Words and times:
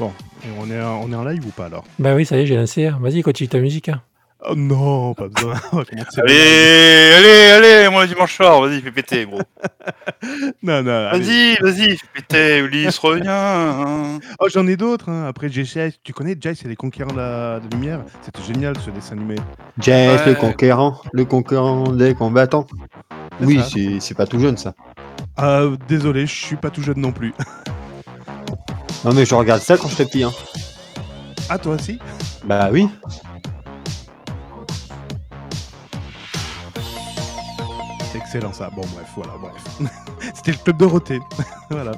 Bon, 0.00 0.12
et 0.42 0.48
on 0.58 0.70
est, 0.70 0.80
en- 0.82 1.02
on 1.04 1.12
est 1.12 1.14
en 1.14 1.24
live 1.24 1.46
ou 1.46 1.50
pas 1.50 1.66
alors? 1.66 1.84
Bah 1.98 2.14
oui, 2.14 2.24
ça 2.24 2.38
y 2.38 2.40
est, 2.40 2.46
j'ai 2.46 2.56
lancé. 2.56 2.86
hein. 2.86 2.98
Vas-y, 3.02 3.20
continue 3.20 3.48
ta 3.50 3.58
musique. 3.58 3.90
hein. 3.90 4.00
Oh 4.48 4.54
non, 4.56 5.12
pas 5.12 5.28
besoin. 5.28 5.52
On 5.72 5.76
va 5.76 5.84
commencer. 5.84 6.18
Allez, 6.22 7.12
allez, 7.18 7.50
allez, 7.76 7.88
moi 7.90 8.04
le 8.04 8.08
dimanche 8.08 8.34
soir, 8.34 8.62
vas-y, 8.62 8.80
fais 8.80 8.90
péter, 8.90 9.26
gros. 9.26 9.42
Non, 10.62 10.82
non. 10.82 11.10
Vas-y, 11.10 11.56
vas-y, 11.60 11.96
fais 11.98 12.06
péter, 12.14 12.58
Ulysse, 12.60 12.96
reviens. 12.96 14.18
Oh, 14.38 14.46
j'en 14.50 14.66
ai 14.66 14.78
d'autres. 14.78 15.10
hein. 15.10 15.26
Après, 15.28 15.50
Jay, 15.50 15.64
tu 16.02 16.14
connais 16.14 16.34
Jay, 16.40 16.54
c'est 16.54 16.68
les 16.68 16.76
conquérants 16.76 17.12
de 17.12 17.18
la, 17.18 17.60
de 17.60 17.68
lumière? 17.76 18.00
C'était 18.22 18.42
génial 18.42 18.78
ce 18.78 18.88
dessin 18.90 19.16
animé. 19.16 19.36
Jess, 19.78 20.20
Ouais. 20.22 20.26
le 20.28 20.34
conquérant, 20.34 20.98
le 21.12 21.24
conquérant 21.26 21.92
des 21.92 22.14
combattants. 22.14 22.66
Oui, 23.42 23.60
c'est 24.00 24.14
pas 24.16 24.26
tout 24.26 24.38
jeune 24.40 24.56
ça. 24.56 24.72
Ah, 25.36 25.64
désolé, 25.88 26.26
je 26.26 26.34
suis 26.34 26.56
pas 26.56 26.70
tout 26.70 26.82
jeune 26.82 26.98
non 27.00 27.12
plus. 27.12 27.34
Non 29.04 29.12
mais 29.14 29.24
je 29.24 29.34
regarde 29.34 29.62
ça 29.62 29.76
quand 29.76 29.88
j'étais 29.88 30.06
petit. 30.06 30.22
Hein. 30.22 30.32
Ah, 31.48 31.58
toi 31.58 31.74
aussi? 31.74 31.98
Bah 32.44 32.68
oui. 32.70 32.88
C'est 38.12 38.18
excellent 38.18 38.52
ça. 38.52 38.70
Bon, 38.70 38.82
bref, 38.94 39.08
voilà, 39.14 39.32
bref. 39.38 39.90
C'était 40.34 40.52
le 40.52 40.58
club 40.58 40.76
Dorothée. 40.76 41.20
voilà. 41.70 41.92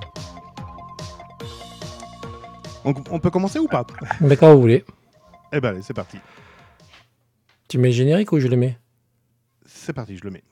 On, 2.84 2.94
on 3.10 3.18
peut 3.18 3.30
commencer 3.30 3.58
ou 3.58 3.68
pas? 3.68 3.86
Mais 4.20 4.36
quand 4.36 4.54
vous 4.54 4.60
voulez. 4.60 4.84
Eh 5.52 5.60
ben, 5.60 5.70
allez, 5.70 5.82
c'est 5.82 5.94
parti. 5.94 6.18
Tu 7.68 7.78
mets 7.78 7.88
le 7.88 7.94
générique 7.94 8.32
ou 8.32 8.40
je 8.40 8.48
le 8.48 8.56
mets? 8.56 8.78
C'est 9.66 9.92
parti, 9.92 10.16
je 10.16 10.24
le 10.24 10.30
mets. 10.30 10.42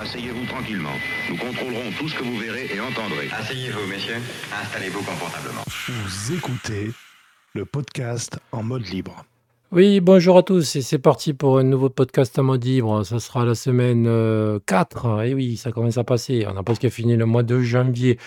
Asseyez-vous 0.00 0.46
tranquillement. 0.46 0.96
Nous 1.28 1.36
contrôlerons 1.36 1.90
tout 1.98 2.08
ce 2.08 2.16
que 2.16 2.24
vous 2.24 2.38
verrez 2.38 2.70
et 2.74 2.80
entendrez. 2.80 3.28
Asseyez-vous, 3.38 3.86
messieurs. 3.86 4.16
Installez-vous 4.62 5.00
confortablement. 5.00 5.60
Vous 5.66 6.32
écoutez 6.32 6.90
le 7.52 7.66
podcast 7.66 8.38
en 8.50 8.62
mode 8.62 8.86
libre. 8.86 9.26
Oui, 9.72 10.00
bonjour 10.00 10.38
à 10.38 10.42
tous 10.42 10.74
et 10.76 10.80
c'est 10.80 10.98
parti 10.98 11.34
pour 11.34 11.58
un 11.58 11.64
nouveau 11.64 11.90
podcast 11.90 12.38
en 12.38 12.44
mode 12.44 12.64
libre. 12.64 13.04
Ce 13.04 13.18
sera 13.18 13.44
la 13.44 13.54
semaine 13.54 14.06
euh, 14.06 14.58
4. 14.64 15.26
Et 15.26 15.34
oui, 15.34 15.58
ça 15.58 15.70
commence 15.70 15.98
à 15.98 16.04
passer. 16.04 16.46
On 16.50 16.56
a 16.56 16.62
presque 16.62 16.88
fini 16.88 17.14
le 17.14 17.26
mois 17.26 17.42
de 17.42 17.60
janvier. 17.60 18.18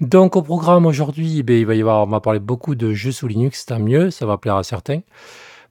Donc 0.00 0.36
au 0.36 0.42
programme 0.42 0.86
aujourd'hui, 0.86 1.42
ben, 1.42 1.58
il 1.58 1.66
va 1.66 1.74
y 1.74 1.80
avoir, 1.80 2.04
on 2.06 2.10
va 2.10 2.20
parler 2.20 2.38
beaucoup 2.38 2.76
de 2.76 2.92
jeux 2.92 3.10
sous 3.10 3.26
Linux, 3.26 3.66
tant 3.66 3.80
mieux, 3.80 4.12
ça 4.12 4.24
va 4.24 4.38
plaire 4.38 4.54
à 4.54 4.62
certains. 4.62 5.00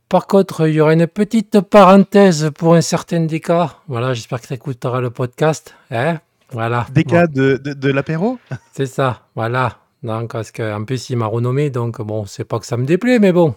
Par 0.09 0.25
contre, 0.27 0.67
il 0.69 0.75
y 0.75 0.79
aura 0.81 0.93
une 0.93 1.07
petite 1.07 1.59
parenthèse 1.59 2.51
pour 2.57 2.75
un 2.75 2.81
certain 2.81 3.21
des 3.21 3.41
cas. 3.41 3.75
Voilà, 3.87 4.13
j'espère 4.13 4.39
que 4.41 4.47
tu 4.47 4.53
écouteras 4.53 5.01
le 5.01 5.09
podcast. 5.09 5.75
Hein 5.91 6.19
voilà. 6.51 6.87
Des 6.91 7.03
Bon. 7.03 7.11
cas 7.11 7.27
de, 7.27 7.57
de, 7.57 7.73
de 7.73 7.91
l'apéro? 7.91 8.39
C'est 8.71 8.85
ça, 8.85 9.23
voilà. 9.35 9.79
Donc, 10.03 10.31
parce 10.31 10.51
qu'en 10.51 10.85
plus, 10.85 11.09
il 11.09 11.17
m'a 11.17 11.25
renommé, 11.25 11.69
donc 11.69 12.01
bon, 12.01 12.25
c'est 12.25 12.45
pas 12.45 12.59
que 12.59 12.65
ça 12.65 12.77
me 12.77 12.85
déplaît, 12.85 13.19
mais 13.19 13.33
bon, 13.33 13.55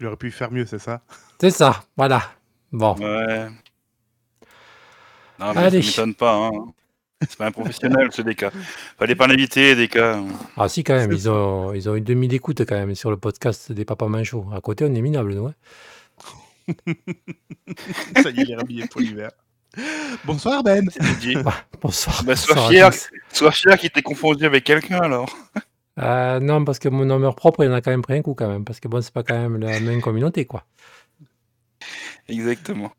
Il 0.00 0.06
aurait 0.06 0.16
pu 0.16 0.30
faire 0.30 0.50
mieux, 0.50 0.64
c'est 0.64 0.78
ça? 0.78 1.00
C'est 1.40 1.50
ça, 1.50 1.82
voilà. 1.96 2.22
Bon, 2.72 2.94
Ouais. 2.98 3.48
Non, 5.38 5.52
mais 5.54 5.62
Allez. 5.64 5.82
ça 5.82 6.02
m'étonne 6.06 6.14
pas, 6.14 6.34
hein. 6.46 6.50
C'est 7.22 7.36
pas 7.36 7.46
un 7.46 7.50
professionnel, 7.52 8.08
ce 8.12 8.20
DK. 8.22 8.46
Fallait 8.98 9.14
pas 9.14 9.26
l'inviter, 9.26 9.74
DK. 9.74 9.98
ah 10.56 10.68
si, 10.68 10.84
quand 10.84 10.94
même, 10.94 11.12
ils 11.12 11.30
ont, 11.30 11.72
ils 11.72 11.88
ont 11.88 11.96
eu 11.96 12.00
2000 12.02 12.34
écoutes 12.34 12.60
quand 12.66 12.74
même 12.74 12.94
sur 12.94 13.10
le 13.10 13.16
podcast 13.16 13.72
des 13.72 13.84
Papas 13.86 14.08
Manchots. 14.08 14.46
À 14.54 14.60
côté, 14.60 14.84
on 14.84 14.94
est 14.94 15.00
minable, 15.00 15.34
nous. 15.34 15.46
hein. 15.46 15.54
Ça 18.22 18.30
y 18.30 18.40
est, 18.40 18.56
il 18.68 18.82
est 18.82 18.90
pour 18.90 19.00
l'hiver. 19.00 19.30
Bonsoir 20.24 20.62
Ben 20.62 20.88
C'est 20.90 21.18
dit. 21.18 21.36
Bonsoir. 21.80 22.22
Bah, 22.24 22.36
sois 22.36 22.68
fier, 22.68 22.90
sois 23.32 23.52
fier 23.52 23.78
qu'il 23.78 23.90
t'ait 23.90 24.02
confondu 24.02 24.44
avec 24.44 24.64
quelqu'un, 24.64 25.00
alors. 25.00 25.34
Euh, 25.98 26.40
non, 26.40 26.64
parce 26.64 26.78
que 26.78 26.88
mon 26.90 27.06
nommeur 27.06 27.34
propre, 27.34 27.64
il 27.64 27.70
en 27.70 27.74
a 27.74 27.80
quand 27.80 27.90
même 27.90 28.02
pris 28.02 28.14
un 28.14 28.22
coup, 28.22 28.34
quand 28.34 28.48
même. 28.48 28.64
Parce 28.64 28.80
que 28.80 28.88
bon, 28.88 29.00
c'est 29.00 29.12
pas 29.14 29.22
quand 29.22 29.38
même 29.38 29.58
la 29.58 29.80
même 29.80 30.00
communauté, 30.02 30.44
quoi. 30.44 30.64
Exactement. 32.28 32.92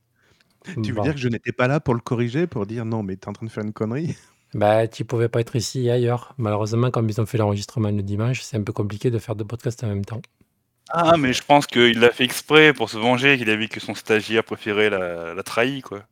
Tu 0.83 0.91
veux 0.93 0.95
Bon. 0.95 1.01
dire 1.01 1.13
que 1.13 1.19
je 1.19 1.27
n'étais 1.29 1.51
pas 1.51 1.67
là 1.67 1.79
pour 1.79 1.93
le 1.93 1.99
corriger, 2.01 2.47
pour 2.47 2.65
dire 2.65 2.85
non, 2.85 3.03
mais 3.03 3.15
t'es 3.17 3.27
en 3.29 3.33
train 3.33 3.45
de 3.45 3.51
faire 3.51 3.63
une 3.63 3.73
connerie? 3.73 4.15
Bah, 4.53 4.87
tu 4.87 5.05
pouvais 5.05 5.29
pas 5.29 5.39
être 5.41 5.55
ici 5.55 5.85
et 5.87 5.91
ailleurs. 5.91 6.33
Malheureusement, 6.37 6.89
comme 6.91 7.09
ils 7.09 7.19
ont 7.21 7.25
fait 7.25 7.37
l'enregistrement 7.37 7.89
le 7.91 8.01
dimanche, 8.03 8.41
c'est 8.41 8.57
un 8.57 8.63
peu 8.63 8.73
compliqué 8.73 9.11
de 9.11 9.19
faire 9.19 9.35
deux 9.35 9.45
podcasts 9.45 9.83
en 9.83 9.87
même 9.87 10.05
temps. 10.05 10.21
Ah, 10.89 11.15
mais 11.17 11.33
je 11.33 11.43
pense 11.43 11.65
qu'il 11.67 11.99
l'a 11.99 12.11
fait 12.11 12.23
exprès 12.25 12.73
pour 12.73 12.89
se 12.89 12.97
venger, 12.97 13.37
qu'il 13.37 13.49
a 13.49 13.55
vu 13.55 13.67
que 13.69 13.79
son 13.79 13.95
stagiaire 13.95 14.43
préféré 14.43 14.89
l'a, 14.89 15.33
l'a 15.33 15.43
trahi, 15.43 15.81
quoi. 15.81 16.05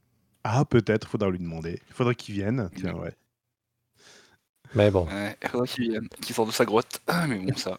Ah, 0.45 0.63
peut-être, 0.65 1.07
faudra 1.09 1.29
lui 1.29 1.39
demander. 1.39 1.81
Il 1.89 1.93
faudrait 1.93 2.15
qu'il 2.15 2.35
vienne. 2.35 2.69
Tiens, 2.75 2.93
ouais. 2.95 3.13
Mais 4.75 4.91
bon. 4.91 5.07
Ouais, 5.07 5.37
il 5.41 5.49
faudrait 5.49 5.67
qu'il 5.67 5.89
vienne, 5.91 6.07
qu'il 6.21 6.35
sorte 6.35 6.49
de 6.49 6.53
sa 6.53 6.65
grotte. 6.65 7.01
Ah, 7.07 7.27
mais 7.27 7.39
bon, 7.39 7.55
ça. 7.55 7.77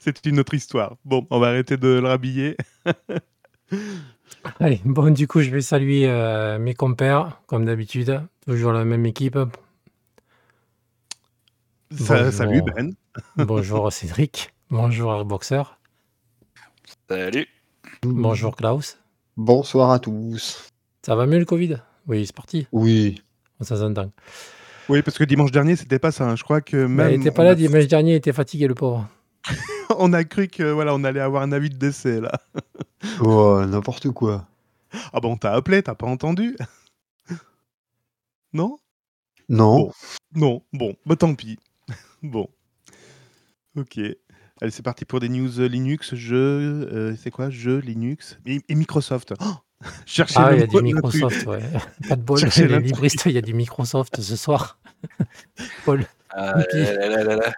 C'est 0.00 0.24
une 0.26 0.40
autre 0.40 0.54
histoire. 0.54 0.96
Bon, 1.04 1.26
on 1.30 1.38
va 1.38 1.48
arrêter 1.48 1.76
de 1.76 1.88
le 1.88 2.06
rhabiller. 2.08 2.56
Allez, 4.60 4.80
bon, 4.84 5.12
du 5.12 5.26
coup, 5.28 5.40
je 5.40 5.50
vais 5.50 5.60
saluer 5.60 6.06
euh, 6.08 6.58
mes 6.58 6.74
compères, 6.74 7.40
comme 7.46 7.64
d'habitude. 7.64 8.20
Toujours 8.46 8.72
la 8.72 8.84
même 8.84 9.04
équipe. 9.06 9.38
Ça-. 11.90 12.32
Salut 12.32 12.62
Ben. 12.62 12.94
Bonjour 13.36 13.92
Cédric. 13.92 14.52
Bonjour 14.70 15.12
Airboxer. 15.12 15.62
Salut. 17.08 17.46
Bonjour 18.02 18.56
Klaus. 18.56 18.98
Bonsoir 19.36 19.90
à 19.90 19.98
tous. 19.98 20.68
Ça 21.02 21.14
va 21.14 21.26
mieux 21.26 21.38
le 21.38 21.44
Covid? 21.44 21.76
Oui, 22.06 22.26
c'est 22.26 22.34
parti. 22.34 22.66
Oui. 22.72 23.22
Ça 23.60 23.76
s'entend. 23.76 24.10
Oui, 24.88 25.02
parce 25.02 25.18
que 25.18 25.24
dimanche 25.24 25.50
dernier, 25.52 25.76
c'était 25.76 25.98
pas 25.98 26.10
ça. 26.12 26.34
Je 26.36 26.42
crois 26.44 26.60
que 26.60 26.76
Mais 26.76 27.04
même. 27.04 27.14
il 27.14 27.20
était 27.20 27.30
pas 27.30 27.44
là 27.44 27.50
a- 27.50 27.54
dimanche 27.54 27.86
dernier, 27.86 28.12
il 28.12 28.16
était 28.16 28.32
fatigué 28.32 28.66
le 28.66 28.74
pauvre. 28.74 29.08
On 29.98 30.12
a 30.12 30.24
cru 30.24 30.48
que 30.48 30.62
voilà, 30.64 30.94
on 30.94 31.04
allait 31.04 31.20
avoir 31.20 31.42
un 31.42 31.52
avis 31.52 31.70
de 31.70 31.76
décès 31.76 32.20
là. 32.20 32.32
Oh, 33.20 33.62
n'importe 33.66 34.10
quoi. 34.10 34.46
Ah 35.12 35.20
bon, 35.20 35.36
t'as 35.36 35.52
appelé, 35.52 35.82
t'as 35.82 35.94
pas 35.94 36.06
entendu? 36.06 36.56
Non? 38.52 38.78
Non. 39.48 39.76
Bon. 39.78 39.92
Non. 40.34 40.62
Bon, 40.72 40.96
bah 41.04 41.16
tant 41.16 41.34
pis. 41.34 41.58
bon. 42.22 42.48
Ok. 43.76 43.98
Allez, 44.60 44.70
c'est 44.70 44.82
parti 44.82 45.04
pour 45.04 45.20
des 45.20 45.28
news 45.28 45.60
euh, 45.60 45.66
Linux, 45.68 46.14
jeux. 46.14 46.88
euh, 46.90 47.14
c'est 47.22 47.30
quoi 47.30 47.50
Jeux 47.50 47.78
Linux? 47.78 48.38
Et, 48.46 48.60
et 48.68 48.74
Microsoft. 48.74 49.34
Oh 49.40 49.44
Cherchez 50.06 50.34
Ah, 50.38 50.54
il 50.54 50.60
y 50.60 50.62
a 50.62 50.66
du. 50.66 50.80
Microsoft, 50.80 51.46
ouais. 51.46 51.60
Pas 52.08 52.16
de 52.16 52.22
bol, 52.22 52.38
Cherchez 52.38 52.66
les 52.66 52.80
libristes, 52.80 53.22
il 53.26 53.32
y 53.32 53.38
a 53.38 53.42
du 53.42 53.52
Microsoft 53.52 54.20
ce 54.22 54.36
soir. 54.36 54.78
Paul. 55.84 56.06
Ah, 56.30 56.54
là, 56.72 57.22
là, 57.24 57.36
là. 57.36 57.52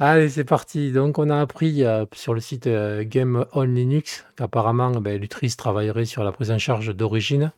Allez, 0.00 0.28
c'est 0.28 0.44
parti. 0.44 0.90
Donc, 0.90 1.18
on 1.18 1.30
a 1.30 1.40
appris 1.40 1.84
euh, 1.84 2.04
sur 2.12 2.34
le 2.34 2.40
site 2.40 2.66
euh, 2.66 3.04
Game 3.06 3.44
on 3.52 3.62
Linux 3.62 4.24
qu'apparemment, 4.36 4.90
ben, 4.92 5.20
Lutris 5.20 5.54
travaillerait 5.56 6.04
sur 6.04 6.24
la 6.24 6.32
prise 6.32 6.50
en 6.50 6.58
charge 6.58 6.94
d'origine. 6.94 7.52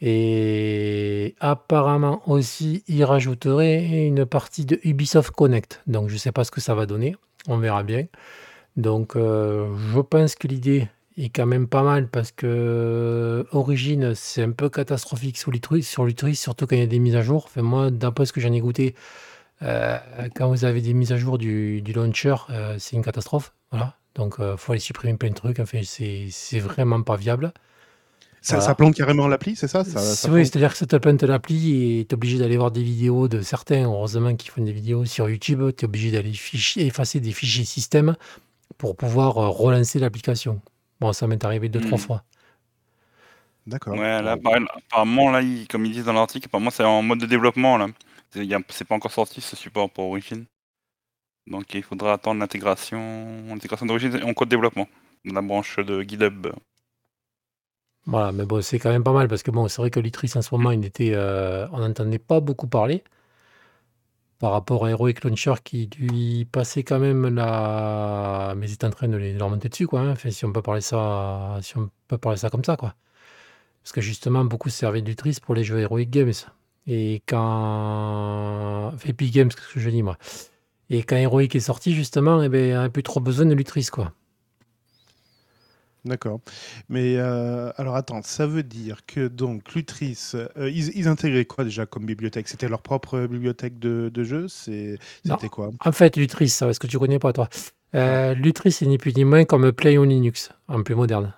Et 0.00 1.34
apparemment 1.40 2.22
aussi, 2.28 2.82
il 2.88 3.04
rajouterait 3.04 4.06
une 4.06 4.26
partie 4.26 4.64
de 4.64 4.80
Ubisoft 4.82 5.30
Connect. 5.30 5.82
Donc, 5.86 6.08
je 6.08 6.14
ne 6.14 6.18
sais 6.18 6.32
pas 6.32 6.44
ce 6.44 6.50
que 6.50 6.60
ça 6.60 6.74
va 6.74 6.86
donner. 6.86 7.16
On 7.46 7.58
verra 7.58 7.84
bien. 7.84 8.06
Donc, 8.76 9.14
euh, 9.14 9.68
je 9.92 10.00
pense 10.00 10.34
que 10.34 10.48
l'idée 10.48 10.88
est 11.16 11.28
quand 11.28 11.46
même 11.46 11.68
pas 11.68 11.84
mal 11.84 12.08
parce 12.08 12.32
que 12.32 13.46
Origin, 13.52 14.14
c'est 14.16 14.42
un 14.42 14.50
peu 14.50 14.68
catastrophique 14.68 15.38
sur 15.38 15.52
Lutris, 15.52 15.84
sur 15.84 16.04
Lutris, 16.04 16.34
surtout 16.34 16.66
quand 16.66 16.74
il 16.74 16.80
y 16.80 16.82
a 16.82 16.86
des 16.86 16.98
mises 16.98 17.14
à 17.14 17.22
jour. 17.22 17.44
Enfin, 17.46 17.62
moi, 17.62 17.92
d'après 17.92 18.26
ce 18.26 18.32
que 18.32 18.40
j'en 18.40 18.52
ai 18.52 18.60
goûté, 18.60 18.96
quand 19.60 20.48
vous 20.48 20.64
avez 20.64 20.80
des 20.80 20.94
mises 20.94 21.12
à 21.12 21.16
jour 21.16 21.38
du, 21.38 21.80
du 21.82 21.92
launcher, 21.92 22.34
euh, 22.50 22.76
c'est 22.78 22.96
une 22.96 23.04
catastrophe. 23.04 23.52
Voilà. 23.70 23.96
Donc, 24.14 24.36
il 24.38 24.54
faut 24.56 24.72
aller 24.72 24.80
supprimer 24.80 25.16
plein 25.16 25.30
de 25.30 25.34
trucs. 25.34 25.58
Enfin, 25.60 25.80
c'est 25.82 26.58
vraiment 26.60 27.02
pas 27.02 27.16
viable. 27.16 27.52
Ça, 28.40 28.56
Voilà. 28.56 28.66
ça 28.66 28.74
plante 28.74 28.94
carrément 28.94 29.26
l'appli, 29.26 29.56
c'est 29.56 29.68
ça, 29.68 29.84
ça, 29.84 29.98
ça 30.00 30.30
oui, 30.30 30.44
c'est-à-dire 30.44 30.72
que 30.72 30.76
ça 30.76 30.84
te 30.84 30.96
plante 30.96 31.22
l'appli 31.22 31.98
et 32.00 32.04
tu 32.04 32.10
es 32.10 32.14
obligé 32.14 32.36
d'aller 32.38 32.58
voir 32.58 32.70
des 32.70 32.82
vidéos 32.82 33.26
de 33.26 33.40
certains. 33.40 33.84
Heureusement 33.84 34.36
qu'ils 34.36 34.50
font 34.50 34.62
des 34.62 34.70
vidéos 34.72 35.06
sur 35.06 35.30
YouTube. 35.30 35.62
Tu 35.78 35.84
es 35.84 35.88
obligé 35.88 36.10
d'aller 36.10 36.32
effacer 36.76 37.20
des 37.20 37.32
fichiers 37.32 37.64
système 37.64 38.16
pour 38.76 38.96
pouvoir 38.96 39.38
euh, 39.38 39.48
relancer 39.48 39.98
l'application. 39.98 40.60
Bon, 41.00 41.14
ça 41.14 41.26
m'est 41.26 41.42
arrivé 41.42 41.70
deux, 41.70 41.80
trois 41.80 41.92
Mhm. 41.98 42.04
fois. 42.04 42.22
D'accord. 43.66 43.94
Ouais, 43.94 44.20
là, 44.22 44.36
apparemment, 44.90 45.30
là, 45.30 45.40
comme 45.70 45.86
ils 45.86 45.92
disent 45.92 46.04
dans 46.04 46.12
l'article, 46.12 46.46
apparemment, 46.46 46.70
c'est 46.70 46.84
en 46.84 47.00
mode 47.02 47.20
de 47.20 47.26
développement, 47.26 47.78
là. 47.78 47.86
C'est 48.34 48.84
pas 48.84 48.94
encore 48.96 49.12
sorti, 49.12 49.40
ce 49.40 49.56
support 49.56 49.90
pour 49.90 50.04
Origin. 50.10 50.44
Donc, 51.46 51.72
il 51.74 51.82
faudra 51.82 52.12
attendre 52.14 52.40
l'intégration 52.40 53.46
l'intégration 53.48 53.86
d'Origin 53.86 54.22
en 54.22 54.34
code 54.34 54.48
développement, 54.50 54.88
dans 55.24 55.34
la 55.34 55.42
branche 55.42 55.78
de 55.78 56.02
GitHub. 56.02 56.48
Voilà, 58.06 58.32
mais 58.32 58.44
bon, 58.46 58.60
c'est 58.62 58.78
quand 58.78 58.90
même 58.90 59.04
pas 59.04 59.12
mal 59.12 59.28
parce 59.28 59.42
que 59.42 59.50
bon, 59.50 59.66
c'est 59.68 59.80
vrai 59.80 59.90
que 59.90 60.00
Litris 60.00 60.32
en 60.36 60.42
ce 60.42 60.54
moment, 60.54 60.70
il 60.72 60.84
était, 60.84 61.12
euh, 61.14 61.66
on 61.72 61.78
n'entendait 61.78 62.18
pas 62.18 62.40
beaucoup 62.40 62.66
parler 62.68 63.02
par 64.38 64.52
rapport 64.52 64.84
à 64.84 64.90
Heroic 64.90 65.14
Launcher 65.24 65.54
qui 65.64 65.88
lui 65.98 66.44
passait 66.46 66.84
quand 66.84 66.98
même 66.98 67.34
la. 67.34 68.54
Mais 68.56 68.68
il 68.68 68.72
est 68.72 68.84
en 68.84 68.90
train 68.90 69.08
de 69.08 69.16
les 69.16 69.32
de 69.34 69.38
leur 69.38 69.48
monter 69.50 69.68
dessus, 69.68 69.86
quoi. 69.86 70.00
hein. 70.00 70.12
Enfin, 70.12 70.30
si 70.30 70.44
on 70.44 70.52
peut 70.52 70.62
parler 70.62 70.80
ça, 70.80 71.58
si 71.62 71.76
on 71.78 71.90
peut 72.08 72.18
parler 72.18 72.38
ça 72.38 72.50
comme 72.50 72.64
ça, 72.64 72.76
quoi. 72.76 72.94
Parce 73.82 73.92
que 73.92 74.00
justement, 74.02 74.44
beaucoup 74.44 74.70
se 74.70 74.78
servaient 74.78 75.02
de 75.02 75.08
Lutris 75.08 75.38
pour 75.42 75.54
les 75.54 75.64
jeux 75.64 75.80
Heroic 75.80 76.06
Games. 76.06 76.32
Et 76.86 77.22
quand. 77.26 78.92
Epic 79.06 79.32
Games, 79.32 79.48
qu'est-ce 79.48 79.74
que 79.74 79.80
je 79.80 79.90
dis, 79.90 80.02
moi? 80.02 80.18
Et 80.90 81.02
quand 81.02 81.16
Heroic 81.16 81.54
est 81.54 81.60
sorti, 81.60 81.94
justement, 81.94 82.42
eh 82.42 82.48
ben, 82.48 82.76
on 82.76 82.82
n'a 82.82 82.90
plus 82.90 83.02
trop 83.02 83.20
besoin 83.20 83.46
de 83.46 83.54
Lutris, 83.54 83.88
quoi. 83.90 84.12
D'accord. 86.04 86.40
Mais 86.90 87.16
euh, 87.16 87.72
alors 87.78 87.96
attends, 87.96 88.20
ça 88.20 88.46
veut 88.46 88.62
dire 88.62 89.06
que 89.06 89.26
donc 89.26 89.74
Lutris, 89.74 90.32
euh, 90.34 90.70
ils, 90.70 90.94
ils 90.94 91.08
intégraient 91.08 91.46
quoi 91.46 91.64
déjà 91.64 91.86
comme 91.86 92.04
bibliothèque? 92.04 92.46
C'était 92.46 92.68
leur 92.68 92.82
propre 92.82 93.26
bibliothèque 93.26 93.78
de, 93.78 94.10
de 94.12 94.22
jeux? 94.22 94.48
C'était 94.48 94.98
quoi? 95.50 95.70
En 95.82 95.92
fait, 95.92 96.18
Lutris, 96.18 96.50
ça, 96.50 96.68
est-ce 96.68 96.78
que 96.78 96.86
tu 96.86 96.98
connais 96.98 97.18
pas, 97.18 97.32
toi? 97.32 97.48
Euh, 97.94 98.34
Lutris, 98.34 98.72
c'est 98.72 98.84
ni 98.84 98.98
plus 98.98 99.16
ni 99.16 99.24
moins 99.24 99.46
comme 99.46 99.72
Play 99.72 99.96
on 99.96 100.02
Linux, 100.02 100.50
en 100.68 100.82
plus 100.82 100.94
moderne. 100.94 101.32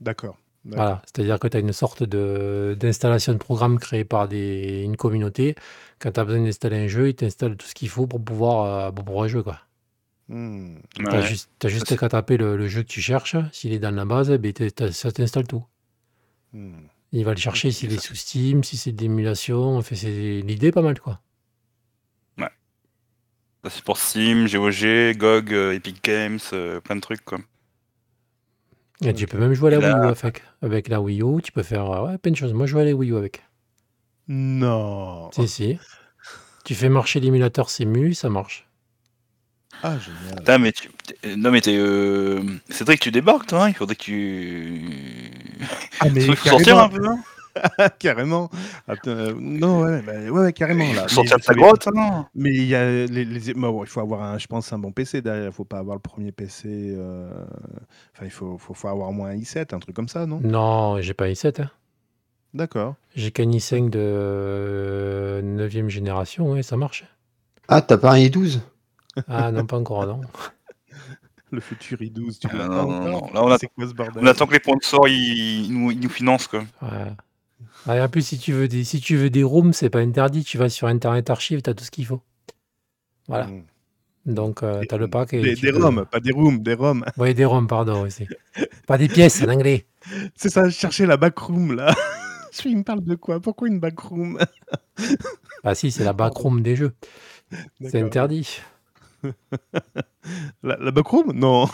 D'accord. 0.00 0.38
Voilà, 0.64 1.02
c'est-à-dire 1.06 1.38
que 1.38 1.48
tu 1.48 1.56
as 1.56 1.60
une 1.60 1.72
sorte 1.72 2.02
de, 2.02 2.76
d'installation 2.78 3.32
de 3.32 3.38
programme 3.38 3.78
créée 3.78 4.04
par 4.04 4.28
des, 4.28 4.82
une 4.84 4.96
communauté. 4.96 5.54
Quand 5.98 6.12
tu 6.12 6.20
as 6.20 6.24
besoin 6.24 6.44
d'installer 6.44 6.76
un 6.78 6.88
jeu, 6.88 7.08
il 7.08 7.14
t'installe 7.14 7.56
tout 7.56 7.66
ce 7.66 7.74
qu'il 7.74 7.88
faut 7.88 8.06
pour 8.06 8.22
pouvoir, 8.22 8.64
euh, 8.88 8.92
pour 8.92 9.04
pouvoir 9.06 9.28
jouer. 9.28 9.42
Quoi. 9.42 9.58
Hmm. 10.28 10.76
Tu 10.94 11.06
as 11.16 11.20
Ouais. 11.20 11.22
juste, 11.22 11.50
t'as 11.58 11.68
juste 11.68 11.96
qu'à 11.98 12.08
taper 12.08 12.36
le, 12.36 12.56
le 12.56 12.68
jeu 12.68 12.82
que 12.82 12.88
tu 12.88 13.00
cherches. 13.00 13.36
S'il 13.52 13.72
est 13.72 13.78
dans 13.78 13.90
la 13.94 14.04
base, 14.04 14.30
eh 14.30 14.38
ben, 14.38 14.52
ça 14.92 15.12
t'installe 15.12 15.46
tout. 15.48 15.64
Hmm. 16.52 16.74
Il 17.12 17.24
va 17.24 17.32
le 17.32 17.40
chercher 17.40 17.70
s'il 17.72 17.92
est 17.92 17.98
sous 17.98 18.14
Steam, 18.14 18.62
si 18.64 18.76
c'est 18.76 18.92
de 18.92 19.00
l'émulation. 19.02 19.76
Enfin, 19.78 19.96
c'est 19.96 20.42
l'idée 20.42 20.68
est 20.68 20.72
pas 20.72 20.82
mal. 20.82 21.00
quoi. 21.00 21.20
Ça, 23.64 23.70
C'est 23.70 23.84
pour 23.84 23.98
Steam, 23.98 24.46
GOG, 24.48 25.16
GOG, 25.16 25.52
euh, 25.52 25.72
Epic 25.74 26.02
Games, 26.02 26.38
euh, 26.52 26.80
plein 26.80 26.96
de 26.96 27.00
trucs 27.00 27.24
quoi. 27.24 27.38
Et 29.02 29.14
tu 29.14 29.26
peux 29.26 29.38
même 29.38 29.54
jouer 29.54 29.74
à 29.74 29.78
la 29.78 29.86
Wii 29.96 30.06
U 30.08 30.14
avec. 30.22 30.42
Avec 30.62 30.88
la 30.88 31.00
Wii 31.00 31.22
U, 31.22 31.40
tu 31.42 31.52
peux 31.52 31.62
faire 31.62 31.90
euh, 31.90 32.06
ouais, 32.06 32.18
plein 32.18 32.32
de 32.32 32.36
choses. 32.36 32.52
Moi, 32.52 32.66
je 32.66 32.72
joue 32.72 32.78
à 32.78 32.84
la 32.84 32.92
Wii 32.92 33.10
U 33.12 33.16
avec. 33.16 33.42
Non. 34.28 35.30
Si, 35.32 35.48
si. 35.48 35.78
Tu 36.64 36.74
fais 36.74 36.88
marcher 36.88 37.20
l'émulateur 37.20 37.70
Simu, 37.70 38.14
ça 38.14 38.28
marche. 38.28 38.66
Ah, 39.82 39.96
génial. 39.98 40.60
Mais 40.60 40.72
tu... 40.72 40.90
t'es- 41.06 41.36
Non 41.36 41.50
mais 41.50 41.62
t'es... 41.62 41.76
Euh... 41.76 42.42
Cédric, 42.68 43.00
tu 43.00 43.10
débarques 43.10 43.46
toi, 43.46 43.64
hein? 43.64 43.68
Il 43.70 43.74
faudrait 43.74 43.96
que 43.96 44.02
tu... 44.02 44.82
Ah, 46.00 46.10
mais 46.10 46.24
Il 46.26 46.36
faut 46.36 46.48
sortir 46.50 46.78
un 46.78 46.88
peu, 46.90 47.06
hein? 47.06 47.18
carrément. 47.98 48.50
Ah, 48.88 48.94
euh, 49.06 49.34
non, 49.38 49.82
ouais, 49.82 50.02
bah, 50.02 50.12
ouais, 50.12 50.30
ouais, 50.30 50.52
carrément. 50.52 50.84
Il 50.84 50.94
Là. 50.96 51.02
faut 51.08 51.24
sortir 51.24 51.36
Mais- 51.48 51.54
de 51.54 51.60
mais- 51.60 51.66
grotte, 51.66 51.88
hein 51.96 52.26
Mais 52.34 52.50
il 52.50 52.64
y 52.66 52.74
a 52.74 52.84
les, 53.06 53.24
les- 53.24 53.54
bah, 53.54 53.70
bon, 53.70 53.84
il 53.84 53.88
faut 53.88 54.00
avoir, 54.00 54.22
un, 54.22 54.38
je 54.38 54.46
pense, 54.46 54.72
un 54.72 54.78
bon 54.78 54.92
PC 54.92 55.20
derrière. 55.22 55.46
Il 55.46 55.52
faut 55.52 55.64
pas 55.64 55.78
avoir 55.78 55.96
le 55.96 56.00
premier 56.02 56.32
PC. 56.32 56.68
euh, 56.68 57.28
Enfin, 58.14 58.24
il 58.24 58.30
faut, 58.30 58.56
faut, 58.58 58.74
faut 58.74 58.88
avoir 58.88 59.08
au 59.08 59.12
moins 59.12 59.30
un 59.30 59.36
i7, 59.36 59.74
un 59.74 59.78
truc 59.78 59.94
comme 59.96 60.08
ça, 60.08 60.26
non? 60.26 60.40
Non, 60.42 61.00
j'ai 61.00 61.14
pas 61.14 61.28
i7. 61.28 61.62
Hein. 61.62 61.70
D'accord. 62.54 62.94
J'ai 63.14 63.30
qu'un 63.30 63.44
i5 63.48 63.90
de 63.90 65.40
9ème 65.42 65.88
génération, 65.88 66.52
ouais, 66.52 66.62
ça 66.62 66.76
marche. 66.76 67.04
Ah, 67.68 67.80
t'as 67.82 67.98
pas 67.98 68.12
un 68.12 68.18
i12 68.18 68.60
Ah 69.28 69.52
non, 69.52 69.66
pas 69.66 69.76
encore, 69.78 70.06
non. 70.06 70.20
Le 71.52 71.60
futur 71.60 71.98
i12, 71.98 72.38
tu 72.38 72.48
Ah, 72.52 72.56
l'as 72.56 72.68
non, 72.68 72.76
pas 72.76 72.82
non, 72.84 73.14
encore? 73.16 73.28
non. 73.28 73.34
Là, 73.34 73.44
on 73.44 73.50
a- 73.50 73.58
C'est 73.58 73.66
quoi 73.68 73.86
ce 73.88 73.92
bordel? 73.94 74.22
On 74.22 74.26
attend 74.26 74.46
que 74.46 74.52
les 74.52 74.58
sponsors 74.60 75.08
ils, 75.08 75.64
ils 75.66 75.72
nous, 75.72 75.90
ils 75.90 75.98
nous 76.00 76.08
financent 76.08 76.46
quoi. 76.46 76.60
Ouais. 76.82 76.88
En 77.86 78.08
plus, 78.08 78.22
si 78.22 78.38
tu 78.38 78.52
veux 78.52 78.68
des, 78.68 78.84
si 78.84 79.00
tu 79.00 79.16
veux 79.16 79.30
des 79.30 79.42
rooms, 79.42 79.72
c'est 79.72 79.90
pas 79.90 80.00
interdit. 80.00 80.44
Tu 80.44 80.58
vas 80.58 80.68
sur 80.68 80.86
Internet 80.88 81.30
Archive, 81.30 81.62
tu 81.62 81.70
as 81.70 81.74
tout 81.74 81.84
ce 81.84 81.90
qu'il 81.90 82.06
faut. 82.06 82.22
Voilà. 83.28 83.46
Hmm. 83.46 83.62
Donc, 84.26 84.62
euh, 84.62 84.82
tu 84.88 84.94
as 84.94 84.98
le 84.98 85.08
pack. 85.08 85.32
et 85.32 85.40
Des, 85.40 85.54
des 85.54 85.72
peux- 85.72 85.82
ROM, 85.82 86.04
pas 86.10 86.20
des 86.20 86.32
rooms, 86.32 86.62
des 86.62 86.74
ROM. 86.74 87.04
Ouais, 87.16 87.32
des 87.34 87.44
ROM, 87.44 87.66
pardon. 87.66 88.02
oui, 88.04 88.10
c'est- 88.10 88.28
pas 88.86 88.98
des 88.98 89.08
pièces 89.08 89.42
en 89.42 89.48
anglais. 89.48 89.86
C'est 90.34 90.50
ça, 90.50 90.68
chercher 90.70 91.06
la 91.06 91.16
backroom 91.16 91.74
là. 91.74 91.94
Il 92.64 92.78
me 92.78 92.82
parle 92.82 93.02
de 93.04 93.14
quoi? 93.14 93.40
Pourquoi 93.40 93.68
une 93.68 93.80
backroom? 93.80 94.38
Ah 95.64 95.74
si, 95.74 95.90
c'est 95.90 96.04
la 96.04 96.12
backroom 96.14 96.62
des 96.62 96.74
jeux. 96.76 96.94
C'est 97.82 98.00
interdit. 98.00 98.60
La, 100.62 100.76
la 100.78 100.90
backroom? 100.90 101.32
Non. 101.32 101.68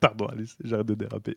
Pardon, 0.00 0.26
allez, 0.26 0.44
j'arrête 0.64 0.86
de 0.86 0.94
déraper. 0.94 1.36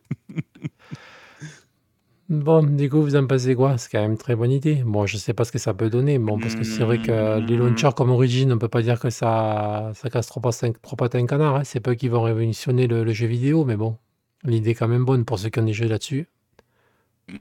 Bon, 2.33 2.63
du 2.63 2.89
coup, 2.89 3.01
vous 3.01 3.15
en 3.15 3.27
pensez 3.27 3.53
quoi? 3.55 3.77
C'est 3.77 3.89
quand 3.91 4.01
même 4.01 4.11
une 4.13 4.17
très 4.17 4.35
bonne 4.35 4.51
idée. 4.51 4.81
Bon, 4.83 5.05
je 5.05 5.17
sais 5.17 5.33
pas 5.33 5.45
ce 5.45 5.51
que 5.51 5.59
ça 5.59 5.73
peut 5.73 5.89
donner. 5.89 6.17
Bon, 6.19 6.39
parce 6.39 6.55
que 6.55 6.63
c'est 6.63 6.83
vrai 6.83 6.97
que 6.99 7.39
les 7.39 7.55
launchers 7.57 7.91
comme 7.95 8.09
Origin, 8.11 8.51
on 8.53 8.57
peut 8.57 8.67
pas 8.69 8.81
dire 8.81 8.99
que 8.99 9.09
ça, 9.11 9.91
ça 9.93 10.09
casse 10.09 10.27
trois 10.27 10.41
pattes, 10.41 10.53
cinq- 10.55 10.81
trois 10.81 10.97
pattes 10.97 11.15
à 11.15 11.19
un 11.19 11.25
canard. 11.27 11.55
hein. 11.57 11.63
C'est 11.63 11.79
pas 11.79 11.95
qu'ils 11.95 12.09
vont 12.11 12.23
révolutionner 12.23 12.87
le, 12.87 13.03
le 13.03 13.13
jeu 13.13 13.27
vidéo, 13.27 13.65
mais 13.65 13.75
bon, 13.77 13.97
l'idée 14.43 14.71
est 14.71 14.75
quand 14.75 14.87
même 14.87 15.05
bonne 15.05 15.25
pour 15.25 15.37
ceux 15.39 15.49
qui 15.49 15.59
ont 15.59 15.63
des 15.63 15.73
jeux 15.73 15.87
là-dessus. 15.87 16.27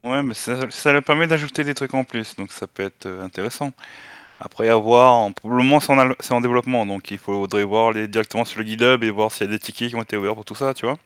Ouais, 0.04 0.22
mais 0.22 0.34
ça, 0.34 0.70
ça 0.70 0.92
leur 0.92 1.02
permet 1.02 1.26
d'ajouter 1.26 1.64
des 1.64 1.74
trucs 1.74 1.92
en 1.94 2.04
plus, 2.04 2.36
donc 2.36 2.52
ça 2.52 2.66
peut 2.68 2.84
être 2.84 3.06
euh, 3.06 3.22
intéressant. 3.24 3.72
Après 4.40 4.68
avoir, 4.68 5.14
en- 5.14 5.32
pour 5.32 5.50
le 5.50 5.56
moment 5.58 5.80
c'est 5.80 5.92
en, 5.92 5.98
al- 5.98 6.16
c'est 6.20 6.34
en 6.34 6.40
développement, 6.42 6.86
donc 6.86 7.10
il 7.10 7.18
faudrait 7.18 7.64
voir 7.64 7.92
les, 7.92 8.08
directement 8.08 8.44
sur 8.44 8.60
le 8.60 8.66
GitHub 8.66 9.04
et 9.04 9.10
voir 9.10 9.32
s'il 9.32 9.46
y 9.46 9.50
a 9.50 9.52
des 9.52 9.58
tickets 9.60 9.90
qui 9.90 9.96
ont 9.96 10.02
été 10.02 10.16
ouverts 10.16 10.34
pour 10.36 10.44
tout 10.46 10.54
ça, 10.56 10.74
tu 10.74 10.86
vois. 10.86 10.98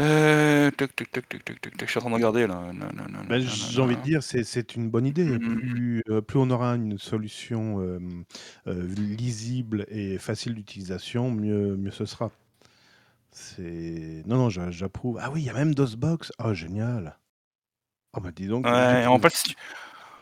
Euh, 0.00 0.70
je 0.78 1.86
suis 1.86 1.98
en 1.98 2.00
train 2.00 2.10
de 2.10 2.14
regarder 2.14 2.46
là. 2.46 2.72
Non, 2.72 2.86
Bah, 3.28 3.38
J'ai 3.40 3.80
envie 3.80 3.96
de 3.96 4.02
dire, 4.02 4.22
c'est 4.22 4.44
c'est 4.44 4.74
une 4.74 4.88
bonne 4.90 5.06
idée. 5.06 5.38
Mhm. 5.38 5.60
Plus, 5.60 6.02
euh, 6.08 6.20
plus 6.20 6.38
on 6.38 6.50
aura 6.50 6.74
une 6.76 6.98
solution 6.98 7.80
euh, 7.80 7.98
euh, 8.66 8.86
lisible 8.96 9.84
et 9.88 10.18
facile 10.18 10.54
d'utilisation, 10.54 11.30
mieux, 11.30 11.76
mieux 11.76 11.90
ce 11.90 12.06
sera. 12.06 12.30
C'est 13.30 14.22
non, 14.26 14.36
non, 14.36 14.50
j'a- 14.50 14.70
j'approuve. 14.70 15.18
Ah 15.20 15.30
oui, 15.30 15.42
il 15.42 15.46
y 15.46 15.50
a 15.50 15.54
même 15.54 15.74
DOSBox. 15.74 16.32
Oh, 16.38 16.54
génial. 16.54 17.18
Oh, 18.14 18.20
bah 18.20 18.30
dis 18.34 18.46
donc. 18.46 18.66
Ouais, 18.66 19.06
en 19.06 19.18
fait, 19.18 19.30
si 19.34 19.42
tu... 19.44 19.54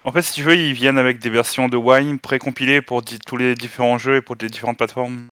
en 0.04 0.12
fait, 0.12 0.22
si 0.22 0.34
tu 0.34 0.42
veux, 0.42 0.56
ils 0.56 0.74
viennent 0.74 0.98
avec 0.98 1.18
des 1.20 1.30
versions 1.30 1.68
de 1.68 1.76
Wine 1.76 2.18
précompilées 2.18 2.82
pour 2.82 3.02
di- 3.02 3.18
tous 3.20 3.36
les 3.38 3.54
différents 3.54 3.98
jeux 3.98 4.16
et 4.16 4.22
pour 4.22 4.36
les 4.40 4.48
différentes 4.50 4.78
plateformes. 4.78 5.28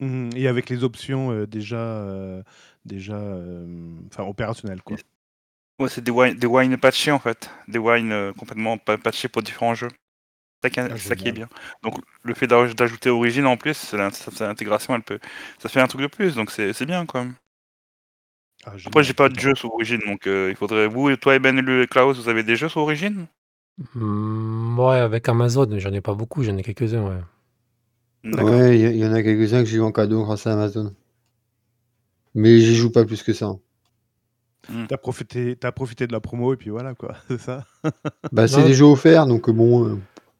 Mhm, 0.00 0.30
Et 0.36 0.48
avec 0.48 0.70
les 0.70 0.84
options 0.84 1.30
euh, 1.32 1.46
déjà, 1.46 1.76
euh, 1.76 2.42
déjà 2.84 3.14
euh, 3.16 3.66
enfin, 4.08 4.24
opérationnelles, 4.24 4.82
quoi. 4.82 5.02
Ouais, 5.80 5.88
c'est 5.88 6.02
des 6.04 6.10
wine, 6.12 6.34
des 6.34 6.46
wine 6.46 6.76
patchés 6.76 7.10
en 7.10 7.18
fait, 7.18 7.50
des 7.68 7.78
wine 7.78 8.12
euh, 8.12 8.32
complètement 8.32 8.78
pa- 8.78 8.96
patchés 8.98 9.28
pour 9.28 9.42
différents 9.42 9.74
jeux. 9.74 9.88
C'est 10.62 10.68
ça 10.74 10.88
qui, 10.88 10.90
Ah, 10.90 10.96
c'est 10.98 11.08
ça 11.08 11.16
qui 11.16 11.28
est 11.28 11.32
génial. 11.32 11.34
bien. 11.34 11.48
Donc 11.82 11.96
le 12.24 12.34
fait 12.34 12.46
d'aj- 12.48 12.74
d'ajouter 12.76 13.10
Origin 13.10 13.46
en 13.46 13.56
plus, 13.58 13.94
l'intégration, 13.94 14.94
elle 14.96 15.02
peut, 15.04 15.20
ça 15.60 15.68
fait 15.70 15.80
un 15.80 15.88
truc 15.88 16.02
de 16.02 16.08
plus, 16.08 16.34
donc 16.36 16.50
c'est 16.52 16.72
c'est 16.74 16.86
bien 16.86 17.06
quand 17.06 17.20
même. 17.24 17.34
Ah, 18.64 18.76
Après, 18.86 19.02
j'ai 19.04 19.12
pas 19.12 19.28
de 19.28 19.38
jeu 19.38 19.54
sur 19.54 19.74
Origin, 19.74 20.00
donc 20.06 20.26
euh, 20.26 20.48
il 20.48 20.56
faudrait 20.56 20.86
vous, 20.86 21.10
et 21.10 21.18
toi 21.18 21.34
et 21.34 21.38
Ben 21.38 21.58
et 21.58 21.60
le 21.60 21.84
Klaus, 21.86 22.16
vous 22.18 22.30
avez 22.30 22.42
des 22.42 22.56
jeux 22.56 22.70
sur 22.70 22.80
Origin? 22.80 23.26
Hmm, 23.94 24.78
ouais, 24.78 24.98
avec 24.98 25.28
Amazon, 25.28 25.68
j'en 25.78 25.92
ai 25.92 26.00
pas 26.00 26.14
beaucoup, 26.14 26.42
j'en 26.44 26.56
ai 26.56 26.62
quelques-uns, 26.62 27.02
ouais. 27.08 27.20
D'accord. 28.24 28.60
Ouais, 28.60 28.78
il 28.78 28.96
y, 28.96 28.98
y 29.00 29.06
en 29.06 29.12
a 29.14 29.22
quelques-uns 29.22 29.60
que 29.62 29.68
j'ai 29.70 29.78
eu 29.78 29.80
en 29.80 29.90
cadeau 29.92 30.24
grâce 30.24 30.46
à 30.46 30.52
Amazon. 30.52 30.94
Mais 32.34 32.58
j'y 32.58 32.74
joue 32.74 32.90
pas 32.90 33.04
plus 33.04 33.22
que 33.22 33.32
ça. 33.32 33.54
T'as 34.88 34.96
profité, 34.96 35.56
t'as 35.56 35.72
profité 35.72 36.06
de 36.06 36.12
la 36.12 36.20
promo 36.20 36.54
et 36.54 36.56
puis 36.56 36.70
voilà, 36.70 36.94
quoi. 36.94 37.14
C'est 37.28 37.40
ça? 37.40 37.66
Bah, 38.32 38.48
c'est 38.48 38.64
des 38.64 38.74
jeux 38.74 38.86
offerts, 38.86 39.26
donc 39.26 39.50
bon, 39.50 39.86
euh, 39.86 39.96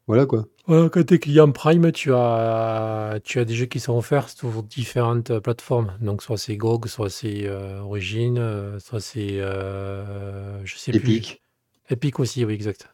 voilà 0.07 0.25
quoi. 0.25 0.47
Ouais, 0.67 0.89
quand 0.91 1.05
t'es 1.05 1.19
client 1.19 1.51
Prime, 1.51 1.91
tu 1.91 2.11
as, 2.11 3.19
tu 3.23 3.39
as 3.39 3.45
des 3.45 3.53
jeux 3.53 3.67
qui 3.67 3.79
sont 3.79 3.95
offerts 3.95 4.29
sur 4.29 4.63
différentes 4.63 5.37
plateformes. 5.39 5.95
Donc, 6.01 6.23
soit 6.23 6.39
c'est 6.39 6.57
GOG, 6.57 6.87
soit 6.87 7.11
c'est 7.11 7.45
euh, 7.45 7.81
Origin, 7.81 8.39
euh, 8.39 8.79
soit 8.79 8.99
c'est. 8.99 9.39
euh, 9.39 10.65
je 10.65 10.75
sais 10.75 10.91
plus. 10.91 11.17
Epic. 11.17 11.43
Epic 11.89 12.19
aussi, 12.19 12.43
oui, 12.45 12.55
exact. 12.55 12.89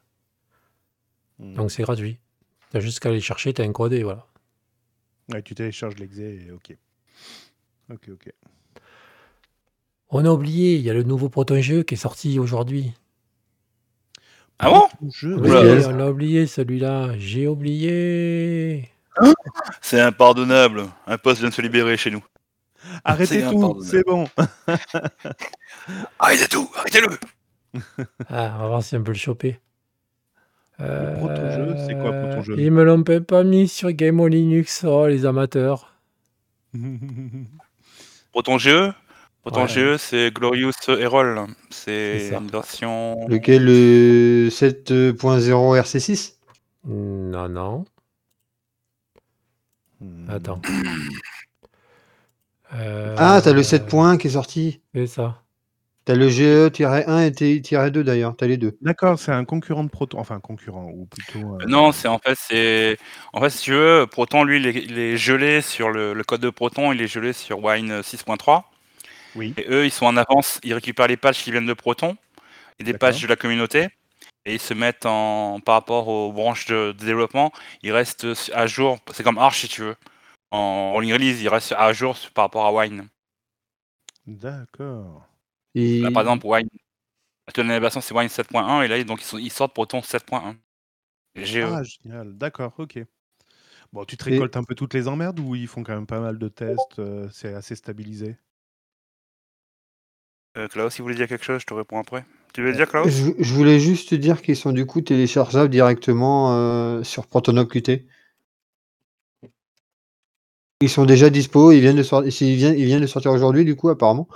Donc, 1.39 1.71
c'est 1.71 1.83
gratuit. 1.83 2.19
T'as 2.71 2.81
juste 2.81 2.99
qu'à 2.99 3.09
aller 3.09 3.21
chercher, 3.21 3.53
t'as 3.53 3.63
un 3.63 3.71
code 3.71 3.93
et 3.93 4.03
voilà. 4.03 4.27
Ouais, 5.29 5.41
tu 5.41 5.55
télécharges 5.55 5.95
l'exe 5.97 6.19
et 6.19 6.51
ok. 6.51 6.75
Ok, 7.89 8.09
ok. 8.11 8.33
On 10.13 10.25
a 10.25 10.29
oublié, 10.29 10.75
il 10.75 10.81
y 10.81 10.89
a 10.89 10.93
le 10.93 11.03
nouveau 11.03 11.29
proton-jeu 11.29 11.83
qui 11.83 11.93
est 11.93 11.97
sorti 11.97 12.37
aujourd'hui. 12.37 12.91
Ah 14.59 14.69
bon? 14.69 14.87
Oui, 15.01 15.33
Oula. 15.49 15.87
on 15.87 15.95
l'a 15.95 16.11
oublié 16.11 16.47
celui-là. 16.47 17.17
J'ai 17.17 17.47
oublié. 17.47 18.89
C'est 19.81 20.01
impardonnable. 20.01 20.83
Un 21.07 21.17
poste 21.17 21.39
vient 21.39 21.49
de 21.49 21.53
se 21.53 21.61
libérer 21.61 21.95
chez 21.95 22.11
nous. 22.11 22.23
Arrêtez 23.05 23.41
tout, 23.41 23.81
c'est 23.83 24.05
bon. 24.05 24.27
Arrêtez 26.19 26.47
tout, 26.49 26.69
arrêtez-le 26.75 27.07
Ah, 28.27 28.53
on 28.57 28.61
va 28.63 28.67
voir 28.67 28.83
si 28.83 28.97
on 28.97 29.03
peut 29.03 29.11
le 29.13 29.17
choper. 29.17 29.59
Le 30.79 31.15
proton-jeu, 31.19 31.75
c'est 31.87 31.93
quoi, 31.93 32.11
proton-jeu 32.11 32.55
Ils 32.59 32.71
me 32.71 32.83
l'ont 32.83 33.03
pas 33.03 33.43
mis 33.43 33.67
sur 33.67 33.91
Game 33.93 34.19
on 34.19 34.25
Linux, 34.25 34.83
oh 34.83 35.07
les 35.07 35.25
amateurs. 35.25 35.95
Proton 38.31 38.57
GE 39.45 39.49
Proton 39.49 39.61
Ouais. 39.63 39.67
GE, 39.67 39.97
c'est 39.97 40.31
Glorious 40.33 40.71
Herald. 40.87 41.47
C'est 41.69 42.19
C'est 42.19 42.29
ça. 42.31 42.37
une 42.37 42.47
version. 42.47 43.27
Lequel 43.27 43.65
le 43.65 44.49
7.0 44.49 45.77
RC6 45.79 46.35
Non, 46.85 47.49
non. 47.49 47.85
Hmm. 49.99 50.25
Tu 56.05 56.11
as 56.11 56.15
le 56.15 56.29
GE-1 56.29 57.25
et 57.27 57.31
T-2 57.31 57.99
d'ailleurs, 58.01 58.35
tu 58.35 58.43
as 58.43 58.47
les 58.47 58.57
2. 58.57 58.77
D'accord, 58.81 59.19
c'est 59.19 59.31
un 59.31 59.45
concurrent 59.45 59.83
de 59.83 59.89
Proton, 59.89 60.17
enfin 60.19 60.35
un 60.35 60.39
concurrent 60.39 60.85
ou 60.91 61.05
plutôt. 61.05 61.39
Euh, 61.55 61.57
euh, 61.61 61.65
Non, 61.67 61.91
c'est 61.91 62.07
en 62.07 62.17
fait, 62.17 62.35
c'est 62.35 62.97
en 63.33 63.41
fait, 63.41 63.49
si 63.51 63.63
tu 63.63 63.71
veux, 63.73 64.07
Proton, 64.09 64.43
lui, 64.43 64.57
il 64.57 64.65
est, 64.65 64.83
il 64.83 64.97
est 64.97 65.17
gelé 65.17 65.61
sur 65.61 65.89
le, 65.91 66.13
le 66.13 66.23
code 66.23 66.41
de 66.41 66.49
Proton, 66.49 66.91
il 66.91 67.01
est 67.01 67.07
gelé 67.07 67.33
sur 67.33 67.63
Wine 67.63 68.01
6.3. 68.01 68.63
Oui. 69.35 69.53
Et 69.57 69.65
eux, 69.69 69.85
ils 69.85 69.91
sont 69.91 70.05
en 70.05 70.17
avance, 70.17 70.59
ils 70.63 70.73
récupèrent 70.73 71.07
les 71.07 71.17
patchs 71.17 71.43
qui 71.43 71.51
viennent 71.51 71.65
de 71.65 71.73
Proton 71.73 72.17
et 72.79 72.83
des 72.83 72.93
patchs 72.93 73.21
de 73.21 73.27
la 73.27 73.35
communauté. 73.35 73.89
Et 74.45 74.55
ils 74.55 74.59
se 74.59 74.73
mettent 74.73 75.05
en 75.05 75.59
par 75.59 75.75
rapport 75.75 76.07
aux 76.07 76.31
branches 76.31 76.65
de, 76.65 76.93
de 76.97 77.05
développement, 77.05 77.51
ils 77.83 77.91
restent 77.91 78.27
à 78.53 78.65
jour. 78.65 78.97
C'est 79.13 79.23
comme 79.23 79.37
Arch 79.37 79.61
si 79.61 79.67
tu 79.67 79.81
veux. 79.81 79.95
En 80.49 80.91
rolling 80.93 81.13
release, 81.13 81.41
ils 81.41 81.47
restent 81.49 81.73
à 81.77 81.93
jour 81.93 82.17
par 82.33 82.45
rapport 82.45 82.65
à 82.65 82.73
Wine. 82.73 83.07
D'accord. 84.25 85.27
Et... 85.75 86.01
Là, 86.01 86.11
par 86.11 86.23
exemple, 86.23 86.45
Wine. 86.47 86.69
Actuellement, 87.47 87.73
l'évaluation, 87.73 88.01
c'est 88.01 88.13
Wine 88.13 88.29
7.1 88.29 88.81
et 88.83 88.87
là, 88.87 89.03
donc 89.03 89.21
ils, 89.21 89.25
sont, 89.25 89.37
ils 89.37 89.51
sortent 89.51 89.73
Proton 89.73 89.99
7.1. 90.01 90.55
Et 91.35 91.45
GE. 91.45 91.63
Ah, 91.63 91.83
génial. 91.83 92.37
D'accord, 92.37 92.73
ok. 92.77 92.99
Bon, 93.93 94.05
tu 94.05 94.17
te 94.17 94.27
Et- 94.29 94.33
récoltes 94.33 94.57
un 94.57 94.63
peu 94.63 94.75
toutes 94.75 94.93
les 94.93 95.07
emmerdes 95.07 95.39
ou 95.39 95.55
ils 95.55 95.67
font 95.67 95.83
quand 95.83 95.93
même 95.93 96.07
pas 96.07 96.19
mal 96.19 96.37
de 96.37 96.47
tests 96.47 96.99
euh, 96.99 97.27
C'est 97.31 97.53
assez 97.53 97.75
stabilisé? 97.75 98.37
Euh, 100.57 100.67
Klaus, 100.67 100.93
si 100.93 100.99
vous 100.99 101.05
voulez 101.05 101.15
dire 101.15 101.27
quelque 101.27 101.45
chose, 101.45 101.61
je 101.61 101.65
te 101.65 101.73
réponds 101.73 101.99
après. 101.99 102.25
Tu 102.53 102.61
veux 102.61 102.73
dire, 102.73 102.87
Klaus? 102.87 103.07
Je, 103.07 103.31
je 103.39 103.53
voulais 103.53 103.79
juste 103.79 104.09
te 104.09 104.15
dire 104.15 104.41
qu'ils 104.41 104.57
sont 104.57 104.73
du 104.73 104.85
coup 104.85 105.01
téléchargeables 105.01 105.69
directement 105.69 106.53
euh, 106.53 107.03
sur 107.03 107.27
Protonop 107.27 107.67
Qt. 107.67 108.05
Ils 110.81 110.89
sont 110.89 111.05
déjà 111.05 111.29
dispo, 111.29 111.71
ils 111.71 111.79
viennent 111.79 111.95
de, 111.95 112.03
sortir, 112.03 112.33
ils 112.41 112.55
viennent, 112.55 112.77
ils 112.77 112.85
viennent 112.85 113.01
de 113.01 113.07
sortir 113.07 113.31
aujourd'hui 113.31 113.65
du 113.65 113.75
coup 113.75 113.89
apparemment, 113.89 114.27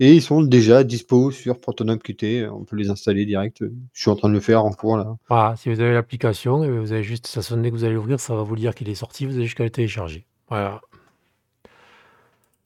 et 0.00 0.12
ils 0.12 0.20
sont 0.20 0.42
déjà 0.42 0.82
dispo 0.82 1.30
sur 1.30 1.60
Protonop 1.60 2.02
Qt, 2.02 2.48
on 2.50 2.64
peut 2.64 2.74
les 2.74 2.90
installer 2.90 3.24
direct. 3.24 3.62
Je 3.92 4.00
suis 4.00 4.10
en 4.10 4.16
train 4.16 4.28
de 4.28 4.34
le 4.34 4.40
faire 4.40 4.64
en 4.64 4.72
cours 4.72 4.96
là. 4.96 5.16
Voilà, 5.28 5.54
si 5.54 5.72
vous 5.72 5.80
avez 5.80 5.92
l'application, 5.92 6.58
vous 6.80 6.92
avez 6.92 7.04
juste, 7.04 7.28
ça 7.28 7.40
sonne 7.40 7.62
dès 7.62 7.70
que 7.70 7.76
vous 7.76 7.84
allez 7.84 7.94
l'ouvrir, 7.94 8.18
ça 8.18 8.34
va 8.34 8.42
vous 8.42 8.56
dire 8.56 8.74
qu'il 8.74 8.88
est 8.88 8.96
sorti, 8.96 9.26
vous 9.26 9.36
avez 9.36 9.44
juste 9.44 9.56
qu'à 9.56 9.62
le 9.62 9.70
télécharger. 9.70 10.26
Voilà. 10.48 10.80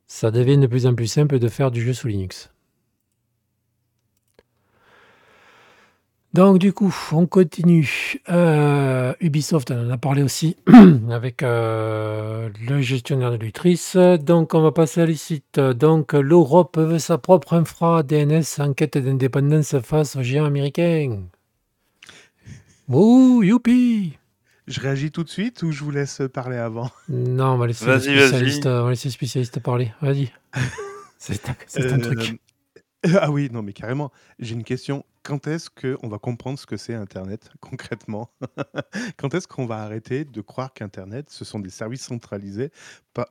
Ça 0.06 0.30
devient 0.30 0.56
de 0.56 0.66
plus 0.66 0.86
en 0.86 0.94
plus 0.94 1.06
simple 1.06 1.38
de 1.38 1.48
faire 1.48 1.70
du 1.70 1.82
jeu 1.82 1.92
sous 1.92 2.08
Linux. 2.08 2.50
Donc 6.34 6.58
du 6.58 6.72
coup, 6.72 6.94
on 7.12 7.26
continue. 7.26 8.20
Euh, 8.28 9.14
Ubisoft, 9.20 9.70
on 9.70 9.86
en 9.86 9.90
a 9.90 9.96
parlé 9.96 10.22
aussi 10.22 10.56
avec 11.10 11.42
euh, 11.42 12.50
le 12.68 12.80
gestionnaire 12.82 13.30
de 13.30 13.36
l'Utrice. 13.36 13.96
Donc 13.96 14.52
on 14.52 14.60
va 14.60 14.70
passer 14.72 15.00
à 15.00 15.14
sites. 15.14 15.58
Donc 15.58 16.12
l'Europe 16.12 16.76
veut 16.78 16.98
sa 16.98 17.16
propre 17.16 17.54
infra 17.54 18.02
DNS 18.02 18.42
en 18.58 18.74
quête 18.74 18.98
d'indépendance 18.98 19.78
face 19.80 20.16
aux 20.16 20.22
géants 20.22 20.44
américains. 20.44 21.22
Ouh, 22.88 23.42
youpi 23.42 24.18
Je 24.66 24.80
réagis 24.80 25.10
tout 25.10 25.24
de 25.24 25.28
suite 25.30 25.62
ou 25.62 25.72
je 25.72 25.82
vous 25.82 25.90
laisse 25.90 26.20
parler 26.32 26.56
avant? 26.58 26.90
Non, 27.08 27.52
on 27.52 27.56
va 27.56 27.66
laisser 27.66 27.86
les 27.86 29.10
spécialistes 29.10 29.58
parler. 29.60 29.92
Vas-y. 30.02 30.30
C'est 31.18 31.48
un, 31.48 31.52
un 31.94 31.98
Euh, 31.98 32.14
truc. 32.14 32.40
Ah 33.20 33.30
oui, 33.30 33.48
non, 33.52 33.62
mais 33.62 33.72
carrément. 33.72 34.10
J'ai 34.38 34.54
une 34.54 34.64
question. 34.64 35.04
Quand 35.22 35.46
est-ce 35.46 35.70
qu'on 35.70 36.08
va 36.08 36.18
comprendre 36.18 36.58
ce 36.58 36.66
que 36.66 36.76
c'est 36.76 36.94
Internet, 36.94 37.50
concrètement? 37.60 38.30
Quand 39.16 39.34
est-ce 39.34 39.48
qu'on 39.48 39.66
va 39.66 39.82
arrêter 39.82 40.24
de 40.24 40.40
croire 40.40 40.72
qu'Internet, 40.72 41.30
ce 41.30 41.44
sont 41.44 41.58
des 41.58 41.70
services 41.70 42.02
centralisés 42.02 42.70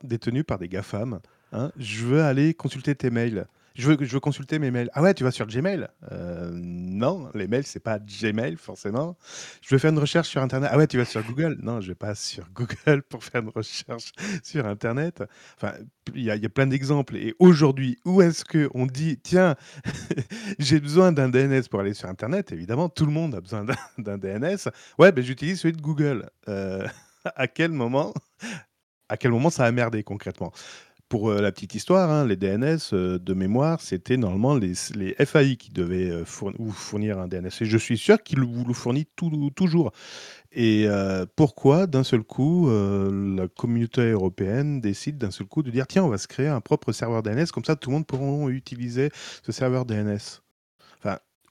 détenus 0.03 0.43
par 0.45 0.59
des 0.59 0.67
GAFAM 0.67 1.19
hein? 1.51 1.71
Je 1.77 2.05
veux 2.05 2.23
aller 2.23 2.53
consulter 2.53 2.95
tes 2.95 3.09
mails. 3.09 3.47
Je 3.75 3.91
veux, 3.91 4.19
consulter 4.19 4.57
mes 4.57 4.71
mails. 4.71 4.89
Ah 4.93 5.01
ouais, 5.01 5.13
tu 5.13 5.23
vas 5.25 5.31
sur 5.31 5.45
Gmail 5.47 5.87
Euh, 6.11 6.49
Non, 6.53 7.29
les 7.33 7.47
mails, 7.47 7.65
c'est 7.65 7.81
pas 7.81 7.99
Gmail, 7.99 8.55
forcément. 8.55 9.17
Je 9.61 9.75
veux 9.75 9.79
faire 9.79 9.91
une 9.91 9.99
recherche 9.99 10.29
sur 10.29 10.41
Internet. 10.41 10.69
Ah 10.71 10.77
ouais, 10.77 10.87
tu 10.87 10.97
vas 10.97 11.03
sur 11.05 11.21
Google 11.23 11.57
Non, 11.61 11.81
je 11.81 11.89
vais 11.89 11.95
pas 11.95 12.15
sur 12.15 12.49
Google 12.53 13.03
pour 13.09 13.23
faire 13.23 13.41
une 13.41 13.49
recherche 13.49 14.13
sur 14.43 14.65
Internet. 14.65 15.23
Enfin, 15.57 15.73
il 16.13 16.23
y, 16.23 16.31
a- 16.31 16.37
plein 16.49 16.67
d'exemples. 16.67 17.17
Et 17.17 17.35
aujourd'hui, 17.39 17.97
où 18.05 18.21
est-ce 18.21 18.45
qu'on 18.45 18.85
dit, 18.85 19.19
tiens, 19.21 19.55
j'ai 20.59 20.79
besoin 20.79 21.11
d'un 21.11 21.27
DNS 21.27 21.63
pour 21.69 21.81
aller 21.81 21.93
sur 21.93 22.07
Internet? 22.07 22.53
Évidemment, 22.53 22.87
tout 22.87 23.05
le 23.05 23.11
monde 23.11 23.35
a 23.35 23.41
besoin 23.41 23.65
d'un 23.97 24.17
DNS. 24.17 24.69
Ouais, 24.97 25.11
ben, 25.11 25.21
j'utilise 25.23 25.59
celui 25.59 25.73
de 25.75 25.81
Google. 25.81 26.29
Euh, 26.47 26.87
à 27.35 27.47
quel 27.47 27.71
moment 27.71 28.13
à 29.07 29.17
quel 29.17 29.31
moment 29.31 29.49
ça 29.51 29.65
a 29.65 29.71
merdé 29.71 30.03
concrètement? 30.03 30.51
Pour 31.09 31.29
euh, 31.29 31.41
la 31.41 31.51
petite 31.51 31.75
histoire, 31.75 32.09
hein, 32.09 32.25
les 32.25 32.35
DNS 32.35 32.77
euh, 32.93 33.19
de 33.19 33.33
mémoire, 33.33 33.81
c'était 33.81 34.17
normalement 34.17 34.55
les, 34.55 34.73
FAI 34.73 35.57
qui 35.57 35.71
devaient 35.71 36.09
euh, 36.09 36.25
fourn- 36.25 36.55
vous 36.57 36.71
fournir 36.71 37.19
un 37.19 37.27
DNS. 37.27 37.49
Et 37.61 37.65
je 37.65 37.77
suis 37.77 37.97
sûr 37.97 38.21
qu'ils 38.23 38.39
vous 38.39 38.65
le 38.65 38.73
fournissent 38.73 39.05
toujours. 39.55 39.91
Et 40.51 40.87
pourquoi, 41.35 41.85
d'un 41.85 42.05
seul 42.05 42.23
coup, 42.23 42.69
la 42.69 43.47
communauté 43.49 44.11
européenne 44.11 44.79
décide 44.79 45.17
d'un 45.17 45.31
seul 45.31 45.47
coup 45.47 45.63
de 45.63 45.69
dire 45.69 45.85
tiens, 45.85 46.05
on 46.05 46.07
va 46.07 46.17
se 46.17 46.29
créer 46.29 46.47
un 46.47 46.61
propre 46.61 46.93
serveur 46.93 47.23
DNS, 47.23 47.47
comme 47.53 47.65
ça 47.65 47.75
tout 47.75 47.89
le 47.89 47.95
monde 47.95 48.07
pourra 48.07 48.49
utiliser 48.49 49.09
ce 49.43 49.51
serveur 49.51 49.85
DNS 49.85 50.41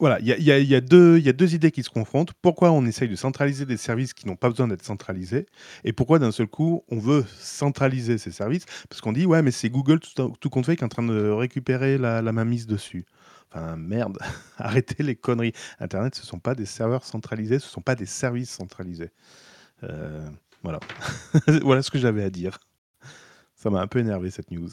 voilà, 0.00 0.18
il 0.20 0.26
y 0.26 0.32
a, 0.32 0.36
il 0.38 0.44
y 0.44 0.50
a- 0.52 0.58
il 0.58 0.66
y 0.68 0.74
a 0.74 0.80
deux- 0.80 1.18
il 1.18 1.24
y 1.24 1.28
a 1.28 1.32
deux 1.32 1.54
idées 1.54 1.70
qui 1.70 1.82
se 1.82 1.90
confrontent. 1.90 2.32
Pourquoi 2.42 2.70
on 2.72 2.84
essaye 2.86 3.08
de 3.08 3.16
centraliser 3.16 3.64
des 3.66 3.76
services 3.76 4.12
qui 4.12 4.26
n'ont 4.26 4.36
pas 4.36 4.48
besoin 4.50 4.66
d'être 4.68 4.84
centralisés 4.84 5.46
Et 5.84 5.92
pourquoi 5.92 6.18
d'un 6.18 6.32
seul 6.32 6.46
coup 6.48 6.82
on 6.88 6.98
veut 6.98 7.24
centraliser 7.38 8.18
ces 8.18 8.30
services? 8.32 8.64
Parce 8.88 9.00
qu'on 9.00 9.12
dit 9.12 9.24
ouais, 9.26 9.42
mais 9.42 9.50
c'est 9.52 9.70
Google 9.70 10.00
tout, 10.00 10.28
tout 10.40 10.50
compte 10.50 10.66
fait 10.66 10.76
qui 10.76 10.82
est 10.82 10.84
en 10.86 10.88
train 10.88 11.02
de 11.06 11.30
récupérer 11.30 11.96
la, 11.98 12.22
la 12.22 12.32
mainmise 12.32 12.66
dessus. 12.66 13.04
Enfin, 13.52 13.76
merde, 13.76 14.18
arrêtez 14.58 15.02
les 15.04 15.14
conneries. 15.14 15.52
Internet, 15.78 16.14
ce 16.16 16.22
ne 16.22 16.26
sont 16.26 16.40
pas 16.40 16.54
des 16.56 16.66
serveurs 16.66 17.04
centralisés, 17.04 17.60
ce 17.60 17.66
ne 17.66 17.70
sont 17.70 17.80
pas 17.82 17.94
des 17.94 18.06
services 18.06 18.50
centralisés. 18.50 19.10
Euh, 19.84 20.28
voilà. 20.64 20.80
voilà 21.62 21.82
ce 21.82 21.90
que 21.92 21.98
j'avais 21.98 22.24
à 22.24 22.30
dire. 22.30 22.58
Ça 23.54 23.70
m'a 23.70 23.80
un 23.80 23.86
peu 23.86 24.00
énervé 24.00 24.30
cette 24.30 24.50
news. 24.50 24.70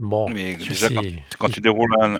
Bon, 0.00 0.28
Mais 0.28 0.56
déjà, 0.56 0.88
sais. 0.88 0.94
quand, 0.94 1.02
quand 1.38 1.48
tu 1.50 1.60
déroules 1.60 1.94
un... 2.00 2.18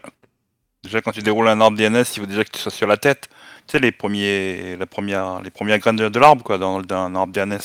déjà, 0.84 1.00
quand 1.00 1.12
tu 1.12 1.22
déroules 1.22 1.48
un 1.48 1.60
arbre 1.60 1.76
DNS, 1.76 2.04
il 2.16 2.20
faut 2.20 2.26
déjà 2.26 2.44
que 2.44 2.50
tu 2.50 2.58
sois 2.60 2.70
sur 2.72 2.86
la 2.86 2.96
tête. 2.96 3.28
Tu 3.66 3.72
sais, 3.72 3.78
les, 3.80 3.90
premiers... 3.92 4.76
la 4.76 4.86
première... 4.86 5.40
les 5.42 5.50
premières 5.50 5.78
graines 5.78 5.96
de, 5.96 6.08
de 6.08 6.18
l'arbre, 6.18 6.42
quoi, 6.44 6.58
dans, 6.58 6.80
dans 6.82 6.96
un 6.96 7.14
arbre 7.14 7.32
DNS. 7.32 7.48
Donc, 7.56 7.58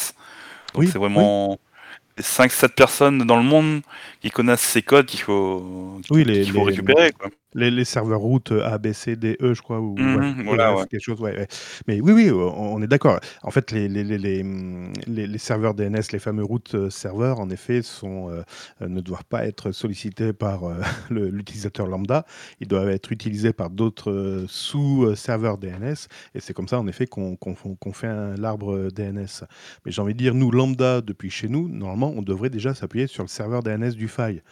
Oui, 0.76 0.90
c'est 0.92 0.98
vraiment 0.98 1.60
les 2.18 2.24
5-7 2.24 2.70
personnes 2.70 3.20
dans 3.20 3.38
le 3.38 3.44
monde 3.44 3.82
qui 4.22 4.30
connaissent 4.30 4.62
ces 4.62 4.82
codes 4.82 5.06
qu'il 5.06 5.20
faut, 5.22 6.00
Oui, 6.10 6.24
qu'il 6.24 6.32
les- 6.34 6.46
faut 6.46 6.60
les- 6.60 6.64
récupérer. 6.76 7.12
Quoi. 7.12 7.30
Les, 7.56 7.72
les 7.72 7.84
serveurs 7.86 8.20
route 8.20 8.52
A, 8.52 8.78
B, 8.78 8.92
C, 8.94 9.16
D, 9.16 9.36
E, 9.42 9.54
je 9.56 9.62
crois. 9.62 9.80
Ou, 9.80 9.96
voilà, 10.46 10.72
bref, 10.72 10.82
ouais. 10.82 10.88
quelque 10.88 11.02
chose, 11.02 11.20
ouais. 11.20 11.48
Mais 11.88 12.00
oui, 12.00 12.14
oui, 12.14 12.30
on, 12.32 12.76
on 12.76 12.82
est 12.82 12.88
d'accord. 12.88 13.20
En 13.42 13.50
fait, 13.52 13.72
les, 13.72 13.88
les, 13.90 14.04
les, 15.08 15.38
serveurs 15.40 15.74
DNS, 15.74 16.02
les 16.12 16.20
fameux 16.20 16.44
routes 16.44 16.76
euh, 16.76 16.90
serveurs, 16.92 17.40
en 17.40 17.50
effet, 17.50 17.82
sont, 17.82 18.30
euh, 18.30 18.44
euh, 18.82 18.88
ne 18.88 19.02
doivent 19.02 19.26
pas 19.26 19.46
être 19.48 19.72
sollicités 19.72 20.32
par 20.32 20.64
euh, 20.66 20.76
l'utilisateur 21.10 21.88
lambda. 21.88 22.26
Ils 22.60 22.68
doivent 22.68 22.90
être 22.90 23.12
utilisés 23.12 23.54
par 23.54 23.70
d'autres 23.72 24.12
euh, 24.12 24.46
sous-serveurs 24.48 25.58
DNS. 25.58 25.96
Et 26.36 26.40
c'est 26.40 26.54
comme 26.54 26.68
ça, 26.68 26.80
en 26.80 26.88
effet, 26.88 27.08
qu'on 27.08 27.36
fon- 27.56 27.76
qu'on 27.76 27.94
fait 27.94 28.08
un- 28.08 28.36
l'arbre 28.36 28.90
DNS. 28.92 29.46
Mais 29.86 29.92
j'ai 29.92 30.02
envie 30.02 30.14
de 30.14 30.20
dire, 30.20 30.36
nous, 30.36 30.52
lambda, 30.52 31.02
depuis 31.02 31.30
chez 31.32 31.48
nous, 31.48 31.68
normalement, 31.68 32.14
on 32.16 32.22
devrait 32.22 32.50
déjà 32.52 32.76
s'appuyer 32.76 33.08
sur 33.08 33.24
le 33.24 33.30
serveur 33.30 33.64
DNS 33.64 33.92
du 33.96 34.08
file. 34.08 34.44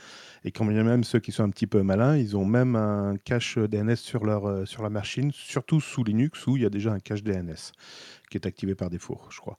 Et 0.48 0.51
quand 0.51 0.63
bien 0.63 0.86
même 0.86 1.04
ceux 1.04 1.20
qui 1.20 1.34
sont 1.34 1.44
un 1.44 1.50
petit 1.50 1.68
peu 1.68 1.84
malins, 1.84 2.16
ils 2.16 2.38
ont 2.38 2.46
même 2.46 2.77
un 2.77 3.18
cache 3.18 3.58
DNS 3.58 3.98
sur 3.98 4.24
leur, 4.24 4.48
euh, 4.48 4.66
sur 4.66 4.82
la 4.82 4.89
machine, 4.89 5.30
surtout 5.34 5.82
sous 5.82 6.06
Linux 6.06 6.48
où 6.48 6.56
il 6.56 6.63
y 6.63 6.66
a 6.66 6.70
déjà 6.70 6.94
un 6.94 7.01
cache 7.01 7.22
DNS 7.22 7.74
qui 8.30 8.38
est 8.38 8.48
activé 8.48 8.74
par 8.74 8.89
défaut, 8.89 9.20
je 9.30 9.42
crois. 9.42 9.58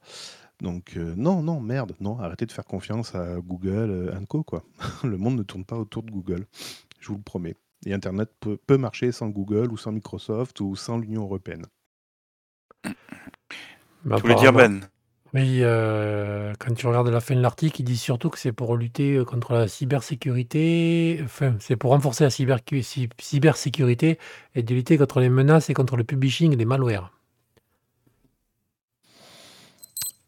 Donc 0.63 0.97
euh, 0.97 1.13
non, 1.15 1.43
non, 1.43 1.61
merde, 1.61 1.93
non, 2.01 2.19
arrêtez 2.19 2.47
de 2.47 2.53
faire 2.53 2.65
confiance 2.65 3.15
à 3.15 3.37
Google 3.37 3.91
euh, 3.91 4.17
and 4.19 4.25
Co. 4.25 4.43
Quoi. 4.43 4.63
le 5.05 5.19
monde 5.19 5.37
ne 5.37 5.43
tourne 5.43 5.67
pas 5.67 5.77
autour 5.77 6.05
de 6.05 6.11
Google, 6.11 6.47
je 7.01 7.09
vous 7.09 7.17
le 7.17 7.23
promets. 7.23 7.57
Et 7.85 7.93
Internet 7.93 8.31
peut, 8.41 8.57
peut 8.57 8.79
marcher 8.79 9.13
sans 9.13 9.29
Google 9.29 9.71
ou 9.71 9.77
sans 9.77 9.93
Microsoft 9.93 10.59
ou 10.61 10.75
sans 10.75 10.97
l'Union 10.97 11.25
européenne. 11.25 11.67
Mais 14.05 14.17
Tu 14.17 14.23
voulais 14.23 14.37
dire 14.37 14.55
Ben? 14.55 14.89
Oui, 15.35 15.59
euh, 15.63 16.55
quand 16.59 16.73
tu 16.75 16.87
regardes 16.87 17.09
la 17.09 17.21
fin 17.21 17.35
de 17.35 17.41
l'article, 17.41 17.83
il 17.83 17.85
dit 17.85 17.99
surtout 17.99 18.31
que 18.31 18.39
c'est 18.39 18.53
pour 18.53 18.77
lutter 18.77 19.17
euh, 19.17 19.25
contre 19.25 19.53
la 19.53 19.69
cybersécurité, 19.69 21.21
enfin, 21.23 21.55
c'est 21.61 21.77
pour 21.77 21.91
renforcer 21.91 22.25
la 22.25 22.31
cyber- 22.31 22.61
cy- 22.83 23.11
cybersécurité 23.21 24.19
et 24.55 24.63
de 24.63 24.75
lutter 24.75 24.97
contre 24.97 25.21
les 25.21 25.29
menaces 25.29 25.69
et 25.69 25.75
contre 25.75 25.97
le 25.97 26.05
publishing 26.05 26.57
les 26.57 26.65
malwares. 26.65 27.13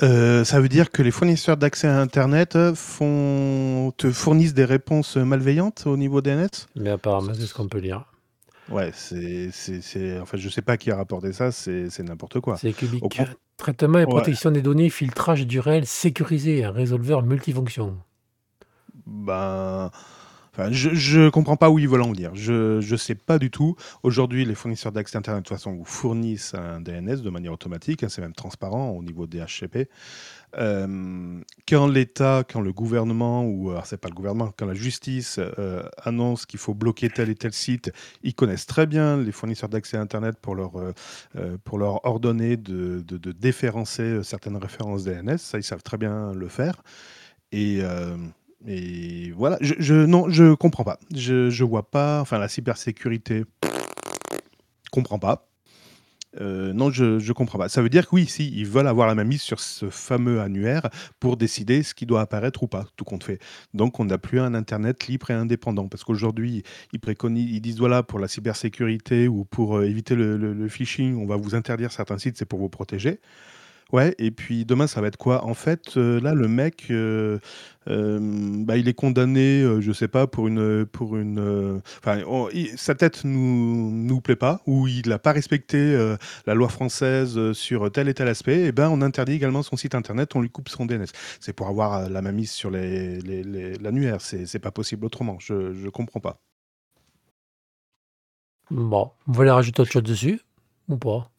Euh, 0.02 0.45
ça 0.45 0.61
veut 0.61 0.69
dire 0.69 0.90
que 0.90 1.02
les 1.02 1.11
fournisseurs 1.11 1.57
d'accès 1.59 1.87
à 1.87 1.99
Internet 2.00 2.57
font, 2.75 3.92
te 3.99 4.11
fournissent 4.11 4.54
des 4.54 4.64
réponses 4.64 5.16
malveillantes 5.16 5.83
au 5.87 5.97
niveau 5.97 6.23
DNS 6.23 6.49
Mais 6.76 6.90
apparemment, 6.90 7.33
c'est 7.35 7.47
ce 7.47 7.52
qu'on 7.54 7.69
peut 7.69 7.78
lire. 7.80 8.10
Ouais, 8.71 8.91
c'est, 8.95 9.50
c'est, 9.53 9.81
c'est- 9.83 10.19
en 10.21 10.27
fait, 10.27 10.39
je 10.39 10.49
sais 10.49 10.62
pas 10.62 10.77
qui 10.77 10.91
a 10.91 10.97
rapporté 10.97 11.33
ça, 11.33 11.50
c'est, 11.50 11.91
c'est 11.91 12.03
n'importe 12.05 12.41
quoi. 12.41 12.57
C'est 12.57 12.73
con- 12.73 13.09
Traitement 13.57 13.99
et 13.99 14.03
Ouais. 14.05 14.07
protection 14.07 14.50
des 14.50 14.62
données, 14.62 14.89
filtrage 14.89 15.47
du 15.47 15.61
réel 15.61 15.87
sécurisé, 15.87 16.65
un 16.65 16.71
résolveur 16.71 17.23
multifonction. 17.23 17.99
Ben, 19.07 19.91
Je, 20.73 20.90
je 20.95 21.28
comprends 21.30 21.57
pas 21.57 21.71
où 21.71 21.78
ils 21.78 21.88
veulent 21.88 22.02
en 22.02 22.12
venir. 22.12 22.33
Je, 22.35 22.80
je 22.80 22.97
sais 22.97 23.14
pas 23.14 23.38
du 23.38 23.50
tout. 23.50 23.76
Aujourd'hui, 24.02 24.45
les 24.45 24.54
fournisseurs 24.54 24.92
d'accès 24.92 25.16
Internet, 25.16 25.45
de 25.45 25.49
toute 25.49 25.57
façon, 25.57 25.73
vous 25.75 25.85
fournissent 25.85 26.54
un 26.54 26.80
DNS 26.80 27.23
de 27.23 27.30
manière 27.30 27.52
automatique. 27.52 28.02
hein, 28.02 28.09
c'est 28.11 28.21
même 28.21 28.35
transparent 28.35 28.90
au 28.90 29.02
niveau 29.02 29.26
des 29.26 29.38
HCP. 29.40 29.88
Euh, 30.57 31.40
quand 31.69 31.87
l'État, 31.87 32.42
quand 32.50 32.61
le 32.61 32.73
gouvernement, 32.73 33.45
ou 33.45 33.71
alors 33.71 33.87
c'est 33.87 33.97
pas 33.99 34.09
le 34.09 34.14
gouvernement, 34.14 34.52
quand 34.57 34.66
la 34.66 34.75
justice 34.75 35.38
euh, 35.38 35.83
annonce 36.02 36.47
qu'il 36.47 36.59
faut 36.59 36.75
bloquer 36.75 37.09
tel 37.11 37.30
et 37.30 37.37
tel 37.37 37.52
site, 37.52 37.92
ils 38.23 38.35
connaissent 38.35 38.66
très 38.66 38.87
bien 38.87 39.16
les 39.16 39.33
fournisseurs 39.33 39.69
d'accès 39.69 39.97
à 39.97 40.00
Internet 40.00 40.37
pour 40.40 40.57
leur, 40.57 40.73
euh, 40.78 41.57
pour 41.64 41.78
leur 41.78 42.04
ordonner 42.04 42.57
de, 42.57 43.00
de- 43.07 43.19
de 43.19 43.33
déférencer 43.33 44.23
certaines 44.25 44.57
références 44.57 45.04
DNS. 45.04 45.38
Ça, 45.38 45.59
ils 45.59 45.62
savent 45.64 45.83
très 45.83 45.97
bien 45.99 46.33
le 46.35 46.49
faire. 46.49 46.83
Et, 47.52 47.80
et 48.67 49.31
voilà, 49.33 49.57
je, 49.61 49.75
je, 49.79 49.95
non, 49.95 50.29
je 50.29 50.55
comprends 50.55 50.85
pas. 50.85 50.99
Je, 51.14 51.50
je 51.50 51.64
vois 51.64 51.90
pas, 51.90 52.21
enfin, 52.21 52.38
la 52.38 52.49
cybersécurité, 52.49 53.45
comprends 54.90 55.19
pas. 55.19 55.47
Euh, 56.40 56.73
non, 56.73 56.90
je 56.93 57.05
ne 57.26 57.33
comprends 57.33 57.59
pas. 57.59 57.69
Ça 57.69 57.83
veut 57.83 57.88
dire 57.88 58.09
que 58.09 58.14
oui, 58.14 58.26
si, 58.26 58.52
ils 58.55 58.67
veulent 58.67 58.87
avoir 58.87 59.09
la 59.09 59.17
main 59.17 59.25
mise 59.25 59.43
sur 59.43 59.59
ce 59.59 59.90
fameux 59.90 60.40
annuaire 60.40 60.88
pour 61.19 61.37
décider 61.37 61.83
ce 61.83 61.93
qui 61.93 62.07
doit 62.07 62.21
apparaître 62.21 62.62
ou 62.62 62.69
pas, 62.69 62.87
tout 62.97 63.05
compte 63.05 63.25
fait. 63.25 63.40
Donc, 63.75 63.99
on 63.99 64.05
n'a 64.05 64.17
plus 64.19 64.38
un 64.38 64.55
Internet 64.55 65.09
libre 65.09 65.31
et 65.31 65.35
indépendant. 65.35 65.88
Parce 65.88 66.05
qu'aujourd'hui, 66.05 66.62
ils, 66.93 67.00
préconisent, 67.00 67.50
ils 67.50 67.61
disent 67.61 67.79
voilà, 67.79 68.05
pour 68.05 68.21
la 68.21 68.29
cybersécurité 68.29 69.26
ou 69.26 69.45
pour 69.45 69.79
euh, 69.79 69.87
éviter 69.87 70.14
le- 70.14 70.37
le 70.37 70.69
phishing, 70.69 71.17
on 71.17 71.26
va 71.26 71.35
vous 71.37 71.57
interdire 71.57 71.90
certains 71.90 72.19
sites, 72.19 72.37
c'est 72.37 72.45
pour 72.45 72.61
vous 72.61 72.69
protéger. 72.69 73.19
Ouais, 73.93 74.15
et 74.19 74.31
puis 74.31 74.65
demain, 74.65 74.87
ça 74.87 75.01
va 75.01 75.09
être 75.09 75.17
quoi? 75.17 75.45
En 75.45 75.55
fait, 75.55 75.97
euh, 75.97 76.21
là, 76.21 76.35
le 76.35 76.47
mec, 76.49 76.87
euh, 76.91 77.39
euh, 77.89 78.19
bah, 78.65 78.77
il 78.77 78.89
est 78.89 78.95
condamné, 78.95 79.63
euh, 79.63 79.81
je 79.81 79.91
sais 79.93 80.07
pas, 80.09 80.27
pour 80.29 80.47
une. 80.49 80.87
Pour 80.87 81.17
une 81.17 81.81
sa 82.77 82.95
tête 82.95 83.25
nous, 83.25 83.91
nous 83.91 84.21
plaît 84.21 84.37
pas, 84.37 84.61
ou 84.67 84.87
il 84.89 85.09
n'a 85.09 85.19
pas 85.19 85.33
respecté 85.33 86.15
la 86.47 86.55
loi 86.55 86.69
française 86.69 87.53
sur 87.53 87.91
tel 87.91 88.09
et 88.09 88.15
tel 88.15 88.29
aspect, 88.29 88.65
et 88.67 88.73
ben 88.73 88.89
on 88.91 89.03
interdit 89.03 89.33
également 89.33 89.63
son 89.63 89.77
site 89.77 89.95
internet, 89.95 90.35
on 90.37 90.41
lui 90.41 90.51
coupe 90.51 90.69
son 90.69 90.87
DNS. 90.87 91.07
C'est 91.41 91.53
pour 91.53 91.69
avoir 91.69 92.09
la 92.09 92.23
mainmise 92.23 92.51
sur 92.51 92.71
les, 92.71 93.19
les- 93.21 93.43
les- 93.43 93.75
l'annuaire, 93.79 94.21
c'est 94.21 94.47
c'est 94.47 94.59
pas 94.59 94.71
possible 94.73 95.05
autrement, 95.07 95.39
je, 95.41 95.73
je 95.75 95.89
comprends 95.89 96.21
pas. 96.21 96.41
Bon, 98.73 99.13
vous 99.27 99.35
voulez 99.35 99.51
rajouter 99.51 99.83
autre 99.83 99.93
chose 99.93 100.03
dessus 100.03 100.41
ou 100.89 100.97
pas? 100.97 101.31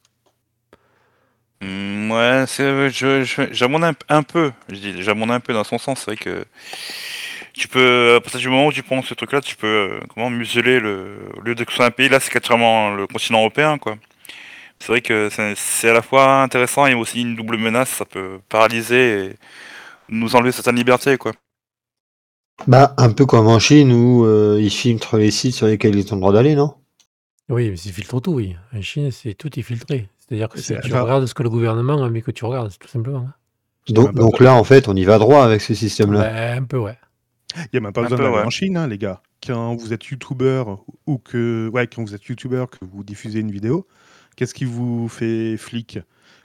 Mm, 1.61 2.11
ouais, 2.11 2.45
c'est, 2.47 2.89
je, 2.89 3.23
je, 3.23 3.41
j'abonde 3.51 3.83
un, 3.83 3.93
un 4.09 4.23
peu. 4.23 4.51
Je 4.69 4.75
dis, 4.75 5.03
j'abonde 5.03 5.31
un 5.31 5.39
peu 5.39 5.53
dans 5.53 5.63
son 5.63 5.77
sens. 5.77 5.99
C'est 5.99 6.05
vrai 6.05 6.17
que 6.17 6.45
tu 7.53 7.67
peux, 7.67 8.15
à 8.15 8.21
partir 8.21 8.39
du 8.39 8.49
moment 8.49 8.67
où 8.67 8.73
tu 8.73 8.83
prends 8.83 9.01
ce 9.03 9.13
truc-là, 9.13 9.41
tu 9.41 9.55
peux, 9.55 9.67
euh, 9.67 9.99
comment, 10.13 10.29
museler 10.29 10.79
le, 10.79 11.19
au 11.37 11.41
lieu 11.41 11.55
de 11.55 11.63
que 11.63 11.71
ce 11.71 11.77
soit 11.77 11.85
un 11.85 11.91
pays, 11.91 12.09
là, 12.09 12.19
c'est 12.19 12.31
carrément 12.31 12.91
le 12.95 13.07
continent 13.07 13.39
européen, 13.39 13.77
quoi. 13.77 13.97
C'est 14.79 14.87
vrai 14.87 15.01
que 15.01 15.29
c'est, 15.31 15.53
c'est 15.55 15.89
à 15.89 15.93
la 15.93 16.01
fois 16.01 16.41
intéressant 16.41 16.87
et 16.87 16.95
aussi 16.95 17.21
une 17.21 17.35
double 17.35 17.57
menace. 17.57 17.89
Ça 17.89 18.05
peut 18.05 18.39
paralyser 18.49 19.25
et 19.25 19.35
nous 20.09 20.35
enlever 20.35 20.51
certaines 20.51 20.77
libertés, 20.77 21.17
quoi. 21.17 21.33
Bah, 22.67 22.93
un 22.97 23.11
peu 23.11 23.25
comme 23.25 23.47
en 23.47 23.59
Chine 23.59 23.91
où 23.91 24.25
euh, 24.25 24.59
ils 24.61 24.71
filtrent 24.71 25.17
les 25.17 25.31
sites 25.31 25.55
sur 25.55 25.67
lesquels 25.67 25.95
ils 25.95 26.11
ont 26.13 26.15
le 26.15 26.21
droit 26.21 26.33
d'aller, 26.33 26.55
non? 26.55 26.75
Oui, 27.49 27.69
mais 27.69 27.75
c'est 27.75 27.91
filtre 27.91 28.19
tout, 28.19 28.33
oui. 28.33 28.55
En 28.73 28.81
Chine, 28.81 29.11
c'est 29.11 29.33
tout 29.33 29.59
est 29.59 29.63
filtré. 29.63 30.07
C'est-à-dire 30.31 30.47
que 30.47 30.59
C'est- 30.61 30.79
tu 30.79 30.87
enfin- 30.93 31.01
regardes 31.01 31.25
ce 31.25 31.33
que 31.33 31.43
le 31.43 31.49
gouvernement 31.49 31.93
a 32.01 32.05
envie 32.05 32.21
que 32.21 32.31
tu 32.31 32.45
regardes, 32.45 32.71
tout 32.79 32.87
simplement. 32.87 33.19
hein. 33.27 33.33
donc, 33.89 34.05
même 34.07 34.15
pas 34.15 34.21
donc 34.21 34.39
là, 34.39 34.53
en 34.55 34.63
fait, 34.63 34.87
on 34.87 34.95
y 34.95 35.03
va 35.03 35.17
droit 35.19 35.43
avec 35.43 35.59
ce 35.59 35.73
système-là. 35.73 36.53
Un 36.55 36.63
peu, 36.63 36.77
ouais. 36.77 36.97
Il 37.57 37.67
n'y 37.73 37.77
a 37.79 37.81
même 37.81 37.91
pas 37.91 37.99
Un 37.99 38.03
besoin 38.05 38.17
peu, 38.17 38.23
d'aller 38.23 38.35
ouais. 38.37 38.43
en 38.45 38.49
Chine, 38.49 38.77
hein, 38.77 38.87
les 38.87 38.97
gars. 38.97 39.21
Quand 39.45 39.75
vous 39.75 39.91
êtes 39.91 40.05
youtubeur 40.05 40.85
ou 41.05 41.17
que, 41.17 41.69
ouais, 41.73 41.85
quand 41.87 42.01
vous 42.01 42.15
êtes 42.15 42.23
youtubeur, 42.23 42.69
que 42.69 42.77
vous 42.89 43.03
diffusez 43.03 43.39
une 43.39 43.51
vidéo, 43.51 43.85
qu'est-ce 44.37 44.53
qui 44.53 44.63
vous 44.63 45.09
fait 45.09 45.57
flic? 45.57 45.99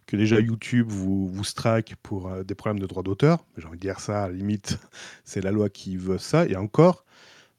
Que 0.07 0.17
déjà 0.17 0.41
YouTube 0.41 0.87
vous, 0.89 1.29
vous 1.29 1.45
strike 1.45 1.95
pour 2.03 2.27
euh, 2.29 2.43
des 2.43 2.55
problèmes 2.57 2.81
de 2.81 2.87
droit 2.87 3.05
d'auteur? 3.05 3.45
J'ai 3.57 3.67
envie 3.69 3.77
de 3.77 3.81
dire 3.83 4.01
ça, 4.01 4.25
à 4.25 4.27
la 4.29 4.33
limite, 4.35 4.79
c'est 5.25 5.43
la 5.45 5.53
loi 5.53 5.69
qui 5.69 5.97
veut 5.97 6.19
ça. 6.19 6.45
Et 6.47 6.57
encore, 6.57 7.05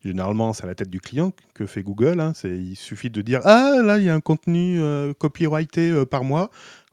généralement, 0.04 0.54
c'est 0.54 0.64
à 0.64 0.68
la 0.68 0.76
tête 0.76 0.90
du 0.90 1.00
client 1.02 1.32
que 1.54 1.66
fait 1.66 1.84
Google. 1.84 2.20
hein. 2.20 2.34
C'est, 2.36 2.58
il 2.58 2.76
suffit 2.76 3.10
de 3.10 3.22
dire 3.22 3.42
Ah, 3.44 3.76
là, 3.84 3.98
il 3.98 4.06
y 4.06 4.10
a 4.10 4.16
un 4.16 4.22
contenu 4.22 4.80
euh, 4.82 5.14
copyrighté 5.14 5.90
euh, 5.92 6.06
par 6.06 6.24
mois. 6.24 6.50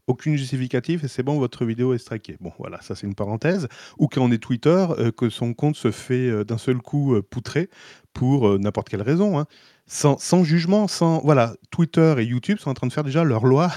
Aucune 0.07 0.37
justificatif 0.37 1.03
et 1.03 1.09
c'est 1.09 1.23
bon, 1.23 1.39
votre 1.39 1.65
vidéo 1.65 1.95
est 1.95 1.99
strikée. 1.99 2.37
Bon, 2.41 2.53
voilà, 2.59 2.79
ça 2.83 2.95
c'est 2.95 3.07
une 3.07 3.15
parenthèse. 3.15 3.69
Ou 3.99 4.07
quand 4.07 4.21
on 4.23 4.31
est 4.33 4.39
Twitter, 4.39 4.87
euh, 4.99 5.11
que 5.11 5.31
son 5.31 5.55
compte 5.55 5.77
se 5.77 5.91
fait 5.91 6.45
d'un 6.45 6.59
seul 6.59 6.77
coup 6.79 7.15
euh, 7.15 7.23
poutrer 7.23 7.71
pour 8.13 8.59
n'importe 8.59 8.89
quelle 8.91 9.03
raison. 9.03 9.39
hein. 9.39 9.47
Sans, 9.87 10.19
sans 10.19 10.45
jugement, 10.45 10.89
sans. 10.89 11.21
Voilà, 11.25 11.55
Twitter 11.71 12.15
et 12.19 12.25
YouTube 12.25 12.59
sont 12.59 12.71
en 12.71 12.75
train 12.75 12.87
de 12.87 12.93
faire 12.93 13.05
déjà 13.05 13.25
leur 13.25 13.45
loi 13.47 13.71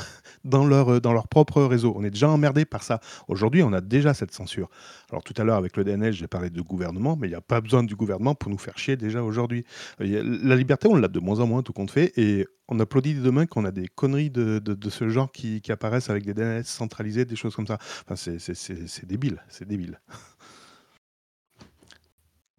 dans 0.48 0.66
leur, 0.66 0.94
euh, 0.94 1.00
dans 1.00 1.14
leur 1.14 1.28
propre 1.28 1.62
réseau. 1.64 1.94
On 1.96 2.04
est 2.04 2.10
déjà 2.10 2.30
emmerdé 2.30 2.66
par 2.66 2.84
ça. 2.84 3.00
Aujourd'hui, 3.28 3.64
on 3.64 3.74
a 3.74 3.82
déjà 3.82 4.14
cette 4.14 4.32
censure. 4.32 4.70
Alors 5.12 5.24
tout 5.24 5.34
à 5.38 5.44
l'heure, 5.44 5.58
avec 5.58 5.78
le 5.78 5.84
DNS, 5.84 6.12
j'ai 6.12 6.28
parlé 6.28 6.50
de 6.50 6.62
gouvernement, 6.62 7.16
mais 7.16 7.28
il 7.28 7.32
n'y 7.32 7.36
a 7.36 7.42
pas 7.42 7.62
besoin 7.62 7.84
du 7.84 7.96
gouvernement 7.96 8.36
pour 8.36 8.50
nous 8.52 8.58
faire 8.58 8.78
chier 8.78 8.98
déjà 8.98 9.24
aujourd'hui. 9.24 9.66
La 10.00 10.56
liberté, 10.56 10.88
on 10.88 10.96
l'a 10.96 11.08
de 11.08 11.20
moins 11.20 11.40
en 11.40 11.48
moins, 11.48 11.62
tout 11.64 11.74
compte 11.74 11.92
fait, 11.92 12.14
et 12.18 12.48
on 12.68 12.80
applaudit 12.80 13.16
demain 13.16 13.46
qu'on 13.46 13.66
a 13.66 13.72
des 13.72 13.88
conneries 13.88 14.30
de, 14.30 14.60
de- 14.60 14.90
ce 14.90 15.10
genre 15.10 15.32
qui, 15.32 15.62
qui 15.62 15.72
apparaissent 15.72 16.10
avec 16.10 16.26
des 16.26 16.34
DNS 16.34 16.64
centralisés, 16.64 17.26
des 17.26 17.36
choses 17.36 17.56
comme 17.56 17.68
ça. 17.68 17.78
Enfin, 18.10 18.16
c'est 18.16 19.06
débile, 19.06 19.44
c'est 19.50 19.68
débile. 19.68 20.00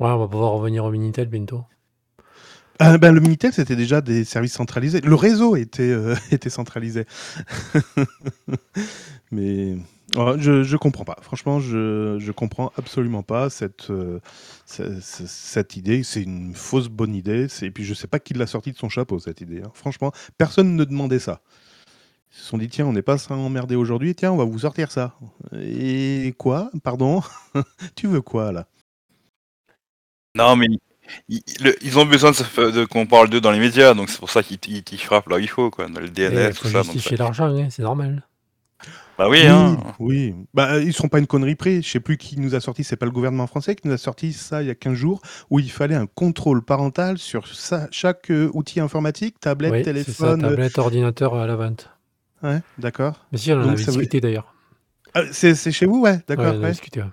Ouais, 0.01 0.11
on 0.11 0.19
va 0.19 0.29
pouvoir 0.29 0.53
revenir 0.53 0.85
au 0.85 0.91
Minitel 0.91 1.29
bientôt. 1.29 1.65
Euh, 2.81 2.97
ben, 2.97 3.13
le 3.13 3.21
Minitel, 3.21 3.53
c'était 3.53 3.75
déjà 3.75 4.01
des 4.01 4.25
services 4.25 4.53
centralisés. 4.53 5.01
Le 5.01 5.15
réseau 5.17 5.57
était, 5.57 5.83
euh, 5.91 6.15
était 6.31 6.51
centralisé. 6.51 7.07
Mais 9.31 9.77
ouais, 10.17 10.35
je, 10.39 10.63
je 10.63 10.77
comprends 10.77 11.05
pas. 11.05 11.17
Franchement, 11.23 11.61
je, 11.61 12.17
je 12.19 12.33
comprends 12.33 12.73
absolument 12.77 13.23
pas 13.23 13.51
cette, 13.51 13.91
euh, 13.91 14.21
ce- 14.67 15.01
ce- 15.01 15.27
cette 15.27 15.77
idée. 15.77 16.03
C'est 16.03 16.23
une 16.23 16.55
fausse 16.55 16.89
bonne 16.89 17.15
idée. 17.15 17.47
Et 17.63 17.71
puis, 17.71 17.85
je 17.85 17.95
sais 17.95 18.07
pas 18.07 18.19
qui 18.19 18.35
l'a 18.35 18.47
sorti 18.47 18.73
de 18.73 18.77
son 18.79 18.89
chapeau, 18.89 19.19
cette 19.19 19.41
idée. 19.41 19.63
hein. 19.65 19.71
Franchement, 19.75 20.13
personne 20.39 20.77
ne 20.77 20.85
demandait 20.85 21.19
ça. 21.19 21.41
Ils 22.33 22.39
se 22.39 22.45
sont 22.45 22.59
dit, 22.59 22.69
tiens, 22.69 22.87
on 22.87 22.93
n'est 22.95 23.03
pas 23.03 23.17
emmerdé 23.33 23.77
aujourd'hui, 23.77 24.15
tiens, 24.15 24.33
on 24.33 24.37
va 24.39 24.45
vous 24.45 24.61
sortir 24.61 24.91
ça. 24.93 25.17
Et 25.61 26.35
quoi? 26.39 26.71
Pardon? 26.85 27.23
Tu 27.97 28.07
veux 28.09 28.23
quoi, 28.23 28.53
là? 28.53 28.67
Non, 30.35 30.57
mais 30.57 30.69
ils, 31.29 31.43
le- 31.63 31.77
ils 31.83 31.99
ont 31.99 32.07
besoin 32.07 32.31
de, 32.33 32.85
qu'on 32.85 33.07
parle 33.07 33.29
d'eux 33.31 33.41
dans 33.41 33.51
les 33.51 33.59
médias, 33.61 33.95
donc 33.95 34.09
c'est 34.11 34.19
pour 34.19 34.31
ça 34.31 34.43
qu'ils 34.43 34.59
ils- 34.69 34.83
ils 34.93 34.99
frappent 34.99 35.29
là 35.29 35.37
où 35.37 35.41
il 35.41 35.49
faut, 35.49 35.71
quoi, 35.71 35.89
dans 35.89 36.01
le 36.01 36.09
DNS, 36.09 36.53
tout 36.55 36.69
ça. 36.69 36.83
Donc 36.83 36.93
justifier 36.93 37.17
l'argent, 37.17 37.47
hein, 37.55 37.69
c'est 37.71 37.83
normal. 37.83 38.25
Bah 39.19 39.29
oui, 39.29 39.45
hein. 39.47 39.77
Oui, 39.99 40.33
bah, 40.55 40.79
ils 40.79 40.93
sont 40.93 41.09
pas 41.09 41.19
une 41.19 41.27
connerie 41.27 41.57
près. 41.57 41.83
Je 41.83 41.89
sais 41.91 41.99
plus 41.99 42.17
qui 42.19 42.39
nous 42.39 42.55
a 42.55 42.61
sorti, 42.61 42.85
c'est 42.85 42.95
pas 42.95 43.05
le 43.07 43.11
gouvernement 43.11 43.49
français 43.49 43.75
qui 43.75 43.89
nous 43.89 43.95
a 43.95 43.99
sorti 43.99 44.33
ça 44.33 44.63
il 44.63 44.69
y 44.69 44.71
a 44.71 44.77
15 44.77 44.95
jours, 44.95 45.21
où 45.51 45.59
il 45.59 45.73
fallait 45.73 45.97
un 45.97 46.07
contrôle 46.07 46.63
parental 46.65 47.19
sur 47.19 47.49
ça- 47.49 47.89
chaque 47.91 48.31
euh, 48.31 48.49
outil 48.55 48.79
informatique, 48.79 49.41
tablette, 49.41 49.73
Oui, 49.73 49.79
c'est 49.83 49.87
ça, 49.87 49.93
téléphone. 49.93 50.45
euh, 50.45 50.51
tablette, 50.51 50.79
ordinateur 50.79 51.35
à 51.35 51.49
la 51.49 51.57
vente. 51.57 51.91
ouais, 52.45 52.61
d'accord. 52.79 53.27
Mais 53.33 53.39
si, 53.39 53.51
on 53.51 53.57
en 53.57 53.63
Donc, 53.63 53.67
avait 53.73 53.83
veut- 53.83 53.87
discuté 53.87 54.21
d'ailleurs. 54.21 54.55
Ah, 55.15 55.23
c'est 55.33 55.55
chez 55.73 55.87
vous, 55.87 56.01
ouais, 56.01 56.13
Ouais, 56.13 56.21
d'accord. 56.29 56.45
on 56.45 56.49
en 56.51 56.63
a 56.63 56.67
ouais. 56.67 56.71
discuté. 56.71 57.03
ouais. 57.03 57.09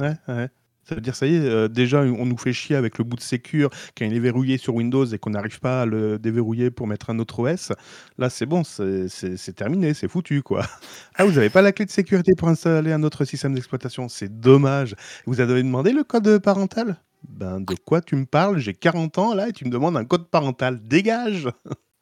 Ouais, 0.00 0.14
ouais. 0.28 0.48
Ça 0.84 0.96
veut 0.96 1.00
dire, 1.00 1.14
ça 1.14 1.26
y 1.26 1.36
est, 1.36 1.40
euh, 1.40 1.68
déjà, 1.68 2.00
on 2.00 2.26
nous 2.26 2.36
fait 2.36 2.52
chier 2.52 2.74
avec 2.74 2.98
le 2.98 3.04
bout 3.04 3.16
de 3.16 3.22
sécure 3.22 3.70
quand 3.96 4.04
il 4.04 4.14
est 4.14 4.20
verrouillé 4.20 4.58
sur 4.58 4.74
Windows 4.74 5.04
et 5.04 5.18
qu'on 5.18 5.30
n'arrive 5.30 5.60
pas 5.60 5.82
à 5.82 5.86
le 5.86 6.18
déverrouiller 6.18 6.72
pour 6.72 6.88
mettre 6.88 7.10
un 7.10 7.18
autre 7.20 7.38
OS. 7.38 7.72
Là, 8.18 8.30
c'est 8.30 8.46
bon, 8.46 8.64
c'est 8.64 9.54
terminé, 9.54 9.94
c'est 9.94 10.08
foutu, 10.08 10.42
quoi. 10.42 10.66
Ah, 11.14 11.24
vous 11.24 11.32
n'avez 11.32 11.50
pas 11.50 11.62
la 11.62 11.72
clé 11.72 11.84
de 11.84 11.90
sécurité 11.90 12.34
pour 12.34 12.48
installer 12.48 12.90
un 12.90 13.02
autre 13.02 13.24
système 13.24 13.54
d'exploitation, 13.54 14.08
c'est 14.08 14.40
dommage. 14.40 14.96
Vous 15.26 15.40
avez 15.40 15.62
demandé 15.62 15.92
le 15.92 16.04
code 16.04 16.38
parental? 16.38 16.96
Ben, 17.28 17.60
de 17.60 17.74
quoi 17.74 18.00
tu 18.00 18.16
me 18.16 18.24
parles? 18.24 18.58
J'ai 18.58 18.74
40 18.74 19.18
ans, 19.18 19.34
là, 19.34 19.48
et 19.48 19.52
tu 19.52 19.64
me 19.64 19.70
demandes 19.70 19.96
un 19.96 20.04
code 20.04 20.28
parental. 20.28 20.80
Dégage 20.82 21.48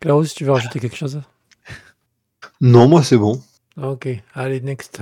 Klaus, 0.00 0.34
tu 0.34 0.44
veux 0.44 0.52
rajouter 0.52 0.80
quelque 0.80 0.96
chose? 0.96 1.20
Non, 2.60 2.88
moi, 2.88 3.04
c'est 3.04 3.18
bon. 3.18 3.40
Ok, 3.76 4.08
allez, 4.34 4.60
next. 4.60 5.00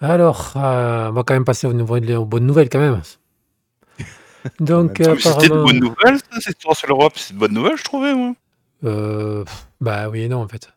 Alors, 0.00 0.52
euh, 0.56 1.08
on 1.08 1.12
va 1.12 1.22
quand 1.22 1.34
même 1.34 1.44
passer 1.44 1.66
aux, 1.66 1.72
nouvelles- 1.72 2.16
aux 2.16 2.24
bonnes 2.26 2.46
nouvelles 2.46 2.68
quand 2.68 2.78
même. 2.78 3.00
Donc, 4.60 5.00
euh, 5.00 5.16
C'était 5.16 5.28
de 5.30 5.34
apparemment... 5.54 5.64
bonnes 5.64 5.80
nouvelles, 5.80 6.18
ça, 6.18 6.40
cette 6.40 6.58
histoire 6.58 6.76
sur 6.76 6.88
l'Europe. 6.88 7.14
C'est 7.16 7.34
de 7.34 7.38
bonnes 7.38 7.54
nouvelles, 7.54 7.76
je 7.78 7.84
trouvais, 7.84 8.14
moi. 8.14 8.34
euh, 8.84 9.44
pff, 9.44 9.66
bah 9.80 10.08
oui 10.08 10.22
et 10.22 10.28
non, 10.28 10.42
en 10.42 10.48
fait. 10.48 10.70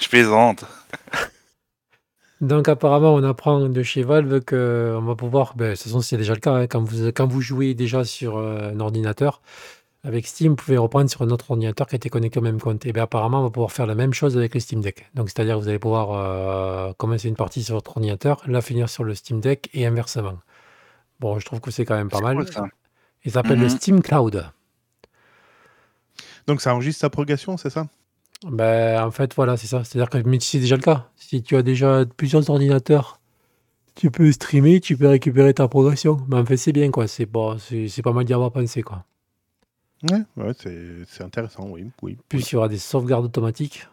Je 0.00 0.08
plaisante. 0.08 0.64
Donc 2.40 2.68
apparemment, 2.68 3.14
on 3.14 3.22
apprend 3.22 3.68
de 3.68 3.82
chez 3.82 4.02
Valve 4.02 4.40
qu'on 4.44 5.02
va 5.02 5.14
pouvoir, 5.14 5.54
ben, 5.56 5.70
de 5.70 5.74
toute 5.74 5.82
façon 5.82 6.00
c'est 6.00 6.16
déjà 6.16 6.32
le 6.32 6.40
cas, 6.40 6.52
hein, 6.52 6.66
quand, 6.66 6.82
vous, 6.82 7.08
quand 7.08 7.26
vous 7.26 7.42
jouez 7.42 7.74
déjà 7.74 8.02
sur 8.04 8.38
euh, 8.38 8.70
un 8.72 8.80
ordinateur, 8.80 9.42
avec 10.02 10.26
Steam, 10.26 10.50
vous 10.52 10.56
pouvez 10.56 10.78
reprendre 10.78 11.10
sur 11.10 11.22
un 11.22 11.30
autre 11.30 11.50
ordinateur 11.50 11.86
qui 11.86 11.96
était 11.96 12.08
connecté 12.08 12.38
au 12.38 12.42
même 12.42 12.60
compte. 12.60 12.86
Et 12.86 12.92
bien 12.92 13.02
apparemment, 13.04 13.40
on 13.40 13.44
va 13.44 13.50
pouvoir 13.50 13.70
faire 13.72 13.86
la 13.86 13.94
même 13.94 14.14
chose 14.14 14.36
avec 14.36 14.54
le 14.54 14.60
Steam 14.60 14.80
Deck. 14.80 15.10
Donc 15.14 15.28
c'est-à-dire 15.28 15.56
que 15.56 15.60
vous 15.62 15.68
allez 15.68 15.78
pouvoir 15.78 16.12
euh, 16.12 16.92
commencer 16.94 17.28
une 17.28 17.36
partie 17.36 17.62
sur 17.62 17.74
votre 17.74 17.90
ordinateur, 17.96 18.42
la 18.46 18.62
finir 18.62 18.88
sur 18.88 19.04
le 19.04 19.14
Steam 19.14 19.40
Deck 19.40 19.68
et 19.74 19.86
inversement. 19.86 20.38
Bon, 21.20 21.38
je 21.38 21.44
trouve 21.44 21.60
que 21.60 21.70
c'est 21.70 21.84
quand 21.84 21.96
même 21.96 22.08
pas 22.08 22.20
mal. 22.20 22.36
cool, 22.36 22.50
ça. 22.52 22.64
Il 23.24 23.32
s'appelle 23.32 23.58
le 23.58 23.64
Mhm. 23.66 23.70
Steam 23.70 24.00
Cloud. 24.02 24.46
Donc 26.46 26.60
ça 26.62 26.74
enregistre 26.74 27.00
sa 27.02 27.10
progression, 27.10 27.56
c'est 27.56 27.70
ça? 27.70 27.86
Ben, 28.46 29.04
en 29.04 29.10
fait, 29.10 29.34
voilà, 29.34 29.58
c'est 29.58 29.66
ça. 29.66 29.84
C'est-à-dire 29.84 30.08
que 30.08 30.18
c'est 30.40 30.58
déjà 30.60 30.76
le 30.76 30.82
cas. 30.82 31.10
Si 31.16 31.42
tu 31.42 31.56
as 31.56 31.62
déjà 31.62 32.04
plusieurs 32.16 32.48
ordinateurs, 32.48 33.20
tu 33.94 34.10
peux 34.10 34.32
streamer, 34.32 34.80
tu 34.80 34.96
peux 34.96 35.08
récupérer 35.08 35.52
ta 35.52 35.68
progression. 35.68 36.18
Mais 36.28 36.36
en 36.36 36.44
fait, 36.46 36.56
c'est 36.56 36.72
bien, 36.72 36.90
quoi. 36.90 37.06
C'est 37.06 37.26
pas, 37.26 37.56
c'est 37.58 37.88
c'est 37.88 38.00
pas 38.02 38.12
mal 38.12 38.24
d'y 38.24 38.32
avoir 38.32 38.50
pensé, 38.50 38.82
quoi. 38.82 39.04
Ouais, 40.02 40.22
ouais 40.36 40.52
c'est 40.58 41.04
c'est 41.06 41.24
intéressant, 41.24 41.68
oui. 41.70 41.90
oui, 42.02 42.18
Plus 42.30 42.38
oui, 42.38 42.50
il 42.50 42.54
y 42.54 42.56
aura 42.56 42.70
des 42.70 42.78
sauvegardes 42.78 43.26
automatiques. 43.26 43.86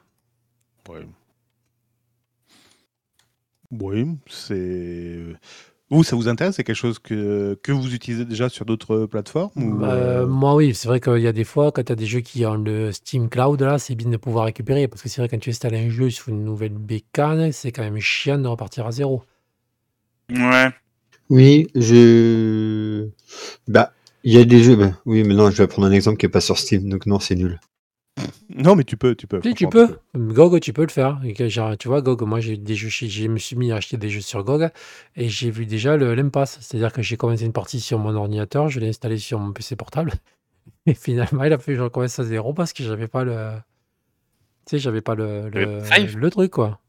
ouais. 0.90 1.08
Oui, 3.72 4.06
c'est. 4.30 5.18
Vous, 5.90 6.04
ça 6.04 6.16
vous 6.16 6.28
intéresse 6.30 6.56
C'est 6.56 6.64
quelque 6.64 6.76
chose 6.76 7.00
que, 7.00 7.60
que 7.64 7.72
vous 7.72 7.94
utilisez 7.96 8.26
déjà 8.26 8.50
sur 8.50 8.66
d'autres 8.66 9.06
plateformes 9.06 9.64
ou, 9.64 9.86
Euh, 9.86 10.26
euh, 10.26 10.28
moi, 10.28 10.56
oui, 10.56 10.76
c'est 10.76 10.88
vrai 10.88 11.00
qu'il 11.00 11.18
y 11.20 11.28
a 11.28 11.32
des 11.34 11.44
fois, 11.44 11.72
quand 11.72 11.84
tu 11.84 11.92
as 11.92 11.96
des 11.96 12.06
jeux 12.06 12.20
qui 12.22 12.46
ont 12.46 12.56
le 12.56 12.92
Steam 12.92 13.28
Cloud, 13.30 13.62
là, 13.62 13.80
c'est 13.80 13.96
bien 13.96 14.10
de 14.10 14.18
pouvoir 14.18 14.46
récupérer. 14.46 14.88
Parce 14.88 15.02
que 15.02 15.10
c'est 15.10 15.22
vrai, 15.22 15.30
quand 15.30 15.40
tu 15.40 15.50
installes 15.50 15.76
un 15.76 15.90
jeu 15.90 16.10
sur 16.10 16.30
une 16.30 16.44
nouvelle 16.44 16.74
bécane, 16.78 17.52
c'est 17.52 17.72
quand 17.72 17.84
même 17.84 18.00
chiant 18.00 18.38
de 18.38 18.48
repartir 18.48 18.86
à 18.88 18.92
zéro. 18.92 19.24
Ouais. 20.30 20.72
Oui, 21.30 21.68
je. 21.76 23.10
Bah, 23.68 23.94
il 24.24 24.34
y 24.34 24.38
a 24.38 24.46
des 24.46 24.64
jeux. 24.64 24.76
bah, 24.76 24.92
oui, 25.06 25.24
mais 25.24 25.34
non, 25.34 25.50
je 25.52 25.58
vais 25.58 25.68
prendre 25.68 25.88
un 25.88 25.92
exemple 25.92 26.18
qui 26.18 26.26
est 26.26 26.30
pas 26.30 26.42
sur 26.42 26.58
Steam, 26.58 26.90
donc 26.90 27.06
non, 27.06 27.20
c'est 27.20 27.36
nul. 27.36 27.60
Non, 28.50 28.76
mais 28.76 28.84
tu 28.84 28.98
peux, 28.98 29.14
tu 29.16 29.28
peux. 29.28 29.40
Si, 29.44 29.54
tu 29.54 29.68
peux. 29.68 30.00
GOG, 30.16 30.60
tu 30.60 30.74
peux 30.74 30.82
le 30.82 30.88
faire. 30.90 31.20
Et 31.24 31.34
que, 31.34 31.48
genre, 31.48 31.78
tu 31.78 31.88
vois, 31.88 32.02
GOG, 32.02 32.24
moi, 32.24 32.40
j'ai 32.40 32.58
des 32.58 32.74
jeux, 32.76 32.90
je 32.90 33.28
me 33.28 33.38
suis 33.38 33.56
mis 33.56 33.72
à 33.72 33.76
acheter 33.76 33.98
des 33.98 34.10
jeux 34.10 34.22
sur 34.22 34.44
GOG 34.44 34.70
et 35.16 35.30
j'ai 35.30 35.52
vu 35.52 35.66
déjà 35.66 35.98
le 35.98 36.16
l'impasse. 36.16 36.58
C'est-à-dire 36.62 36.92
que 36.92 37.02
j'ai 37.02 37.16
commencé 37.18 37.46
une 37.46 37.54
partie 37.54 37.80
sur 37.80 38.00
mon 38.00 38.16
ordinateur, 38.16 38.70
je 38.70 38.80
l'ai 38.80 38.90
installé 38.90 39.18
sur 39.18 39.40
mon 39.40 39.54
PC 39.54 39.76
portable. 39.76 40.14
Et 40.88 40.94
finalement, 40.96 41.44
il 41.44 41.54
a 41.54 41.58
fait 41.60 41.74
que 41.74 41.78
je 41.78 41.84
recommence 41.84 42.18
à 42.20 42.24
zéro 42.24 42.54
parce 42.54 42.74
que 42.74 42.84
j'avais 42.84 43.08
pas 43.08 43.24
le. 43.24 43.52
Tu 44.66 44.72
sais, 44.72 44.80
j'avais 44.80 45.02
pas 45.02 45.16
le, 45.16 45.50
le, 45.50 45.82
le 46.18 46.30
truc, 46.30 46.52
quoi. 46.52 46.80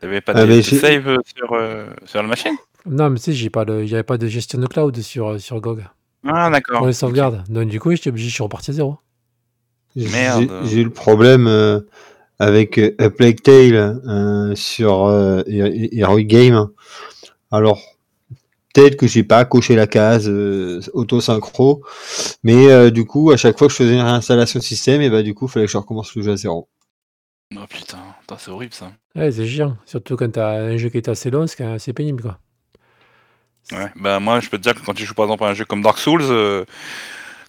T'avais 0.00 0.20
pas 0.20 0.32
Ah, 0.34 0.46
de, 0.46 0.60
save 0.62 1.06
euh, 1.08 1.18
sur, 1.36 1.52
euh, 1.52 1.86
sur 2.06 2.22
la 2.22 2.28
machine? 2.28 2.56
Non, 2.86 3.10
mais 3.10 3.18
tu 3.18 3.24
sais, 3.24 3.32
j'ai 3.32 3.50
pas 3.50 3.64
le, 3.64 3.84
il 3.84 3.88
n'y 3.88 3.94
avait 3.94 4.02
pas 4.02 4.18
de 4.18 4.26
gestion 4.26 4.58
de 4.58 4.66
cloud 4.66 4.98
sur, 5.00 5.40
sur 5.40 5.60
GOG 5.60 5.84
Ah, 6.24 6.50
d'accord. 6.50 6.78
pour 6.78 6.86
les 6.86 6.92
sauvegardes. 6.92 7.44
Donc, 7.48 7.68
du 7.68 7.80
coup, 7.80 7.90
j'étais 7.92 8.10
obligé, 8.10 8.28
je 8.28 8.34
suis 8.34 8.42
reparti 8.42 8.70
à 8.70 8.74
zéro. 8.74 8.98
J'ai- 9.96 10.08
Merde. 10.08 10.50
J'ai 10.68 10.80
eu 10.80 10.84
le 10.84 10.90
problème 10.90 11.46
euh, 11.46 11.80
avec 12.38 12.78
euh, 12.78 12.94
A 12.98 13.10
Plague 13.10 13.42
Tale 13.42 13.74
euh, 14.06 14.54
sur 14.54 15.04
euh, 15.06 15.42
Hero- 15.46 15.88
Heroic 15.92 16.24
Game. 16.26 16.68
Alors, 17.50 17.80
peut-être 18.74 18.96
que 18.96 19.06
j'ai 19.06 19.24
pas 19.24 19.44
coché 19.44 19.76
la 19.76 19.86
case 19.86 20.28
euh, 20.28 20.80
auto-synchro, 20.94 21.82
mais 22.42 22.70
euh, 22.70 22.90
du 22.90 23.04
coup, 23.04 23.30
à 23.32 23.36
chaque 23.36 23.58
fois 23.58 23.68
que 23.68 23.72
je 23.72 23.78
faisais 23.78 23.94
une 23.94 24.00
réinstallation 24.00 24.58
de 24.60 24.64
système, 24.64 25.02
et 25.02 25.10
bah 25.10 25.22
du 25.22 25.34
coup, 25.34 25.46
il 25.46 25.50
fallait 25.50 25.66
que 25.66 25.72
je 25.72 25.78
recommence 25.78 26.14
le 26.16 26.22
jeu 26.22 26.32
à 26.32 26.36
zéro. 26.36 26.68
Oh 27.54 27.60
putain, 27.68 27.98
Putain, 28.20 28.36
c'est 28.38 28.50
horrible 28.50 28.72
ça. 28.74 28.92
Ouais, 29.14 29.30
c'est 29.30 29.46
chiant. 29.46 29.76
Surtout 29.84 30.16
quand 30.16 30.30
tu 30.32 30.40
as 30.40 30.48
un 30.48 30.76
jeu 30.78 30.88
qui 30.88 30.96
est 30.96 31.08
assez 31.08 31.30
long, 31.30 31.46
c'est 31.46 31.92
pénible, 31.92 32.22
quoi. 32.22 32.38
Ouais. 33.72 33.90
Bah 33.96 34.20
moi 34.20 34.40
je 34.40 34.48
peux 34.48 34.58
te 34.58 34.62
dire 34.62 34.74
que 34.74 34.84
quand 34.84 34.94
tu 34.94 35.04
joues 35.04 35.14
par 35.14 35.24
exemple 35.26 35.44
à 35.44 35.48
un 35.48 35.54
jeu 35.54 35.64
comme 35.64 35.82
Dark 35.82 35.98
Souls, 35.98 36.22
euh, 36.22 36.64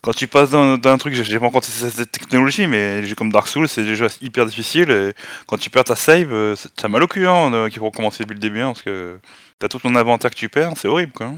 quand 0.01 0.13
tu 0.13 0.27
passes 0.27 0.51
d'un 0.51 0.77
d'un 0.77 0.97
truc, 0.97 1.13
j'ai 1.13 1.39
pas 1.39 1.45
encore 1.47 1.61
testé 1.61 1.89
cette 1.89 2.11
technologie, 2.11 2.67
mais 2.67 3.01
les 3.01 3.07
jeux 3.07 3.15
comme 3.15 3.31
Dark 3.31 3.47
Souls, 3.47 3.67
c'est 3.69 3.83
des 3.83 3.95
jeux 3.95 4.07
hyper 4.21 4.45
difficiles. 4.45 4.91
Et 4.91 5.13
quand 5.47 5.57
tu 5.57 5.69
perds 5.69 5.85
ta 5.85 5.95
save, 5.95 6.33
euh, 6.33 6.55
c'est- 6.55 6.69
t'as 6.75 6.87
mal 6.89 7.03
au 7.03 7.07
cul 7.07 7.27
hein, 7.27 7.51
de- 7.51 7.69
qu'il 7.69 7.79
faut 7.79 7.85
recommencer 7.85 8.23
depuis 8.23 8.35
le 8.35 8.39
début, 8.41 8.61
hein, 8.61 8.67
parce 8.73 8.81
que 8.83 9.19
t'as 9.59 9.67
tout 9.69 9.79
ton 9.79 9.95
inventaire 9.95 10.31
que 10.31 10.35
tu 10.35 10.49
perds, 10.49 10.73
c'est 10.77 10.87
horrible 10.89 11.13
quoi. 11.13 11.33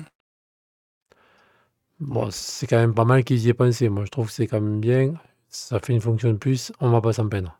Bon, 1.99 2.29
c'est 2.31 2.67
quand 2.67 2.77
même 2.77 2.93
pas 2.93 3.05
mal 3.05 3.23
qu'ils 3.23 3.39
y 3.45 3.49
aient 3.49 3.53
pensé. 3.53 3.89
Moi, 3.89 4.05
je 4.05 4.09
trouve 4.11 4.27
que 4.27 4.33
c'est 4.33 4.47
quand 4.47 4.61
même 4.61 4.79
bien. 4.79 5.13
Ça 5.49 5.79
fait 5.79 5.93
une 5.93 6.01
fonction 6.01 6.29
de 6.31 6.37
plus, 6.37 6.71
on 6.79 6.89
va 6.89 7.01
pas 7.01 7.13
s'en 7.13 7.27
peindre. 7.29 7.57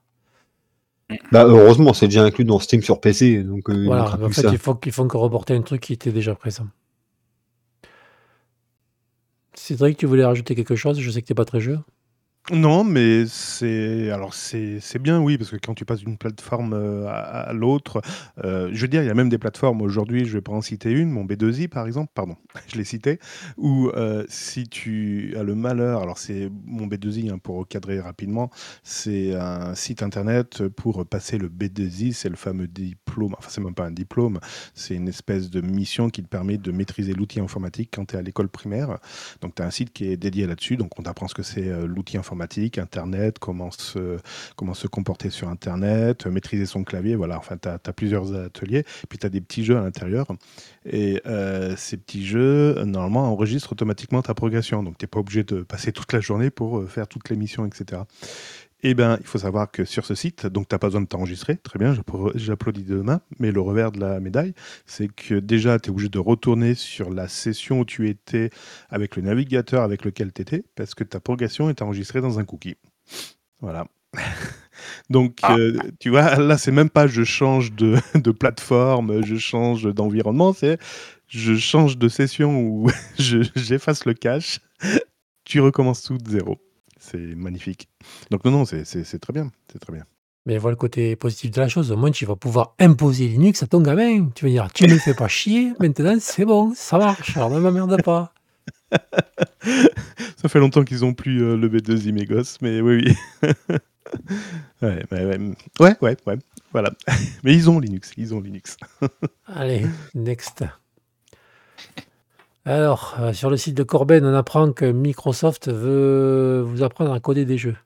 Bah, 1.31 1.45
heureusement, 1.45 1.93
c'est 1.93 2.07
déjà 2.07 2.23
inclus 2.23 2.45
dans 2.45 2.59
Steam 2.59 2.81
sur 2.81 2.99
PC, 2.99 3.43
donc 3.43 3.69
euh, 3.69 3.73
il 3.75 3.85
Voilà, 3.85 4.15
en 4.15 4.29
fait, 4.29 4.41
ça. 4.41 4.49
il 4.51 4.57
faut 4.57 4.75
qu'ils 4.75 4.91
font 4.91 5.07
que 5.07 5.17
reporter 5.17 5.53
un 5.55 5.61
truc 5.61 5.81
qui 5.81 5.93
était 5.93 6.11
déjà 6.11 6.33
présent. 6.35 6.67
Cédric, 9.55 9.97
tu 9.97 10.05
voulais 10.05 10.23
rajouter 10.25 10.55
quelque 10.55 10.75
chose? 10.75 10.99
Je 10.99 11.09
sais 11.09 11.21
que 11.21 11.27
t'es 11.27 11.33
pas 11.33 11.45
très 11.45 11.59
jeu. 11.59 11.79
Non, 12.51 12.83
mais 12.83 13.25
c'est 13.25 14.11
alors 14.11 14.35
c'est 14.35 14.99
bien, 14.99 15.19
oui, 15.19 15.35
parce 15.35 15.49
que 15.49 15.55
quand 15.55 15.73
tu 15.73 15.83
passes 15.83 16.01
d'une 16.01 16.15
plateforme 16.15 16.73
euh, 16.75 17.07
à, 17.07 17.51
l'autre, 17.53 18.03
euh, 18.43 18.69
je 18.71 18.81
veux 18.81 18.87
dire, 18.87 19.01
il 19.01 19.07
y 19.07 19.09
a 19.09 19.15
même 19.15 19.29
des 19.29 19.39
plateformes 19.39 19.81
aujourd'hui, 19.81 20.25
je 20.25 20.33
vais 20.33 20.41
pas 20.41 20.51
en 20.51 20.61
citer 20.61 20.91
une, 20.91 21.09
mon 21.09 21.25
B2i 21.25 21.67
par 21.69 21.87
exemple, 21.87 22.11
pardon, 22.13 22.37
je 22.67 22.77
l'ai 22.77 22.83
cité, 22.83 23.19
où 23.57 23.89
euh, 23.95 24.25
si 24.29 24.67
tu 24.67 25.33
as 25.35 25.41
le 25.41 25.55
malheur, 25.55 26.03
alors 26.03 26.19
c'est 26.19 26.51
mon 26.65 26.85
B2i 26.85 27.31
hein, 27.31 27.39
pour 27.39 27.55
recadrer 27.55 27.99
rapidement, 27.99 28.51
c'est 28.83 29.33
un 29.33 29.73
site 29.73 30.03
internet 30.03 30.67
pour 30.67 31.03
passer 31.03 31.39
le 31.39 31.49
B2i, 31.49 32.13
c'est 32.13 32.29
le 32.29 32.35
fameux 32.35 32.67
diplôme, 32.67 33.33
enfin 33.39 33.49
c'est 33.49 33.61
même 33.61 33.73
pas 33.73 33.85
un 33.85 33.91
diplôme, 33.91 34.39
c'est 34.75 34.93
une 34.93 35.07
espèce 35.07 35.49
de 35.49 35.61
mission 35.61 36.11
qui 36.11 36.21
te 36.21 36.27
permet 36.27 36.59
de 36.59 36.71
maîtriser 36.71 37.13
l'outil 37.13 37.39
informatique 37.39 37.89
quand 37.91 38.05
tu 38.05 38.17
es 38.17 38.19
à 38.19 38.21
l'école 38.21 38.49
primaire. 38.49 38.99
Donc 39.41 39.55
tu 39.55 39.63
as 39.63 39.65
un 39.65 39.71
site 39.71 39.91
qui 39.93 40.05
est 40.11 40.17
dédié 40.17 40.45
là-dessus, 40.45 40.77
donc 40.77 40.91
on 40.99 41.01
t'apprend 41.01 41.27
ce 41.27 41.33
que 41.33 41.41
c'est 41.41 41.87
l'outil 41.87 42.17
informatique, 42.17 42.34
Internet, 42.41 43.39
comment 43.39 43.71
se, 43.71 44.17
comment 44.55 44.73
se 44.73 44.87
comporter 44.87 45.29
sur 45.29 45.49
Internet, 45.49 46.25
maîtriser 46.27 46.65
son 46.65 46.83
clavier, 46.83 47.15
voilà, 47.15 47.37
enfin 47.37 47.57
tu 47.57 47.67
as, 47.67 47.93
plusieurs 47.93 48.33
ateliers, 48.35 48.83
puis 49.09 49.17
tu 49.17 49.25
as 49.25 49.29
des 49.29 49.41
petits 49.41 49.63
jeux 49.63 49.77
à 49.77 49.81
l'intérieur, 49.81 50.27
et 50.85 51.21
euh, 51.25 51.75
ces 51.77 51.97
petits 51.97 52.25
jeux, 52.25 52.83
normalement, 52.83 53.31
enregistrent 53.31 53.73
automatiquement 53.73 54.21
ta 54.21 54.33
progression, 54.33 54.83
donc 54.83 54.97
tu 54.97 55.03
n'es 55.03 55.07
pas 55.07 55.19
obligé 55.19 55.43
de 55.43 55.61
passer 55.61 55.91
toute 55.91 56.13
la 56.13 56.19
journée 56.19 56.49
pour 56.49 56.79
euh, 56.79 56.87
faire 56.87 57.07
toutes 57.07 57.29
les 57.29 57.35
missions, 57.35 57.65
etc. 57.65 58.01
Eh 58.87 58.93
bien, 58.93 59.17
il 59.19 59.25
faut 59.25 59.39
savoir 59.39 59.71
que 59.71 59.83
sur 59.83 60.05
ce 60.05 60.13
site, 60.13 60.45
donc 60.45 60.67
tu 60.67 60.75
n'as 60.75 60.77
pas 60.79 60.87
besoin 60.87 61.01
de 61.01 61.07
t'enregistrer, 61.07 61.57
très 61.57 61.79
bien, 61.79 61.95
j'applaudis 62.35 62.83
de 62.83 62.97
demain, 62.97 63.19
mais 63.39 63.51
le 63.51 63.59
revers 63.59 63.91
de 63.91 63.99
la 63.99 64.19
médaille, 64.19 64.53
c'est 64.85 65.07
que 65.07 65.33
déjà, 65.39 65.79
tu 65.79 65.87
es 65.87 65.91
obligé 65.91 66.09
de 66.09 66.19
retourner 66.19 66.75
sur 66.75 67.09
la 67.11 67.27
session 67.27 67.79
où 67.79 67.85
tu 67.85 68.07
étais 68.09 68.51
avec 68.91 69.15
le 69.15 69.23
navigateur 69.23 69.81
avec 69.81 70.05
lequel 70.05 70.31
tu 70.31 70.43
étais, 70.43 70.63
parce 70.75 70.93
que 70.93 71.03
ta 71.03 71.19
progression 71.19 71.67
est 71.71 71.81
enregistrée 71.81 72.21
dans 72.21 72.37
un 72.37 72.45
cookie. 72.45 72.75
Voilà. 73.59 73.87
Donc, 75.09 75.39
Ah. 75.41 75.55
euh, 75.57 75.79
tu 75.99 76.11
vois, 76.11 76.35
là, 76.35 76.59
c'est 76.59 76.71
même 76.71 76.91
pas 76.91 77.07
je 77.07 77.23
change 77.23 77.71
de, 77.73 77.95
de 78.13 78.29
plateforme, 78.31 79.25
je 79.25 79.35
change 79.37 79.83
d'environnement, 79.95 80.53
c'est 80.53 80.77
je 81.27 81.55
change 81.55 81.97
de 81.97 82.07
session 82.07 82.59
où 82.61 82.91
je- 83.17 83.49
j'efface 83.55 84.05
le 84.05 84.13
cache, 84.13 84.59
tu 85.43 85.59
recommences 85.59 86.03
tout 86.03 86.19
de 86.19 86.29
zéro. 86.29 86.59
C'est 87.05 87.35
magnifique. 87.35 87.87
Donc, 88.31 88.43
non, 88.45 88.51
non, 88.51 88.65
c'est- 88.65 88.83
très 89.19 89.33
bien. 89.33 89.51
C'est 89.71 89.79
très 89.79 89.93
bien. 89.93 90.05
Mais 90.47 90.57
vois 90.57 90.71
le 90.71 90.75
côté 90.75 91.15
positif 91.15 91.51
de 91.51 91.59
la 91.61 91.67
chose. 91.67 91.91
Au 91.91 91.97
moins, 91.97 92.11
tu 92.11 92.25
vas 92.25 92.35
pouvoir 92.35 92.75
imposer 92.79 93.27
Linux 93.27 93.63
à 93.63 93.67
ton 93.67 93.81
gamin. 93.81 94.29
Tu 94.35 94.45
vas 94.45 94.51
dire, 94.51 94.73
tu 94.73 94.87
me 94.87 94.97
fais 94.97 95.13
pas 95.13 95.27
chier. 95.27 95.73
Maintenant, 95.79 96.17
c'est 96.19 96.45
bon, 96.45 96.73
ça 96.75 96.97
marche. 96.97 97.35
Alors 97.37 97.49
ne 97.49 97.59
m'emmerde 97.59 98.01
pas. 98.03 98.33
Ça 100.37 100.49
fait 100.49 100.59
longtemps 100.59 100.83
qu'ils 100.83 101.03
ont 101.05 101.13
plus 101.13 101.43
euh, 101.43 101.57
le 101.57 101.67
B2i, 101.69 102.11
mes 102.11 102.25
gosses, 102.25 102.59
mais 102.61 102.81
oui, 102.81 103.03
oui. 103.05 103.49
ouais, 104.81 105.03
ouais, 105.11 105.25
ouais, 105.25 105.37
ouais, 105.79 105.95
ouais, 106.01 106.17
ouais, 106.27 106.37
voilà. 106.71 106.91
mais 107.43 107.53
ils 107.55 107.69
ont 107.69 107.79
Linux, 107.79 108.11
ils 108.17 108.33
ont 108.33 108.41
Linux. 108.41 108.77
Allez, 109.47 109.85
next. 110.13 110.63
Alors, 112.65 113.15
euh, 113.19 113.31
sur 113.31 113.51
le 113.51 113.57
site 113.57 113.75
de 113.75 113.83
Corben, 113.83 114.25
on 114.25 114.33
apprend 114.33 114.71
que 114.73 114.85
Microsoft 114.85 115.69
veut 115.69 116.61
vous 116.61 116.81
apprendre 116.81 117.13
à 117.13 117.19
coder 117.19 117.45
des 117.45 117.59
jeux. 117.59 117.77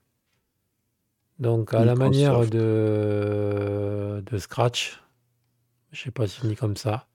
Donc, 1.37 1.73
à 1.73 1.83
la 1.83 1.95
manière 1.95 2.45
de, 2.49 4.23
de 4.25 4.37
Scratch. 4.37 5.01
Je 5.91 6.03
sais 6.03 6.11
pas 6.11 6.27
si 6.27 6.47
dit 6.47 6.55
comme 6.55 6.77
ça. 6.77 7.07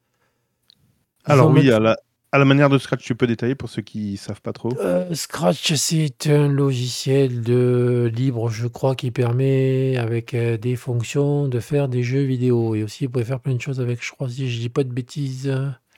Ils 1.27 1.33
Alors 1.33 1.51
oui, 1.51 1.71
à 1.71 1.79
la, 1.79 1.97
à 2.33 2.39
la 2.39 2.45
manière 2.45 2.69
de 2.69 2.77
Scratch, 2.77 3.03
tu 3.03 3.15
peux 3.15 3.27
détailler 3.27 3.55
pour 3.55 3.71
ceux 3.71 3.81
qui 3.81 4.19
savent 4.19 4.43
pas 4.43 4.53
trop. 4.53 4.77
Euh, 4.81 5.15
Scratch, 5.15 5.73
c'est 5.75 6.27
un 6.27 6.49
logiciel 6.49 7.43
de 7.43 8.11
libre, 8.15 8.51
je 8.51 8.67
crois, 8.67 8.95
qui 8.95 9.11
permet, 9.11 9.97
avec 9.97 10.35
euh, 10.35 10.59
des 10.59 10.77
fonctions, 10.77 11.49
de 11.49 11.61
faire 11.61 11.89
des 11.89 12.03
jeux 12.03 12.25
vidéo. 12.25 12.75
Et 12.75 12.83
aussi, 12.83 13.07
vous 13.07 13.13
pouvez 13.13 13.25
faire 13.25 13.41
plein 13.41 13.55
de 13.55 13.61
choses 13.61 13.81
avec, 13.81 14.05
je 14.05 14.11
crois, 14.11 14.29
si 14.29 14.51
je 14.51 14.59
dis 14.59 14.69
pas 14.69 14.85
de 14.85 14.93
bêtises. 14.93 15.55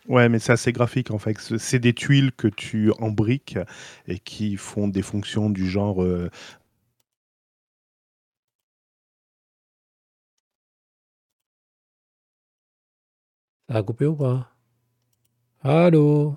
Ouais, 0.08 0.28
mais 0.28 0.38
c'est 0.38 0.52
assez 0.52 0.72
graphique 0.72 1.10
en 1.10 1.18
fait. 1.18 1.36
C'est 1.58 1.80
des 1.80 1.92
tuiles 1.92 2.30
que 2.32 2.46
tu 2.46 2.92
embriques 3.00 3.58
et 4.06 4.18
qui 4.20 4.56
font 4.56 4.86
des 4.86 5.02
fonctions 5.02 5.50
du 5.50 5.68
genre 5.68 6.02
euh, 6.02 6.30
Ça 13.68 13.76
a 13.76 13.82
coupé 13.84 14.06
ou 14.06 14.16
pas? 14.16 14.50
Allô? 15.62 16.36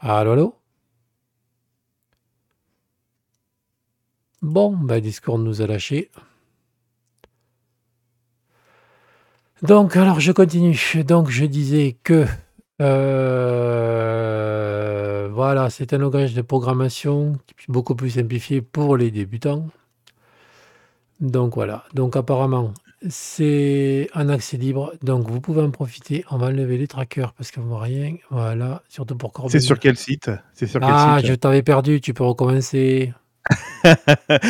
Allô, 0.00 0.32
allô? 0.32 0.54
Bon, 4.42 4.76
bah 4.76 5.00
Discord 5.00 5.40
nous 5.42 5.62
a 5.62 5.66
lâchés. 5.66 6.10
Donc, 9.62 9.96
alors, 9.96 10.20
je 10.20 10.32
continue. 10.32 10.78
Donc, 11.06 11.30
je 11.30 11.44
disais 11.44 11.96
que 12.02 12.26
euh, 14.02 15.28
voilà, 15.32 15.70
c'est 15.70 15.92
un 15.92 15.98
langage 15.98 16.34
de 16.34 16.42
programmation 16.42 17.38
beaucoup 17.68 17.94
plus 17.94 18.10
simplifié 18.10 18.60
pour 18.60 18.96
les 18.96 19.10
débutants. 19.10 19.66
Donc 21.20 21.54
voilà. 21.54 21.84
Donc 21.94 22.16
apparemment, 22.16 22.74
c'est 23.08 24.08
un 24.14 24.28
accès 24.28 24.56
libre. 24.56 24.92
Donc 25.02 25.28
vous 25.28 25.40
pouvez 25.40 25.62
en 25.62 25.70
profiter. 25.70 26.24
On 26.30 26.36
va 26.38 26.46
enlever 26.48 26.78
les 26.78 26.88
trackers 26.88 27.32
parce 27.34 27.50
qu'on 27.52 27.62
voit 27.62 27.80
rien. 27.82 28.16
Voilà, 28.30 28.82
surtout 28.88 29.16
pour 29.16 29.32
Corbin. 29.32 29.50
C'est 29.50 29.60
sur 29.60 29.78
quel 29.78 29.96
site? 29.96 30.30
C'est 30.54 30.66
sur 30.66 30.82
quel 30.82 30.96
Ah, 30.96 31.18
site? 31.18 31.26
je 31.28 31.34
t'avais 31.34 31.62
perdu. 31.62 32.00
Tu 32.00 32.12
peux 32.14 32.24
recommencer. 32.24 33.12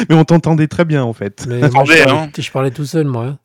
Mais 0.08 0.14
on 0.14 0.24
t'entendait 0.24 0.68
très 0.68 0.84
bien 0.84 1.02
en 1.04 1.12
fait. 1.12 1.46
Mais 1.46 1.68
moi, 1.70 1.84
je, 1.84 1.94
Attendez, 1.94 1.96
parlais, 1.96 2.24
hein. 2.26 2.30
je 2.36 2.50
parlais 2.50 2.70
tout 2.70 2.84
seul, 2.84 3.06
moi. 3.06 3.26
hein. 3.26 3.38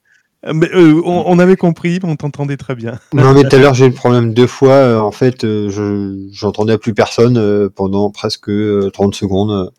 Mais, 0.45 0.69
euh, 0.73 1.01
on, 1.03 1.23
on 1.25 1.39
avait 1.39 1.55
compris, 1.55 1.99
on 2.03 2.15
t'entendait 2.15 2.57
très 2.57 2.75
bien. 2.75 2.99
Non, 3.13 3.33
mais 3.33 3.43
tout 3.43 3.55
à 3.55 3.59
l'heure, 3.59 3.73
j'ai 3.73 3.85
eu 3.85 3.89
le 3.89 3.93
problème 3.95 4.33
deux 4.33 4.47
fois. 4.47 4.73
euh, 4.73 4.99
en 4.99 5.11
fait, 5.11 5.43
euh, 5.43 5.69
je 5.69 6.27
j'entendais 6.31 6.77
plus 6.77 6.93
personne 6.93 7.37
euh, 7.37 7.69
pendant 7.73 8.11
presque 8.11 8.49
euh, 8.49 8.89
30 8.91 9.15
secondes. 9.15 9.71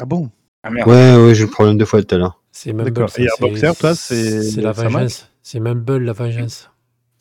Ah 0.00 0.04
bon? 0.04 0.30
Ah 0.62 0.70
merde. 0.70 0.88
Ouais, 0.88 1.16
ouais, 1.16 1.34
j'ai 1.34 1.42
eu 1.42 1.46
le 1.46 1.50
problème 1.52 1.78
deux 1.78 1.84
fois 1.86 2.02
tout 2.02 2.14
à 2.14 2.18
l'heure. 2.18 2.40
C'est 2.52 2.72
Mumble. 2.72 3.02
Et 3.04 3.08
c'est- 3.08 3.22
Airboxer, 3.22 3.70
toi, 3.78 3.94
c'est- 3.94 4.42
C'est 4.42 4.60
la 4.60 4.72
vengeance. 4.72 5.28
C'est 5.42 5.60
Mumble, 5.60 5.98
la 6.04 6.12
vengeance. 6.12 6.70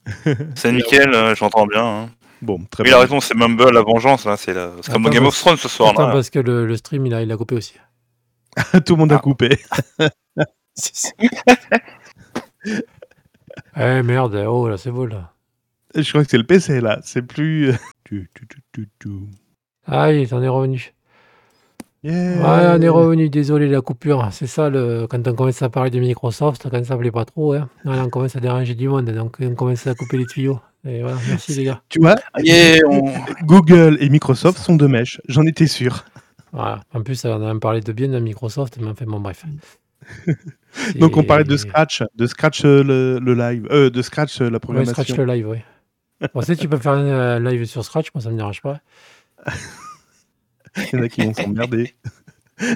C'est 0.56 0.72
nickel, 0.72 1.14
euh, 1.14 1.36
j'entends 1.36 1.68
bien. 1.68 1.86
hein. 1.86 2.10
Bon, 2.42 2.58
très 2.72 2.84
Oui, 2.84 2.90
il 2.90 2.92
bien. 2.92 2.98
a 2.98 3.02
raison, 3.02 3.20
c'est 3.20 3.36
Mumble, 3.36 3.70
la 3.72 3.82
vengeance. 3.84 4.26
là, 4.26 4.36
C'est 4.38 4.54
la- 4.54 4.72
comme 4.92 5.08
Game 5.10 5.26
of 5.26 5.38
Thrones 5.38 5.58
ce 5.58 5.68
soir. 5.70 5.90
Attends, 5.92 6.08
là. 6.08 6.14
parce 6.14 6.30
que 6.30 6.40
le, 6.40 6.66
le 6.66 6.76
stream, 6.78 7.06
il 7.06 7.14
a, 7.14 7.22
il 7.22 7.32
a 7.32 7.38
coupé 7.38 7.56
aussi. 7.56 7.74
Tout 8.86 8.94
le 8.94 9.00
monde 9.00 9.12
a 9.12 9.18
Ah. 9.18 9.20
coupé. 9.20 9.60
Eh 13.76 14.04
merde, 14.04 14.36
oh 14.48 14.68
là, 14.68 14.78
c'est 14.78 14.92
beau 14.92 15.06
là. 15.06 15.34
Je 15.96 16.08
crois 16.10 16.24
que 16.24 16.30
c'est 16.30 16.38
le 16.38 16.46
PC 16.46 16.82
là. 16.82 17.00
C'est 17.04 17.22
plus. 17.22 17.74
Tu, 18.04 18.28
tu, 18.74 18.90
tu. 19.00 19.10
Ah, 19.86 20.10
t'en 20.30 20.42
est 20.42 20.48
revenu. 20.48 20.94
Yeah. 22.04 22.38
Ouais, 22.38 22.78
on 22.78 22.82
est 22.82 22.90
revenu, 22.90 23.30
désolé 23.30 23.68
la 23.68 23.82
coupure. 23.82 24.30
C'est 24.32 24.48
ça, 24.48 24.70
le... 24.70 25.06
quand 25.08 25.28
on 25.28 25.34
commence 25.36 25.62
à 25.62 25.70
parler 25.70 25.92
de 25.92 26.00
Microsoft, 26.00 26.68
quand 26.72 26.84
ça 26.86 26.96
plaît 26.98 27.12
pas 27.12 27.26
trop, 27.26 27.54
hein, 27.54 27.70
on 27.86 28.10
commence 28.10 28.36
à 28.36 28.40
déranger 28.40 28.74
du 28.74 28.88
monde, 28.88 29.10
donc 29.12 29.38
on 29.42 29.54
commence 29.54 29.86
à 29.86 29.94
couper 29.96 30.18
les 30.18 30.26
tuyaux. 30.26 30.60
Et 30.86 31.02
voilà, 31.02 31.18
merci 31.28 31.54
les 31.56 31.66
gars. 31.66 31.82
Tu 31.90 32.00
vois, 32.00 32.16
Yeah, 32.38 32.80
on- 32.90 33.14
Google 33.44 33.98
et 34.00 34.10
Microsoft 34.10 34.58
sont 34.60 34.78
de 34.78 34.88
mèche. 34.88 35.20
J'en 35.28 35.44
étais 35.44 35.68
sûr. 35.68 36.06
Voilà. 36.54 36.82
En 36.94 37.04
plus, 37.04 37.24
on 37.26 37.34
a 37.34 37.38
même 37.38 37.60
parlé 37.60 37.82
de 37.82 37.92
bien 37.92 38.08
de 38.08 38.20
Microsoft, 38.20 38.78
mais 38.80 38.88
enfin 38.88 39.06
bon, 39.06 39.20
bref. 39.20 39.46
Donc 41.00 41.18
on 41.18 41.24
parlait 41.24 41.44
de 41.44 41.58
Scratch, 41.58 42.04
de 42.16 42.28
Scratch 42.28 42.64
euh, 42.66 42.84
le, 42.84 43.20
le 43.20 43.34
live, 43.34 43.68
euh, 43.72 43.90
de 43.90 44.02
Scratch 44.02 44.42
euh, 44.42 44.46
la 44.46 44.52
Ouais, 44.52 44.60
programmation. 44.60 45.04
Scratch 45.04 45.18
le 45.18 45.26
live, 45.26 45.48
oui. 45.48 45.58
Bon, 46.34 46.42
si 46.42 46.56
tu 46.58 46.68
peux 46.68 46.78
faire 46.78 46.94
un 46.94 47.06
euh, 47.06 47.40
live 47.40 47.66
sur 47.66 47.84
Scratch, 47.86 48.08
moi 48.14 48.22
ça 48.22 48.30
me 48.30 48.38
dérange 48.38 48.62
pas. 48.62 48.80
Il 50.78 50.90
y 50.94 50.96
en 50.98 51.04
a 51.04 51.10
qui 51.10 51.26
vont 51.26 51.34
s'emmerder. 51.34 51.96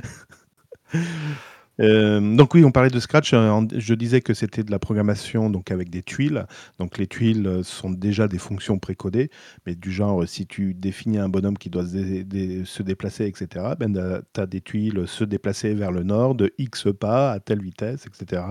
Euh, 1.80 2.36
donc 2.36 2.54
oui, 2.54 2.64
on 2.64 2.72
parlait 2.72 2.90
de 2.92 3.00
Scratch. 3.00 3.34
euh, 3.34 3.62
Je 3.76 3.94
disais 3.96 4.22
que 4.22 4.34
c'était 4.34 4.64
de 4.64 4.70
la 4.72 4.78
programmation 4.80 5.50
donc 5.50 5.72
avec 5.72 5.90
des 5.90 6.04
tuiles. 6.04 6.46
Donc 6.80 6.98
les 6.98 7.08
tuiles 7.08 7.48
euh, 7.48 7.64
sont 7.64 7.90
déjà 7.90 8.28
des 8.28 8.38
fonctions 8.38 8.78
précodées, 8.78 9.30
mais 9.66 9.76
du 9.76 9.92
genre 9.92 10.28
si 10.28 10.46
tu 10.46 10.74
définis 10.76 11.18
un 11.18 11.30
bonhomme 11.30 11.58
qui 11.58 11.70
doit 11.70 11.86
se, 11.86 11.92
dé- 11.94 12.24
dé- 12.24 12.62
se 12.66 12.84
déplacer, 12.84 13.26
etc. 13.26 13.76
Ben 13.80 14.22
tu 14.34 14.40
as 14.42 14.46
des 14.46 14.62
tuiles 14.62 15.06
se 15.08 15.24
déplacer 15.24 15.74
vers 15.74 15.92
le 15.92 16.04
nord 16.04 16.36
de 16.36 16.54
X 16.60 16.88
pas 17.00 17.32
à 17.32 17.40
telle 17.40 17.62
vitesse, 17.62 18.06
etc. 18.06 18.44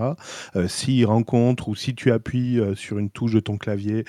Euh, 0.55 0.67
S'il 0.67 1.05
rencontre 1.05 1.69
ou 1.69 1.75
si 1.75 1.95
tu 1.95 2.11
appuies 2.11 2.59
sur 2.75 2.97
une 2.99 3.09
touche 3.09 3.33
de 3.33 3.39
ton 3.39 3.57
clavier, 3.57 4.05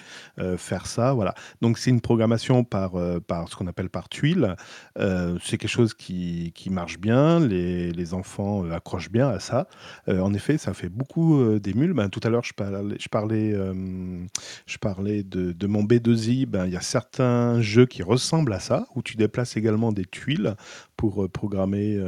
faire 0.59 0.87
ça, 0.87 1.13
voilà. 1.13 1.35
Donc 1.61 1.79
c'est 1.79 1.91
une 1.91 2.01
programmation 2.01 2.65
par 2.65 2.93
ce 2.95 3.57
qu'on 3.57 3.67
appelle 3.67 3.91
par 3.91 4.09
tuiles. 4.09 4.57
Euh, 4.99 5.39
c'est 5.43 5.59
quelque 5.59 5.71
chose 5.71 5.95
qui, 5.95 6.53
marche 6.71 6.99
bien, 6.99 7.41
les, 7.41 7.93
enfants 8.15 8.65
euh, 8.65 8.73
bien 9.11 9.29
à 9.29 9.41
ça. 9.41 9.69
Euh, 10.09 10.21
en 10.21 10.35
effet, 10.35 10.59
ça 10.59 10.75
fait 10.75 10.89
beaucoup 10.89 11.41
euh, 11.41 11.61
d'émules. 11.61 11.93
Ben, 11.93 12.09
tout 12.09 12.21
à 12.23 12.31
l'heure, 12.31 12.45
je 12.45 12.53
parlais, 12.55 13.53
euh, 13.53 14.27
je 14.67 14.79
parlais 14.79 15.23
de, 15.23 15.67
mon 15.67 15.83
B2i. 15.83 16.47
Ben, 16.47 16.67
Il 16.67 16.73
y 16.73 16.77
a 16.77 16.81
certains 16.81 17.61
jeux 17.61 17.87
qui 17.87 18.03
ressemblent 18.03 18.53
à 18.53 18.61
ça, 18.61 18.87
où 18.95 19.03
tu 19.03 19.17
déplaces 19.17 19.57
également 19.57 19.93
des 19.93 20.05
tuiles 20.05 20.55
pour, 20.97 21.25
euh, 21.25 21.29
programmer, 21.29 21.99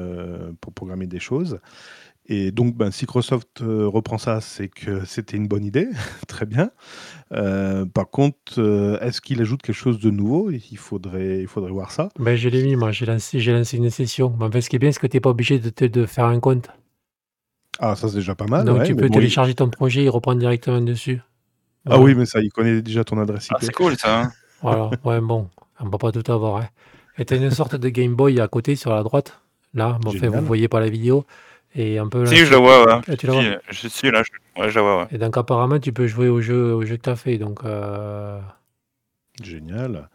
pour 0.61 0.73
programmer 0.73 1.07
des 1.07 1.21
choses. 1.21 1.59
Et 2.29 2.51
donc, 2.51 2.75
ben, 2.77 2.91
si 2.91 3.05
Microsoft 3.05 3.61
reprend 3.61 4.19
ça, 4.19 4.41
c'est 4.41 4.69
que 4.69 5.05
c'était 5.05 5.37
une 5.37 5.47
bonne 5.47 5.65
idée, 5.65 5.89
très 6.27 6.45
bien. 6.45 6.71
Par 7.31 8.11
contre, 8.11 8.99
est-ce 9.01 9.21
qu'il 9.21 9.41
ajoute 9.41 9.63
quelque 9.63 9.77
chose 9.77 10.01
de 10.01 10.11
nouveau? 10.11 10.51
Il 10.51 10.79
faudrait, 10.79 11.41
il 11.41 11.47
faudrait 11.47 11.71
voir 11.71 11.93
ça. 11.93 12.09
Ben, 12.19 12.35
je 12.37 12.49
l'ai 12.49 12.65
mis, 12.65 12.75
moi, 12.75 12.91
j'ai 12.91 13.07
lancé, 13.07 13.41
lancé 13.41 13.77
une 13.77 13.91
session. 13.91 14.35
Mais 14.39 14.47
en 14.47 14.51
fait, 14.51 14.61
ce 14.61 14.71
qui 14.71 14.77
est 14.77 14.81
bien, 14.81 14.91
c'est 14.91 15.01
que 15.01 15.07
tu 15.07 15.17
n'es 15.17 15.21
pas 15.21 15.31
obligé 15.31 15.61
de 15.61 16.07
faire 16.07 16.27
un 16.27 16.41
compte. 16.41 16.69
Ah, 17.79 17.95
ça 17.97 18.09
c'est 18.09 18.17
déjà 18.17 18.35
pas 18.35 18.47
mal. 18.47 18.65
Donc 18.65 18.79
ouais, 18.79 18.87
tu 18.87 18.95
peux 18.95 19.03
bon, 19.03 19.07
il- 19.09 19.13
télécharger 19.15 19.55
ton 19.55 19.69
projet 19.69 20.05
et 20.05 20.09
reprendre 20.09 20.39
directement 20.41 20.81
dessus. 20.81 21.21
Ah 21.85 21.91
Voilà. 21.91 22.03
oui, 22.05 22.15
mais 22.15 22.27
ça, 22.27 22.41
il 22.41 22.51
connaît 22.51 22.83
déjà 22.83 23.05
ton 23.05 23.19
adresse 23.21 23.47
IP. 23.47 23.53
Ah, 23.55 23.59
c'est 23.61 23.75
cool 23.75 23.97
ça. 23.97 24.21
hein. 24.23 24.33
Voilà, 24.63 24.91
ouais, 25.05 25.21
bon, 25.21 25.49
on 25.81 25.91
peut 25.91 25.99
pas 25.99 26.11
tout 26.13 26.33
avoir. 26.33 26.57
Hein. 26.63 26.69
Et 27.19 27.25
t'as 27.25 27.37
une 27.37 27.51
sorte 27.51 27.77
de 27.77 27.89
Game 27.89 28.15
Boy 28.15 28.41
à 28.41 28.49
côté 28.49 28.77
sur 28.77 28.93
la 28.95 29.03
droite. 29.03 29.41
Là, 29.75 29.99
bon, 30.01 30.11
Génial. 30.11 30.41
vous 30.41 30.47
voyez 30.47 30.69
pas 30.69 30.81
la 30.81 30.89
vidéo. 30.89 31.27
Et 31.75 31.99
un 31.99 32.09
peu. 32.09 32.25
Si, 32.27 32.37
je 32.39 32.51
la 32.51 32.59
vois, 32.59 32.87
ouais. 32.87 33.01
Ah, 33.07 33.17
tu 33.17 33.27
la 33.27 33.33
vois 33.35 33.43
Si, 33.43 33.49
je 33.83 33.89
suis 33.89 34.11
là, 34.11 34.23
je... 34.23 34.61
ouais, 34.63 34.71
je 34.71 34.75
la 34.77 34.83
vois, 34.83 35.03
ouais. 35.03 35.09
Et 35.13 35.19
donc 35.19 35.37
apparemment, 35.37 35.79
tu 35.79 35.93
peux 35.93 36.07
jouer 36.07 36.29
au 36.29 36.41
jeu, 36.41 36.73
au 36.75 36.85
jeu 36.87 36.97
que 36.97 37.03
tu 37.03 37.11
as 37.11 37.17
fait. 37.17 37.37
Donc, 37.39 37.61
euh, 37.65 38.41
Génial. 39.43 40.09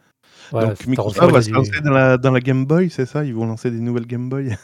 Donc 0.50 0.86
Microsoft 0.86 1.32
va 1.32 1.40
se 1.40 1.50
lancer 1.50 1.80
dans 1.80 1.92
la, 1.92 2.18
dans 2.18 2.32
la 2.32 2.40
Game 2.40 2.66
Boy, 2.66 2.90
c'est 2.90 3.06
ça? 3.06 3.24
Ils 3.24 3.34
vont 3.34 3.46
lancer 3.46 3.70
des 3.70 3.78
nouvelles 3.80 4.06
Game 4.06 4.28
Boy? 4.28 4.56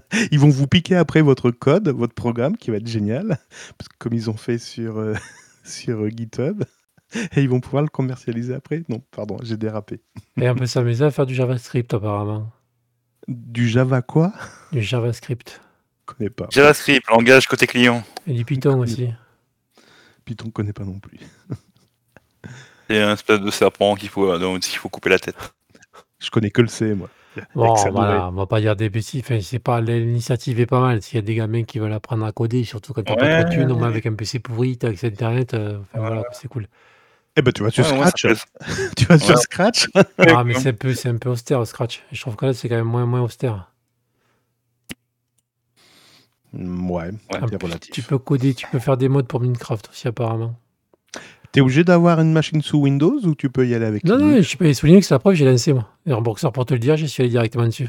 Ils 0.30 0.38
vont 0.38 0.48
vous 0.48 0.66
piquer 0.66 0.96
après 0.96 1.22
votre 1.22 1.50
code, 1.50 1.88
votre 1.88 2.14
programme, 2.14 2.56
qui 2.56 2.70
va 2.70 2.78
être 2.78 2.86
génial, 2.86 3.38
parce 3.78 3.88
que 3.88 3.96
comme 3.98 4.14
ils 4.14 4.30
ont 4.30 4.36
fait 4.36 4.58
sur, 4.58 4.98
euh, 4.98 5.14
sur 5.64 6.00
euh, 6.00 6.08
GitHub, 6.08 6.62
et 7.14 7.42
ils 7.42 7.48
vont 7.48 7.60
pouvoir 7.60 7.82
le 7.82 7.88
commercialiser 7.88 8.54
après. 8.54 8.82
Non, 8.88 9.02
pardon, 9.10 9.36
j'ai 9.42 9.56
dérapé. 9.56 10.00
Et 10.40 10.48
on 10.48 10.54
peut 10.54 10.66
s'amuser 10.66 11.04
à 11.04 11.10
faire 11.10 11.26
du 11.26 11.34
JavaScript 11.34 11.94
apparemment. 11.94 12.52
Du 13.28 13.68
Java 13.68 14.02
quoi? 14.02 14.32
Du 14.72 14.82
JavaScript. 14.82 15.60
Je 16.00 16.14
connais 16.14 16.30
pas. 16.30 16.46
JavaScript, 16.50 17.08
langage 17.08 17.46
côté 17.46 17.66
client. 17.66 18.04
Et 18.26 18.34
du 18.34 18.44
Python 18.44 18.78
aussi. 18.80 19.08
Python, 20.24 20.50
connais 20.50 20.72
pas 20.72 20.84
non 20.84 20.98
plus. 20.98 21.18
C'est 22.88 23.02
un 23.02 23.14
espèce 23.14 23.40
de 23.40 23.50
serpent 23.50 23.94
qu'il 23.96 24.08
faut, 24.08 24.30
euh, 24.30 24.38
dont 24.38 24.58
il 24.58 24.76
faut 24.76 24.88
couper 24.88 25.10
la 25.10 25.18
tête. 25.18 25.36
Je 26.18 26.30
connais 26.30 26.50
que 26.50 26.62
le 26.62 26.68
C, 26.68 26.94
moi. 26.94 27.08
Bon, 27.54 27.74
voilà, 27.90 28.28
on 28.28 28.32
va 28.32 28.46
pas 28.46 28.60
dire 28.60 28.76
des 28.76 28.88
bêtises. 28.90 29.22
Enfin, 29.24 29.40
c'est 29.40 29.58
pas 29.58 29.80
l'initiative 29.80 30.60
est 30.60 30.66
pas 30.66 30.80
mal. 30.80 31.02
S'il 31.02 31.16
y 31.16 31.18
a 31.18 31.22
des 31.22 31.34
gamins 31.34 31.64
qui 31.64 31.78
veulent 31.78 31.92
apprendre 31.92 32.24
à 32.24 32.32
coder, 32.32 32.64
surtout 32.64 32.92
quand 32.92 33.02
t'as 33.02 33.16
pas 33.16 33.24
Ouais. 33.24 33.40
trop 33.42 33.50
de 33.50 33.54
thunes, 33.54 33.72
moins 33.72 33.88
avec 33.88 34.06
un 34.06 34.14
PC 34.14 34.38
pourri, 34.38 34.76
t'as 34.78 34.88
accès 34.88 35.06
à 35.06 35.10
Internet, 35.10 35.54
euh, 35.54 35.78
enfin, 35.92 36.06
voilà, 36.06 36.22
c'est 36.32 36.48
cool. 36.48 36.68
Eh 37.36 37.42
ben, 37.42 37.52
tu 37.52 37.62
vas 37.62 37.70
sur 37.70 37.84
Ouais, 37.84 38.06
Scratch. 38.06 38.26
tu 38.96 39.04
vas 39.04 39.18
sur 39.18 39.34
Ouais. 39.34 39.40
Scratch 39.42 39.88
Ah, 40.18 40.42
mais 40.44 40.54
c'est 40.54 40.70
un 40.70 40.72
peu, 40.72 40.94
c'est 40.94 41.08
un 41.10 41.16
peu 41.18 41.28
austère, 41.28 41.66
Scratch. 41.66 42.02
Je 42.12 42.20
trouve 42.20 42.34
que 42.36 42.46
là, 42.46 42.54
c'est 42.54 42.68
quand 42.68 42.76
même 42.76 42.86
moins, 42.86 43.04
moins 43.06 43.20
austère. 43.22 43.70
Mm, 46.52 46.90
Ouais, 46.90 47.10
Ouais. 47.32 47.68
Tu 47.92 48.02
peux 48.02 48.18
coder, 48.18 48.54
tu 48.54 48.66
peux 48.68 48.78
faire 48.78 48.96
des 48.96 49.08
modes 49.08 49.26
pour 49.26 49.40
Minecraft 49.40 49.88
aussi, 49.90 50.08
apparemment. 50.08 50.58
T'es 51.52 51.60
obligé 51.60 51.84
d'avoir 51.84 52.20
une 52.20 52.32
machine 52.32 52.62
sous 52.62 52.78
Windows 52.78 53.18
ou 53.24 53.34
tu 53.34 53.50
peux 53.50 53.66
y 53.66 53.74
aller 53.74 53.86
avec 53.86 54.04
Non, 54.04 54.18
non, 54.18 54.40
je 54.40 54.56
peux 54.56 54.72
souligner 54.74 55.00
que 55.00 55.06
c'est 55.06 55.14
la 55.14 55.18
preuve, 55.18 55.34
j'ai 55.34 55.44
lancé, 55.44 55.72
moi. 55.72 55.88
Et 56.06 56.12
Remboxer, 56.12 56.50
pour 56.52 56.66
te 56.66 56.74
le 56.74 56.80
dire, 56.80 56.96
j'y 56.96 57.08
suis 57.08 57.22
allé 57.22 57.30
directement 57.30 57.64
dessus. 57.66 57.88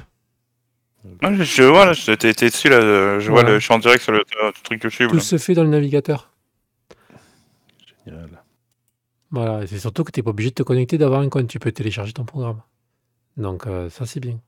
Ouais, 1.21 1.35
je, 1.35 1.43
je 1.43 1.63
vois, 1.63 1.85
là, 1.85 1.93
je- 1.93 2.11
t'es 2.13 2.33
t'es 2.33 2.49
dessus, 2.49 2.69
là, 2.69 2.77
euh, 2.77 3.19
je 3.19 3.31
vois, 3.31 3.43
le, 3.43 3.59
je 3.59 3.63
suis 3.63 3.73
en 3.73 3.79
direct 3.79 4.03
sur 4.03 4.11
le, 4.11 4.23
truc 4.63 4.83
YouTube. 4.83 5.09
Tout 5.09 5.15
là. 5.15 5.21
se 5.21 5.37
fait 5.37 5.53
dans 5.53 5.63
le 5.63 5.69
navigateur. 5.69 6.31
Génial. 8.05 8.29
Voilà, 9.31 9.63
et 9.63 9.67
c'est 9.67 9.79
surtout 9.79 10.03
que 10.03 10.11
tu 10.11 10.19
n'es 10.19 10.23
pas 10.23 10.29
obligé 10.31 10.49
de 10.49 10.55
te 10.55 10.63
connecter, 10.63 10.97
d'avoir 10.97 11.21
un 11.21 11.29
compte. 11.29 11.47
Tu 11.47 11.59
peux 11.59 11.71
télécharger 11.71 12.13
ton 12.13 12.23
programme. 12.25 12.61
Donc, 13.35 13.67
euh, 13.67 13.89
ça, 13.89 14.05
c'est 14.05 14.19
bien. 14.19 14.39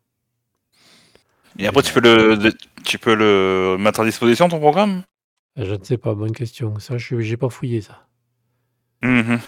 Et 1.57 1.67
après, 1.67 1.81
tu 1.81 1.93
peux 1.93 2.01
le, 2.01 2.51
tu 2.83 2.97
peux 2.97 3.15
le 3.15 3.77
mettre 3.79 4.01
à 4.01 4.05
disposition, 4.05 4.47
ton 4.49 4.59
programme? 4.59 5.03
Je 5.57 5.73
ne 5.75 5.83
sais 5.83 5.97
pas, 5.97 6.13
bonne 6.13 6.31
question. 6.31 6.79
Ça, 6.79 6.97
je 6.97 7.15
n'ai 7.15 7.37
pas 7.37 7.49
fouillé, 7.49 7.81
ça. 7.81 8.05
Mhm. 9.01 9.39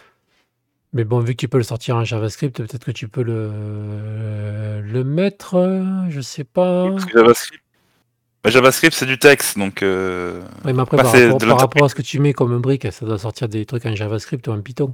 Mais 0.94 1.06
bon, 1.06 1.20
vu 1.20 1.34
que 1.34 1.38
tu 1.40 1.48
peux 1.48 1.58
le 1.58 1.64
sortir 1.64 1.96
en 1.96 2.04
JavaScript, 2.04 2.58
peut-être 2.58 2.84
que 2.86 2.92
tu 2.92 3.08
peux 3.08 3.24
le, 3.24 4.82
le 4.82 5.04
mettre, 5.04 6.06
je 6.10 6.20
sais 6.20 6.44
pas. 6.44 6.90
Parce 6.92 7.06
que 7.06 7.14
JavaScript, 7.18 7.64
bah, 8.44 8.50
JavaScript, 8.50 8.94
c'est 8.96 9.06
du 9.06 9.18
texte, 9.18 9.58
donc... 9.58 9.84
euh, 9.84 10.42
Ouais, 10.66 10.74
mais 10.74 10.82
après, 10.82 10.98
bah, 10.98 11.04
par, 11.04 11.12
rapport, 11.14 11.70
par 11.70 11.84
à 11.86 11.90
ce 11.90 11.96
que 11.96 12.02
tu 12.02 12.20
mets 12.20 12.34
comme 12.34 12.60
brique, 12.60 12.92
ça 12.92 13.06
doit 13.06 13.20
sortir 13.20 13.48
des 13.48 13.66
trucs 13.66 13.86
en 13.86 13.96
JavaScript 13.96 14.46
ou 14.48 14.52
en 14.52 14.62
Python. 14.62 14.94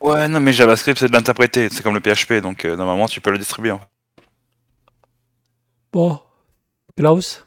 Ouais, 0.00 0.26
non, 0.28 0.40
mais 0.40 0.52
JavaScript, 0.52 0.98
c'est 0.98 1.08
de 1.08 1.12
l'interpréter, 1.12 1.68
c'est 1.70 1.82
comme 1.82 1.94
le 1.94 2.00
PHP, 2.00 2.42
donc 2.42 2.64
euh, 2.64 2.76
normalement, 2.76 3.06
tu 3.06 3.20
peux 3.20 3.30
le 3.30 3.38
distribuer. 3.38 3.70
hein. 3.70 3.80
Bon, 5.92 6.20
Klaus, 6.96 7.46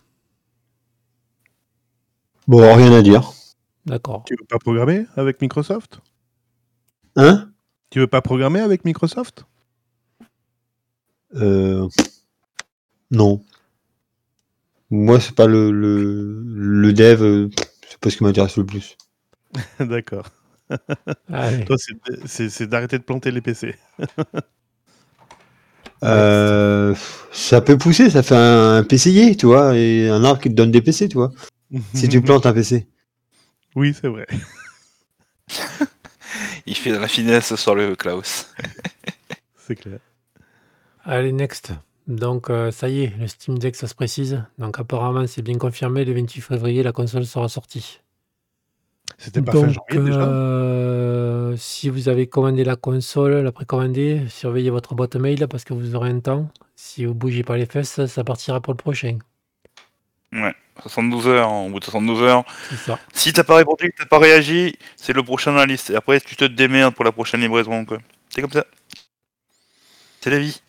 Bon, 2.47 2.73
rien 2.73 2.91
à 2.93 3.01
dire. 3.03 3.31
D'accord. 3.85 4.23
Tu 4.25 4.33
veux 4.39 4.45
pas 4.49 4.57
programmer 4.57 5.05
avec 5.15 5.39
Microsoft? 5.41 5.99
Hein? 7.15 7.49
Tu 7.89 7.99
veux 7.99 8.07
pas 8.07 8.21
programmer 8.21 8.59
avec 8.59 8.85
Microsoft? 8.85 9.45
Euh, 11.35 11.87
Non. 13.11 13.41
Moi, 14.91 15.19
c'est 15.19 15.35
pas 15.35 15.45
le, 15.45 15.71
le, 15.71 16.41
le 16.45 16.93
dev, 16.93 17.21
euh, 17.23 17.49
c'est 17.87 17.99
pas 17.99 18.09
ce 18.09 18.17
qui 18.17 18.23
m'intéresse 18.23 18.57
le 18.57 18.65
plus. 18.65 18.97
D'accord. 19.79 20.27
Allez. 21.31 21.65
Toi, 21.65 21.75
c'est- 22.25 22.67
d'arrêter 22.67 22.97
de 22.97 23.03
planter 23.03 23.31
les 23.31 23.41
PC. 23.41 23.75
Euh, 26.03 26.95
ça 27.31 27.61
peut 27.61 27.77
pousser, 27.77 28.09
ça 28.09 28.23
fait 28.23 28.35
un, 28.35 28.77
un 28.77 28.83
PCI, 28.83 29.35
tu 29.37 29.47
vois, 29.47 29.75
et 29.77 30.07
un 30.09 30.23
arbre 30.23 30.41
qui 30.41 30.49
te 30.49 30.53
donne 30.53 30.71
des 30.71 30.81
PC, 30.81 31.09
tu 31.09 31.17
vois. 31.17 31.31
Si 31.93 32.07
tu 32.07 32.21
plantes 32.23 32.45
un 32.45 32.53
PC. 32.53 32.87
Oui, 33.75 33.93
c'est 33.99 34.07
vrai. 34.07 34.25
Il 36.69 36.75
fait 36.75 36.91
de 36.91 36.97
la 36.97 37.07
finesse 37.07 37.55
sur 37.55 37.73
le 37.73 37.95
Klaus. 37.95 38.53
C'est 39.57 39.75
clair. 39.75 39.97
Allez, 41.03 41.31
next. 41.31 41.71
Donc, 42.07 42.51
euh, 42.51 42.69
ça 42.69 42.89
y 42.89 43.05
est, 43.05 43.13
le 43.19 43.27
Steam 43.27 43.57
Deck, 43.57 43.75
ça 43.75 43.87
se 43.87 43.95
précise. 43.95 44.43
Donc, 44.59 44.79
apparemment, 44.79 45.25
c'est 45.25 45.41
bien 45.41 45.57
confirmé. 45.57 46.05
Le 46.05 46.13
28 46.13 46.41
février, 46.41 46.83
la 46.83 46.91
console 46.91 47.25
sera 47.25 47.49
sortie. 47.49 48.01
C'était 49.17 49.41
pas 49.41 49.51
fin 49.51 49.61
Donc, 49.61 49.69
janvier 49.89 50.09
déjà 50.11 50.21
euh, 50.21 51.55
si 51.57 51.89
vous 51.89 52.07
avez 52.07 52.27
commandé 52.27 52.63
la 52.63 52.75
console, 52.75 53.33
la 53.43 53.51
précommandée, 53.51 54.21
surveillez 54.29 54.69
votre 54.69 54.93
boîte 54.93 55.15
mail 55.15 55.47
parce 55.47 55.63
que 55.63 55.73
vous 55.73 55.95
aurez 55.95 56.11
un 56.11 56.19
temps. 56.19 56.49
Si 56.75 57.03
vous 57.03 57.15
bougez 57.15 57.43
pas 57.43 57.57
les 57.57 57.65
fesses, 57.65 58.05
ça 58.05 58.23
partira 58.23 58.61
pour 58.61 58.73
le 58.73 58.77
prochain. 58.77 59.17
Ouais, 60.33 60.53
72 60.81 61.27
heures, 61.27 61.49
hein, 61.49 61.65
au 61.65 61.69
bout 61.69 61.79
de 61.79 61.85
72 61.85 62.21
heures. 62.23 62.43
Ça. 62.85 62.99
Si 63.13 63.33
t'as 63.33 63.43
pas 63.43 63.55
répondu, 63.55 63.93
t'as 63.97 64.05
pas 64.05 64.19
réagi, 64.19 64.77
c'est 64.95 65.13
le 65.13 65.23
prochain 65.23 65.51
dans 65.51 65.57
la 65.57 65.65
liste. 65.65 65.89
Et 65.89 65.95
après, 65.95 66.19
tu 66.21 66.35
te 66.35 66.45
démerdes 66.45 66.95
pour 66.95 67.05
la 67.05 67.11
prochaine 67.11 67.41
livraison, 67.41 67.85
quoi. 67.85 67.97
C'est 68.29 68.41
comme 68.41 68.51
ça. 68.51 68.65
C'est 70.21 70.29
la 70.29 70.39
vie. 70.39 70.61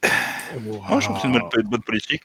Moi, 0.88 1.00
je 1.00 1.06
trouve 1.06 1.16
que 1.16 1.22
c'est 1.22 1.28
une 1.28 1.34
bonne, 1.34 1.48
une 1.56 1.68
bonne 1.68 1.82
politique. 1.82 2.22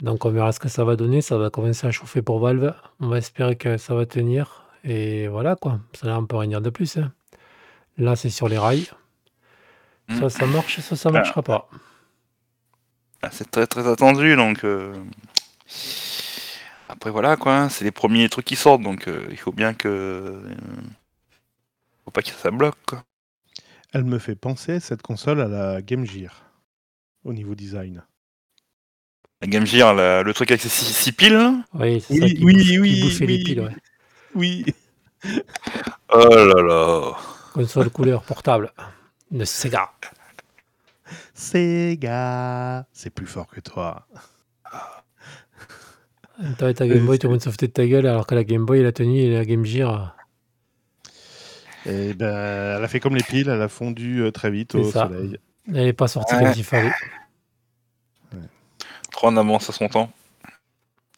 Donc, 0.00 0.24
on 0.24 0.30
verra 0.30 0.52
ce 0.52 0.60
que 0.60 0.68
ça 0.68 0.84
va 0.84 0.96
donner. 0.96 1.20
Ça 1.20 1.36
va 1.36 1.50
commencer 1.50 1.86
à 1.86 1.90
chauffer 1.90 2.22
pour 2.22 2.40
Valve. 2.40 2.74
On 3.00 3.08
va 3.08 3.18
espérer 3.18 3.56
que 3.56 3.76
ça 3.76 3.94
va 3.94 4.06
tenir. 4.06 4.64
Et 4.84 5.28
voilà, 5.28 5.56
quoi. 5.56 5.80
Ça, 5.92 6.06
là, 6.06 6.18
on 6.18 6.26
peut 6.26 6.36
rien 6.36 6.48
dire 6.48 6.60
de 6.62 6.70
plus. 6.70 6.96
hein. 6.96 7.12
Là, 7.98 8.16
c'est 8.16 8.30
sur 8.30 8.48
les 8.48 8.58
rails. 8.58 8.88
Soit 10.18 10.30
ça 10.30 10.46
marche, 10.46 10.80
soit 10.80 10.96
ça 10.96 11.10
marchera 11.10 11.42
pas. 11.42 11.68
Ah, 13.22 13.30
C'est 13.32 13.50
très 13.50 13.66
très 13.66 13.86
attendu, 13.86 14.34
donc. 14.36 14.64
euh, 14.64 14.94
Après, 16.88 17.10
voilà, 17.10 17.36
quoi. 17.36 17.54
hein, 17.56 17.68
C'est 17.68 17.84
les 17.84 17.90
premiers 17.92 18.28
trucs 18.28 18.44
qui 18.46 18.56
sortent, 18.56 18.82
donc 18.82 19.08
euh, 19.08 19.26
il 19.30 19.36
faut 19.36 19.52
bien 19.52 19.74
que. 19.74 19.88
euh, 19.88 20.54
Faut 22.04 22.10
pas 22.10 22.22
que 22.22 22.30
ça 22.30 22.50
bloque, 22.50 22.76
quoi. 22.86 23.04
Elle 23.92 24.04
me 24.04 24.18
fait 24.18 24.36
penser, 24.36 24.80
cette 24.80 25.02
console, 25.02 25.40
à 25.40 25.48
la 25.48 25.82
Game 25.82 26.04
Gear. 26.06 26.44
Au 27.24 27.32
niveau 27.32 27.54
design. 27.54 28.02
La 29.42 29.48
Game 29.48 29.66
Gear, 29.66 29.94
la- 29.94 30.22
le 30.22 30.34
truc 30.34 30.50
avec 30.50 30.60
ses 30.62 30.68
6 30.68 31.12
piles. 31.12 31.32
là? 31.34 31.54
Oui, 31.74 32.00
c'est 32.00 32.14
Oui, 32.14 32.20
ça 32.20 32.28
qui, 32.30 32.44
oui, 32.44 32.54
bouffe- 32.54 32.64
qui 32.66 32.78
oui, 32.78 33.26
les 33.26 33.26
oui. 33.26 33.44
piles. 33.44 33.60
ouais. 33.60 33.76
Oui. 34.34 34.64
Oh 36.08 36.28
là 36.28 36.62
là. 36.62 37.16
Console 37.52 37.90
couleur 37.90 38.22
portable 38.22 38.72
de 39.30 39.44
Sega. 39.44 39.90
Sega. 41.40 42.86
C'est 42.92 43.10
plus 43.10 43.26
fort 43.26 43.46
que 43.46 43.60
toi. 43.60 44.06
T'avais 46.58 46.74
ta 46.74 46.86
Game 46.86 47.04
Boy, 47.04 47.18
tout 47.18 47.26
le 47.26 47.32
monde 47.32 47.42
se 47.42 47.50
foutait 47.50 47.66
de 47.68 47.72
ta 47.72 47.86
gueule, 47.86 48.06
alors 48.06 48.26
que 48.26 48.34
la 48.34 48.44
Game 48.44 48.64
Boy, 48.64 48.82
la 48.82 48.92
tenue 48.92 49.18
et 49.20 49.32
la 49.32 49.44
Game 49.44 49.64
Gear, 49.64 50.16
Et 51.86 52.14
ben, 52.14 52.76
elle 52.78 52.84
a 52.84 52.88
fait 52.88 53.00
comme 53.00 53.14
les 53.16 53.22
piles, 53.22 53.48
elle 53.48 53.60
a 53.60 53.68
fondu 53.68 54.20
euh, 54.22 54.30
très 54.30 54.50
vite 54.50 54.74
au 54.74 54.90
ça. 54.90 55.06
soleil. 55.08 55.38
elle 55.68 55.74
n'est 55.74 55.92
pas 55.92 56.08
sortie 56.08 56.34
Ouais. 56.34 56.44
quand 56.44 56.52
il 56.56 56.64
fallait. 56.64 56.92
Trop 59.12 59.26
en 59.28 59.36
avance 59.36 59.68
à 59.68 59.72
son 59.72 59.88
temps. 59.88 60.10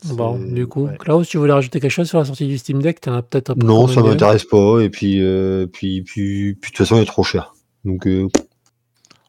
Bon, 0.07 0.37
du 0.39 0.67
coup, 0.67 0.87
ouais. 0.87 0.97
Klaus, 0.99 1.29
tu 1.29 1.37
voulais 1.39 1.53
rajouter 1.53 1.79
quelque 1.79 1.91
chose 1.93 2.09
sur 2.09 2.19
la 2.19 2.25
sortie 2.25 2.49
du 2.49 2.59
Steam 2.59 2.83
Deck? 2.83 3.01
T'en 3.01 3.15
as 3.15 3.23
peut-être 3.23 3.55
pas 3.55 3.65
Non, 3.65 3.87
ça 3.87 4.01
un 4.01 4.03
m'intéresse 4.05 4.45
pas, 4.45 4.81
et 4.81 4.89
puis, 4.91 5.21
euh, 5.23 5.67
puis, 5.69 6.03
puis, 6.03 6.55
puis, 6.55 6.71
de 6.73 6.77
toute 6.77 6.79
façon, 6.79 6.97
il 6.97 7.03
est 7.03 7.07
trop 7.07 7.23
cher. 7.23 7.55
Donc, 7.85 8.09
euh, 8.09 8.29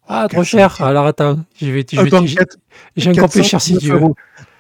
Ah, 0.07 0.27
trop 0.29 0.43
cher 0.43 0.81
Alors 0.81 1.05
attends, 1.05 1.39
je 1.59 1.65
vais, 1.67 1.85
je 1.89 2.01
vais- 2.01 2.09
j'ai- 2.97 3.09
encore 3.11 3.29
plus 3.29 3.43
cher 3.43 3.61
si 3.61 3.73
419 3.73 3.79
tu 3.81 3.89
veux. 3.89 3.95
euros. 3.99 4.15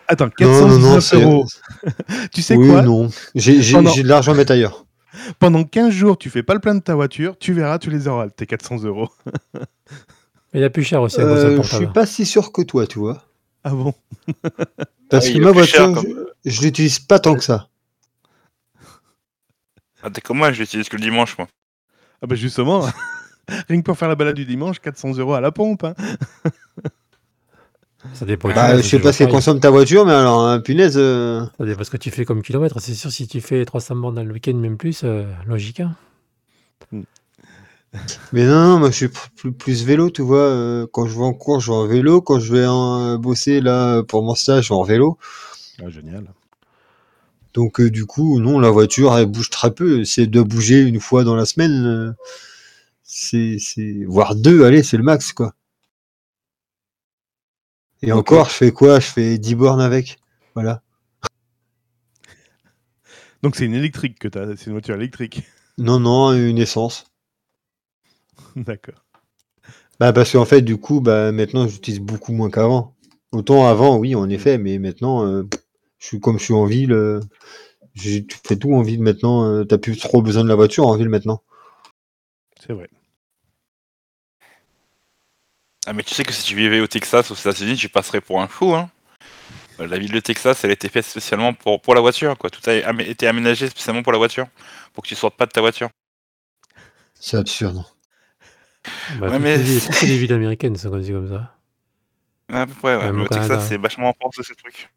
Attends, 0.07 0.25
non, 0.25 0.47
non, 0.47 0.79
419 0.79 0.93
non, 0.93 0.99
c'est- 1.01 1.21
euros. 1.21 1.45
Tu 2.31 2.41
sais 2.41 2.55
oui, 2.55 2.69
quoi 2.69 2.81
non. 2.81 3.09
J'ai 3.35 3.61
j'ai- 3.61 3.81
non. 3.81 3.91
j'ai 3.91 4.03
de 4.03 4.07
l'argent 4.07 4.31
à 4.31 4.35
mettre 4.35 4.51
ailleurs. 4.53 4.85
Pendant 5.39 5.63
15 5.63 5.91
jours, 5.93 6.17
tu 6.17 6.29
fais 6.29 6.43
pas 6.43 6.53
le 6.53 6.59
plein 6.59 6.75
de 6.75 6.79
ta 6.81 6.95
voiture, 6.95 7.37
tu 7.37 7.53
verras, 7.53 7.77
tu 7.79 7.89
les 7.89 8.07
auras, 8.07 8.29
tes 8.29 8.45
400 8.45 8.83
euros. 8.83 9.09
Mais 10.53 10.59
il 10.59 10.61
y 10.61 10.65
a 10.65 10.69
plus 10.69 10.83
cher 10.83 11.01
aussi, 11.01 11.19
Euh, 11.19 11.61
je 11.61 11.75
suis 11.75 11.87
pas 11.87 12.05
si 12.05 12.25
sûr 12.25 12.51
que 12.51 12.61
toi, 12.61 12.85
tu 12.87 12.99
vois. 12.99 13.23
Ah 13.63 13.71
bon? 13.71 13.93
Parce 15.09 15.27
Ah, 15.27 15.31
que 15.31 15.37
ma 15.39 15.65
cher, 15.65 15.89
voiture, 15.91 16.03
je, 16.45 16.51
je 16.51 16.61
l'utilise 16.61 16.99
pas 16.99 17.19
tant 17.19 17.35
que 17.35 17.43
ça. 17.43 17.69
Ah, 20.03 20.09
t'es 20.09 20.21
comme 20.21 20.37
moi, 20.37 20.51
je 20.51 20.59
l'utilise 20.61 20.89
que 20.89 20.97
le 20.97 21.01
dimanche, 21.01 21.37
moi. 21.37 21.47
Ah 22.21 22.27
bah 22.27 22.35
justement, 22.35 22.85
rien 23.69 23.79
que 23.79 23.85
pour 23.85 23.97
faire 23.97 24.07
la 24.09 24.15
balade 24.15 24.35
du 24.35 24.45
dimanche, 24.45 24.79
400 24.79 25.17
euros 25.17 25.33
à 25.33 25.41
la 25.41 25.51
pompe. 25.51 25.83
hein. 25.83 25.93
Ça 28.13 28.25
dépend. 28.25 28.49
Bah, 28.49 28.75
je 28.77 28.81
sais 28.81 28.99
pas 28.99 29.13
ce 29.13 29.19
qu'elle 29.19 29.27
toujours 29.27 29.37
consomme 29.39 29.59
ta 29.61 29.69
voiture, 29.69 30.05
mais 30.05 30.11
alors, 30.11 30.41
hein, 30.45 30.59
punaise. 30.59 30.95
euh. 30.97 31.45
Ça 31.57 31.65
dépend 31.65 31.83
ce 31.85 31.89
que 31.89 31.97
tu 31.97 32.11
fais 32.11 32.25
comme 32.25 32.41
kilomètre. 32.41 32.79
C'est 32.81 32.93
sûr, 32.95 33.11
si 33.11 33.27
tu 33.27 33.39
fais 33.39 33.63
300 33.63 33.95
bornes 33.95 34.15
dans 34.15 34.23
le 34.23 34.33
week-end, 34.33 34.53
même 34.55 34.77
plus, 34.77 35.01
euh, 35.05 35.23
logique. 35.47 35.79
hein. 35.79 35.95
Mais 38.33 38.45
non, 38.45 38.67
non, 38.69 38.79
moi 38.79 38.89
je 38.89 38.95
suis 38.95 39.07
plus, 39.37 39.51
plus 39.53 39.85
vélo, 39.85 40.09
tu 40.09 40.21
vois. 40.23 40.39
euh, 40.39 40.87
quand 40.91 41.05
je 41.05 41.13
vais 41.17 41.23
en 41.23 41.33
cours, 41.33 41.59
je 41.59 41.71
vais 41.71 41.77
en 41.77 41.87
vélo. 41.87 42.21
Quand 42.21 42.39
je 42.39 42.51
vais 42.53 42.65
en, 42.65 43.13
euh, 43.13 43.17
bosser 43.17 43.61
là 43.61 44.01
pour 44.03 44.23
mon 44.23 44.35
stage, 44.35 44.65
je 44.65 44.69
vais 44.69 44.75
en 44.75 44.83
vélo. 44.83 45.17
Ah, 45.81 45.89
génial. 45.89 46.25
Donc 47.53 47.79
euh, 47.79 47.89
du 47.91 48.05
coup, 48.05 48.39
non, 48.39 48.59
la 48.59 48.71
voiture, 48.71 49.15
elle 49.15 49.27
bouge 49.27 49.49
très 49.51 49.71
peu. 49.71 50.03
C'est 50.05 50.25
de 50.25 50.41
bouger 50.41 50.81
une 50.81 50.99
fois 50.99 51.23
dans 51.23 51.35
la 51.35 51.45
semaine. 51.45 52.15
C'est, 53.31 54.03
voire 54.05 54.35
deux, 54.35 54.65
allez, 54.65 54.83
c'est 54.83 54.97
le 54.97 55.03
max, 55.03 55.33
quoi. 55.33 55.53
Et 58.03 58.11
encore, 58.11 58.49
je 58.49 58.53
fais 58.53 58.71
quoi? 58.71 58.99
Je 58.99 59.07
fais 59.07 59.37
10 59.39 59.55
bornes 59.55 59.81
avec. 59.81 60.17
Voilà. 60.53 60.83
Donc 63.43 63.55
c'est 63.55 63.65
une 63.65 63.75
électrique 63.75 64.17
que 64.19 64.27
tu 64.27 64.37
as, 64.39 64.55
c'est 64.57 64.67
une 64.67 64.71
voiture 64.73 64.95
électrique. 64.95 65.43
Non, 65.77 65.99
non, 65.99 66.33
une 66.33 66.57
essence. 66.57 67.05
D'accord. 68.55 69.03
Bah 69.99 70.13
parce 70.13 70.31
qu'en 70.31 70.45
fait, 70.45 70.61
du 70.61 70.77
coup, 70.77 71.01
bah 71.01 71.31
maintenant, 71.31 71.67
j'utilise 71.67 71.99
beaucoup 71.99 72.33
moins 72.33 72.49
qu'avant. 72.49 72.95
Autant 73.31 73.65
avant, 73.67 73.97
oui, 73.97 74.15
en 74.15 74.29
effet, 74.29 74.57
mais 74.57 74.77
maintenant, 74.79 75.25
euh, 75.25 75.43
je 75.99 76.07
suis 76.07 76.19
comme 76.19 76.39
je 76.39 76.43
suis 76.45 76.53
en 76.53 76.65
ville, 76.65 76.91
euh, 76.93 77.19
tu 77.95 78.25
fais 78.45 78.57
tout 78.57 78.73
en 78.73 78.81
ville 78.81 79.01
maintenant. 79.01 79.45
euh, 79.45 79.63
T'as 79.65 79.77
plus 79.77 79.97
trop 79.97 80.21
besoin 80.21 80.43
de 80.43 80.49
la 80.49 80.55
voiture 80.55 80.87
en 80.87 80.97
ville 80.97 81.09
maintenant. 81.09 81.43
C'est 82.59 82.73
vrai. 82.73 82.89
Ah, 85.85 85.93
mais 85.93 86.03
tu 86.03 86.13
sais 86.15 86.23
que 86.23 86.31
si 86.31 86.43
tu 86.43 86.55
vivais 86.55 86.79
au 86.79 86.87
Texas, 86.87 87.29
aux 87.31 87.35
États-Unis, 87.35 87.75
tu 87.75 87.89
passerais 87.89 88.21
pour 88.21 88.41
un 88.41 88.47
fou, 88.47 88.73
hein. 88.73 88.89
Euh, 89.79 89.87
La 89.87 89.97
ville 89.97 90.11
de 90.11 90.19
Texas, 90.19 90.63
elle 90.63 90.69
a 90.69 90.73
été 90.73 90.87
faite 90.87 91.05
spécialement 91.05 91.53
pour, 91.53 91.81
pour 91.81 91.93
la 91.95 92.01
voiture, 92.01 92.37
quoi. 92.37 92.49
Tout 92.49 92.61
a 92.69 92.73
été 93.01 93.27
aménagé 93.27 93.69
spécialement 93.69 94.03
pour 94.03 94.11
la 94.13 94.17
voiture, 94.17 94.47
pour 94.93 95.03
que 95.03 95.09
tu 95.09 95.15
sortes 95.15 95.35
pas 95.35 95.45
de 95.45 95.51
ta 95.51 95.61
voiture. 95.61 95.89
C'est 97.15 97.37
absurde. 97.37 97.83
Bah, 99.19 99.29
Ouais, 99.29 99.39
mais 99.39 99.57
les- 99.57 99.79
c'est- 99.79 100.05
les 100.05 100.17
villes 100.17 100.33
américaines 100.33 100.75
sont 100.75 100.89
comme 100.89 101.05
comme 101.05 101.29
ça. 101.29 101.55
À 102.49 102.65
peu 102.67 102.73
près, 102.73 102.95
ouais. 102.97 103.03
Même 103.05 103.15
mais 103.15 103.23
au 103.23 103.27
Texas, 103.27 103.67
c'est 103.67 103.77
vachement 103.77 104.09
en 104.09 104.13
force 104.13 104.41
ce 104.41 104.53
truc. 104.53 104.89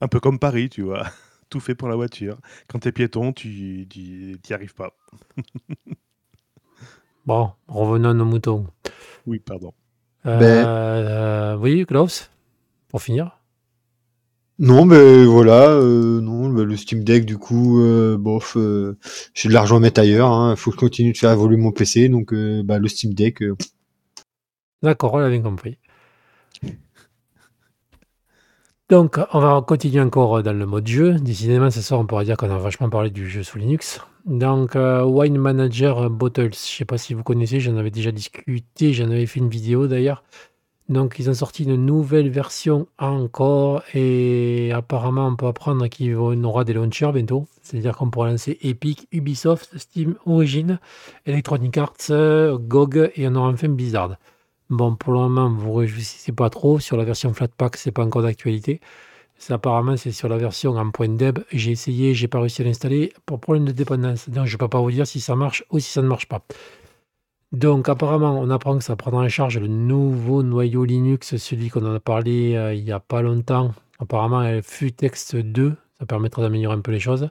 Un 0.00 0.08
peu 0.08 0.20
comme 0.20 0.38
Paris, 0.38 0.68
tu 0.68 0.82
vois. 0.82 1.04
Tout 1.50 1.60
fait 1.60 1.74
pour 1.74 1.88
la 1.88 1.96
voiture. 1.96 2.38
Quand 2.68 2.78
t'es 2.80 2.92
piéton, 2.92 3.32
tu 3.32 3.86
tu- 3.88 4.38
t'y 4.42 4.54
arrives 4.54 4.74
pas. 4.74 4.92
Bon, 7.28 7.50
revenons 7.68 8.08
à 8.08 8.14
nos 8.14 8.24
moutons. 8.24 8.66
Oui, 9.26 9.38
pardon. 9.38 9.74
Euh, 10.24 10.38
Ben. 10.38 10.64
euh, 10.66 11.56
oui, 11.58 11.84
Klaus, 11.84 12.30
pour 12.88 13.02
finir. 13.02 13.38
Non, 14.58 14.86
mais 14.86 15.26
voilà, 15.26 15.68
euh, 15.72 16.22
non, 16.22 16.48
bah, 16.48 16.64
le 16.64 16.74
Steam 16.74 17.04
Deck, 17.04 17.26
du 17.26 17.36
coup, 17.36 17.82
euh, 17.82 18.16
bof, 18.16 18.56
euh, 18.56 18.96
j'ai 19.34 19.50
de 19.50 19.52
l'argent 19.52 19.76
à 19.76 19.80
mettre 19.80 20.00
ailleurs. 20.00 20.32
Hein, 20.32 20.56
faut 20.56 20.70
que 20.70 20.76
je 20.76 20.80
continue 20.80 21.12
de 21.12 21.18
faire 21.18 21.30
évoluer 21.30 21.58
mon 21.58 21.70
PC, 21.70 22.08
donc 22.08 22.32
euh, 22.32 22.62
bah, 22.64 22.78
le 22.78 22.88
Steam 22.88 23.12
Deck. 23.12 23.42
euh, 23.42 23.54
D'accord, 24.82 25.12
on 25.12 25.18
l'a 25.18 25.28
bien 25.28 25.42
compris. 25.42 25.76
Donc, 28.88 29.18
on 29.34 29.40
va 29.40 29.60
continuer 29.68 30.00
encore 30.00 30.42
dans 30.42 30.54
le 30.54 30.64
mode 30.64 30.86
jeu. 30.86 31.16
Décidément, 31.20 31.70
ce 31.70 31.82
soir, 31.82 32.00
on 32.00 32.06
pourrait 32.06 32.24
dire 32.24 32.38
qu'on 32.38 32.50
a 32.50 32.56
vachement 32.56 32.88
parlé 32.88 33.10
du 33.10 33.28
jeu 33.28 33.42
sous 33.42 33.58
Linux. 33.58 34.00
Donc, 34.26 34.76
euh, 34.76 35.04
Wine 35.04 35.38
Manager 35.38 36.10
Bottles, 36.10 36.42
je 36.42 36.48
ne 36.48 36.52
sais 36.52 36.84
pas 36.84 36.98
si 36.98 37.14
vous 37.14 37.22
connaissez, 37.22 37.60
j'en 37.60 37.76
avais 37.76 37.90
déjà 37.90 38.12
discuté, 38.12 38.92
j'en 38.92 39.10
avais 39.10 39.26
fait 39.26 39.40
une 39.40 39.48
vidéo 39.48 39.86
d'ailleurs. 39.86 40.22
Donc 40.88 41.16
ils 41.18 41.28
ont 41.28 41.34
sorti 41.34 41.64
une 41.64 41.76
nouvelle 41.76 42.30
version 42.30 42.86
encore 42.98 43.82
et 43.92 44.72
apparemment 44.72 45.26
on 45.26 45.36
peut 45.36 45.46
apprendre 45.46 45.86
qu'il 45.88 46.14
aura 46.16 46.64
des 46.64 46.72
launchers 46.72 47.12
bientôt. 47.12 47.46
C'est-à-dire 47.60 47.94
qu'on 47.94 48.08
pourra 48.08 48.30
lancer 48.30 48.56
Epic, 48.62 49.06
Ubisoft, 49.12 49.76
Steam, 49.76 50.14
Origin, 50.24 50.78
Electronic 51.26 51.76
Arts, 51.76 52.58
GOG 52.58 53.12
et 53.16 53.28
on 53.28 53.34
aura 53.34 53.50
enfin 53.50 53.68
Blizzard. 53.68 54.16
Bon, 54.70 54.96
pour 54.96 55.12
le 55.12 55.20
moment, 55.20 55.50
vous 55.50 55.72
ne 55.72 55.78
réjouissez 55.80 56.32
pas 56.32 56.48
trop. 56.48 56.78
Sur 56.78 56.96
la 56.96 57.04
version 57.04 57.32
Flatpak, 57.34 57.76
c'est 57.76 57.90
pas 57.90 58.04
encore 58.04 58.22
d'actualité. 58.22 58.80
Apparemment, 59.50 59.96
c'est 59.96 60.12
sur 60.12 60.28
la 60.28 60.36
version 60.36 60.76
en 60.76 60.90
point 60.90 61.08
.deb. 61.08 61.38
J'ai 61.52 61.72
essayé, 61.72 62.14
j'ai 62.14 62.28
pas 62.28 62.40
réussi 62.40 62.62
à 62.62 62.64
l'installer 62.64 63.12
pour 63.26 63.40
problème 63.40 63.64
de 63.64 63.72
dépendance. 63.72 64.28
Donc 64.28 64.46
je 64.46 64.56
peux 64.56 64.68
pas 64.68 64.80
vous 64.80 64.90
dire 64.90 65.06
si 65.06 65.20
ça 65.20 65.36
marche 65.36 65.64
ou 65.70 65.78
si 65.78 65.90
ça 65.90 66.02
ne 66.02 66.08
marche 66.08 66.26
pas. 66.26 66.42
Donc 67.52 67.88
apparemment, 67.88 68.38
on 68.38 68.50
apprend 68.50 68.76
que 68.76 68.84
ça 68.84 68.96
prendra 68.96 69.22
en 69.22 69.28
charge 69.28 69.58
le 69.58 69.68
nouveau 69.68 70.42
noyau 70.42 70.84
Linux, 70.84 71.36
celui 71.36 71.70
qu'on 71.70 71.86
en 71.86 71.94
a 71.94 72.00
parlé 72.00 72.54
euh, 72.56 72.74
il 72.74 72.84
n'y 72.84 72.92
a 72.92 73.00
pas 73.00 73.22
longtemps. 73.22 73.72
Apparemment, 73.98 74.60
FUText 74.62 75.36
2, 75.36 75.74
ça 75.98 76.06
permettra 76.06 76.42
d'améliorer 76.42 76.76
un 76.76 76.80
peu 76.80 76.92
les 76.92 77.00
choses. 77.00 77.30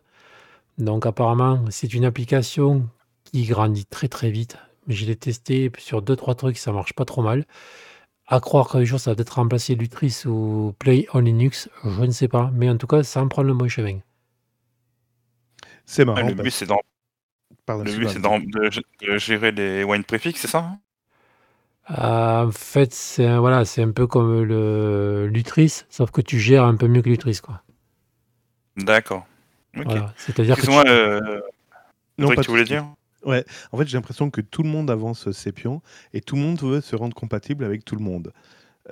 Donc 0.78 1.06
apparemment, 1.06 1.64
c'est 1.70 1.94
une 1.94 2.06
application 2.06 2.88
qui 3.26 3.46
grandit 3.46 3.86
très 3.86 4.08
très 4.08 4.32
vite. 4.32 4.58
Je 4.88 5.06
l'ai 5.06 5.16
testé 5.16 5.72
sur 5.78 6.02
2-3 6.02 6.36
trucs, 6.36 6.58
ça 6.58 6.72
marche 6.72 6.94
pas 6.94 7.06
trop 7.06 7.22
mal. 7.22 7.46
À 8.28 8.40
croire 8.40 8.70
qu'un 8.70 8.84
jour 8.84 9.00
ça 9.00 9.12
va 9.12 9.16
peut-être 9.16 9.36
remplacer 9.36 9.76
Lutris 9.76 10.24
ou 10.26 10.76
Play 10.80 11.08
on 11.14 11.20
Linux, 11.20 11.70
je 11.84 12.02
ne 12.02 12.12
sais 12.12 12.28
pas. 12.28 12.52
Mais 12.54 12.70
en 12.70 12.78
tout 12.78 12.88
cas, 12.88 13.04
ça 13.04 13.22
en 13.22 13.28
prend 13.28 13.44
le 13.44 13.54
bon 13.54 13.68
chemin. 13.70 14.00
C'est 15.86 16.04
marrant. 16.04 16.28
le 16.28 16.34
but, 16.34 16.52
c'est 16.52 16.66
dans 16.66 16.82
le 17.70 17.84
but, 17.84 18.10
c'est 18.10 18.22
de, 18.22 19.18
gérer 19.18 19.52
les 19.52 19.84
wine 19.84 20.04
préfixes, 20.04 20.42
c'est 20.42 20.48
ça 20.48 20.78
euh, 21.92 22.46
En 22.46 22.52
fait, 22.52 22.94
c'est 22.94 23.38
voilà, 23.38 23.64
c'est 23.66 23.82
un 23.82 23.92
peu 23.92 24.08
comme 24.08 24.44
le 24.44 25.28
Lutris, 25.28 25.84
sauf 25.90 26.12
que 26.12 26.22
tu 26.22 26.40
gères 26.40 26.66
un 26.66 26.76
peu 26.76 26.88
mieux 26.88 27.02
que 27.02 27.10
Lutris, 27.10 27.40
quoi. 27.42 27.62
D'accord. 28.76 29.26
C'est-à-dire 30.18 30.58
que. 30.58 30.66
Tu... 30.66 30.90
Euh, 30.90 31.42
non, 32.18 32.34
pas 32.34 32.42
tu 32.42 32.50
voulais 32.50 32.64
dire? 32.64 32.86
Ouais, 33.26 33.46
en 33.72 33.78
fait, 33.78 33.88
j'ai 33.88 33.98
l'impression 33.98 34.30
que 34.30 34.42
tout 34.42 34.64
le 34.64 34.70
monde 34.70 34.90
avance 34.90 35.32
ses 35.32 35.52
pions 35.52 35.82
et 36.14 36.22
tout 36.22 36.36
le 36.36 36.42
monde 36.42 36.60
veut 36.62 36.82
se 36.82 36.96
rendre 36.96 37.16
compatible 37.16 37.64
avec 37.64 37.84
tout 37.84 37.96
le 37.96 38.04
monde. 38.04 38.32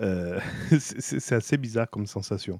Euh, 0.02 0.40
c'est 0.80 1.36
assez 1.36 1.58
bizarre 1.58 1.90
comme 1.90 2.08
sensation. 2.08 2.60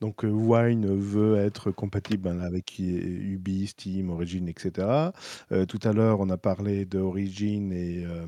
Donc, 0.00 0.24
euh, 0.24 0.30
Wine 0.30 0.86
veut 0.98 1.36
être 1.36 1.70
compatible 1.70 2.22
ben, 2.22 2.40
avec 2.40 2.78
Ubi, 2.78 3.66
Steam, 3.66 4.08
Origin, 4.10 4.48
etc. 4.48 5.10
Euh, 5.52 5.66
tout 5.66 5.78
à 5.84 5.92
l'heure, 5.92 6.20
on 6.20 6.30
a 6.30 6.38
parlé 6.38 6.86
de 6.86 6.98
Origin 6.98 7.70
et, 7.70 8.04
euh, 8.06 8.26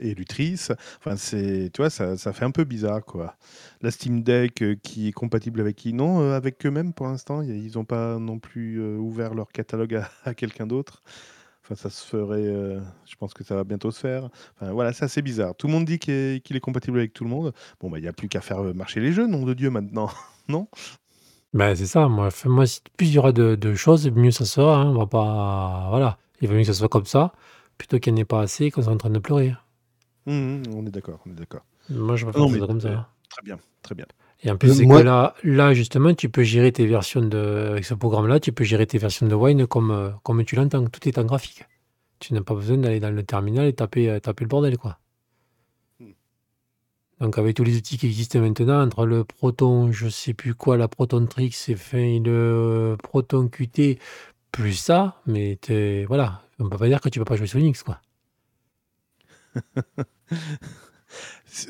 et 0.00 0.14
Lutris. 0.14 0.68
Enfin, 0.98 1.16
c'est, 1.16 1.70
tu 1.72 1.82
vois, 1.82 1.90
ça, 1.90 2.16
ça 2.16 2.32
fait 2.32 2.44
un 2.44 2.50
peu 2.50 2.64
bizarre, 2.64 3.04
quoi. 3.04 3.36
La 3.80 3.92
Steam 3.92 4.22
Deck 4.24 4.64
qui 4.82 5.08
est 5.08 5.12
compatible 5.12 5.60
avec 5.60 5.76
qui? 5.76 5.92
Non, 5.92 6.32
avec 6.32 6.66
eux-mêmes 6.66 6.92
pour 6.92 7.06
l'instant. 7.06 7.42
Ils 7.42 7.72
n'ont 7.76 7.84
pas 7.84 8.18
non 8.18 8.40
plus 8.40 8.82
ouvert 8.96 9.34
leur 9.34 9.52
catalogue 9.52 10.02
à, 10.24 10.34
quelqu'un 10.34 10.66
d'autre. 10.66 11.02
Enfin, 11.70 11.74
ça 11.74 11.90
se 11.90 12.04
ferait. 12.06 12.44
je 13.04 13.16
pense 13.16 13.34
que 13.34 13.44
ça 13.44 13.54
va 13.54 13.64
bientôt 13.64 13.90
se 13.90 14.00
faire. 14.00 14.30
Enfin, 14.56 14.72
voilà, 14.72 14.94
c'est 14.94 15.04
assez 15.04 15.20
bizarre. 15.20 15.54
Tout 15.54 15.66
le 15.66 15.74
monde 15.74 15.84
dit 15.84 15.98
qu'il 15.98 16.56
est, 16.56 16.60
compatible 16.60 16.98
avec 16.98 17.12
tout 17.12 17.24
le 17.24 17.30
monde. 17.30 17.52
Bon, 17.80 17.90
bah, 17.90 17.98
il 17.98 18.02
n'y 18.02 18.08
a 18.08 18.12
plus 18.14 18.28
qu'à 18.28 18.40
faire 18.40 18.62
marcher 18.74 19.00
les 19.00 19.12
jeux, 19.12 19.26
nom 19.26 19.44
de 19.44 19.52
Dieu, 19.52 19.68
maintenant. 19.68 20.08
non? 20.48 20.66
Ben, 21.52 21.74
c'est 21.74 21.86
ça, 21.86 22.08
moi, 22.08 22.30
moi, 22.46 22.64
plus 22.96 23.08
il 23.08 23.12
y 23.12 23.18
aura 23.18 23.32
de, 23.32 23.74
choses, 23.74 24.10
mieux 24.10 24.30
ça 24.30 24.46
sera. 24.46 24.78
Hein. 24.78 24.90
On 24.90 24.98
va 24.98 25.06
pas. 25.06 25.86
Voilà. 25.90 26.18
Il 26.40 26.48
vaut 26.48 26.54
mieux 26.54 26.60
que 26.60 26.66
ça 26.66 26.74
soit 26.74 26.88
comme 26.88 27.06
ça, 27.06 27.32
plutôt 27.78 27.98
qu'il 27.98 28.14
n'y 28.14 28.20
en 28.20 28.22
ait 28.22 28.24
pas 28.24 28.40
assez, 28.40 28.70
qu'on 28.70 28.82
soit 28.82 28.92
en 28.92 28.96
train 28.96 29.10
de 29.10 29.18
pleurer. 29.18 29.54
Mmh, 30.26 30.32
mmh, 30.32 30.62
on 30.74 30.86
est 30.86 30.90
d'accord, 30.90 31.20
on 31.26 31.30
est 31.30 31.34
d'accord. 31.34 31.62
Moi, 31.90 32.16
je 32.16 32.26
préfère 32.26 32.48
ça 32.48 32.66
comme 32.66 32.80
ça. 32.80 33.08
Très 33.28 33.42
bien, 33.42 33.58
très 33.82 33.94
bien. 33.94 34.06
Et 34.42 34.50
en 34.50 34.56
plus, 34.56 34.72
c'est 34.72 34.86
que 34.86 34.92
là, 34.92 35.34
là, 35.42 35.74
justement, 35.74 36.14
tu 36.14 36.28
peux 36.28 36.44
gérer 36.44 36.70
tes 36.70 36.86
versions 36.86 37.22
de. 37.22 37.68
Avec 37.72 37.84
ce 37.84 37.94
programme-là, 37.94 38.38
tu 38.38 38.52
peux 38.52 38.64
gérer 38.64 38.86
tes 38.86 38.98
versions 38.98 39.26
de 39.26 39.34
Wine 39.34 39.66
comme, 39.66 39.90
euh, 39.90 40.10
comme 40.22 40.44
tu 40.44 40.54
l'entends. 40.54 40.84
Tout 40.86 41.08
est 41.08 41.18
en 41.18 41.24
graphique. 41.24 41.64
Tu 42.20 42.34
n'as 42.34 42.42
pas 42.42 42.54
besoin 42.54 42.78
d'aller 42.78 43.00
dans 43.00 43.10
le 43.10 43.22
terminal 43.24 43.66
et 43.66 43.72
taper, 43.72 44.10
euh, 44.10 44.20
taper 44.20 44.44
le 44.44 44.48
bordel, 44.48 44.78
quoi. 44.78 44.98
Donc 47.20 47.36
avec 47.36 47.56
tous 47.56 47.64
les 47.64 47.76
outils 47.76 47.98
qui 47.98 48.06
existent 48.06 48.38
maintenant, 48.38 48.80
entre 48.80 49.04
le 49.04 49.24
Proton, 49.24 49.90
je 49.90 50.08
sais 50.08 50.34
plus 50.34 50.54
quoi, 50.54 50.76
la 50.76 50.86
Proton 50.86 51.26
Trix 51.26 51.52
et 51.66 51.74
fin, 51.74 52.20
le 52.24 52.96
Proton 53.02 53.48
Qt, 53.48 53.98
plus 54.52 54.74
ça, 54.74 55.20
mais 55.26 55.58
voilà, 56.06 56.42
on 56.60 56.68
peut 56.68 56.78
pas 56.78 56.86
dire 56.86 57.00
que 57.00 57.08
tu 57.08 57.18
peux 57.18 57.24
pas 57.24 57.34
jouer 57.34 57.48
sur 57.48 57.58
Linux, 57.58 57.82
quoi. 57.82 58.00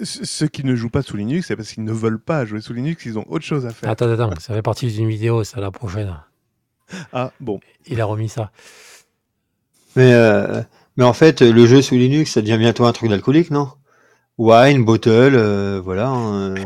Ceux 0.02 0.48
qui 0.48 0.64
ne 0.64 0.74
jouent 0.74 0.90
pas 0.90 1.02
sous 1.02 1.16
Linux, 1.16 1.48
c'est 1.48 1.56
parce 1.56 1.72
qu'ils 1.72 1.84
ne 1.84 1.92
veulent 1.92 2.20
pas 2.20 2.44
jouer 2.44 2.60
sous 2.60 2.72
Linux, 2.72 3.04
ils 3.06 3.18
ont 3.18 3.24
autre 3.28 3.44
chose 3.44 3.66
à 3.66 3.70
faire. 3.70 3.90
Attends, 3.90 4.10
attends, 4.10 4.30
ça 4.38 4.54
fait 4.54 4.62
partie 4.62 4.86
d'une 4.86 5.08
vidéo, 5.08 5.44
ça, 5.44 5.60
la 5.60 5.70
prochaine. 5.70 6.14
Ah, 7.12 7.32
bon. 7.40 7.60
Il 7.86 8.00
a 8.00 8.04
remis 8.04 8.28
ça. 8.28 8.50
Mais, 9.96 10.12
euh, 10.12 10.62
mais 10.96 11.04
en 11.04 11.12
fait, 11.12 11.42
le 11.42 11.66
jeu 11.66 11.82
sous 11.82 11.94
Linux, 11.94 12.32
ça 12.32 12.42
devient 12.42 12.58
bientôt 12.58 12.84
un 12.84 12.92
truc 12.92 13.10
d'alcoolique, 13.10 13.50
non? 13.50 13.68
Wine, 14.38 14.84
Bottle, 14.84 15.34
euh, 15.34 15.80
voilà. 15.82 16.08
Hein, 16.08 16.56
euh. 16.56 16.64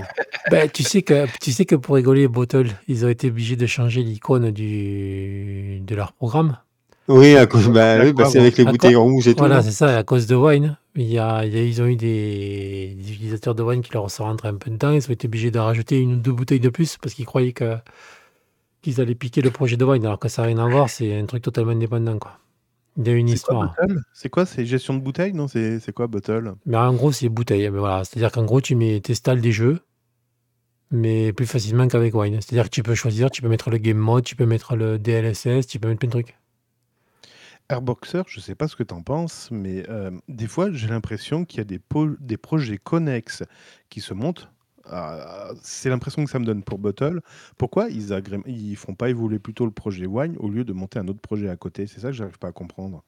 Ben, 0.51 0.69
tu, 0.69 0.83
sais 0.83 1.03
que, 1.03 1.27
tu 1.41 1.53
sais 1.53 1.65
que 1.65 1.75
pour 1.75 1.95
rigoler, 1.95 2.29
Bottle, 2.29 2.69
ils 2.87 3.07
ont 3.07 3.09
été 3.09 3.29
obligés 3.29 3.57
de 3.57 3.67
changer 3.67 4.03
l'icône 4.03 4.51
du, 4.51 5.81
de 5.81 5.95
leur 5.95 6.13
programme? 6.13 6.59
Oui, 7.09 7.37
à 7.37 7.47
cause, 7.47 7.69
bah, 7.69 8.03
oui, 8.03 8.13
bah, 8.13 8.27
c'est 8.27 8.39
avec 8.39 8.57
les 8.57 8.65
bouteilles 8.65 8.95
rouges 8.95 9.27
et 9.29 9.35
tout. 9.35 9.41
Voilà, 9.41 9.63
c'est 9.63 9.73
ça, 9.73 9.97
à 9.97 10.05
cause 10.05 10.27
de 10.27 10.37
Wine. 10.37 10.77
Il 10.95 11.09
y 11.11 11.19
a, 11.19 11.45
ils 11.45 11.83
ont 11.83 11.87
eu 11.87 11.97
des, 11.97 12.97
utilisateurs 12.99 13.55
de 13.55 13.63
Wine 13.63 13.83
qui 13.83 13.93
leur 13.93 14.11
sont 14.11 14.25
rentrés 14.25 14.49
un 14.49 14.55
peu 14.55 14.71
de 14.71 14.77
temps. 14.77 14.93
Ils 14.93 15.09
ont 15.09 15.13
été 15.13 15.27
obligés 15.27 15.51
de 15.51 15.59
rajouter 15.59 15.99
une 15.99 16.15
ou 16.15 16.17
deux 16.17 16.33
bouteilles 16.33 16.61
de 16.61 16.69
plus 16.69 16.99
parce 16.99 17.15
qu'ils 17.15 17.27
croyaient 17.27 17.53
que, 17.53 17.77
qu'ils 18.83 19.01
allaient 19.01 19.15
piquer 19.15 19.41
le 19.43 19.51
projet 19.51 19.77
de 19.77 19.85
Wine, 19.85 20.05
alors 20.05 20.19
que 20.19 20.29
ça 20.29 20.43
n'a 20.43 20.49
rien 20.49 20.59
à 20.59 20.69
voir. 20.69 20.91
C'est 20.91 21.19
un 21.19 21.27
truc 21.27 21.43
totalement 21.43 21.73
indépendant, 21.73 22.19
quoi. 22.19 22.39
Il 22.99 23.07
y 23.07 23.11
a 23.11 23.15
une 23.15 23.29
histoire. 23.29 23.75
C'est 24.13 24.29
quoi? 24.29 24.45
C'est 24.45 24.67
gestion 24.67 24.95
de 24.95 25.01
bouteille 25.01 25.33
Non, 25.33 25.49
c'est 25.49 25.93
quoi 25.95 26.07
Bottle? 26.07 26.55
Mais 26.67 26.77
En 26.77 26.93
gros, 26.93 27.11
c'est 27.11 27.29
bouteille. 27.29 27.63
Mais 27.71 27.79
voilà. 27.79 28.05
C'est-à-dire 28.05 28.31
qu'en 28.31 28.45
gros, 28.45 28.61
tu 28.61 28.75
mets, 28.75 29.01
installes 29.09 29.41
des 29.41 29.53
jeux, 29.53 29.81
mais 30.91 31.33
plus 31.33 31.47
facilement 31.47 31.89
qu'avec 31.89 32.15
Wine. 32.15 32.39
C'est-à-dire 32.43 32.65
que 32.65 32.71
tu 32.75 32.83
peux 32.83 32.95
choisir, 32.95 33.31
tu 33.31 33.41
peux 33.41 33.49
mettre 33.49 33.71
le 33.71 33.79
game 33.79 33.97
mode, 33.97 34.25
tu 34.25 34.37
peux 34.37 34.45
mettre 34.45 34.77
le 34.77 34.99
DLSS, 34.99 35.67
tu 35.67 35.79
peux 35.79 35.89
mettre 35.89 36.01
plein 36.01 36.09
de 36.09 36.13
trucs. 36.13 36.37
Airboxer, 37.73 38.23
je 38.27 38.41
sais 38.41 38.55
pas 38.55 38.69
ce 38.69 38.77
que 38.77 38.83
tu 38.83 38.95
en 38.95 39.03
penses, 39.03 39.49
mais 39.51 39.89
euh, 39.89 40.11
des 40.29 40.47
fois, 40.47 40.71
j'ai 40.73 40.89
l'impression 40.89 41.45
qu'il 41.45 41.59
y 41.59 41.61
a 41.61 41.65
des, 41.65 42.37
projets 42.37 42.79
connexes 42.79 43.43
qui 43.89 44.01
se 44.01 44.15
montent 44.15 44.49
ah, 44.85 45.53
c'est 45.63 45.89
l'impression 45.89 46.25
que 46.25 46.31
ça 46.31 46.41
me 46.41 46.45
donne 46.45 46.65
pour 46.65 46.79
Bottle. 46.79 47.21
Pourquoi 47.57 47.89
ils 47.89 48.09
ne 48.09 48.75
font 48.75 48.97
pas 48.97 49.11
évoluer 49.11 49.39
plutôt 49.39 49.65
le 49.65 49.71
projet 49.71 50.07
Wine 50.07 50.37
au 50.41 50.49
lieu 50.49 50.65
de 50.65 50.73
monter 50.73 50.99
un 50.99 51.07
autre 51.07 51.21
projet 51.21 51.49
à 51.49 51.57
côté? 51.57 51.87
C'est 51.87 52.01
ça 52.01 52.09
que 52.09 52.15
j'arrive 52.15 52.39
pas 52.39 52.49
à 52.49 52.53
comprendre. 52.53 53.05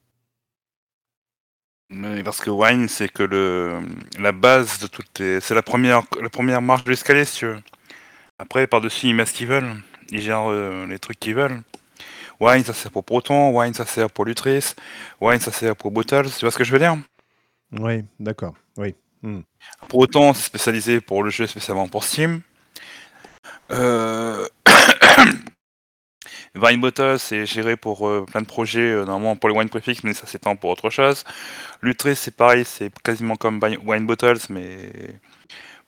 Parce 2.23 2.39
que 2.39 2.49
Wine, 2.49 2.87
c'est 2.87 3.09
que 3.09 3.81
la 4.17 4.31
base 4.31 4.79
de 4.79 4.87
toutes 4.87 5.19
les... 5.19 5.41
C'est 5.41 5.53
la 5.53 5.61
première, 5.61 6.01
marche 6.61 6.85
de 6.85 6.91
l'escalier, 6.91 7.25
si. 7.25 7.45
Après, 8.39 8.67
par-dessus, 8.67 9.07
ils 9.07 9.15
mettent 9.15 9.27
ce 9.27 9.33
qu'ils 9.33 9.47
veulent. 9.47 9.75
Ils 10.11 10.21
gèrent 10.21 10.49
euh, 10.49 10.85
les 10.87 10.99
trucs 10.99 11.19
qu'ils 11.19 11.35
veulent. 11.35 11.61
Wine, 12.39 12.63
ça 12.63 12.73
sert 12.73 12.91
pour 12.91 13.03
Proton. 13.03 13.57
Wine, 13.57 13.73
ça 13.73 13.85
sert 13.85 14.09
pour 14.09 14.25
Lutris. 14.25 14.73
Wine, 15.21 15.39
ça 15.39 15.51
sert 15.51 15.75
pour 15.75 15.91
Bottles. 15.91 16.29
Tu 16.29 16.41
vois 16.41 16.51
ce 16.51 16.57
que 16.57 16.63
je 16.63 16.71
veux 16.71 16.79
dire? 16.79 16.97
Oui, 17.71 18.03
d'accord. 18.19 18.53
Oui. 18.77 18.95
Hmm. 19.21 19.41
Autant, 19.93 20.33
c'est 20.33 20.45
spécialisé 20.45 21.01
pour 21.01 21.23
le 21.23 21.29
jeu, 21.29 21.47
spécialement 21.47 21.87
pour 21.87 22.03
Steam. 22.03 22.41
Euh... 23.71 24.47
Vine 26.55 26.79
Bottle, 26.79 27.19
c'est 27.19 27.45
géré 27.45 27.75
pour 27.75 28.07
euh, 28.07 28.25
plein 28.25 28.41
de 28.41 28.45
projets, 28.45 28.79
euh, 28.79 29.03
normalement 29.03 29.35
pour 29.35 29.49
les 29.49 29.57
Wine 29.57 29.67
Prefix, 29.67 30.03
mais 30.05 30.13
ça 30.13 30.25
s'étend 30.25 30.55
pour 30.55 30.69
autre 30.69 30.89
chose. 30.89 31.25
Lutris, 31.81 32.15
c'est 32.15 32.35
pareil, 32.35 32.63
c'est 32.63 32.91
quasiment 33.03 33.35
comme 33.35 33.59
Wine 33.83 34.05
Bottles, 34.05 34.39
mais 34.49 34.89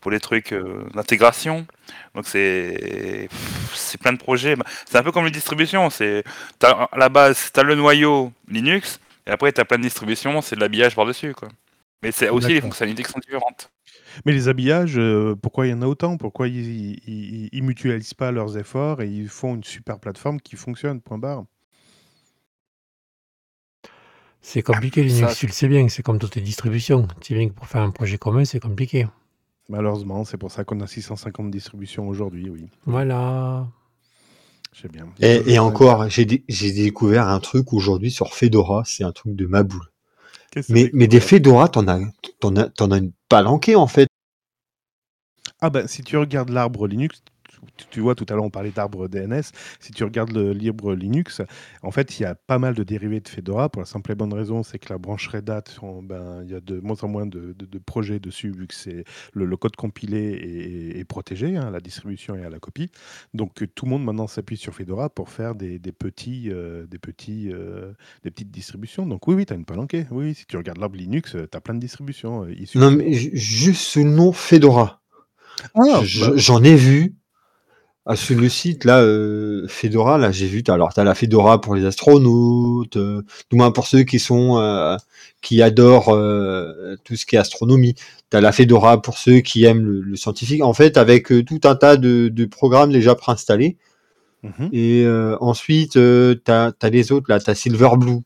pour 0.08 0.12
les 0.14 0.22
trucs 0.22 0.54
euh, 0.54 0.88
d'intégration. 0.94 1.68
Donc 2.16 2.28
c'est 2.28 3.28
c'est 3.74 4.00
plein 4.00 4.14
de 4.14 4.18
projets. 4.18 4.56
C'est 4.86 4.98
un 4.98 5.04
peu 5.04 5.12
comme 5.12 5.26
les 5.26 5.32
distributions. 5.32 5.90
C'est 5.90 6.24
à 6.64 6.88
la 6.96 7.10
base, 7.10 7.52
tu 7.54 7.60
as 7.60 7.64
le 7.64 7.76
noyau 7.76 8.32
Linux, 8.48 9.02
et 9.26 9.32
après 9.32 9.52
tu 9.52 9.60
as 9.60 9.66
plein 9.66 9.78
de 9.78 9.84
distributions, 9.84 10.42
c'est 10.42 10.56
de 10.56 10.62
l'habillage 10.62 10.96
par-dessus. 10.96 11.34
quoi. 11.34 11.50
Mais 12.02 12.14
c'est 12.14 12.30
aussi 12.30 12.54
les 12.54 12.62
fonctionnalités 12.62 13.04
qui 13.04 13.12
sont 13.12 13.20
différentes. 13.20 13.70
Mais 14.26 14.32
les 14.32 14.48
habillages, 14.48 14.98
euh, 14.98 15.36
pourquoi 15.36 15.68
il 15.68 15.72
y 15.72 15.74
en 15.74 15.82
a 15.82 15.88
autant? 15.88 16.16
Pourquoi 16.16 16.48
ils, 16.48 17.50
ils, 17.52 17.64
mutualisent 17.64 18.14
pas 18.14 18.32
leurs 18.32 18.58
efforts 18.58 19.02
et 19.02 19.10
ils 19.10 19.28
font 19.28 19.56
une 19.56 19.66
super 19.66 20.00
plateforme 20.00 20.40
qui 20.40 20.56
fonctionne, 20.56 21.02
point 21.02 21.18
barre 21.18 21.44
C'est 24.40 24.62
compliqué 24.62 25.04
Linux, 25.04 25.36
tu 25.36 25.48
le 25.48 25.52
sais 25.52 25.68
bien, 25.68 25.90
c'est 25.90 26.02
comme 26.02 26.18
toutes 26.18 26.36
les 26.36 26.42
distributions. 26.42 27.10
Tu 27.20 27.36
viens 27.36 27.50
que 27.50 27.54
pour 27.54 27.68
faire 27.68 27.82
un 27.82 27.92
projet 27.92 28.18
commun, 28.18 28.46
c'est 28.46 28.62
compliqué. 28.62 29.06
Malheureusement, 29.70 30.24
c'est 30.24 30.38
pour 30.38 30.52
ça 30.52 30.64
qu'on 30.64 30.80
a 30.80 30.88
650 30.88 31.52
distributions 31.52 32.08
aujourd'hui, 32.08 32.50
oui. 32.50 32.70
Voilà. 32.86 33.68
C'est 34.74 34.92
bien. 34.92 35.08
Et, 35.20 35.54
et 35.54 35.60
encore, 35.60 36.08
j'ai 36.10 36.26
découvert 36.26 37.28
un 37.28 37.40
truc 37.40 37.74
aujourd'hui 37.74 38.12
sur 38.12 38.34
Fedora, 38.34 38.84
c'est 38.86 39.04
un 39.04 39.12
truc 39.12 39.36
de 39.36 39.46
ma 39.46 39.64
boule. 39.64 39.92
Mais, 40.70 40.90
mais 40.94 41.08
des 41.08 41.20
Fedora, 41.20 41.68
t'en 41.68 41.88
as, 41.88 42.00
t'en 42.40 42.56
as, 42.56 42.70
t'en 42.70 42.92
as 42.92 42.98
une 42.98 43.12
palanquée 43.30 43.76
en 43.76 43.88
fait. 43.88 44.08
Ah 45.60 45.70
ben, 45.70 45.88
si 45.88 46.04
tu 46.04 46.18
regardes 46.18 46.50
l'arbre 46.50 46.88
Linux, 46.88 47.24
tu, 47.92 48.00
vois, 48.02 48.16
tout 48.16 48.26
à 48.30 48.34
l'heure 48.34 48.44
on 48.44 48.50
parlait 48.50 48.72
d'arbre 48.72 49.08
DNS. 49.08 49.42
Si 49.80 49.92
tu 49.94 50.04
regardes 50.04 50.32
le 50.32 50.52
libre 50.54 50.94
Linux, 50.94 51.42
en 51.84 51.92
fait, 51.92 52.20
il 52.20 52.24
y 52.24 52.26
a 52.26 52.36
pas 52.36 52.60
mal 52.60 52.74
de 52.76 52.84
dérivés 52.84 53.20
de 53.20 53.28
Fedora 53.28 53.70
pour 53.70 53.82
la 53.82 53.86
simple 53.86 54.12
et 54.12 54.16
bonne 54.16 54.34
raison, 54.34 54.64
c'est 54.64 54.80
que 54.80 54.92
la 54.92 54.98
branche 54.98 55.28
Red 55.28 55.50
Hat, 55.50 55.64
ben, 56.04 56.44
il 56.44 56.52
y 56.52 56.56
a 56.56 56.60
de 56.62 56.80
moins 56.80 56.98
en 57.04 57.08
moins 57.08 57.26
de, 57.26 57.54
de- 57.58 57.66
de 57.66 57.78
projets 57.80 58.20
dessus 58.20 58.52
vu 58.52 58.68
que 58.68 58.76
c'est 58.76 59.04
le, 59.34 59.46
le 59.46 59.58
code 59.58 59.76
compilé 59.76 60.18
est, 60.96 61.00
est 61.00 61.06
protégé, 61.06 61.56
hein, 61.58 61.70
la 61.72 61.80
distribution 61.80 62.36
et 62.36 62.44
à 62.44 62.50
la 62.50 62.60
copie. 62.60 62.90
Donc 63.34 63.62
euh, 63.62 63.68
tout 63.68 63.86
le 63.86 63.92
monde 63.92 64.04
maintenant 64.06 64.28
s'appuie 64.28 64.58
sur 64.58 64.74
Fedora 64.74 65.10
pour 65.10 65.30
faire 65.30 65.56
des, 65.56 65.80
des 65.80 65.92
petits, 65.92 66.50
euh, 66.52 66.86
des 66.88 67.00
petits, 67.00 67.50
euh, 67.52 67.94
des 68.24 68.32
petites 68.32 68.52
distributions. 68.52 69.06
Donc 69.06 69.28
oui, 69.28 69.36
oui, 69.36 69.46
tu 69.46 69.54
as 69.54 69.56
une 69.56 69.66
palanquée. 69.66 70.06
Oui, 70.12 70.34
si 70.36 70.46
tu 70.46 70.58
regardes 70.58 70.80
l'arbre 70.80 70.98
Linux, 70.98 71.32
tu 71.52 71.58
as 71.58 71.62
plein 71.62 71.74
de 71.76 71.80
distributions 71.80 72.44
euh, 72.44 72.54
issues 72.54 72.78
Non, 72.80 72.92
mais 72.92 73.14
juste 73.14 73.96
le 73.96 74.04
nom 74.04 74.32
Fedora. 74.32 75.02
Ah, 75.76 76.02
bah, 76.02 76.34
J'en 76.36 76.64
ai 76.64 76.76
vu. 76.76 77.16
Ah, 78.10 78.16
sur 78.16 78.40
le 78.40 78.48
site, 78.48 78.86
là, 78.86 79.02
euh, 79.02 79.68
Fedora, 79.68 80.18
là, 80.18 80.32
j'ai 80.32 80.48
vu, 80.48 80.64
alors, 80.70 80.94
t'as 80.94 81.04
la 81.04 81.14
Fedora 81.14 81.60
pour 81.60 81.76
les 81.76 81.84
astronautes, 81.84 82.96
euh, 82.96 83.22
du 83.52 83.58
moins 83.58 83.72
pour 83.72 83.86
ceux 83.86 84.04
qui 84.04 84.18
sont, 84.18 84.58
euh, 84.60 84.96
qui 85.42 85.62
adorent 85.62 86.18
tout 87.04 87.18
ce 87.18 87.26
qui 87.26 87.36
est 87.36 87.40
astronomie. 87.40 87.96
T'as 88.30 88.40
la 88.40 88.54
Fedora 88.54 89.02
pour 89.02 89.18
ceux 89.18 89.40
qui 89.42 89.66
aiment 89.66 89.84
le, 89.86 90.00
le 90.00 90.16
scientifique. 90.16 90.64
En 90.64 90.74
fait, 90.74 90.96
avec 90.96 91.28
tout 91.46 91.60
un 91.66 91.76
tas 91.76 91.98
de, 91.98 92.30
de 92.30 92.46
programmes 92.46 92.94
déjà 92.94 93.14
préinstallés. 93.14 93.76
mhm. 94.44 94.70
Et 94.72 95.06
ensuite, 95.42 96.00
t'as 96.46 96.72
as 96.82 96.90
les 96.90 97.12
autres, 97.12 97.26
là, 97.30 97.42
t'as 97.42 97.56
Silverblue. 97.56 98.22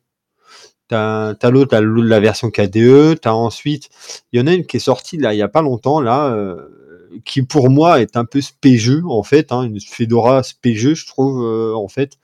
T'as 0.89 1.33
as, 1.41 1.49
l'autre, 1.49 1.75
la 1.79 2.19
version 2.19 2.51
KDE. 2.51 3.19
T'as 3.19 3.33
ensuite, 3.33 3.89
il 4.31 4.39
y 4.39 4.43
en 4.43 4.45
a 4.45 4.53
une 4.53 4.65
qui 4.65 4.77
est 4.77 4.81
sortie, 4.81 5.17
là, 5.17 5.33
il 5.33 5.37
y 5.37 5.41
a 5.41 5.47
pas 5.47 5.63
longtemps, 5.63 6.01
là, 6.01 6.35
qui 7.25 7.43
pour 7.43 7.69
moi 7.69 8.01
est 8.01 8.17
un 8.17 8.25
peu 8.25 8.41
spéjeux, 8.41 9.03
en 9.05 9.23
fait, 9.23 9.51
hein, 9.51 9.63
une 9.63 9.79
Fedora 9.79 10.43
spéjeux, 10.43 10.95
je 10.95 11.05
trouve, 11.05 11.43
euh, 11.43 11.73
en 11.75 11.87
fait. 11.87 12.17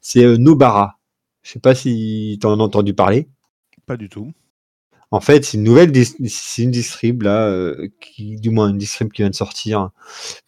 C'est 0.00 0.24
euh, 0.24 0.36
Nobara. 0.36 0.98
Je 1.42 1.52
sais 1.52 1.60
pas 1.60 1.74
si 1.74 2.38
t'en 2.40 2.58
as 2.58 2.62
entendu 2.62 2.94
parler. 2.94 3.28
Pas 3.86 3.96
du 3.96 4.08
tout. 4.08 4.32
En 5.12 5.20
fait, 5.20 5.44
c'est 5.44 5.56
une 5.56 5.62
nouvelle, 5.62 5.92
c'est 6.28 6.62
une 6.62 6.72
distrib 6.72 7.22
là, 7.22 7.46
euh, 7.46 7.88
qui, 8.00 8.36
du 8.40 8.50
moins 8.50 8.70
une 8.70 8.78
distrib 8.78 9.12
qui 9.12 9.22
vient 9.22 9.30
de 9.30 9.34
sortir, 9.36 9.90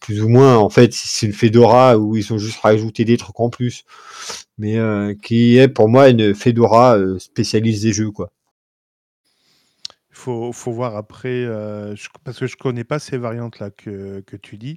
plus 0.01 0.23
ou 0.23 0.29
moins. 0.29 0.57
En 0.57 0.69
fait, 0.69 0.93
c'est 0.93 1.27
une 1.27 1.33
Fedora 1.33 1.97
où 1.97 2.17
ils 2.17 2.33
ont 2.33 2.39
juste 2.39 2.59
rajouté 2.61 3.05
des 3.05 3.17
trucs 3.17 3.39
en 3.39 3.51
plus, 3.51 3.85
mais 4.59 4.77
euh, 4.77 5.15
qui 5.23 5.59
est 5.59 5.69
pour 5.69 5.89
moi 5.89 6.09
une 6.09 6.35
Fedora 6.35 6.99
spécialiste 7.19 7.83
des 7.83 7.93
jeux, 7.93 8.11
quoi. 8.11 8.31
Faut, 10.19 10.53
faut 10.53 10.73
voir 10.73 10.97
après, 10.97 11.45
euh, 11.45 11.95
parce 12.25 12.41
que 12.41 12.49
je 12.49 12.57
connais 12.57 12.83
pas 12.83 12.99
ces 12.99 13.19
variantes-là 13.19 13.71
que, 13.71 14.19
que 14.27 14.37
tu 14.37 14.57
dis. 14.57 14.77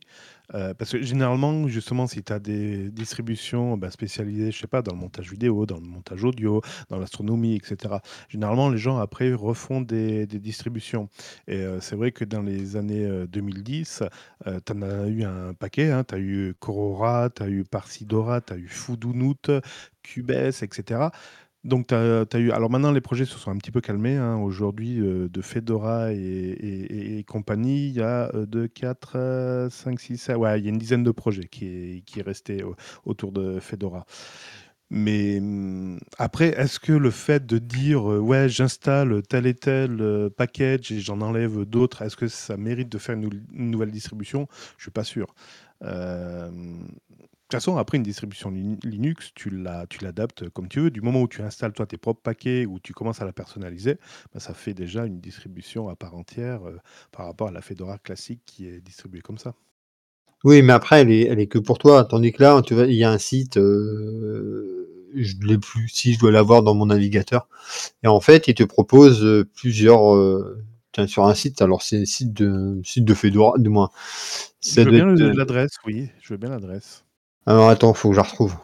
Euh, 0.53 0.73
parce 0.73 0.91
que 0.91 1.01
généralement, 1.01 1.67
justement, 1.67 2.07
si 2.07 2.23
tu 2.23 2.31
as 2.31 2.39
des 2.39 2.89
distributions 2.89 3.77
bah, 3.77 3.89
spécialisées, 3.89 4.51
je 4.51 4.59
sais 4.59 4.67
pas, 4.67 4.81
dans 4.81 4.93
le 4.93 4.99
montage 4.99 5.31
vidéo, 5.31 5.65
dans 5.65 5.77
le 5.77 5.85
montage 5.85 6.23
audio, 6.23 6.61
dans 6.89 6.99
l'astronomie, 6.99 7.55
etc., 7.55 7.95
généralement, 8.29 8.69
les 8.69 8.77
gens 8.77 8.97
après 8.97 9.33
refont 9.33 9.81
des, 9.81 10.27
distributions. 10.27 11.09
Et 11.47 11.57
euh, 11.57 11.79
c'est 11.79 11.95
vrai 11.95 12.11
que 12.11 12.23
dans 12.25 12.41
les 12.41 12.75
années 12.75 13.05
euh, 13.05 13.25
2010, 13.27 14.03
tu 14.45 14.73
en 14.73 14.81
as 14.83 15.07
eu 15.07 15.23
un 15.23 15.53
paquet. 15.53 15.91
tu 16.07 16.15
as 16.15 16.19
eu 16.19 16.53
Corora, 16.59 17.29
tu 17.29 17.43
as 17.43 17.49
eu 17.49 17.63
Parsidora, 17.63 18.41
tu 18.41 18.53
as 18.53 18.57
eu 18.57 18.67
Fudunut, 18.67 19.49
Cubase, 20.03 20.63
etc. 20.63 21.09
Donc, 21.63 21.87
tu 21.87 21.93
as, 21.95 22.25
eu. 22.39 22.51
Alors 22.51 22.71
maintenant, 22.71 22.91
les 22.91 23.01
projets 23.01 23.25
se 23.25 23.37
sont 23.37 23.51
un 23.51 23.57
petit 23.57 23.69
peu 23.71 23.81
calmés. 23.81 24.15
hein. 24.17 24.37
Aujourd'hui, 24.37 24.99
euh, 24.99 25.29
de 25.29 25.41
Fedora 25.41 26.11
et, 26.11 27.23
compagnie, 27.27 27.87
il 27.89 27.93
y 27.93 28.01
a 28.01 28.31
2, 28.47 28.67
4, 28.67 29.67
5, 29.71 29.99
6, 29.99 30.17
7. 30.17 30.37
Ouais, 30.37 30.59
il 30.59 30.65
y 30.65 30.67
a 30.67 30.71
une 30.71 30.79
dizaine 30.79 31.03
de 31.03 31.11
projets 31.11 31.45
qui 31.47 31.65
est, 31.67 32.01
qui 32.05 32.19
est 32.19 32.23
resté 32.23 32.63
au- 32.63 32.75
autour 33.05 33.31
de 33.31 33.59
Fedora. 33.59 34.05
Mais 34.89 35.39
hum, 35.39 35.99
après, 36.17 36.49
est-ce 36.59 36.79
que 36.79 36.93
le 36.93 37.11
fait 37.11 37.45
de 37.45 37.57
dire 37.59 38.11
euh, 38.11 38.19
ouais, 38.19 38.49
j'installe 38.49 39.21
tel 39.23 39.45
et 39.47 39.53
tel 39.55 40.01
euh, 40.01 40.29
package 40.29 40.91
et 40.91 40.99
j'en 40.99 41.21
enlève 41.21 41.65
d'autres, 41.65 42.01
est-ce 42.03 42.17
que 42.17 42.27
ça 42.27 42.57
mérite 42.57 42.89
de 42.89 42.97
faire 42.97 43.15
une, 43.15 43.21
nou- 43.23 43.31
une 43.53 43.71
nouvelle 43.71 43.91
distribution? 43.91 44.47
Je 44.77 44.83
suis 44.85 44.91
pas 44.91 45.03
sûr. 45.05 45.33
Toute 47.51 47.59
façon, 47.59 47.77
après 47.77 47.97
une 47.97 48.03
distribution 48.03 48.49
Lin- 48.51 48.77
Linux, 48.83 49.31
tu 49.35 49.49
la- 49.49 49.85
tu 49.87 50.03
l'adaptes 50.03 50.49
comme 50.49 50.67
tu 50.69 50.79
veux. 50.81 50.91
Du 50.91 51.01
moment 51.01 51.21
où 51.21 51.27
tu 51.27 51.41
installes 51.41 51.73
toi 51.73 51.85
tes 51.87 51.97
propres 51.97 52.21
paquets, 52.21 52.65
où 52.65 52.79
tu 52.79 52.93
commences 52.93 53.21
à 53.21 53.25
la 53.25 53.33
personnaliser, 53.33 53.97
bah, 54.33 54.39
ça 54.39 54.53
fait 54.53 54.73
déjà 54.73 55.05
une 55.05 55.19
distribution 55.21 55.89
à 55.89 55.95
part 55.95 56.15
entière 56.15 56.67
euh, 56.67 56.77
par 57.11 57.25
rapport 57.27 57.49
à 57.49 57.51
la 57.51 57.61
Fedora 57.61 57.97
classique 57.99 58.41
qui 58.45 58.67
est 58.67 58.81
distribuée 58.81 59.21
comme 59.21 59.37
ça. 59.37 59.55
Oui, 60.43 60.61
mais 60.63 60.73
après, 60.73 61.01
elle 61.01 61.11
est, 61.11 61.21
elle 61.27 61.39
est 61.39 61.47
que 61.47 61.59
pour 61.59 61.77
toi, 61.77 62.03
tandis 62.03 62.31
que 62.31 62.41
là, 62.41 62.61
tu 62.63 62.73
vois, 62.73 62.85
il 62.87 62.95
y 62.95 63.03
a 63.03 63.11
un 63.11 63.19
site, 63.19 63.57
euh, 63.57 64.87
je 65.15 65.35
ne 65.37 65.45
l'ai 65.45 65.57
plus, 65.59 65.87
si 65.89 66.13
je 66.13 66.19
dois 66.19 66.31
l'avoir 66.31 66.63
dans 66.63 66.73
mon 66.73 66.87
navigateur, 66.87 67.47
et 68.03 68.07
en 68.07 68.21
fait, 68.21 68.47
il 68.47 68.55
te 68.55 68.63
propose 68.63 69.23
euh, 69.25 69.45
plusieurs, 69.55 70.15
euh, 70.15 70.63
tiens, 70.93 71.07
sur 71.07 71.25
un 71.27 71.35
site, 71.35 71.61
alors 71.61 71.81
c'est 71.83 72.01
un 72.03 72.05
site 72.05 72.33
de, 72.33 72.81
site 72.85 73.05
de 73.05 73.13
Fedora, 73.15 73.57
du 73.59 73.69
moins. 73.69 73.89
Je 74.65 74.87
veux 74.87 74.91
bien 74.91 75.05
l'adresse, 75.05 75.77
oui, 75.85 76.09
je 76.19 76.33
veux 76.33 76.37
bien 76.37 76.49
l'adresse. 76.49 77.05
Alors 77.45 77.69
attends, 77.69 77.93
faut 77.93 78.09
que 78.09 78.15
je 78.15 78.19
la 78.19 78.27
retrouve. 78.27 78.55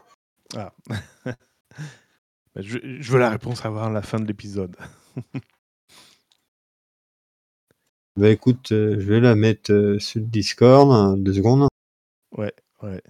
Ah. 0.55 0.73
Bah, 2.55 2.63
je, 2.63 2.79
je 2.81 3.11
veux 3.11 3.19
la 3.19 3.29
réponse 3.29 3.63
avant 3.65 3.87
la 3.89 4.01
fin 4.01 4.19
de 4.19 4.25
l'épisode. 4.25 4.75
Bah 8.17 8.31
écoute, 8.31 8.71
euh, 8.71 8.99
je 8.99 9.05
vais 9.05 9.19
la 9.19 9.35
mettre 9.35 9.71
euh, 9.71 9.99
sur 9.99 10.19
le 10.19 10.25
Discord, 10.25 10.91
hein, 10.91 11.15
deux 11.17 11.33
secondes. 11.33 11.67
Ouais, 12.35 12.53
ouais. 12.81 13.03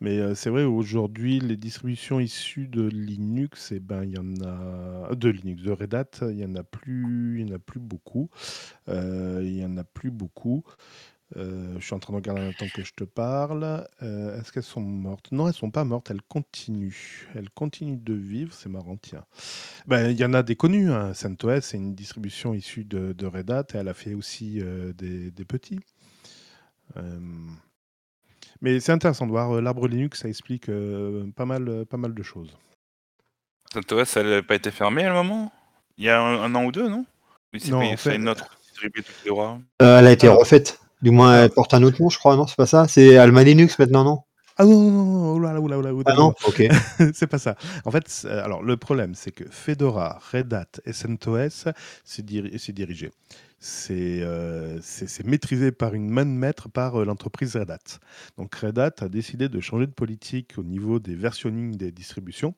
Mais 0.00 0.18
euh, 0.18 0.34
c'est 0.34 0.50
vrai, 0.50 0.64
aujourd'hui, 0.64 1.38
les 1.38 1.56
distributions 1.56 2.18
issues 2.18 2.66
de 2.66 2.82
Linux, 2.88 3.70
eh 3.70 3.78
ben, 3.78 4.02
il 4.02 4.10
y 4.10 4.18
en 4.18 4.34
a 4.44 5.14
de 5.14 5.28
Linux, 5.28 5.62
de 5.62 5.70
Red 5.70 5.94
Hat, 5.94 6.10
il 6.22 6.38
y 6.38 6.44
en 6.44 6.56
a 6.56 6.64
plus, 6.64 7.40
il 7.40 7.48
y 7.48 7.52
en 7.52 7.54
a 7.54 7.60
plus 7.60 7.78
beaucoup. 7.78 8.30
Il 8.88 9.56
y 9.56 9.64
en 9.64 9.76
a 9.76 9.84
plus 9.84 10.10
beaucoup. 10.10 10.64
Euh, 11.36 11.76
je 11.78 11.84
suis 11.84 11.94
en 11.94 12.00
train 12.00 12.12
de 12.12 12.16
regarder 12.16 12.40
en 12.40 12.44
même 12.44 12.54
temps 12.54 12.66
que 12.74 12.82
je 12.82 12.92
te 12.92 13.04
parle. 13.04 13.86
Euh, 14.02 14.40
Est-ce 14.40 14.50
qu'elles 14.50 14.62
sont 14.64 14.80
mortes? 14.80 15.30
Non, 15.30 15.46
elles 15.46 15.54
sont 15.54 15.70
pas 15.70 15.84
mortes. 15.84 16.10
Elles 16.10 16.22
continuent. 16.22 17.28
Elles 17.34 17.50
continuent 17.50 18.02
de 18.02 18.14
vivre. 18.14 18.52
C'est 18.52 18.68
marrant, 18.68 18.96
tiens. 18.96 19.24
Ben, 19.86 20.10
il 20.10 20.18
y 20.18 20.24
en 20.24 20.34
a 20.34 20.42
des 20.42 20.56
connus. 20.56 20.90
Hein. 20.90 21.14
CentOS, 21.14 21.60
c'est 21.60 21.76
une 21.76 21.94
distribution 21.94 22.52
issue 22.52 22.84
de, 22.84 23.12
de 23.12 23.26
Red 23.26 23.50
Hat 23.50 23.66
et 23.74 23.76
elle 23.78 23.88
a 23.88 23.94
fait 23.94 24.14
aussi 24.14 24.60
euh, 24.60 24.92
des, 24.92 25.30
des 25.30 25.44
petits. 25.44 25.78
Euh, 26.96 27.20
Mais 28.60 28.80
c'est 28.80 28.90
intéressant 28.92 29.26
de 29.26 29.30
voir. 29.30 29.60
L'arbre 29.60 29.86
Linux, 29.86 30.22
ça 30.22 30.28
explique 30.28 30.68
euh, 30.68 31.30
pas, 31.36 31.46
mal, 31.46 31.86
pas 31.86 31.96
mal 31.96 32.12
de 32.12 32.22
choses. 32.24 32.56
CentOS, 33.72 34.16
elle 34.16 34.30
n'a 34.30 34.42
pas 34.42 34.56
été 34.56 34.72
fermée 34.72 35.04
à 35.04 35.12
un 35.12 35.14
moment? 35.22 35.52
Il 35.96 36.04
y 36.04 36.08
a 36.08 36.20
un, 36.20 36.42
un 36.42 36.54
an 36.56 36.64
ou 36.64 36.72
deux, 36.72 36.88
non? 36.88 37.06
Oui, 37.52 37.60
c'est 37.60 37.72
en 37.72 37.96
fait- 37.96 38.16
une 38.16 38.28
autre 38.28 38.58
distribuée. 38.62 39.04
Euh, 39.30 39.98
elle 40.00 40.06
a 40.08 40.12
été 40.12 40.26
refaite. 40.26 40.79
Du 41.02 41.10
moins, 41.10 41.44
elle 41.44 41.50
porte 41.50 41.72
un 41.74 41.82
autre 41.82 42.00
nom, 42.02 42.10
je 42.10 42.18
crois, 42.18 42.36
non 42.36 42.46
C'est 42.46 42.56
pas 42.56 42.66
ça? 42.66 42.86
C'est 42.88 43.16
Alma 43.16 43.42
Linux 43.42 43.78
maintenant, 43.78 44.04
non? 44.04 44.18
Ah 44.58 44.64
non, 44.64 44.78
non, 44.78 44.90
non, 44.90 45.04
non, 45.04 45.32
oula, 45.36 45.58
oula, 45.58 45.78
oula, 45.78 45.94
oula, 45.94 46.04
Ah 46.06 46.14
non? 46.14 46.34
Ok. 46.46 46.62
c'est 47.14 47.26
pas 47.26 47.38
ça. 47.38 47.56
En 47.86 47.90
fait, 47.90 48.26
alors 48.30 48.62
le 48.62 48.76
problème, 48.76 49.14
c'est 49.14 49.30
que 49.30 49.44
Fedora, 49.50 50.18
Red 50.32 50.52
Hat 50.52 50.66
et 50.84 50.92
CentOS, 50.92 51.70
c'est 52.04 52.24
diri- 52.26 52.58
c'est 52.58 52.72
dirigé. 52.74 53.10
C'est 53.62 54.22
euh, 54.22 54.80
maîtrisé 55.26 55.70
par 55.70 55.92
une 55.92 56.08
main 56.08 56.24
de 56.24 56.30
maître 56.30 56.70
par 56.70 56.96
euh, 56.96 57.04
l'entreprise 57.04 57.56
Red 57.56 57.70
Hat. 57.70 57.98
Donc 58.38 58.54
Red 58.54 58.78
Hat 58.78 58.94
a 59.00 59.10
décidé 59.10 59.50
de 59.50 59.60
changer 59.60 59.86
de 59.86 59.92
politique 59.92 60.54
au 60.56 60.62
niveau 60.62 60.98
des 60.98 61.14
versionning 61.14 61.76
des 61.76 61.92
distributions. 61.92 62.54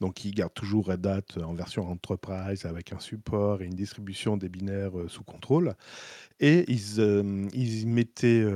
Donc 0.00 0.24
ils 0.24 0.32
gardent 0.32 0.54
toujours 0.54 0.86
Red 0.86 1.04
Hat 1.08 1.42
en 1.42 1.54
version 1.54 1.90
enterprise 1.90 2.66
avec 2.66 2.92
un 2.92 3.00
support 3.00 3.62
et 3.62 3.64
une 3.64 3.74
distribution 3.74 4.36
des 4.36 4.48
binaires 4.48 4.96
euh, 4.96 5.08
sous 5.08 5.24
contrôle. 5.24 5.74
Et 6.38 6.64
ils, 6.70 7.00
euh, 7.00 7.48
ils 7.52 7.88
mettaient 7.88 8.46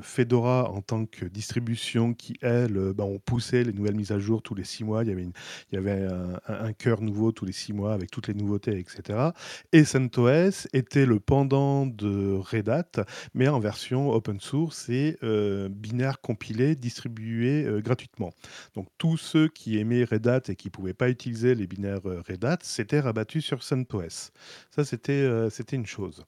Fedora 0.00 0.70
en 0.70 0.80
tant 0.80 1.04
que 1.04 1.26
distribution 1.26 2.14
qui, 2.14 2.34
elle, 2.40 2.94
ben, 2.94 3.04
on 3.04 3.18
poussait 3.18 3.64
les 3.64 3.72
nouvelles 3.74 3.94
mises 3.94 4.12
à 4.12 4.18
jour 4.18 4.42
tous 4.42 4.54
les 4.54 4.64
six 4.64 4.84
mois. 4.84 5.02
Il 5.02 5.10
y 5.10 5.12
avait, 5.12 5.26
il 5.70 5.74
y 5.74 5.76
avait 5.76 6.08
un, 6.46 6.72
cœur 6.72 7.02
nouveau 7.02 7.32
tous 7.32 7.44
les 7.44 7.52
six 7.52 7.74
mois 7.74 7.92
avec 7.92 8.10
toutes 8.10 8.28
les 8.28 8.34
nouveautés, 8.34 8.78
etc. 8.78 9.30
Et 9.72 9.84
CentOS 9.84 10.68
était 10.72 11.04
le 11.04 11.20
de 11.44 12.34
Red 12.36 12.68
Hat, 12.68 13.04
mais 13.34 13.48
en 13.48 13.60
version 13.60 14.10
open 14.10 14.40
source 14.40 14.88
et 14.88 15.16
euh, 15.22 15.68
binaire 15.68 16.20
compilé, 16.20 16.76
distribué 16.76 17.64
euh, 17.64 17.80
gratuitement. 17.80 18.32
Donc 18.74 18.88
tous 18.98 19.16
ceux 19.16 19.48
qui 19.48 19.78
aimaient 19.78 20.04
Red 20.04 20.26
Hat 20.26 20.42
et 20.48 20.56
qui 20.56 20.68
ne 20.68 20.72
pouvaient 20.72 20.94
pas 20.94 21.08
utiliser 21.08 21.54
les 21.54 21.66
binaires 21.66 22.06
euh, 22.06 22.22
Red 22.28 22.44
Hat 22.44 22.58
s'étaient 22.62 23.00
rabattus 23.00 23.44
sur 23.44 23.62
CentOS. 23.62 24.30
Ça, 24.70 24.84
c'était 24.84 25.76
une 25.76 25.86
chose. 25.86 26.24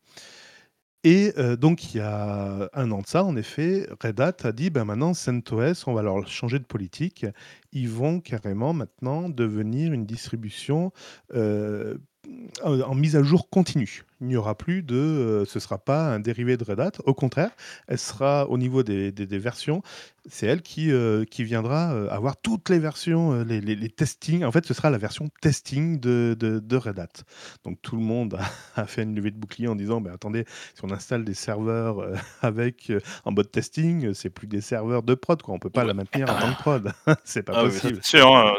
Et 1.07 1.35
donc, 1.59 1.93
il 1.93 1.99
y 1.99 2.01
a 2.01 2.71
un 2.73 2.91
an 2.91 3.03
de 3.03 3.07
ça, 3.07 3.25
en 3.25 3.37
effet, 3.37 3.87
Red 4.03 4.21
Hat 4.21 4.37
a 4.45 4.53
dit 4.53 4.71
ben 4.71 4.87
maintenant, 4.87 5.13
CentOS, 5.13 5.87
on 5.87 5.93
va 5.93 6.03
leur 6.03 6.27
changer 6.27 6.59
de 6.59 6.65
politique. 6.65 7.27
Ils 7.73 7.91
vont 7.91 8.21
carrément 8.21 8.73
maintenant 8.73 9.29
devenir 9.29 9.93
une 9.93 10.07
distribution 10.07 10.93
en 12.63 12.95
mise 12.95 13.17
à 13.17 13.23
jour 13.23 13.49
continue. 13.51 14.03
Il 14.21 14.29
n'y 14.29 14.37
aura 14.37 14.55
plus 14.57 14.83
de, 14.83 14.95
euh, 14.95 15.45
ce 15.45 15.59
sera 15.61 15.77
pas 15.79 16.07
un 16.15 16.21
dérivé 16.21 16.57
de 16.57 16.65
Red 16.65 16.81
Hat. 16.81 16.93
Au 17.05 17.13
contraire, 17.15 17.51
elle 17.89 17.99
sera 17.99 18.49
au 18.49 18.57
niveau 18.57 18.83
des, 18.83 19.13
des- 19.13 19.27
des 19.27 19.39
versions, 19.39 19.83
c'est 20.31 20.47
elle 20.47 20.63
qui, 20.63 20.91
euh, 20.93 21.25
qui 21.25 21.45
viendra 21.45 21.93
euh, 21.93 22.09
avoir 22.11 22.37
toutes 22.41 22.71
les 22.71 22.79
versions, 22.79 23.33
euh, 23.33 23.45
les, 23.45 23.61
les, 23.61 23.75
les 23.75 23.91
testings. 23.91 24.45
En 24.45 24.53
fait, 24.53 24.65
ce 24.67 24.73
sera 24.73 24.89
la 24.89 24.97
version 24.99 25.29
testing 25.43 26.01
de, 26.01 26.35
de, 26.39 26.59
de 26.61 26.77
Red 26.77 26.99
Hat. 27.01 27.09
Donc 27.65 27.83
tout 27.83 27.97
le 27.97 28.03
monde 28.03 28.39
a, 28.77 28.81
a 28.83 28.87
fait 28.87 29.03
une 29.03 29.15
levée 29.15 29.31
de 29.31 29.37
bouclier 29.37 29.69
en 29.69 29.75
disant, 29.77 30.01
ben 30.01 30.13
attendez, 30.15 30.45
si 30.75 30.83
on 30.85 30.91
installe 30.91 31.25
des 31.25 31.35
serveurs 31.35 31.99
euh, 32.01 32.15
avec 32.41 32.89
euh, 32.91 33.01
en 33.25 33.33
mode 33.33 33.51
testing, 33.51 34.07
euh, 34.07 34.15
c'est 34.15 34.31
plus 34.31 34.47
des 34.47 34.61
serveurs 34.63 35.03
de 35.03 35.15
prod, 35.15 35.43
quoi. 35.43 35.55
On 35.55 35.59
peut 35.59 35.71
pas 35.71 35.85
la 35.85 35.93
maintenir 35.95 36.31
en 36.31 36.37
tant 36.37 36.53
que 36.53 36.57
prod. 36.59 36.93
c'est 37.25 37.43
pas 37.43 37.53
Ah 37.53 37.65
oui, 37.67 37.71
possible. 37.73 38.01
c'est 38.03 38.05
sûr, 38.05 38.35
hein, 38.35 38.55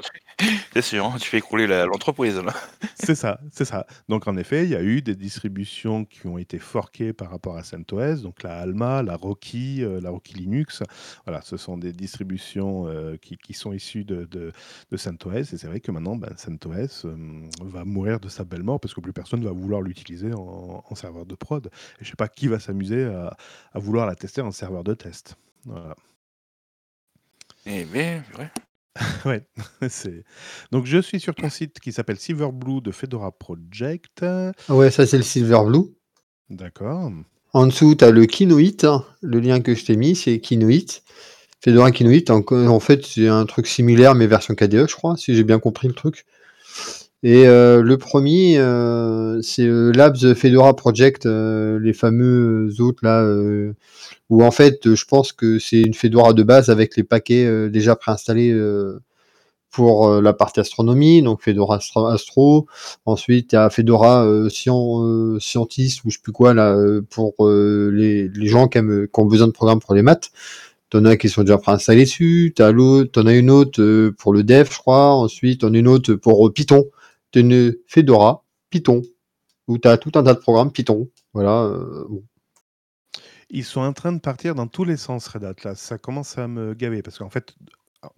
c'est 0.73 0.81
sûr, 0.81 1.05
hein, 1.05 1.15
tu 1.19 1.29
fais 1.29 1.37
écrouler 1.37 1.65
la- 1.67 1.85
l'entreprise 1.85 2.37
là. 2.37 2.53
C'est 2.95 3.15
ça, 3.15 3.39
c'est 3.51 3.65
ça. 3.65 3.85
Donc 4.09 4.27
en 4.27 4.35
effet, 4.37 4.63
il 4.63 4.69
y 4.71 4.75
a 4.75 4.81
eu 4.81 5.01
des 5.01 5.15
distributions 5.15 6.05
qui 6.05 6.25
ont 6.27 6.37
été 6.39 6.57
forquées 6.59 7.13
par 7.13 7.29
rapport 7.29 7.55
à 7.55 7.63
CentOS, 7.63 8.21
donc 8.23 8.41
la 8.41 8.57
Alma, 8.57 9.03
la 9.03 9.15
Rocky, 9.15 9.83
euh, 9.83 9.99
la 10.01 10.09
Rocky 10.09 10.33
Linux. 10.33 10.81
Voilà, 11.25 11.41
ce 11.41 11.55
sont 11.57 11.77
des 11.77 11.91
distributions 11.93 12.87
euh, 12.87 13.15
qui, 13.17 13.37
qui 13.37 13.53
sont 13.53 13.73
issues 13.73 14.05
de, 14.05 14.25
de, 14.25 14.51
de 14.91 14.97
CentOS. 14.97 15.53
Et 15.53 15.57
c'est 15.57 15.67
vrai 15.67 15.81
que 15.81 15.91
maintenant, 15.91 16.15
ben, 16.15 16.33
CentOS 16.35 17.05
euh, 17.05 17.15
va 17.61 17.85
mourir 17.85 18.19
de 18.19 18.29
sa 18.29 18.43
belle 18.43 18.63
mort 18.63 18.79
parce 18.79 18.93
que 18.93 19.01
plus 19.01 19.13
personne 19.13 19.43
va 19.43 19.51
vouloir 19.51 19.81
l'utiliser 19.81 20.33
en, 20.33 20.83
en 20.89 20.95
serveur 20.95 21.25
de 21.25 21.35
prod. 21.35 21.67
Et 21.99 22.05
je 22.05 22.09
sais 22.09 22.15
pas 22.15 22.27
qui 22.29 22.47
va 22.47 22.59
s'amuser 22.59 23.05
à, 23.05 23.37
à 23.73 23.79
vouloir 23.79 24.07
la 24.07 24.15
tester 24.15 24.41
en 24.41 24.51
serveur 24.51 24.83
de 24.83 24.93
test. 24.95 25.35
Voilà. 25.65 25.95
Eh 27.67 27.83
bien, 27.85 28.23
vrai. 28.33 28.51
Ouais, 29.25 29.43
c'est. 29.89 30.23
Donc 30.71 30.85
je 30.85 30.99
suis 30.99 31.19
sur 31.19 31.35
ton 31.35 31.49
site 31.49 31.79
qui 31.79 31.91
s'appelle 31.91 32.17
Silverblue 32.17 32.81
de 32.81 32.91
Fedora 32.91 33.31
Project. 33.31 34.23
Ah 34.23 34.53
Ouais, 34.69 34.91
ça 34.91 35.05
c'est 35.05 35.17
le 35.17 35.23
Silverblue. 35.23 35.93
D'accord. 36.49 37.11
En 37.53 37.67
dessous, 37.67 37.95
tu 37.95 38.03
as 38.05 38.11
le 38.11 38.25
Kinoit. 38.25 38.83
hein. 38.83 39.05
Le 39.21 39.39
lien 39.39 39.61
que 39.61 39.75
je 39.75 39.85
t'ai 39.85 39.95
mis, 39.95 40.15
c'est 40.15 40.39
Kinoit. 40.39 41.01
Fedora 41.63 41.91
Kinoit, 41.91 42.29
en, 42.29 42.41
en 42.67 42.79
fait, 42.79 43.05
c'est 43.05 43.27
un 43.27 43.45
truc 43.45 43.65
similaire, 43.67 44.13
mais 44.13 44.27
version 44.27 44.53
KDE, 44.53 44.87
je 44.87 44.95
crois, 44.95 45.17
si 45.17 45.35
j'ai 45.35 45.43
bien 45.43 45.59
compris 45.59 45.87
le 45.87 45.93
truc. 45.93 46.25
Et 47.25 47.47
euh, 47.47 47.81
le 47.81 47.97
premier, 47.97 48.59
euh, 48.59 49.41
c'est 49.41 49.65
euh, 49.65 49.91
Labs 49.91 50.35
Fedora 50.35 50.75
Project, 50.75 51.25
les 51.25 51.93
fameux 51.93 52.69
autres 52.79 52.99
là, 53.01 53.27
où 54.29 54.43
en 54.43 54.51
fait, 54.51 54.93
je 54.93 55.05
pense 55.05 55.31
que 55.31 55.57
c'est 55.57 55.81
une 55.81 55.95
Fedora 55.95 56.33
de 56.33 56.43
base 56.43 56.69
avec 56.69 56.95
les 56.95 57.03
paquets 57.03 57.67
déjà 57.71 57.95
préinstallés 57.95 58.55
pour 59.71 60.21
la 60.21 60.33
partie 60.33 60.59
astronomie, 60.59 61.23
donc 61.23 61.41
Fedora 61.41 61.79
Astro. 62.11 62.67
Ensuite, 63.07 63.53
il 63.53 63.55
y 63.55 63.57
a 63.57 63.71
Fedora 63.71 64.27
Scien- 64.49 65.03
euh, 65.03 65.39
Scientist 65.39 66.03
ou 66.05 66.11
je 66.11 66.17
sais 66.17 66.21
plus 66.21 66.31
quoi 66.31 66.53
là 66.53 66.77
pour 67.09 67.33
les, 67.47 68.29
gens 68.47 68.67
qui, 68.67 68.77
ont 68.77 69.25
besoin 69.25 69.47
de 69.47 69.51
programmes 69.51 69.79
pour 69.79 69.95
les 69.95 70.03
maths. 70.03 70.31
T'en 70.91 71.03
as 71.05 71.17
qui 71.17 71.29
sont 71.29 71.41
déjà 71.41 71.57
préinstallés 71.57 72.03
dessus. 72.03 72.53
T'en 72.55 73.25
as 73.25 73.33
une 73.33 73.49
autre 73.49 74.09
pour 74.11 74.31
le 74.31 74.43
dev, 74.43 74.69
je 74.71 74.77
crois. 74.77 75.15
Ensuite, 75.15 75.61
t'en 75.61 75.73
as 75.73 75.77
une 75.77 75.87
autre 75.87 76.13
pour 76.13 76.47
euh, 76.47 76.51
T'as 77.35 77.41
une 77.41 77.75
Fedora 77.85 78.45
Python 78.69 79.01
où 79.67 79.77
t'as 79.77 79.97
tout 79.97 80.11
un 80.15 80.23
tas 80.23 80.33
de 80.33 80.39
programmes 80.39 80.71
Python. 80.71 81.09
Voilà. 81.33 81.63
euh. 81.63 82.07
Ils 83.49 83.65
sont 83.65 83.81
en 83.81 83.91
train 83.91 84.13
de 84.13 84.21
partir 84.21 84.55
dans 84.55 84.67
tous 84.67 84.85
les 84.85 84.95
sens, 84.95 85.27
Red 85.27 85.43
Hat. 85.43 85.55
Là, 85.65 85.75
ça 85.75 85.97
commence 85.97 86.37
à 86.37 86.47
me 86.47 86.73
gaver 86.73 87.01
parce 87.01 87.17
qu'en 87.17 87.29
fait, 87.29 87.53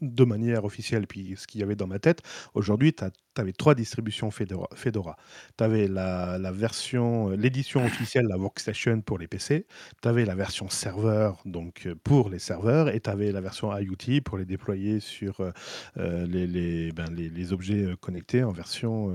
de 0.02 0.24
manière 0.24 0.66
officielle, 0.66 1.08
puis 1.08 1.36
ce 1.38 1.48
qu'il 1.48 1.62
y 1.62 1.64
avait 1.64 1.76
dans 1.76 1.88
ma 1.88 2.00
tête, 2.00 2.22
aujourd'hui, 2.54 2.94
tu 2.94 3.04
avais 3.36 3.54
trois 3.54 3.76
distributions 3.76 4.32
Fedora. 4.32 4.68
Fedora. 4.76 5.18
Tu 5.58 5.64
avais 5.64 5.88
la, 5.88 6.52
version, 6.52 7.32
euh, 7.32 7.36
l'édition 7.36 7.86
officielle, 7.86 8.26
la 8.28 8.38
Workstation 8.38 9.02
pour 9.02 9.18
les 9.18 9.28
PC. 9.28 9.66
Tu 10.02 10.08
avais 10.08 10.26
la 10.26 10.36
version 10.36 10.70
serveur, 10.70 11.42
donc 11.46 11.86
euh, 11.86 11.96
pour 12.04 12.30
les 12.30 12.40
serveurs, 12.40 12.90
et 12.90 13.00
tu 13.00 13.10
avais 13.10 13.32
la 13.32 13.42
version 13.42 13.76
IoT 13.78 14.22
pour 14.24 14.38
les 14.38 14.46
déployer 14.46 15.00
sur 15.00 15.42
euh, 15.42 15.52
ben, 15.96 17.10
les, 17.16 17.54
objets 17.54 17.96
connectés 18.02 18.44
en 18.44 18.52
version, 18.52 19.14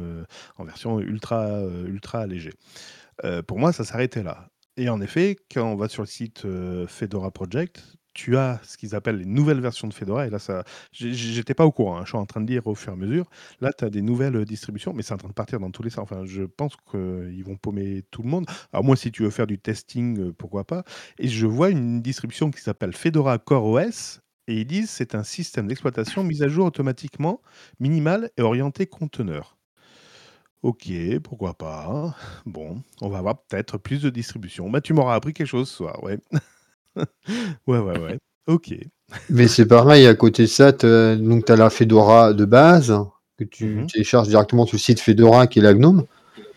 ultra, 1.00 1.60
ultra 1.86 2.26
pour 3.46 3.58
moi, 3.58 3.72
ça 3.72 3.84
s'arrêtait 3.84 4.22
là. 4.22 4.48
Et 4.76 4.88
en 4.88 5.00
effet, 5.02 5.36
quand 5.52 5.70
on 5.70 5.76
va 5.76 5.88
sur 5.88 6.02
le 6.02 6.06
site 6.06 6.46
Fedora 6.88 7.30
Project, 7.30 7.98
tu 8.14 8.36
as 8.36 8.60
ce 8.62 8.76
qu'ils 8.76 8.94
appellent 8.94 9.18
les 9.18 9.24
nouvelles 9.24 9.60
versions 9.60 9.88
de 9.88 9.94
Fedora. 9.94 10.26
Et 10.26 10.30
là, 10.30 10.38
ça, 10.38 10.64
j'étais 10.92 11.54
pas 11.54 11.64
au 11.66 11.72
courant. 11.72 11.98
hein, 11.98 12.02
je 12.04 12.10
suis 12.10 12.18
en 12.18 12.26
train 12.26 12.40
de 12.40 12.46
lire 12.50 12.66
au 12.66 12.74
fur 12.74 12.90
et 12.92 12.94
à 12.94 12.96
mesure. 12.96 13.26
Là, 13.60 13.72
tu 13.72 13.84
as 13.84 13.90
des 13.90 14.02
nouvelles 14.02 14.36
euh, 14.36 14.44
distributions, 14.44 14.92
mais 14.92 15.02
c'est 15.02 15.14
en 15.14 15.18
train 15.18 15.28
de 15.28 15.34
partir 15.34 15.60
dans 15.60 15.70
tous 15.70 15.82
les 15.82 15.90
sens. 15.90 16.02
Enfin, 16.02 16.24
je 16.24 16.42
pense 16.42 16.74
qu'ils 16.90 17.44
vont 17.44 17.56
paumer 17.56 18.02
tout 18.10 18.22
le 18.22 18.28
monde. 18.28 18.46
Alors 18.72 18.84
moi, 18.84 18.96
si 18.96 19.10
tu 19.12 19.22
veux 19.22 19.30
faire 19.30 19.46
du 19.46 19.58
testing, 19.58 20.18
euh, 20.20 20.32
pourquoi 20.32 20.64
pas. 20.64 20.84
Et 21.18 21.28
je 21.28 21.46
vois 21.46 21.70
une 21.70 22.02
distribution 22.02 22.50
qui 22.50 22.60
s'appelle 22.60 22.92
Fedora 22.94 23.38
Core 23.38 23.64
OS. 23.66 24.20
Et 24.48 24.60
ils 24.60 24.66
disent 24.66 24.90
c'est 24.90 25.14
un 25.14 25.22
système 25.22 25.68
d'exploitation 25.68 26.24
mis 26.24 26.42
à 26.42 26.48
jour 26.48 26.66
automatiquement, 26.66 27.40
minimal 27.78 28.30
et 28.36 28.42
orienté 28.42 28.86
conteneur. 28.86 29.56
Ok, 30.62 30.90
pourquoi 31.24 31.54
pas. 31.54 32.14
Bon, 32.46 32.82
on 33.00 33.08
va 33.08 33.18
avoir 33.18 33.42
peut-être 33.42 33.78
plus 33.78 34.00
de 34.02 34.10
distribution. 34.10 34.70
Bah, 34.70 34.80
tu 34.80 34.92
m'auras 34.94 35.16
appris 35.16 35.32
quelque 35.34 35.46
chose 35.48 35.68
ce 35.68 35.76
soir, 35.78 36.02
ouais. 36.04 36.18
ouais, 37.66 37.78
ouais, 37.78 37.98
ouais. 37.98 38.18
Ok. 38.46 38.74
Mais 39.30 39.46
c'est 39.48 39.66
pareil, 39.66 40.06
à 40.06 40.14
côté 40.14 40.44
de 40.44 40.48
ça, 40.48 40.72
t'as- 40.72 41.16
donc 41.16 41.44
tu 41.44 41.52
as 41.52 41.56
la 41.56 41.70
Fedora 41.70 42.32
de 42.32 42.44
base 42.44 42.94
que 43.38 43.44
tu 43.44 43.66
Mhm. 43.66 43.86
télécharges 43.86 44.28
directement 44.28 44.66
sur 44.66 44.76
le 44.76 44.80
site 44.80 45.00
Fedora 45.00 45.46
qui 45.46 45.58
est 45.58 45.62
la 45.62 45.74
GNOME. 45.74 46.04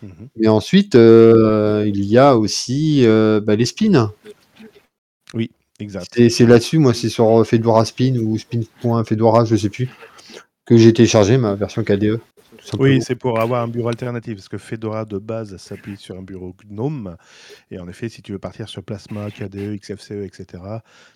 Mhm. 0.02 0.28
Et 0.40 0.48
ensuite, 0.48 0.94
euh, 0.94 1.84
il 1.86 2.04
y 2.04 2.18
a 2.18 2.36
aussi 2.36 3.02
euh, 3.06 3.40
bah, 3.40 3.56
les 3.56 3.66
spins. 3.66 4.12
Exact. 5.78 6.06
C'est 6.14 6.30
c'est 6.30 6.46
là-dessus, 6.46 6.78
moi, 6.78 6.94
c'est 6.94 7.10
sur 7.10 7.46
Fedora 7.46 7.84
Spin 7.84 8.16
ou 8.16 8.38
spin.fedora, 8.38 9.44
je 9.44 9.56
sais 9.56 9.68
plus, 9.68 9.90
que 10.64 10.76
j'ai 10.78 10.92
téléchargé 10.94 11.36
ma 11.36 11.54
version 11.54 11.84
KDE. 11.84 12.18
Oui, 12.78 13.00
c'est 13.02 13.14
pour 13.14 13.38
avoir 13.40 13.62
un 13.62 13.68
bureau 13.68 13.88
alternatif, 13.88 14.36
parce 14.36 14.48
que 14.48 14.58
Fedora 14.58 15.04
de 15.04 15.18
base 15.18 15.56
s'appuie 15.56 15.96
sur 15.96 16.16
un 16.18 16.22
bureau 16.22 16.54
GNOME. 16.68 17.16
Et 17.70 17.78
en 17.78 17.88
effet, 17.88 18.08
si 18.08 18.22
tu 18.22 18.32
veux 18.32 18.38
partir 18.38 18.68
sur 18.68 18.82
Plasma, 18.82 19.30
KDE, 19.30 19.76
XFCE, 19.76 20.24
etc., 20.24 20.62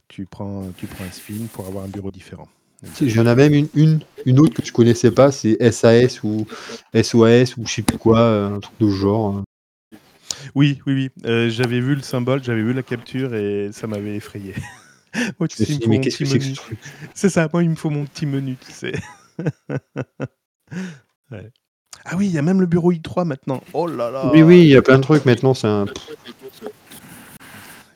tu 0.09 0.27
prends, 0.27 0.65
tu 0.77 0.87
prends 0.87 1.05
un 1.05 1.11
spin 1.11 1.47
pour 1.53 1.67
avoir 1.67 1.85
un 1.85 1.89
bureau 1.89 2.11
différent. 2.11 2.49
Si, 2.95 3.11
J'en 3.11 3.27
ai 3.27 3.35
même 3.35 3.53
une, 3.53 3.69
une, 3.75 4.01
une 4.25 4.41
autre 4.41 4.55
que 4.55 4.65
je 4.67 4.73
connaissais 4.73 5.11
pas, 5.11 5.31
c'est 5.31 5.71
SAS 5.71 6.23
ou 6.23 6.47
SOS 6.95 7.57
ou 7.59 7.67
je 7.67 7.75
sais 7.75 7.83
plus 7.83 7.99
quoi, 7.99 8.21
euh, 8.21 8.57
un 8.57 8.61
truc 8.61 8.75
de 8.81 8.87
ce 8.89 8.95
genre. 8.95 9.37
hein. 9.37 9.45
Oui, 10.55 10.81
oui, 10.87 10.95
oui. 10.95 11.11
euh, 11.27 11.51
j'avais 11.51 11.81
vu 11.81 11.95
le 11.95 12.01
symbole, 12.03 12.43
j'avais 12.43 12.63
vu 12.63 12.73
la 12.73 12.83
capture 12.83 13.35
et 13.35 13.69
ça 13.73 13.87
m'avait 13.87 14.17
effrayé. 14.17 14.55
Moi, 15.39 15.49
tu 15.49 15.57
sais, 15.65 15.79
mais 15.89 16.01
qu'est-ce 16.01 16.19
que 16.19 16.25
c'est 16.25 16.39
que 16.39 16.45
ce 16.45 16.49
menu. 16.49 16.57
truc? 16.57 16.79
C'est 17.15 17.29
ça, 17.29 17.49
moi, 17.53 17.63
il 17.63 17.71
me 17.71 17.75
faut 17.75 17.91
mon 17.91 18.05
petit 18.07 18.27
menu, 18.27 18.57
tu 18.57 18.73
sais. 18.73 18.93
Ouais. 21.31 21.51
Ah 22.05 22.17
oui, 22.17 22.27
il 22.27 22.33
y 22.33 22.39
a 22.39 22.43
même 22.43 22.61
le 22.61 22.67
bureau 22.67 22.93
i3 22.93 23.25
maintenant. 23.25 23.63
Oh 23.73 23.87
là 23.87 24.11
là 24.11 24.31
Oui, 24.33 24.43
oui, 24.43 24.61
il 24.63 24.69
y 24.69 24.77
a 24.77 24.83
plein 24.83 24.99
de 24.99 25.03
trucs 25.03 25.25
maintenant, 25.27 25.55
c'est 25.55 25.67
un. 25.67 25.87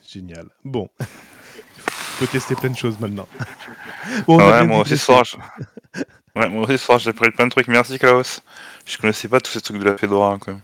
Génial. 0.07 0.47
Bon. 0.63 0.89
On 0.99 2.19
peut 2.19 2.27
tester 2.27 2.55
plein 2.55 2.69
de 2.69 2.77
choses 2.77 2.99
maintenant. 2.99 3.27
Bon, 4.27 4.37
on 4.37 4.39
a 4.39 4.61
ouais, 4.61 4.67
moi 4.67 4.79
aussi 4.79 4.97
soir, 4.97 5.23
je... 5.25 5.35
ouais, 6.39 6.47
moi 6.49 6.63
aussi 6.63 6.77
ce 6.77 6.85
soir, 6.85 6.99
j'ai 6.99 7.11
pris 7.11 7.31
plein 7.31 7.45
de 7.47 7.51
trucs. 7.51 7.67
Merci 7.67 7.99
Klaus. 7.99 8.41
Je 8.85 8.97
connaissais 8.97 9.27
pas 9.27 9.39
tous 9.41 9.51
ces 9.51 9.61
trucs 9.61 9.79
de 9.79 9.83
la 9.83 9.97
Fedora 9.97 10.37
quand 10.39 10.51
même. 10.53 10.61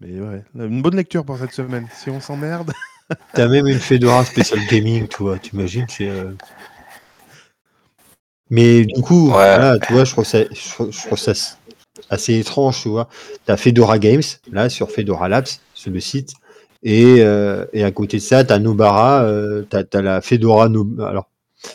Mais 0.00 0.20
ouais, 0.20 0.44
une 0.54 0.80
bonne 0.82 0.96
lecture 0.96 1.24
pour 1.24 1.38
cette 1.38 1.52
semaine. 1.52 1.88
Si 1.92 2.08
on 2.10 2.20
s'emmerde. 2.20 2.72
T'as 3.34 3.48
même 3.48 3.66
une 3.66 3.78
Fedora 3.80 4.24
spécial 4.24 4.60
gaming, 4.70 5.08
toi, 5.08 5.38
t'imagines, 5.38 5.86
c'est. 5.88 6.08
euh, 6.08 6.32
Mais 8.54 8.84
du 8.84 9.00
coup, 9.02 9.26
Ouais. 9.28 9.32
voilà, 9.32 9.78
tu 9.80 9.92
vois, 9.92 10.04
je 10.04 10.12
trouve 10.12 10.24
ça, 10.24 10.38
je 10.44 10.70
trouve- 10.74 10.92
je 10.92 11.06
trouve 11.06 11.18
ça 11.18 11.32
s- 11.32 11.58
assez 12.08 12.34
étrange, 12.38 12.80
tu 12.82 12.88
vois. 12.88 13.08
T'as 13.46 13.56
Fedora 13.56 13.98
Games, 13.98 14.22
là, 14.52 14.68
sur 14.68 14.90
Fedora 14.90 15.28
Labs, 15.28 15.48
sur 15.74 15.90
le 15.90 16.00
site. 16.00 16.34
Et, 16.84 17.16
euh, 17.20 17.64
et 17.72 17.82
à 17.82 17.90
côté 17.90 18.18
de 18.18 18.22
ça, 18.22 18.44
t'as 18.44 18.58
Nobara, 18.60 19.22
euh, 19.24 19.64
t'as 19.68 19.82
as 19.98 20.02
la 20.02 20.20
Fedora 20.20 20.68
No... 20.68 20.86
Alors, 21.00 21.28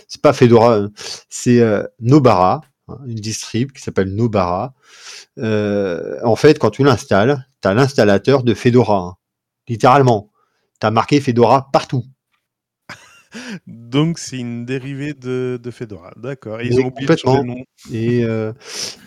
c'est 0.08 0.22
pas 0.22 0.34
Fedora, 0.34 0.74
euh, 0.78 0.90
c'est 1.30 1.60
euh, 1.60 1.84
Nobara, 2.00 2.62
hein, 2.88 2.98
une 3.08 3.16
distrib 3.16 3.72
qui 3.74 3.82
s'appelle 3.82 4.14
Nobara. 4.16 4.74
Euh, 5.40 6.18
en 6.24 6.36
fait, 6.38 6.60
quand 6.60 6.70
tu 6.72 6.84
l'installes, 6.84 7.48
t'as 7.62 7.74
l'installateur 7.74 8.44
de 8.44 8.54
Fedora, 8.54 8.98
hein, 9.00 9.16
littéralement. 9.68 10.30
T'as 10.80 10.92
marqué 10.92 11.20
Fedora 11.20 11.68
partout. 11.74 12.06
Donc, 13.68 14.20
c'est 14.20 14.38
une 14.38 14.66
dérivée 14.66 15.14
de, 15.14 15.60
de 15.62 15.72
Fedora. 15.72 16.12
D'accord. 16.18 16.62
Ils 16.62 16.76
Oui, 16.76 16.84
ont 16.84 16.88
oublié 16.88 17.08
de 17.08 17.16
changer 17.16 17.42
le 17.42 17.48
nom. 17.48 17.64
Et, 17.92 18.24
euh, 18.24 18.54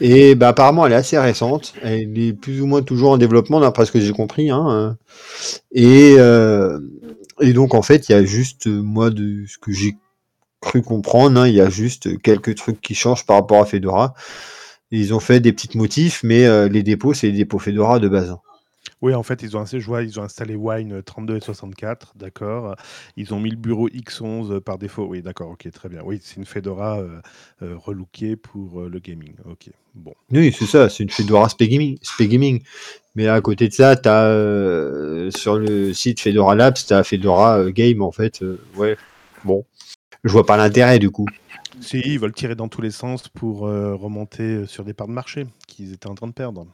et 0.01 0.35
bah, 0.35 0.49
apparemment, 0.49 0.87
elle 0.87 0.93
est 0.93 0.97
assez 0.97 1.19
récente. 1.19 1.75
Elle 1.83 2.19
est 2.19 2.33
plus 2.33 2.61
ou 2.61 2.67
moins 2.67 2.83
toujours 2.83 3.11
en 3.11 3.19
développement, 3.19 3.61
d'après 3.61 3.87
ce 3.87 3.93
que 3.93 4.01
j'ai 4.01 4.13
compris. 4.13 4.51
Hein. 4.51 4.67
euh. 4.71 4.95
Et, 5.73 6.15
euh, 6.19 6.79
et 7.41 7.53
donc, 7.53 7.75
en 7.75 7.83
fait, 7.83 8.09
il 8.09 8.13
y 8.13 8.15
a 8.15 8.25
juste, 8.25 8.67
moi, 8.67 9.11
de 9.11 9.45
ce 9.47 9.59
que 9.59 9.73
j'ai 9.73 9.95
cru 10.61 10.83
comprendre, 10.83 11.41
hein, 11.41 11.49
il 11.49 11.55
y 11.55 11.61
a 11.61 11.69
juste 11.69 12.21
quelques 12.23 12.55
trucs 12.55 12.81
qui 12.81 12.95
changent 12.95 13.27
par 13.27 13.37
rapport 13.37 13.61
à 13.61 13.67
Fedora. 13.67 14.15
Ils 14.93 15.15
ont 15.15 15.21
fait 15.21 15.41
des 15.41 15.53
petites 15.53 15.75
motifs, 15.75 16.21
mais 16.23 16.45
euh, 16.47 16.69
les 16.69 16.83
dépôts, 16.83 17.15
c'est 17.15 17.29
les 17.29 17.39
dépôts 17.39 17.59
Fedora 17.59 17.99
de 17.99 18.09
base. 18.09 18.37
Oui, 19.01 19.15
en 19.15 19.23
fait, 19.23 19.43
ils 19.43 19.57
ont, 19.57 19.61
assez, 19.61 19.79
ils 19.79 20.21
ont 20.21 20.23
installé 20.23 20.55
Wine 20.55 21.03
32 21.03 21.37
et 21.37 21.41
64, 21.41 22.15
d'accord. 22.17 22.77
Ils 23.17 23.35
ont 23.35 23.41
mis 23.41 23.51
le 23.51 23.57
bureau 23.57 23.89
X11 23.89 24.61
par 24.61 24.79
défaut. 24.79 25.07
Oui, 25.07 25.23
d'accord, 25.23 25.51
ok, 25.51 25.71
très 25.73 25.89
bien. 25.89 26.03
Oui, 26.05 26.21
c'est 26.23 26.37
une 26.37 26.45
Fedora 26.45 27.01
euh, 27.01 27.21
euh, 27.63 27.77
relookée 27.77 28.37
pour 28.37 28.81
euh, 28.83 28.89
le 28.89 28.99
gaming. 28.99 29.35
Ok, 29.45 29.71
bon. 29.95 30.15
Oui, 30.31 30.55
c'est 30.57 30.67
ça, 30.67 30.89
c'est 30.89 31.03
une 31.03 31.11
Fedora 31.11 31.49
Spé 31.49 31.69
Gaming, 31.69 31.99
Gaming. 32.21 32.63
Mais 33.15 33.29
à 33.29 33.41
côté 33.41 33.69
de 33.69 33.73
ça, 33.73 33.97
tu 33.97 34.09
as 34.09 35.31
sur 35.37 35.57
le 35.59 35.93
site 35.93 36.21
Fedora 36.21 36.55
Labs, 36.55 36.75
tu 36.75 36.93
as 36.93 37.05
Fedora 37.05 37.59
euh, 37.59 37.71
Game, 37.71 38.03
en 38.03 38.13
fait. 38.13 38.43
euh, 38.43 38.61
ouais, 38.77 38.97
bon. 39.45 39.65
Je 40.25 40.31
vois 40.31 40.47
pas 40.47 40.57
l'intérêt, 40.57 40.99
du 40.99 41.11
coup. 41.11 41.27
Si, 41.81 41.99
ils 41.99 42.19
veulent 42.19 42.33
tirer 42.33 42.55
dans 42.55 42.69
tous 42.69 42.81
les 42.81 42.91
sens 42.93 43.29
pour 43.29 43.67
euh, 43.67 43.95
remonter 43.95 44.67
sur 44.67 44.85
des 44.85 44.95
parts 44.95 45.09
de 45.09 45.13
marché 45.13 45.47
qu'ils 45.67 45.93
étaient 45.93 46.09
en 46.09 46.15
train 46.15 46.29
de 46.29 46.33
perdre. 46.33 46.67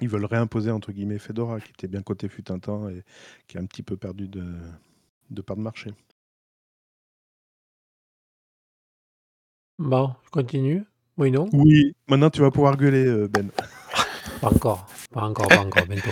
Ils 0.00 0.08
veulent 0.08 0.24
réimposer, 0.24 0.70
entre 0.70 0.92
guillemets, 0.92 1.18
Fedora, 1.18 1.60
qui 1.60 1.70
était 1.70 1.86
bien 1.86 2.02
coté 2.02 2.28
fut 2.28 2.50
un 2.50 2.58
temps 2.58 2.88
et 2.88 3.04
qui 3.46 3.58
a 3.58 3.60
un 3.60 3.66
petit 3.66 3.82
peu 3.82 3.96
perdu 3.96 4.28
de, 4.28 4.44
de 5.30 5.42
parts 5.42 5.56
de 5.56 5.62
marché. 5.62 5.92
Bon, 9.78 10.14
je 10.24 10.30
continue. 10.30 10.84
Oui, 11.16 11.30
non? 11.30 11.48
Oui, 11.52 11.94
maintenant 12.08 12.30
tu 12.30 12.40
vas 12.40 12.50
pouvoir 12.50 12.76
gueuler, 12.76 13.06
euh, 13.06 13.28
Ben. 13.28 13.50
Pas 14.40 14.48
encore. 14.48 14.86
Pas 15.12 15.22
encore, 15.22 15.48
pas 15.48 15.60
encore, 15.60 15.86
bientôt. 15.86 16.10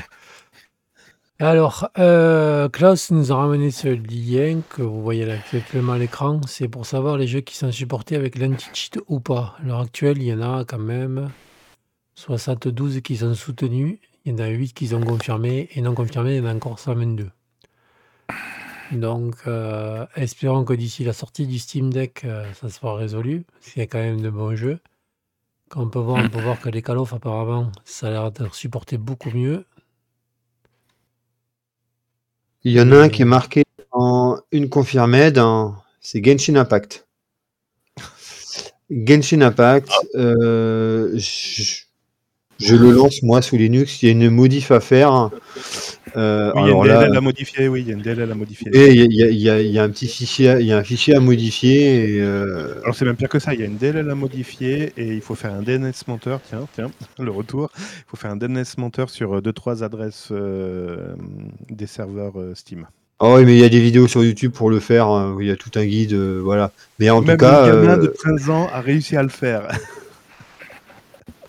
Alors, 1.39 1.89
euh, 1.99 2.69
Klaus 2.69 3.11
nous 3.11 3.33
a 3.33 3.37
ramené 3.37 3.73
ce 3.73 3.89
lien 3.89 4.61
que 4.69 4.83
vous 4.83 5.03
voyez 5.03 5.27
là 5.27 5.35
actuellement 5.53 5.95
à 5.95 5.99
l'écran. 5.99 6.41
C'est 6.47 6.69
pour 6.69 6.87
savoir 6.87 7.17
les 7.17 7.27
jeux 7.27 7.41
qui 7.41 7.57
sont 7.57 7.73
supportés 7.73 8.15
avec 8.15 8.39
l'anti-cheat 8.39 9.01
ou 9.09 9.19
pas. 9.19 9.57
À 9.59 9.63
l'heure 9.65 9.81
actuelle, 9.81 10.19
il 10.19 10.25
y 10.25 10.33
en 10.33 10.41
a 10.41 10.65
quand 10.65 10.79
même 10.79 11.31
72 12.15 13.01
qui 13.01 13.17
sont 13.17 13.35
soutenus. 13.35 13.99
Il 14.25 14.33
y 14.33 14.35
en 14.35 14.39
a 14.39 14.49
8 14.49 14.73
qui 14.75 14.89
sont 14.89 15.01
confirmés. 15.01 15.69
Et 15.75 15.81
non 15.81 15.95
confirmés, 15.95 16.37
il 16.37 16.43
y 16.43 16.47
en 16.47 16.51
a 16.51 16.55
encore 16.55 16.79
122. 16.79 17.31
Donc, 18.93 19.37
euh, 19.47 20.05
espérons 20.17 20.65
que 20.65 20.75
d'ici 20.75 21.03
la 21.05 21.13
sortie 21.13 21.47
du 21.47 21.59
Steam 21.59 21.91
Deck, 21.93 22.23
euh, 22.25 22.45
ça 22.55 22.69
sera 22.69 22.95
résolu. 22.95 23.45
Parce 23.53 23.73
qu'il 23.73 23.81
y 23.81 23.85
a 23.85 23.87
quand 23.87 23.99
même 23.99 24.21
de 24.21 24.31
bons 24.31 24.55
jeux. 24.55 24.79
Quand 25.71 25.83
on 25.83 25.89
peut 25.89 25.99
voir, 25.99 26.23
on 26.23 26.29
peut 26.29 26.41
voir 26.43 26.61
que 26.61 26.69
les 26.69 26.83
Call 26.83 26.99
of, 26.99 27.15
apparemment, 27.15 27.73
ça 27.85 28.09
a 28.09 28.11
l'air 28.11 28.31
d'être 28.31 28.55
supporté 28.55 28.99
beaucoup 28.99 29.31
mieux. 29.31 29.65
Il 32.65 32.73
y 32.73 32.81
en 32.81 32.93
a 32.93 32.97
un 33.05 33.09
qui 33.09 33.23
est 33.23 33.27
marqué 33.27 33.65
en 33.91 34.39
une 34.53 34.69
confirmée, 34.69 35.33
dans- 35.33 35.75
c'est 36.01 36.23
Genshin 36.23 36.57
Impact. 36.57 37.09
Genshin 38.91 39.41
Impact, 39.41 39.91
euh, 40.15 41.13
je, 41.19 41.85
je 42.65 42.75
le 42.77 42.91
lance 42.93 43.23
moi 43.23 43.43
sous 43.43 43.57
Linux. 43.57 44.03
Il 44.03 44.07
y 44.07 44.09
a 44.09 44.13
une 44.13 44.31
modif 44.31 44.71
à 44.71 44.81
faire. 44.81 45.31
Euh, 46.17 46.53
Oui, 46.55 46.63
il 46.65 46.69
y 46.69 46.71
a 46.71 46.75
une 46.77 46.87
là, 46.87 46.99
DLL 47.07 47.17
à 47.17 47.21
modifier, 47.23 47.69
oui, 47.69 47.81
il 47.83 47.89
y 47.89 47.91
a 47.91 47.95
une 47.95 48.03
DLL 48.03 48.31
à 48.31 48.35
modifier. 48.35 48.71
et 48.75 48.91
il 48.91 48.97
y 48.97 49.01
a, 49.03 49.05
il 49.07 49.15
y 49.15 49.23
a- 49.23 49.29
il 49.31 49.39
y 49.41 49.51
a- 49.51 49.61
il 49.63 49.71
y 49.71 49.79
a 49.79 49.83
un 49.83 49.89
petit 49.89 50.07
fichier, 50.09 50.57
il 50.61 50.67
y 50.67 50.73
a 50.73 50.77
un 50.79 50.85
fichier 50.85 51.15
à 51.15 51.21
modifier. 51.21 52.17
Et, 52.17 52.21
euh, 52.21 52.75
Alors 52.83 52.95
c'est 52.95 53.05
même 53.07 53.17
pire 53.17 53.31
que 53.31 53.39
ça, 53.39 53.55
il 53.55 53.61
y 53.61 53.63
a 53.63 53.67
une 53.67 53.79
DLL 53.79 54.11
à 54.11 54.15
modifier 54.15 54.93
et 54.99 55.15
il 55.15 55.21
faut 55.23 55.35
faire 55.35 55.53
un 55.55 55.63
DNS 55.63 55.93
menteur, 56.09 56.41
tiens, 56.47 56.67
tiens, 56.75 56.91
le 57.19 57.31
retour. 57.31 57.71
Il 57.79 58.05
faut 58.09 58.17
faire 58.19 58.31
un 58.31 58.37
DNS 58.37 58.65
menteur 58.79 59.09
sur 59.09 59.41
2-3 59.41 59.83
adresses 59.83 60.29
euh, 60.33 61.15
des 61.71 61.87
serveurs 61.87 62.39
euh, 62.39 62.53
Steam. 62.55 62.87
Ah 63.25 63.35
oui, 63.37 63.45
mais 63.47 63.55
il 63.57 63.61
y 63.61 63.65
a 63.65 63.69
des 63.69 63.81
vidéos 63.81 64.09
sur 64.09 64.23
YouTube 64.25 64.53
pour 64.53 64.69
le 64.69 64.81
faire. 64.81 65.07
hein. 65.07 65.37
Il 65.41 65.47
y 65.47 65.51
a 65.51 65.57
tout 65.57 65.71
un 65.77 65.85
guide, 65.87 66.13
euh, 66.13 66.41
voilà. 66.43 66.73
Mais 66.99 67.09
en 67.09 67.23
même 67.23 67.37
tout 67.39 67.45
cas, 67.47 67.63
un 67.65 67.69
gamin 67.69 67.97
euh, 67.99 68.03
de 68.03 68.07
13 68.09 68.51
ans 68.51 68.69
a 68.73 68.81
réussi 68.81 69.17
à 69.17 69.23
le 69.23 69.29
faire. 69.29 69.69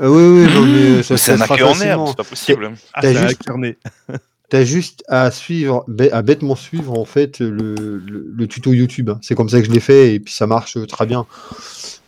euh, 0.04 0.10
oui, 0.10 0.46
oui, 0.46 0.54
non, 0.54 0.66
mais 0.66 1.04
ça, 1.04 1.18
C'est 1.18 1.26
ça 1.26 1.34
un 1.34 1.38
se 1.38 1.44
fera 1.44 1.54
hacker 1.56 1.68
en 1.70 1.74
facilement. 1.74 1.94
herbe, 1.94 2.08
c'est 2.10 2.18
pas 2.18 2.24
possible. 2.24 2.72
Ah, 2.94 3.02
T'as 3.02 3.14
juste- 3.28 3.44
carnet. 3.44 3.78
T'as 4.50 4.64
juste 4.66 5.04
à 5.08 5.32
suivre, 5.32 5.84
à 6.12 6.22
bêtement 6.22 6.56
suivre 6.56 6.94
en 7.00 7.06
fait 7.06 7.40
le, 7.40 7.74
le- 7.76 8.32
le 8.36 8.48
tuto 8.48 8.72
YouTube. 8.72 9.10
hein. 9.10 9.18
C'est 9.24 9.34
comme 9.34 9.50
ça 9.50 9.60
que 9.60 9.66
je 9.66 9.72
l'ai 9.72 9.80
fait 9.80 10.14
et 10.14 10.20
puis 10.20 10.32
ça 10.32 10.46
marche 10.46 10.78
euh, 10.78 10.86
très 10.86 11.08
bien. 11.08 11.26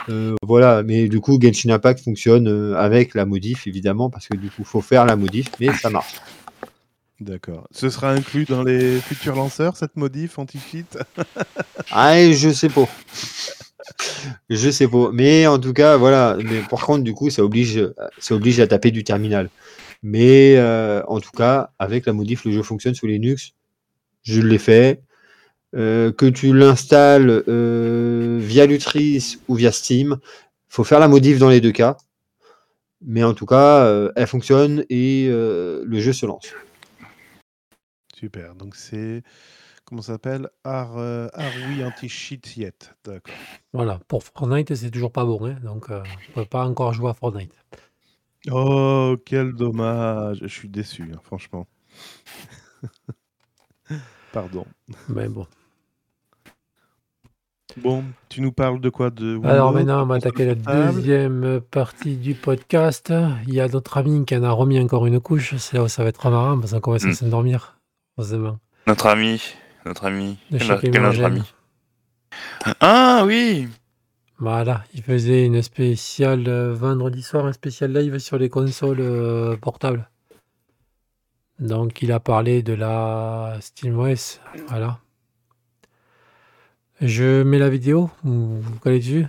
Euh, 0.10 0.36
voilà, 0.44 0.84
mais 0.84 1.08
du 1.08 1.20
coup 1.22 1.40
Genshin 1.42 1.72
Impact 1.72 2.04
fonctionne 2.04 2.48
euh, 2.48 2.76
avec 2.78 3.16
la 3.16 3.26
modif 3.26 3.66
évidemment 3.66 4.12
parce 4.12 4.28
que 4.28 4.38
du 4.38 4.52
coup 4.52 4.64
faut 4.64 4.82
faire 4.82 5.06
la 5.08 5.16
modif, 5.16 5.48
mais 5.60 5.74
ça 5.74 5.90
marche. 5.90 6.16
D'accord. 7.20 7.68
Ce 7.72 7.90
sera 7.90 8.12
inclus 8.12 8.46
dans 8.46 8.62
les 8.62 9.00
futurs 9.00 9.36
lanceurs, 9.36 9.76
cette 9.78 9.96
modif 9.96 10.38
anti-cheat? 10.38 11.00
Ah, 11.90 12.32
je 12.32 12.50
sais 12.52 12.70
pas. 12.70 12.88
Je 14.50 14.70
sais 14.70 14.88
pas. 14.88 15.10
Mais 15.14 15.48
en 15.48 15.60
tout 15.60 15.74
cas, 15.74 15.98
voilà. 15.98 16.38
Mais 16.44 16.62
par 16.70 16.86
contre, 16.86 17.04
du 17.04 17.14
coup, 17.14 17.30
ça 17.30 17.44
oblige, 17.44 17.92
ça 18.20 18.36
oblige 18.36 18.60
à 18.60 18.68
taper 18.68 18.92
du 18.92 19.04
terminal. 19.04 19.50
Mais 20.04 20.56
euh, 20.58 21.02
en 21.08 21.20
tout 21.20 21.32
cas, 21.32 21.72
avec 21.80 22.06
la 22.06 22.14
modif, 22.14 22.46
le 22.46 22.52
jeu 22.52 22.64
fonctionne 22.64 22.96
sous 22.96 23.08
Linux. 23.08 23.54
Je 24.24 24.42
l'ai 24.42 24.60
fait. 24.60 25.02
Euh, 25.76 26.12
que 26.12 26.26
tu 26.26 26.54
l'installes 26.54 27.44
euh, 27.50 28.38
via 28.40 28.66
Lutris 28.66 29.40
ou 29.48 29.56
via 29.56 29.74
Steam, 29.74 30.18
faut 30.70 30.86
faire 30.86 31.00
la 31.00 31.10
modif 31.10 31.38
dans 31.38 31.50
les 31.50 31.60
deux 31.60 31.72
cas. 31.72 31.98
Mais 33.02 33.24
en 33.24 33.34
tout 33.34 33.46
cas, 33.46 34.10
elle 34.16 34.28
fonctionne 34.28 34.86
et 34.90 35.28
le 35.28 36.00
jeu 36.00 36.14
se 36.14 36.26
lance. 36.26 36.54
Super. 38.26 38.56
Donc 38.56 38.76
c'est. 38.76 39.22
Comment 39.86 40.02
ça 40.02 40.14
s'appelle? 40.14 40.50
Are, 40.64 40.98
euh, 40.98 41.28
Are 41.34 41.52
we 41.70 41.84
anti-cheat 41.86 42.58
yet 42.58 42.96
D'accord. 43.06 43.36
Voilà, 43.72 44.00
pour 44.08 44.24
Fortnite, 44.24 44.74
c'est 44.74 44.90
toujours 44.90 45.12
pas 45.12 45.26
bon. 45.26 45.46
hein, 45.46 45.58
donc, 45.64 45.92
euh, 45.92 46.02
on 46.30 46.34
peut 46.34 46.46
pas 46.46 46.66
encore 46.66 46.92
jouer 46.94 47.12
à 47.12 47.14
Fortnite. 47.14 47.54
Oh, 48.52 49.16
quel 49.28 49.54
dommage. 49.54 50.40
Je 50.42 50.48
suis 50.48 50.70
déçu, 50.70 51.12
hein, 51.14 51.20
franchement. 51.22 51.68
Pardon. 54.34 54.66
Mais 55.08 55.30
bon. 55.30 55.46
Bon, 57.78 58.04
tu 58.30 58.42
nous 58.42 58.52
parles 58.52 58.82
de 58.82 58.90
quoi? 58.90 59.12
De 59.12 59.40
Alors 59.44 59.68
Windows, 59.68 59.74
maintenant, 59.74 60.04
on 60.04 60.08
va 60.08 60.16
attaquer 60.16 60.46
la 60.46 60.56
deuxième 60.56 61.62
partie 61.62 62.18
du 62.18 62.34
podcast. 62.34 63.14
Il 63.48 63.54
y 63.54 63.60
a 63.60 63.68
notre 63.68 63.98
ami 63.98 64.26
qui 64.26 64.36
en 64.36 64.44
a 64.44 64.52
remis 64.52 64.80
encore 64.80 65.06
une 65.06 65.20
couche. 65.20 65.56
C'est 65.58 65.78
là 65.78 65.84
où 65.84 65.88
ça 65.88 66.02
va 66.02 66.10
être 66.10 66.28
marrant 66.32 66.60
parce 66.60 66.72
qu'on 66.72 66.80
commence 66.80 67.06
à 67.06 67.12
s'endormir. 67.12 67.75
Heureusement. 68.18 68.60
Notre 68.88 69.08
ami, 69.08 69.42
notre 69.86 70.06
ami. 70.06 70.38
De 70.52 70.58
Quel, 70.58 70.68
chez 70.68 70.92
quel 70.92 71.02
notre 71.02 71.24
ami? 71.24 71.42
Ah 72.80 73.24
oui 73.26 73.68
Voilà, 74.38 74.84
il 74.94 75.04
faisait 75.04 75.46
une 75.46 75.62
spéciale 75.62 76.48
euh, 76.48 76.74
vendredi 76.74 77.22
soir, 77.22 77.46
un 77.46 77.54
spécial 77.54 77.94
live 77.94 78.18
sur 78.20 78.38
les 78.38 78.50
consoles 78.50 79.02
euh, 79.02 79.58
portables. 79.58 80.10
Donc 81.60 82.02
il 82.02 82.12
a 82.12 82.20
parlé 82.20 82.64
de 82.64 82.74
la 82.74 83.58
SteamOS. 83.62 84.40
Voilà. 84.68 85.00
Je 87.02 87.44
mets 87.44 87.60
la 87.60 87.70
vidéo, 87.70 88.10
vous 88.24 88.62
vous 88.62 88.80
collez 88.80 89.00
dessus? 89.00 89.26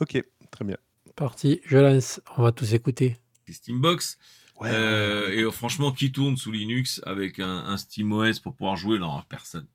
Ok, 0.00 0.22
très 0.50 0.64
bien. 0.64 0.76
Parti, 1.16 1.60
je 1.66 1.76
lance, 1.76 2.20
on 2.36 2.42
va 2.42 2.52
tous 2.52 2.72
écouter. 2.72 3.18
Steambox. 3.48 4.16
Ouais, 4.60 4.68
Euh, 4.72 5.28
ouais. 5.28 5.36
et 5.36 5.42
euh, 5.42 5.50
franchement, 5.50 5.90
qui 5.92 6.12
tourne 6.12 6.36
sous 6.36 6.52
Linux 6.52 7.00
avec 7.06 7.38
un, 7.40 7.48
un 7.66 7.76
SteamOS 7.76 8.40
pour 8.42 8.54
pouvoir 8.54 8.76
jouer 8.76 8.98
Non, 8.98 9.22
personne? 9.28 9.66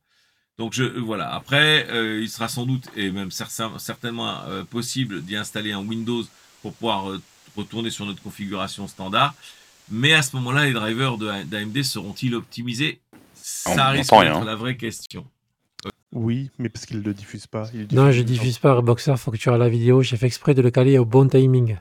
Donc 0.58 0.74
je 0.74 0.84
euh, 0.84 1.00
voilà. 1.02 1.34
Après, 1.34 1.88
euh, 1.90 2.22
il 2.22 2.30
sera 2.30 2.48
sans 2.48 2.66
doute 2.66 2.88
et 2.96 3.12
même 3.12 3.30
cer- 3.30 3.78
certainement 3.80 4.44
euh, 4.48 4.64
possible 4.64 5.22
d'y 5.22 5.36
installer 5.36 5.72
un 5.74 5.80
Windows 5.86 6.24
pour 6.62 6.74
pouvoir 6.74 7.10
euh, 7.10 7.22
retourner 7.58 7.90
sur 7.90 8.06
notre 8.06 8.22
configuration 8.22 8.88
standard. 8.88 9.34
Mais 9.90 10.14
à 10.14 10.22
ce 10.22 10.36
moment-là, 10.38 10.66
les 10.66 10.74
drivers 10.74 11.18
d'AMD 11.18 11.84
seront-ils 11.84 12.34
optimisés? 12.36 13.02
On 13.68 13.76
Ça 13.76 13.90
risque 13.90 14.12
n'entend 14.12 14.24
d'être 14.24 14.36
rien. 14.38 14.46
la 14.46 14.56
vraie 14.56 14.78
question. 14.78 15.26
Oui, 16.12 16.50
mais 16.58 16.70
parce 16.70 16.86
qu'ils 16.86 17.00
ne 17.00 17.04
le 17.04 17.14
diffusent 17.14 17.48
pas. 17.48 17.70
Non, 17.92 18.10
je 18.12 18.22
temps. 18.22 18.26
diffuse 18.26 18.58
pas 18.58 18.80
Boxer, 18.82 19.18
faut 19.18 19.32
que 19.32 19.38
tu 19.38 19.50
aies 19.50 19.58
la 19.58 19.68
vidéo. 19.70 20.02
J'ai 20.02 20.16
fait 20.16 20.28
exprès 20.28 20.54
de 20.54 20.62
le 20.62 20.72
caler 20.72 20.98
au 20.98 21.06
bon 21.06 21.28
timing. 21.28 21.78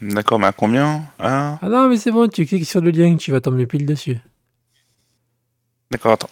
D'accord, 0.00 0.38
mais 0.38 0.46
à 0.46 0.52
combien 0.52 1.04
Ah, 1.18 1.58
Ah 1.62 1.68
non, 1.68 1.88
mais 1.88 1.96
c'est 1.96 2.10
bon, 2.10 2.28
tu 2.28 2.46
cliques 2.46 2.66
sur 2.66 2.80
le 2.80 2.90
lien, 2.90 3.16
tu 3.16 3.30
vas 3.32 3.40
tomber 3.40 3.66
pile 3.66 3.86
dessus. 3.86 4.18
d'accord, 5.90 6.12
attends. 6.12 6.30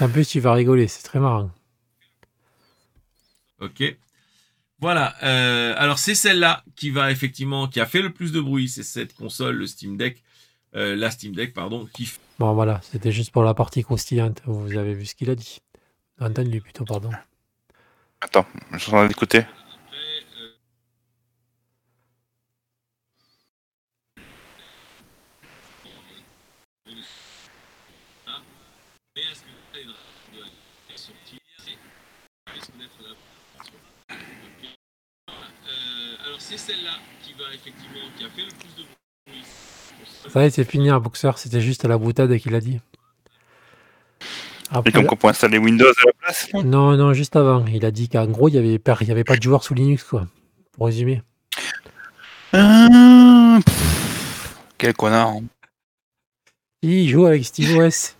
En 0.00 0.08
plus, 0.08 0.26
tu 0.28 0.40
vas 0.40 0.52
rigoler, 0.52 0.88
c'est 0.88 1.02
très 1.02 1.20
marrant. 1.20 1.50
Ok. 3.60 3.82
Voilà. 4.80 5.14
euh, 5.22 5.74
alors 5.76 5.98
c'est 5.98 6.14
celle-là 6.14 6.64
qui 6.74 6.90
va 6.90 7.10
effectivement, 7.10 7.68
qui 7.68 7.80
a 7.80 7.86
fait 7.86 8.00
le 8.00 8.10
plus 8.12 8.32
de 8.32 8.40
bruit, 8.40 8.68
c'est 8.68 8.82
cette 8.82 9.14
console, 9.14 9.56
le 9.56 9.66
Steam 9.66 9.96
Deck, 9.98 10.22
euh, 10.74 10.96
la 10.96 11.10
Steam 11.10 11.34
Deck, 11.34 11.52
pardon, 11.52 11.86
qui 11.92 12.10
Bon, 12.38 12.54
voilà, 12.54 12.80
c'était 12.90 13.12
juste 13.12 13.30
pour 13.32 13.42
la 13.44 13.52
partie 13.52 13.82
croustillante. 13.82 14.40
Vous 14.46 14.78
avez 14.78 14.94
vu 14.94 15.04
ce 15.04 15.14
qu'il 15.14 15.28
a 15.28 15.34
dit. 15.34 15.60
Entendu 16.20 16.60
plutôt, 16.62 16.84
pardon. 16.86 17.10
Attends, 18.22 18.46
je 18.72 18.78
suis 18.78 18.88
en 18.92 18.96
train 18.96 19.06
d'écouter. 19.06 19.44
C'est 36.50 36.58
celle-là 36.58 36.90
qui 37.22 37.32
va 37.34 37.44
effectivement, 37.54 38.00
qui 38.18 38.24
a 38.24 38.28
fait 38.28 38.42
le 38.42 38.48
plus 38.48 38.82
de 38.82 38.86
bruit. 39.26 39.42
Ça 40.32 40.42
y 40.42 40.46
est, 40.46 40.50
c'est 40.50 40.64
fini, 40.64 40.90
un 40.90 40.98
boxeur. 41.00 41.38
C'était 41.38 41.60
juste 41.60 41.84
à 41.84 41.88
la 41.88 41.96
boutade 41.98 42.36
qu'il 42.38 42.54
a 42.54 42.60
dit. 42.60 42.80
Et 44.84 44.92
comme 44.92 45.06
qu'on 45.06 45.16
peut 45.16 45.28
installer 45.28 45.58
Windows 45.58 45.86
à 45.88 46.06
la 46.06 46.12
place. 46.12 46.48
non, 46.54 46.96
non, 46.96 47.12
juste 47.12 47.34
avant. 47.36 47.64
Il 47.66 47.84
a 47.84 47.90
dit 47.90 48.08
qu'en 48.08 48.26
gros, 48.26 48.48
il 48.48 48.52
n'y 48.52 48.58
avait, 48.58 48.78
pas- 48.78 48.96
il 49.00 49.08
y 49.08 49.10
avait 49.12 49.24
pas 49.24 49.36
de 49.36 49.42
joueurs 49.42 49.64
sous 49.64 49.74
Linux, 49.74 50.04
quoi. 50.04 50.26
Pour 50.72 50.86
résumer. 50.86 51.22
Ah, 52.52 53.58
pff, 53.64 54.56
Quel 54.78 54.94
connard. 54.94 55.28
hein. 55.28 55.42
Qui 56.82 57.08
joue 57.08 57.26
avec 57.26 57.44
SteamOS 57.44 58.14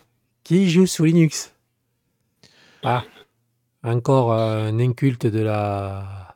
Qui 0.45 0.71
joue 0.71 0.87
sous 0.87 1.05
Linux? 1.05 1.53
Ah, 2.83 3.05
encore 3.85 4.33
euh, 4.33 4.69
un 4.69 4.79
inculte 4.81 5.27
de 5.27 5.41
la. 5.41 6.30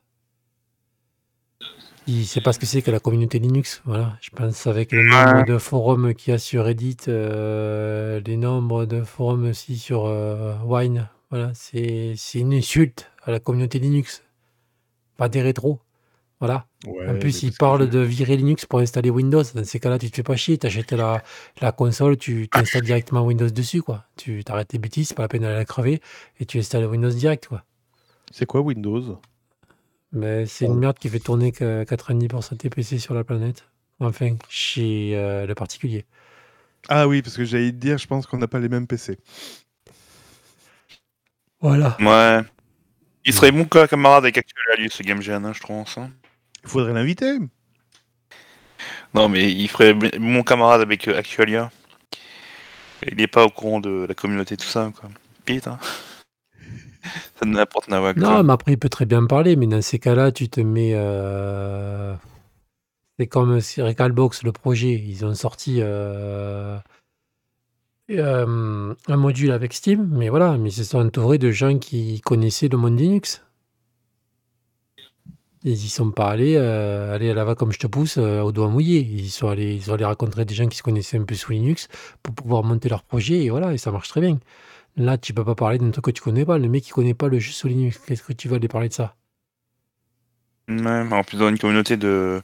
Il 2.06 2.18
ne 2.20 2.24
sait 2.24 2.40
pas 2.42 2.52
ce 2.52 2.58
que 2.58 2.66
c'est 2.66 2.82
que 2.82 2.90
la 2.90 3.00
communauté 3.00 3.38
Linux. 3.38 3.80
Voilà, 3.86 4.16
je 4.20 4.28
pense 4.30 4.66
avec 4.66 4.92
le 4.92 5.02
nombre 5.04 5.46
de 5.46 5.56
forums 5.58 6.12
qu'il 6.14 6.32
y 6.32 6.34
a 6.34 6.38
sur 6.38 6.64
Reddit, 6.64 6.98
euh, 7.08 8.20
les 8.26 8.36
nombres 8.36 8.84
de 8.84 9.02
forums 9.02 9.46
aussi 9.48 9.78
sur 9.78 10.04
euh, 10.04 10.54
Wine. 10.64 11.08
Voilà, 11.30 11.50
c'est 11.54 12.14
une 12.34 12.52
insulte 12.52 13.10
à 13.24 13.30
la 13.30 13.40
communauté 13.40 13.78
Linux. 13.78 14.22
Pas 15.16 15.28
des 15.30 15.40
rétros. 15.40 15.80
Voilà. 16.40 16.66
Ouais, 16.86 17.08
En 17.08 17.18
plus, 17.18 17.42
il 17.42 17.52
parle 17.52 17.88
de 17.88 18.00
virer 18.00 18.36
Linux 18.36 18.66
pour 18.66 18.80
installer 18.80 19.08
Windows. 19.08 19.42
Dans 19.54 19.64
ces 19.64 19.80
cas-là, 19.80 19.98
tu 19.98 20.10
te 20.10 20.16
fais 20.16 20.22
pas 20.22 20.36
chier. 20.36 20.58
Tu 20.58 20.66
achètes 20.66 20.92
la, 20.92 21.22
la 21.62 21.72
console, 21.72 22.18
tu 22.18 22.48
t'installes 22.48 22.82
directement 22.82 23.24
Windows 23.24 23.48
dessus. 23.48 23.80
quoi. 23.80 24.04
Tu 24.16 24.44
t'arrêtes 24.44 24.68
tes 24.68 24.78
bêtises, 24.78 25.08
c'est 25.08 25.14
pas 25.14 25.22
la 25.22 25.28
peine 25.28 25.42
d'aller 25.42 25.54
la 25.54 25.64
crever. 25.64 26.02
Et 26.38 26.44
tu 26.44 26.58
installes 26.58 26.84
Windows 26.84 27.08
direct. 27.08 27.48
quoi. 27.48 27.64
C'est 28.30 28.44
quoi 28.44 28.60
Windows? 28.60 29.18
Mais 30.14 30.46
c'est 30.46 30.66
une 30.66 30.78
merde 30.78 30.98
qui 30.98 31.08
fait 31.08 31.20
tourner 31.20 31.52
que 31.52 31.84
90% 31.84 32.52
de 32.54 32.58
tes 32.58 32.70
PC 32.70 32.98
sur 32.98 33.14
la 33.14 33.24
planète. 33.24 33.64
Enfin, 34.00 34.36
chez 34.48 35.16
euh, 35.16 35.46
le 35.46 35.54
particulier. 35.54 36.04
Ah 36.88 37.08
oui, 37.08 37.22
parce 37.22 37.36
que 37.36 37.44
j'allais 37.44 37.70
te 37.72 37.76
dire, 37.76 37.98
je 37.98 38.06
pense 38.06 38.26
qu'on 38.26 38.38
n'a 38.38 38.46
pas 38.48 38.60
les 38.60 38.68
mêmes 38.68 38.86
PC. 38.86 39.18
Voilà. 41.60 41.96
Ouais. 42.00 42.42
Il 43.24 43.32
serait 43.34 43.52
bon 43.52 43.64
que 43.64 43.86
camarade 43.86 44.24
avec 44.24 44.38
Actualia, 44.38 44.82
lui, 44.82 44.90
ce 44.90 45.02
Game 45.02 45.22
Gen, 45.22 45.44
hein, 45.46 45.52
je 45.54 45.60
pense. 45.60 45.98
hein. 45.98 46.10
Il 46.64 46.68
faudrait 46.70 46.92
l'inviter. 46.92 47.38
Non, 49.14 49.28
mais 49.28 49.50
il 49.50 49.68
ferait 49.68 49.94
mon 50.18 50.42
camarade 50.42 50.80
avec 50.80 51.08
euh, 51.08 51.18
Actualia. 51.18 51.70
Il 53.06 53.16
n'est 53.16 53.26
pas 53.26 53.44
au 53.44 53.50
courant 53.50 53.80
de 53.80 54.06
la 54.08 54.14
communauté, 54.14 54.56
tout 54.56 54.66
ça, 54.66 54.90
quoi. 54.98 55.10
Putain. 55.44 55.78
Ça 57.38 57.46
n'importe 57.46 57.88
quoi. 57.88 58.12
Non, 58.16 58.42
mais 58.42 58.52
après, 58.52 58.72
il 58.72 58.78
peut 58.78 58.88
très 58.88 59.06
bien 59.06 59.24
parler. 59.26 59.56
Mais 59.56 59.66
dans 59.66 59.82
ces 59.82 59.98
cas-là, 59.98 60.32
tu 60.32 60.48
te 60.48 60.60
mets. 60.60 60.92
euh, 60.94 62.14
C'est 63.18 63.26
comme 63.26 63.60
si 63.60 63.82
Recalbox, 63.82 64.42
le 64.42 64.52
projet. 64.52 64.92
Ils 64.92 65.24
ont 65.24 65.34
sorti 65.34 65.78
euh, 65.80 66.78
euh, 68.10 68.94
un 69.08 69.16
module 69.16 69.52
avec 69.52 69.72
Steam. 69.72 70.08
Mais 70.12 70.28
voilà, 70.28 70.56
mais 70.58 70.70
ils 70.70 70.72
se 70.72 70.84
sont 70.84 70.98
entourés 70.98 71.38
de 71.38 71.50
gens 71.50 71.78
qui 71.78 72.20
connaissaient 72.20 72.68
le 72.68 72.78
monde 72.78 72.98
Linux. 72.98 73.42
Ils 75.66 75.72
y 75.72 75.88
sont 75.88 76.10
pas 76.10 76.28
allés, 76.28 76.56
euh, 76.58 77.14
allez, 77.14 77.32
là-bas 77.32 77.54
comme 77.54 77.72
je 77.72 77.78
te 77.78 77.86
pousse, 77.86 78.18
euh, 78.18 78.42
au 78.42 78.52
doigt 78.52 78.68
mouillé. 78.68 78.98
Ils 79.00 79.30
sont, 79.30 79.48
allés, 79.48 79.74
ils 79.76 79.82
sont 79.82 79.94
allés 79.94 80.04
rencontrer 80.04 80.44
des 80.44 80.54
gens 80.54 80.68
qui 80.68 80.76
se 80.76 80.82
connaissaient 80.82 81.16
un 81.16 81.24
peu 81.24 81.34
sous 81.34 81.52
Linux 81.52 81.88
pour 82.22 82.34
pouvoir 82.34 82.62
monter 82.64 82.90
leur 82.90 83.02
projet. 83.02 83.44
Et 83.44 83.48
voilà, 83.50 83.72
et 83.72 83.78
ça 83.78 83.90
marche 83.90 84.08
très 84.08 84.20
bien. 84.20 84.38
Là, 84.96 85.18
tu 85.18 85.32
peux 85.32 85.44
pas 85.44 85.54
parler 85.54 85.78
d'un 85.78 85.90
truc 85.92 86.06
que 86.06 86.10
tu 86.10 86.20
connais 86.20 86.44
pas. 86.44 86.58
Le 86.58 86.68
mec 86.68 86.82
qui 86.82 86.90
connaît 86.90 87.14
pas 87.14 87.28
le 87.28 87.38
jeu 87.38 87.52
sous 87.52 87.68
Linux, 87.68 87.98
qu'est-ce 87.98 88.22
que 88.24 88.32
tu 88.32 88.48
vas 88.48 88.56
aller 88.56 88.66
parler 88.68 88.88
de 88.88 88.94
ça? 88.94 89.14
Ouais, 90.68 91.04
mais 91.04 91.12
en 91.14 91.24
plus, 91.24 91.36
dans 91.38 91.48
une 91.48 91.58
communauté 91.58 91.96
de. 91.96 92.42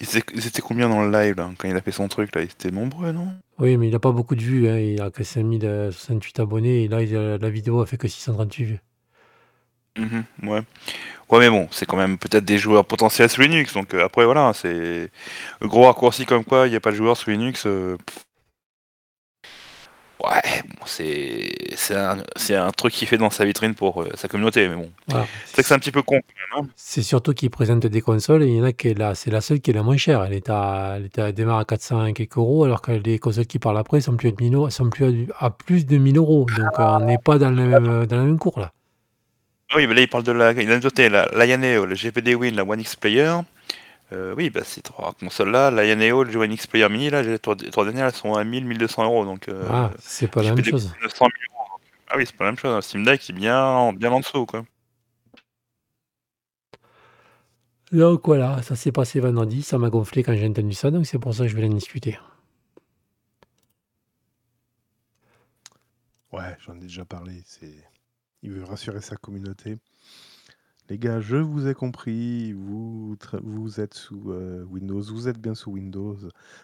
Ils 0.00 0.46
étaient, 0.46 0.60
combien 0.62 0.88
dans 0.88 1.02
le 1.04 1.10
live, 1.10 1.36
là, 1.36 1.50
quand 1.56 1.68
il 1.68 1.76
a 1.76 1.80
fait 1.80 1.92
son 1.92 2.08
truc, 2.08 2.34
là? 2.34 2.42
Ils 2.42 2.50
étaient 2.50 2.70
nombreux, 2.70 3.12
non? 3.12 3.28
Oui, 3.58 3.76
mais 3.78 3.88
il 3.88 3.94
a 3.94 3.98
pas 3.98 4.12
beaucoup 4.12 4.34
de 4.34 4.42
vues. 4.42 4.68
hein. 4.68 4.78
Il 4.78 5.00
a 5.00 5.10
que 5.10 5.24
5068 5.24 6.40
abonnés. 6.40 6.84
Et 6.84 6.88
là, 6.88 6.98
a- 6.98 7.38
la 7.38 7.50
vidéo 7.50 7.80
a 7.80 7.86
fait 7.86 7.96
que 7.96 8.08
638 8.08 8.64
vues. 8.64 8.80
Mhm, 9.98 10.24
Ouais. 10.44 10.62
Ouais, 11.30 11.38
mais 11.40 11.50
bon, 11.50 11.68
c'est 11.72 11.86
quand 11.86 11.96
même 11.98 12.18
peut-être 12.18 12.44
des 12.44 12.58
joueurs 12.58 12.84
potentiels 12.86 13.30
sous 13.30 13.42
Linux. 13.42 13.74
Donc 13.74 13.94
euh, 13.94 14.04
après, 14.04 14.24
voilà, 14.26 14.52
c'est. 14.54 15.10
Gros 15.62 15.86
raccourci 15.86 16.26
comme 16.26 16.44
quoi, 16.44 16.66
il 16.68 16.70
n'y 16.70 16.76
a 16.76 16.80
pas 16.80 16.92
de 16.92 16.96
joueurs 16.96 17.16
sous 17.16 17.30
Linux. 17.30 17.64
euh. 17.66 17.96
Ouais, 20.24 20.62
bon, 20.68 20.84
c'est. 20.86 21.50
Un... 21.90 22.18
un 22.50 22.70
truc 22.70 22.92
qu'il 22.92 23.08
fait 23.08 23.16
dans 23.18 23.30
sa 23.30 23.44
vitrine 23.44 23.74
pour 23.74 24.02
euh, 24.02 24.10
sa 24.14 24.28
communauté, 24.28 24.68
mais 24.68 24.76
bon. 24.76 24.88
Voilà. 25.08 25.26
C'est 25.46 25.52
vrai 25.54 25.62
que 25.62 25.68
c'est 25.68 25.74
un 25.74 25.78
petit 25.80 25.90
peu 25.90 26.02
con 26.02 26.20
hein. 26.56 26.62
C'est 26.76 27.02
surtout 27.02 27.32
qu'il 27.34 27.50
présente 27.50 27.84
des 27.86 28.00
consoles 28.00 28.44
et 28.44 28.46
il 28.46 28.56
y 28.56 28.60
en 28.60 28.64
a 28.64 28.72
qui 28.72 28.88
est 28.88 28.94
là. 28.98 29.14
C'est 29.16 29.30
la 29.32 29.40
seule 29.40 29.60
qui 29.60 29.70
est 29.70 29.74
la 29.74 29.82
moins 29.82 29.96
chère. 29.96 30.22
Elle, 30.22 30.34
est 30.34 30.48
à, 30.48 30.94
elle, 30.96 31.06
est 31.06 31.18
à- 31.18 31.28
elle 31.28 31.34
démarre 31.34 31.58
à 31.58 31.64
400 31.64 32.06
et 32.06 32.12
quelques 32.12 32.36
euros, 32.36 32.64
alors 32.64 32.82
que 32.82 32.92
les 32.92 33.18
consoles 33.18 33.46
qui 33.46 33.58
parlent 33.58 33.78
après 33.78 34.00
sont 34.00 34.16
plus, 34.16 34.28
à 34.28 34.32
1000 34.38 34.54
euros- 34.54 34.70
sont 34.70 34.90
plus 34.90 35.26
à, 35.40 35.46
à 35.46 35.50
plus 35.50 35.86
de 35.86 35.96
1000 35.98 36.16
euros. 36.18 36.46
Donc 36.56 36.78
euh, 36.78 36.82
on 36.84 37.00
n'est 37.00 37.18
pas 37.18 37.38
dans 37.38 37.50
le 37.50 37.64
même, 37.66 38.06
dans 38.06 38.16
la 38.16 38.22
même 38.22 38.38
cours 38.38 38.60
là. 38.60 38.70
Oui, 39.74 39.86
mais 39.86 39.94
là, 39.94 40.02
il 40.02 40.08
parle 40.08 40.22
de 40.24 40.32
la. 40.32 40.52
Il 40.52 40.70
a 40.70 40.78
noté 40.78 41.08
la, 41.08 41.26
la 41.34 41.46
Yaneo, 41.46 41.86
le 41.86 41.94
GPD 41.94 42.34
Win, 42.34 42.54
la 42.54 42.62
One 42.64 42.80
X 42.80 42.94
Player. 42.94 43.32
Euh, 44.12 44.34
oui, 44.36 44.50
bah, 44.50 44.62
ces 44.62 44.82
trois 44.82 45.14
consoles-là, 45.14 45.70
la 45.70 45.86
Yaneo, 45.86 46.22
le 46.24 46.46
X 46.52 46.66
Player 46.66 46.88
Mini, 46.88 47.08
là, 47.10 47.22
les 47.22 47.38
trois, 47.38 47.54
les 47.54 47.70
trois 47.70 47.84
dernières, 47.84 48.06
elles 48.06 48.12
sont 48.14 48.34
à 48.34 48.44
1000, 48.44 48.66
1200 48.66 49.04
euros. 49.04 49.24
Donc, 49.24 49.48
euh, 49.48 49.66
Ah, 49.70 49.90
c'est 49.98 50.28
pas 50.28 50.42
la 50.42 50.54
même 50.54 50.64
chose. 50.64 50.92
900 51.02 51.16
000 51.18 51.30
euros. 51.54 51.68
donc, 51.72 51.80
Ah 52.08 52.14
oui, 52.18 52.26
c'est 52.26 52.36
pas 52.36 52.44
la 52.44 52.50
même 52.50 52.58
chose. 52.58 52.74
Un 52.74 52.80
Steam 52.82 53.04
Deck, 53.04 53.22
c'est 53.22 53.32
bien, 53.32 53.92
bien 53.94 54.12
en 54.12 54.20
dessous, 54.20 54.44
quoi. 54.44 54.64
Donc 57.90 58.26
voilà, 58.26 58.62
ça 58.62 58.74
s'est 58.74 58.92
passé 58.92 59.20
vendredi. 59.20 59.62
Ça 59.62 59.76
m'a 59.78 59.90
gonflé 59.90 60.22
quand 60.22 60.34
j'ai 60.34 60.48
entendu 60.48 60.72
ça. 60.72 60.90
Donc 60.90 61.06
c'est 61.06 61.18
pour 61.18 61.34
ça 61.34 61.44
que 61.44 61.48
je 61.50 61.56
vais 61.56 61.64
en 61.66 61.68
discuter. 61.68 62.18
Ouais, 66.32 66.56
j'en 66.60 66.74
ai 66.76 66.80
déjà 66.80 67.04
parlé. 67.04 67.42
C'est, 67.44 67.84
il 68.42 68.52
veut 68.52 68.64
rassurer 68.64 69.02
sa 69.02 69.16
communauté. 69.16 69.76
Les 70.92 70.98
gars, 70.98 71.20
je 71.20 71.36
vous 71.38 71.68
ai 71.68 71.72
compris. 71.74 72.52
Vous, 72.52 73.16
tra- 73.18 73.40
vous 73.42 73.80
êtes 73.80 73.94
sous 73.94 74.30
euh, 74.30 74.62
Windows. 74.64 75.00
Vous 75.00 75.26
êtes 75.26 75.38
bien 75.38 75.54
sous 75.54 75.70
Windows. 75.70 76.18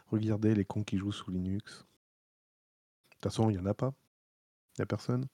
Regardez 0.08 0.54
les 0.54 0.66
cons 0.66 0.82
qui 0.84 0.98
jouent 0.98 1.12
sous 1.12 1.30
Linux. 1.30 1.78
De 1.78 3.14
toute 3.14 3.22
façon, 3.22 3.48
il 3.48 3.56
y 3.56 3.58
en 3.58 3.64
a 3.64 3.72
pas. 3.72 3.94
Il 4.76 4.80
y 4.80 4.82
a 4.82 4.86
personne. 4.86 5.24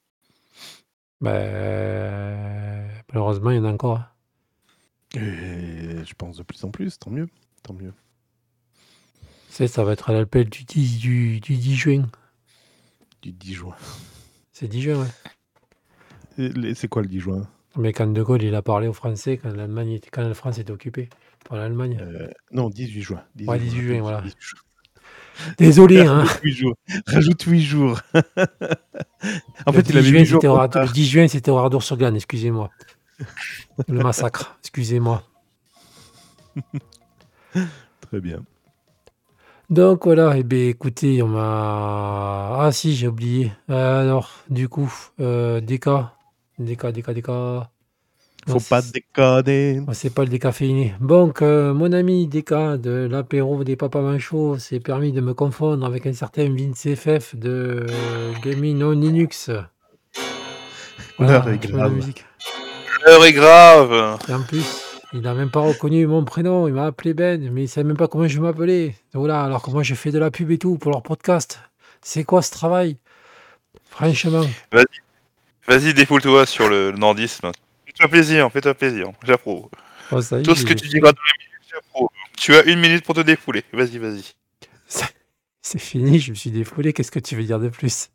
Ben, 1.21 2.89
malheureusement, 3.13 3.51
il 3.51 3.57
y 3.57 3.59
en 3.59 3.65
a 3.65 3.73
encore. 3.73 3.99
hein. 3.99 4.09
Et 5.17 6.05
je 6.05 6.15
pense 6.15 6.37
de 6.37 6.45
plus 6.45 6.63
en 6.63 6.71
plus. 6.71 6.97
Tant 6.97 7.11
mieux. 7.11 7.29
Tant 7.65 7.75
mieux. 7.75 7.95
C'est, 9.49 9.67
ça 9.67 9.83
va 9.83 9.95
être 9.95 10.09
à 10.09 10.13
l'appel 10.13 10.49
du 10.49 10.63
10, 10.63 10.99
du, 11.01 11.41
du 11.41 11.57
10 11.57 11.75
juin. 11.75 12.09
Du 13.23 13.33
10 13.33 13.55
juin. 13.55 13.75
C'est 14.53 14.69
10 14.69 14.83
juin, 14.83 15.01
ouais. 15.03 15.11
Et 16.39 16.49
les- 16.51 16.77
C'est 16.77 16.87
quoi 16.87 17.03
le 17.03 17.09
10 17.09 17.19
juin? 17.19 17.49
Mais 17.77 17.93
quand 17.93 18.07
De 18.07 18.23
Gaulle 18.23 18.43
il 18.43 18.55
a 18.55 18.63
parlé 18.63 18.87
aux 18.89 18.93
Français 18.93 19.37
quand 19.37 19.53
l'Allemagne 19.53 19.93
était, 19.93 20.09
quand 20.11 20.23
la 20.23 20.35
France 20.35 20.59
était 20.59 20.71
occupée 20.73 21.09
par 21.49 21.59
l'Allemagne. 21.59 21.99
Euh, 22.01 22.29
Non, 22.53 22.71
18 22.71 23.03
juin. 23.03 23.23
Ouais, 23.47 23.59
18 23.59 23.83
juin, 23.83 24.01
voilà. 24.01 24.21
18 24.23 24.37
juin. 24.41 24.59
Désolé, 25.59 26.01
hein. 26.01 26.21
Rajoute 26.25 26.41
8 26.43 26.53
jours. 26.53 26.75
Rajoute 27.07 27.43
8 27.43 27.63
jours. 27.63 28.01
en 29.67 29.73
Le 29.73 29.73
fait, 29.73 29.83
10 29.83 29.91
il 29.91 29.99
avait 29.99 30.09
juin, 30.09 30.21
8 30.21 30.25
jours. 30.25 30.41
c'était 30.41 30.49
au 30.49 30.57
le 30.83 30.93
10 30.93 31.07
juin, 31.07 31.29
c'était 31.29 31.51
au 31.51 31.57
Radour 31.57 31.83
sur 31.83 31.97
Glane, 31.97 32.15
excusez-moi. 32.17 32.71
Le 33.89 34.03
massacre, 34.03 34.57
excusez-moi. 34.61 35.23
Très 38.01 38.21
bien. 38.21 38.45
Donc 39.71 40.05
voilà, 40.05 40.37
et 40.37 40.43
bien 40.45 40.69
écoutez, 40.69 41.23
on 41.23 41.29
m'a. 41.29 42.59
Ah 42.61 42.71
si, 42.73 42.95
j'ai 42.95 43.09
oublié. 43.09 43.53
Alors, 43.69 44.31
du 44.49 44.69
coup, 44.69 44.93
DK. 45.19 45.89
DK, 46.59 46.87
DK, 46.93 47.11
DK. 47.11 47.27
Faut 48.47 48.55
Non, 48.55 48.61
pas. 48.69 48.81
Oh, 49.89 49.93
C'est 49.93 50.13
pas 50.15 50.23
le 50.25 50.29
décaféiné. 50.29 50.95
Donc, 51.01 51.41
euh, 51.41 51.73
mon 51.73 51.93
ami 51.93 52.27
DK 52.27 52.77
de 52.79 53.09
l'apéro 53.11 53.65
des 53.65 53.77
papas 53.77 54.03
manchots 54.03 54.59
s'est 54.59 54.81
permis 54.81 55.13
de 55.13 55.21
me 55.21 55.33
confondre 55.33 55.87
avec 55.87 56.07
un 56.07 56.13
certain 56.13 56.55
Vince 56.55 56.95
FF 56.95 57.37
de 57.37 57.87
euh, 57.89 58.33
Gaming 58.45 58.83
on 58.83 58.91
Linux. 58.91 59.51
L'heure 61.19 61.49
est 61.49 61.59
grave. 61.59 62.13
L'heure 63.07 63.25
est 63.25 63.33
grave. 63.33 64.19
Et 64.29 64.35
en 64.35 64.43
plus, 64.43 64.99
il 65.15 65.21
n'a 65.21 65.33
même 65.35 65.51
pas 65.51 65.61
reconnu 65.61 66.07
mon 66.07 66.25
prénom. 66.25 66.69
Il 66.69 66.75
m'a 66.75 66.87
appelé 66.87 67.15
Ben, 67.15 67.41
mais 67.51 67.63
il 67.63 67.65
ne 67.65 67.69
savait 67.69 67.87
même 67.87 67.97
pas 67.97 68.09
comment 68.09 68.29
je 68.29 68.41
m'appelais. 68.41 68.95
Voilà, 69.15 69.43
alors 69.43 69.63
que 69.63 69.71
moi, 69.71 69.83
je 69.83 69.95
fais 69.95 70.11
de 70.11 70.19
la 70.19 70.31
pub 70.31 70.51
et 70.51 70.59
tout 70.59 70.77
pour 70.77 70.91
leur 70.91 71.03
podcast. 71.03 71.61
C'est 72.03 72.25
quoi 72.25 72.43
ce 72.43 72.51
travail? 72.51 72.99
Franchement. 73.89 74.45
Vas-y, 74.73 74.85
défoule-toi 75.69 76.47
sur 76.47 76.69
le, 76.69 76.93
nordisme. 76.93 77.51
Fais-toi 77.87 78.09
plaisir, 78.09 78.51
fais-toi 78.53 78.75
plaisir. 78.75 79.11
J'approuve. 79.25 79.69
Oh, 80.11 80.21
est, 80.21 80.43
Tout 80.43 80.55
ce 80.55 80.65
que 80.65 80.75
tu 80.75 80.89
diras 80.89 81.13
dans 81.13 81.23
la 81.23 81.45
minute, 81.45 81.69
j'approuve. 81.71 82.09
Tu 82.37 82.55
as 82.55 82.65
une 82.65 82.81
minute 82.81 83.05
pour 83.05 83.15
te 83.15 83.21
défouler. 83.21 83.65
Vas-y, 83.73 83.99
vas-y. 83.99 84.25
C'est 85.63 85.79
fini, 85.79 86.21
je 86.21 86.31
me 86.31 86.35
suis 86.35 86.51
défoulé. 86.51 86.93
Qu'est-ce 86.93 87.11
que 87.11 87.19
tu 87.19 87.37
veux 87.37 87.43
dire 87.43 87.59
de 87.59 87.71
plus? 87.71 88.11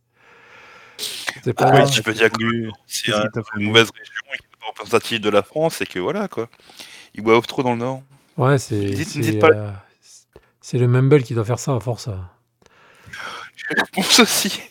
C'est 1.44 1.54
pas 1.54 1.72
Ah, 1.74 1.84
oui, 1.84 1.90
tu 1.90 2.04
peux 2.04 2.14
dire 2.14 2.30
que 2.30 2.70
c'est 2.86 3.14
un- 3.14 3.30
une 3.58 3.66
mauvaise 3.66 3.90
région 3.90 4.22
et 4.34 4.66
représentative 4.68 5.22
de 5.22 5.30
la 5.30 5.42
France, 5.42 5.82
et 5.82 5.86
que 5.86 6.00
voilà, 6.00 6.28
quoi. 6.28 6.50
Ils 7.16 7.24
boivent 7.24 7.48
trop 7.48 7.64
dans 7.64 7.74
le 7.74 7.80
nord. 7.80 8.04
Ouais, 8.38 8.58
c'est 8.58 8.76
euh, 8.76 9.72
c'est 10.62 10.78
le 10.78 10.88
Mumble 10.88 11.24
qui 11.24 11.34
doit 11.34 11.46
faire 11.46 11.60
ça 11.60 11.76
à 11.76 11.80
force. 11.80 12.10
Je 13.56 13.76
pense 13.92 14.20
aussi. 14.20 14.62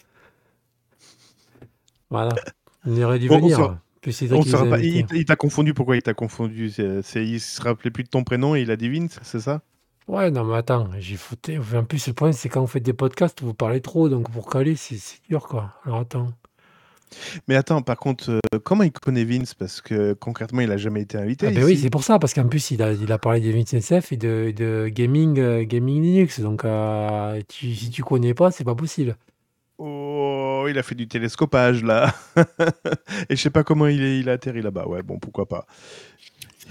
Voilà. 2.10 2.34
Il 2.88 3.04
aurait 3.04 3.18
dû 3.18 3.28
on 3.30 3.36
venir. 3.38 3.78
On 4.32 4.42
il 4.42 5.06
pas- 5.06 5.24
t'a 5.24 5.36
confondu. 5.36 5.74
Pourquoi 5.74 5.96
il 5.96 6.02
t'a 6.02 6.14
confondu? 6.14 6.70
C'est, 6.70 7.24
Il 7.24 7.40
se 7.40 7.60
rappelait 7.60 7.90
plus 7.90 8.04
de 8.04 8.08
ton 8.08 8.24
prénom 8.24 8.56
et 8.56 8.62
il 8.62 8.70
a 8.70 8.76
dit 8.76 8.88
Vince, 8.88 9.18
c'est 9.22 9.40
ça? 9.40 9.60
Ouais, 10.06 10.30
non, 10.30 10.44
mais 10.44 10.56
attends, 10.56 10.88
j'ai 10.98 11.16
foutu. 11.16 11.58
En 11.58 11.84
plus, 11.84 12.06
le 12.06 12.14
problème, 12.14 12.32
c'est 12.32 12.48
quand 12.48 12.62
vous 12.62 12.66
faites 12.66 12.82
des 12.82 12.94
podcasts, 12.94 13.42
vous 13.42 13.52
parlez 13.52 13.82
trop, 13.82 14.08
donc 14.08 14.30
pour 14.30 14.48
caler, 14.48 14.74
c'est 14.74 14.96
dur, 15.28 15.46
quoi. 15.46 15.74
Alors 15.84 16.00
attends. 16.00 16.28
Mais 17.46 17.56
attends, 17.56 17.82
par 17.82 17.96
contre, 17.96 18.30
euh, 18.30 18.58
comment 18.62 18.82
il 18.84 18.92
connaît 18.92 19.24
Vince? 19.24 19.54
Parce 19.54 19.80
que 19.80 20.12
concrètement, 20.14 20.60
il 20.60 20.70
a 20.70 20.76
jamais 20.76 21.02
été 21.02 21.18
invité. 21.18 21.46
Ah 21.46 21.50
ben 21.50 21.64
oui, 21.64 21.76
c'est 21.76 21.90
pour 21.90 22.04
ça, 22.04 22.18
parce 22.18 22.34
qu'en 22.34 22.46
plus, 22.48 22.70
il 22.70 22.82
a, 22.82 22.92
il 22.92 23.10
a 23.12 23.18
parlé 23.18 23.40
de 23.40 23.50
Vince 23.50 23.74
SF 23.74 24.12
et 24.12 24.16
de, 24.16 24.52
de 24.54 24.88
gaming, 24.88 25.38
euh, 25.38 25.64
gaming 25.64 26.02
Linux. 26.02 26.40
Donc, 26.40 26.64
euh, 26.64 27.40
tu- 27.48 27.74
si 27.74 27.90
tu 27.90 28.02
connais 28.02 28.34
pas, 28.34 28.50
c'est 28.50 28.64
pas 28.64 28.74
possible. 28.74 29.16
Oh, 29.78 30.66
il 30.68 30.76
a 30.76 30.82
fait 30.82 30.94
du 30.96 31.06
télescopage 31.06 31.84
là. 31.84 32.12
et 33.28 33.36
je 33.36 33.40
sais 33.40 33.50
pas 33.50 33.62
comment 33.62 33.86
il, 33.86 34.02
est, 34.02 34.18
il 34.18 34.28
a 34.28 34.32
atterri 34.32 34.60
là-bas. 34.60 34.86
Ouais, 34.88 35.02
bon, 35.02 35.18
pourquoi 35.18 35.46
pas. 35.46 35.66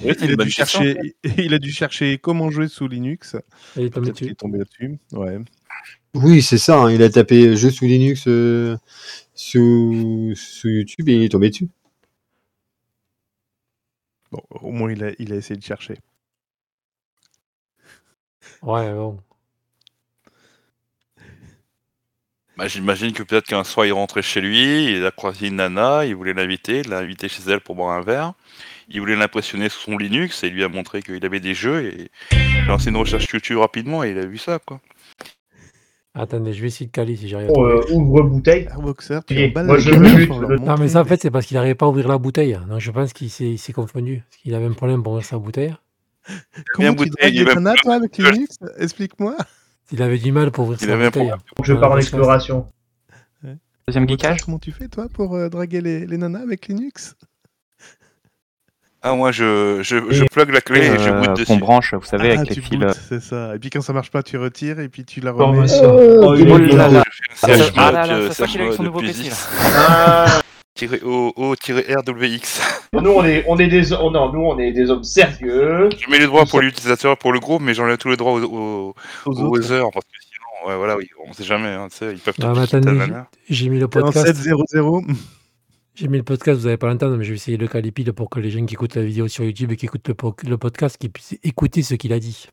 Oui, 0.04 0.14
Il 0.22 0.34
a, 0.40 0.44
dû 0.44 0.50
chercher, 0.52 1.16
il 1.38 1.54
a 1.54 1.60
dû 1.60 1.72
chercher 1.72 2.18
comment 2.20 2.52
jouer 2.52 2.68
sous 2.68 2.88
Linux. 2.88 3.36
Et 3.78 3.82
il 3.82 3.86
est 3.86 3.90
tombé 3.90 4.12
dessus. 4.12 4.30
est 4.30 4.36
tombé 4.36 4.58
là-dessus. 4.60 5.00
Ouais. 5.14 5.40
Oui, 6.14 6.42
c'est 6.42 6.58
ça. 6.58 6.82
hein, 6.84 6.92
Il 6.92 7.02
a 7.02 7.10
tapé 7.10 7.56
jeu 7.56 7.70
sous 7.72 7.86
Linux 7.86 8.26
euh, 8.28 8.78
sous, 9.34 10.34
sous 10.36 10.68
YouTube 10.70 11.10
et 11.10 11.16
il 11.16 11.24
est 11.24 11.30
tombé 11.30 11.50
dessus. 11.50 11.70
Bon, 14.32 14.42
au 14.50 14.72
moins, 14.72 14.92
il 14.92 15.04
a, 15.04 15.12
il 15.20 15.34
a 15.34 15.38
essayé 15.38 15.58
de 15.58 15.64
chercher. 15.64 15.96
Ouais, 18.62 18.92
bon. 18.94 19.20
Bah, 22.58 22.68
J'imagine 22.68 23.12
que 23.14 23.24
peut-être 23.24 23.46
qu'un 23.46 23.64
soir 23.64 23.86
il 23.86 23.94
rentrait 23.94 24.24
chez 24.24 24.42
lui, 24.42 24.96
il 24.96 25.06
a 25.06 25.12
croisé 25.12 25.48
une 25.48 25.58
nana, 25.58 26.06
il 26.06 26.16
voulait 26.16 26.34
l'inviter, 26.34 26.80
il 26.80 26.90
l'a 26.90 27.00
invité 27.00 27.28
chez 27.30 27.44
elle 27.48 27.62
pour 27.62 27.76
boire 27.76 27.98
un 27.98 28.02
verre. 28.02 28.34
Il 28.90 29.00
voulait 29.00 29.16
l'impressionner 29.16 29.70
sur 29.70 29.82
son 29.82 29.98
Linux 29.98 30.44
et 30.44 30.48
il 30.48 30.54
lui 30.54 30.64
a 30.64 30.70
montré 30.70 31.02
qu'il 31.02 31.24
avait 31.24 31.40
des 31.40 31.54
jeux 31.54 31.86
et 31.86 32.10
il 32.32 32.64
a 32.64 32.66
lancé 32.66 32.90
une 32.90 32.98
recherche 32.98 33.28
YouTube 33.32 33.58
rapidement 33.58 34.04
et 34.04 34.12
il 34.12 34.18
a 34.18 34.26
vu 34.26 34.38
ça 34.38 34.60
quoi. 34.60 34.80
Attendez, 36.20 36.52
je 36.52 36.62
vais 36.62 36.68
essayer 36.68 36.88
de 36.88 36.92
caler 36.92 37.16
si 37.16 37.28
j'arrive 37.28 37.52
Oh, 37.54 37.64
euh, 37.64 37.84
ouvre 37.92 38.24
bouteille. 38.24 38.68
Airboxer, 38.72 39.20
tu 39.28 39.36
Et 39.36 39.54
moi, 39.54 39.78
je 39.78 39.92
Non, 40.66 40.76
mais 40.80 40.88
ça, 40.88 41.02
en 41.02 41.06
fait, 41.06 41.22
c'est 41.22 41.30
parce 41.30 41.46
qu'il 41.46 41.56
n'arrivait 41.56 41.76
pas 41.76 41.86
à 41.86 41.90
ouvrir 41.90 42.08
la 42.08 42.18
bouteille. 42.18 42.58
Donc, 42.68 42.80
je 42.80 42.90
pense 42.90 43.14
qu'il 43.14 43.30
s'est 43.30 43.54
il 43.54 43.74
confondu. 43.74 44.24
Qu'il 44.42 44.56
avait 44.56 44.66
un 44.66 44.72
problème 44.72 45.04
pour 45.04 45.14
ouvrir 45.14 45.28
sa 45.28 45.38
bouteille. 45.38 45.76
Comment 46.74 46.96
tu 46.96 47.10
bouteille, 47.10 47.36
il 47.36 47.48
un 47.48 47.54
nanas, 47.56 47.76
toi, 47.84 47.96
avec. 47.96 48.18
Linux? 48.18 48.58
Explique-moi. 48.80 49.36
Il 49.92 50.02
avait 50.02 50.18
du 50.18 50.32
mal 50.32 50.52
pour 50.52 50.66
ouvrir 50.66 50.80
Il 50.82 50.88
sa 50.88 50.94
avait 50.94 51.06
un 51.06 51.08
bouteille. 51.08 51.28
problème. 51.30 51.46
Donc, 51.58 51.66
je 51.66 51.74
pars 51.74 51.92
en 51.92 51.98
exploration. 51.98 52.68
Deuxième 53.88 54.04
Airboxer, 54.04 54.28
geekage 54.28 54.42
Comment 54.44 54.60
tu 54.60 54.72
fais, 54.74 54.90
toi, 54.90 55.08
pour 55.14 55.36
euh, 55.36 55.48
draguer 55.48 55.80
les, 55.80 56.06
les 56.06 56.18
nanas 56.18 56.42
avec 56.42 56.68
Linux? 56.68 57.16
Ah 59.04 59.14
moi 59.14 59.32
je, 59.32 59.80
je, 59.84 59.98
je 60.12 60.24
plug 60.26 60.50
la 60.50 60.60
clé 60.60 60.80
et 60.88 60.98
je 61.00 61.10
Euh, 61.10 61.20
boot 61.20 61.28
qu'on 61.28 61.34
dessus. 61.54 61.60
branche, 61.60 61.94
vous 61.94 62.04
savez, 62.04 62.32
Ah, 62.32 62.40
avec 62.40 62.50
les 62.50 62.62
fils. 62.62 62.70
bootes, 62.80 62.84
euh, 62.84 62.94
c'est 63.08 63.22
ça. 63.22 63.56
Et 63.56 63.60
puis 63.60 63.70
quand 63.70 63.80
ça 63.82 63.94
marche 63.94 64.10
pas, 64.12 64.24
tu 64.24 64.38
retires 64.38 64.80
et 64.80 64.90
puis 64.90 65.06
tu 65.06 65.22
la 65.22 65.32
Oh, 65.34 65.38
remets. 65.38 65.72
Oh, 65.84 66.00
Oh, 66.24 66.26
Oh 66.28 66.34
là 66.34 66.58
bien. 66.58 66.88
là. 66.90 67.04
Je 67.10 67.36
fais 67.36 67.52
Ah, 67.54 67.54
un 67.54 67.72
ah 67.78 67.92
là 67.92 68.02
mode, 68.02 68.10
là, 68.10 68.16
euh, 68.18 68.28
c'est 68.30 68.34
ça 68.34 68.48
qu'il 68.48 68.60
a 68.60 68.64
avec 68.66 68.76
son 68.76 68.84
mode 68.84 68.92
nouveau 68.92 69.00
plus 69.00 69.14
PC, 69.14 69.24
là. 69.24 69.28
X, 69.30 69.48
Ah, 69.78 70.42
tiré 70.78 71.00
O, 71.04 71.34
O, 71.36 71.56
tiré 71.56 71.82
RWX. 71.94 72.62
nous, 72.94 73.10
on 73.12 73.26
est, 73.26 73.44
on 73.48 73.58
est 73.58 73.68
des, 73.68 73.92
oh, 73.94 74.10
non, 74.12 74.32
nous, 74.32 74.40
on 74.42 74.58
est 74.60 74.72
des 74.72 74.90
hommes 74.90 75.04
sérieux. 75.04 75.90
Je 75.98 76.10
mets 76.10 76.20
les 76.20 76.26
droits 76.28 76.46
pour 76.46 76.62
l'utilisateur 76.62 77.14
et 77.14 77.16
pour 77.18 77.34
le 77.34 77.40
groupe, 77.40 77.62
mais 77.62 77.74
j'enlève 77.74 77.98
tous 77.98 78.10
les 78.10 78.18
droits 78.18 78.34
aux, 78.34 78.44
aux, 78.44 78.96
Aux 79.26 79.32
aux 79.32 79.42
autres. 79.58 79.72
heures 79.72 79.90
parce 79.92 80.06
que 80.06 80.12
sinon, 80.22 80.70
ouais, 80.72 80.78
voilà, 80.78 80.96
oui, 80.98 81.08
on 81.28 81.34
sait 81.34 81.44
jamais, 81.44 81.68
hein, 81.70 81.88
ils 82.02 82.20
peuvent 82.20 82.36
nana. 82.40 83.28
j'ai 83.50 83.70
mis 83.70 83.80
le 83.80 83.88
podcast. 83.88 84.36
700. 84.38 85.02
J'ai 85.96 86.08
mis 86.08 86.18
le 86.18 86.24
podcast, 86.24 86.60
vous 86.60 86.66
n'allez 86.66 86.78
pas 86.78 86.88
l'entendre, 86.88 87.18
mais 87.18 87.24
je 87.24 87.30
vais 87.32 87.36
essayer 87.38 87.58
de 87.58 87.64
le 87.64 87.68
caler 87.68 87.92
pile 87.92 88.14
pour 88.14 88.30
que 88.30 88.40
les 88.40 88.52
gens 88.52 88.64
qui 88.66 88.76
écoutent 88.76 88.94
la 88.96 89.02
vidéo 89.04 89.28
sur 89.28 89.44
YouTube 89.44 89.72
et 89.72 89.76
qui 89.78 89.88
écoutent 89.88 90.08
le, 90.08 90.14
po- 90.14 90.36
le 90.48 90.58
podcast, 90.58 90.96
qui 91.00 91.10
puissent 91.10 91.36
écouter 91.44 91.82
ce 91.82 91.96
qu'il 91.96 92.14
a 92.14 92.20
dit. 92.20 92.48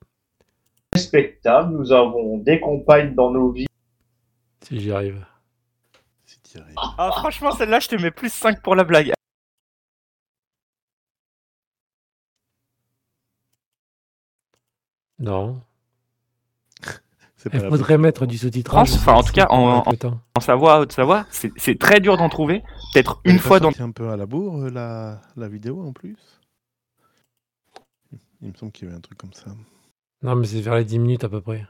Respectable. 0.95 1.77
Nous 1.77 1.93
avons 1.93 2.39
des 2.39 2.59
compagnes 2.59 3.15
dans 3.15 3.31
nos 3.31 3.51
vies. 3.51 3.67
Si 4.67 4.81
j'y 4.81 4.93
arrive. 4.93 5.23
Ah, 6.77 7.11
franchement, 7.13 7.53
celle-là, 7.53 7.81
je 7.81 7.89
te 7.89 7.97
mets 7.97 8.11
plus 8.11 8.33
5 8.33 8.63
pour 8.63 8.75
la 8.75 8.85
blague. 8.85 9.13
Non. 15.19 15.63
C'est 17.37 17.51
pas 17.51 17.59
Il 17.59 17.69
faudrait 17.69 17.99
mettre 17.99 18.27
du 18.27 18.39
sous-titrage. 18.39 18.93
Enfin, 18.95 19.15
en 19.15 19.23
tout 19.23 19.33
cas, 19.33 19.47
en- 19.51 19.83
temps. 19.97 20.21
En 20.35 20.41
Savoie, 20.41 20.81
Haute-Savoie, 20.81 21.27
c'est 21.31 21.53
c'est 21.57 21.79
très 21.79 22.01
dur 22.01 22.17
d'en 22.17 22.29
trouver. 22.29 22.63
Peut-être 22.93 23.21
une 23.25 23.39
fois 23.39 23.61
dans. 23.61 23.69
sortie 23.69 23.83
un 23.83 23.91
peu 23.93 24.09
à 24.11 24.17
la 24.17 24.27
bourre, 24.27 24.63
euh, 24.65 24.71
la, 24.71 25.21
la 25.37 25.49
vidéo 25.49 25.83
en 25.87 25.93
plus. 25.93 26.17
Il 28.41 28.49
me 28.51 28.55
semble 28.55 28.73
qu'il 28.73 28.87
y 28.87 28.89
avait 28.89 28.97
un 28.97 29.01
truc 29.01 29.17
comme 29.19 29.33
ça. 29.33 29.51
Non, 30.23 30.35
mais 30.37 30.47
c'est 30.47 30.61
vers 30.61 30.75
les 30.75 30.85
10 30.85 30.99
minutes 30.99 31.25
à 31.25 31.29
peu 31.29 31.41
près. 31.41 31.65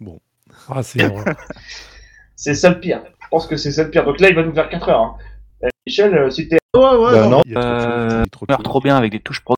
Bon. 0.00 0.20
Ah, 0.68 0.82
c'est. 0.82 1.00
C'est 2.36 2.54
ça 2.54 2.70
le 2.70 2.80
pire. 2.80 3.02
Je 3.22 3.28
pense 3.30 3.46
que 3.46 3.56
c'est 3.58 3.70
ça 3.70 3.82
le 3.84 3.90
pire. 3.90 4.04
Donc 4.04 4.18
là, 4.18 4.30
il 4.30 4.34
va 4.34 4.42
nous 4.42 4.54
faire 4.54 4.68
4 4.70 4.88
heures. 4.88 5.00
hein. 5.02 5.14
Euh, 5.64 5.68
Michel, 5.86 6.14
euh, 6.16 6.30
si 6.30 6.48
t'es. 6.48 6.56
Ouais, 6.74 6.80
ouais, 6.82 7.12
Bah, 7.12 7.26
non. 7.28 7.42
Il 7.44 7.52
y 7.52 7.56
a 7.56 7.60
trop 7.60 8.46
Euh, 8.48 8.56
trop 8.56 8.62
trop 8.62 8.80
bien 8.80 8.96
avec 8.96 9.12
des 9.12 9.20
touches 9.20 9.40
pro. 9.40 9.56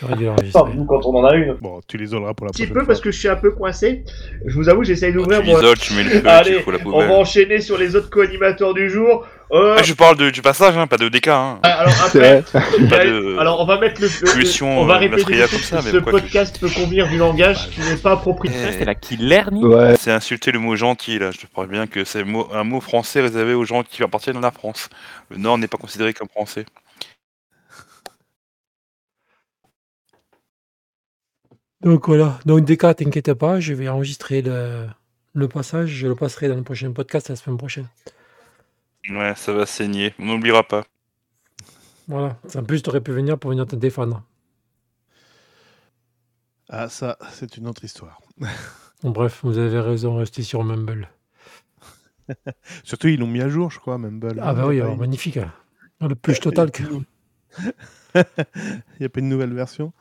J'aurais 0.00 0.14
dû 0.16 0.24
Enfin, 0.28 0.36
l'enregistrer. 0.36 0.74
nous, 0.74 0.84
quand 0.84 1.06
on 1.06 1.16
en 1.16 1.24
a 1.24 1.34
une. 1.34 1.50
Un 1.50 1.56
Bon, 1.60 1.80
tu 1.88 1.96
l'isoleras 1.96 2.34
pour 2.34 2.46
la 2.46 2.52
petit 2.52 2.62
prochaine 2.62 2.74
peu 2.74 2.80
fois. 2.80 2.86
parce 2.88 3.00
que 3.00 3.10
je 3.10 3.18
suis 3.18 3.28
un 3.28 3.36
peu 3.36 3.50
coincé. 3.52 4.04
Je 4.44 4.54
vous 4.54 4.68
avoue, 4.68 4.84
j'essaye 4.84 5.12
d'ouvrir 5.12 5.40
tu 5.42 5.50
moi. 5.50 5.60
l'isoles, 5.60 5.78
tu 5.78 5.94
mets 5.94 6.02
le 6.04 6.10
feu, 6.10 6.20
tu 6.22 6.28
Allez, 6.28 6.60
fous 6.60 6.70
la 6.70 6.78
on 6.78 6.82
poubelle. 6.82 7.08
va 7.08 7.14
enchaîner 7.14 7.60
sur 7.60 7.78
les 7.78 7.96
autres 7.96 8.10
co-animateurs 8.10 8.74
du 8.74 8.90
jour. 8.90 9.26
Euh, 9.52 9.76
Ah, 9.78 9.82
je 9.84 9.92
parle 9.94 10.16
de, 10.16 10.28
du 10.30 10.42
passage, 10.42 10.76
hein, 10.76 10.86
pas 10.88 10.96
de 10.96 11.08
DK. 11.08 11.28
Hein. 11.28 11.60
ah, 11.62 11.68
alors 11.80 11.94
après, 12.04 12.42
de- 12.78 13.38
alors 13.38 13.60
on 13.60 13.64
va 13.64 13.78
mettre 13.78 14.00
le, 14.00 14.08
Pulsion, 14.08 14.80
on 14.80 14.86
va 14.86 14.94
euh, 14.94 14.98
répéter 14.98 15.38
comme 15.38 15.60
ça, 15.60 15.78
que 15.78 15.84
mais 15.84 15.90
ce 15.92 15.96
podcast 15.98 16.58
peut 16.60 16.68
convenir 16.68 17.06
du 17.08 17.16
langage 17.16 17.70
qui 17.70 17.80
n'est 17.80 17.96
pas 17.96 18.12
approprié. 18.12 18.52
Eh, 18.68 18.72
C'est 18.72 18.84
la 18.84 18.94
Killerny. 18.96 19.64
Ouais. 19.64 19.94
C'est 19.98 20.10
insulter 20.10 20.50
le 20.50 20.58
mot 20.58 20.74
gentil, 20.76 21.18
là. 21.20 21.30
Je 21.30 21.38
te 21.38 21.46
préviens 21.46 21.86
que 21.86 22.04
c'est 22.04 22.24
un 22.52 22.64
mot 22.64 22.80
français 22.80 23.20
réservé 23.20 23.54
aux 23.54 23.64
gens 23.64 23.82
qui 23.84 24.02
appartiennent 24.02 24.36
à 24.38 24.40
la 24.40 24.50
France. 24.50 24.88
Le 25.30 25.36
Nord 25.38 25.58
n'est 25.58 25.68
pas 25.68 25.78
considéré 25.78 26.12
comme 26.12 26.28
français. 26.28 26.64
Donc 31.86 32.08
voilà. 32.08 32.38
Donc, 32.44 32.64
DK, 32.64 32.96
t'inquiète 32.96 33.32
pas, 33.34 33.60
je 33.60 33.72
vais 33.72 33.88
enregistrer 33.88 34.42
le, 34.42 34.86
le 35.34 35.46
passage. 35.48 35.90
Je 35.90 36.08
le 36.08 36.16
passerai 36.16 36.48
dans 36.48 36.56
le 36.56 36.64
prochain 36.64 36.90
podcast 36.90 37.28
la 37.28 37.36
semaine 37.36 37.56
prochaine. 37.56 37.86
Ouais, 39.08 39.34
ça 39.36 39.52
va 39.52 39.66
saigner. 39.66 40.12
On 40.18 40.24
n'oubliera 40.26 40.64
pas. 40.64 40.84
Voilà. 42.08 42.38
En 42.56 42.64
plus, 42.64 42.82
tu 42.82 42.90
aurais 42.90 43.00
pu 43.00 43.12
venir 43.12 43.38
pour 43.38 43.50
venir 43.50 43.66
te 43.68 43.76
défendre. 43.76 44.24
Ah, 46.68 46.88
ça, 46.88 47.16
c'est 47.30 47.56
une 47.56 47.68
autre 47.68 47.84
histoire. 47.84 48.20
Bon, 49.04 49.10
bref, 49.12 49.40
vous 49.44 49.56
avez 49.58 49.78
raison, 49.78 50.16
restez 50.16 50.42
sur 50.42 50.64
Mumble. 50.64 51.08
Surtout, 52.82 53.06
ils 53.06 53.20
l'ont 53.20 53.28
mis 53.28 53.40
à 53.42 53.48
jour, 53.48 53.70
je 53.70 53.78
crois, 53.78 53.96
Mumble. 53.96 54.40
Ah, 54.42 54.54
bah 54.54 54.66
oui, 54.66 54.80
alors, 54.80 54.96
magnifique. 54.96 55.38
Le 56.00 56.14
push 56.16 56.40
total. 56.40 56.72
que- 56.72 56.82
Il 58.16 58.24
n'y 58.98 59.06
a 59.06 59.08
pas 59.08 59.20
une 59.20 59.28
nouvelle 59.28 59.54
version. 59.54 59.92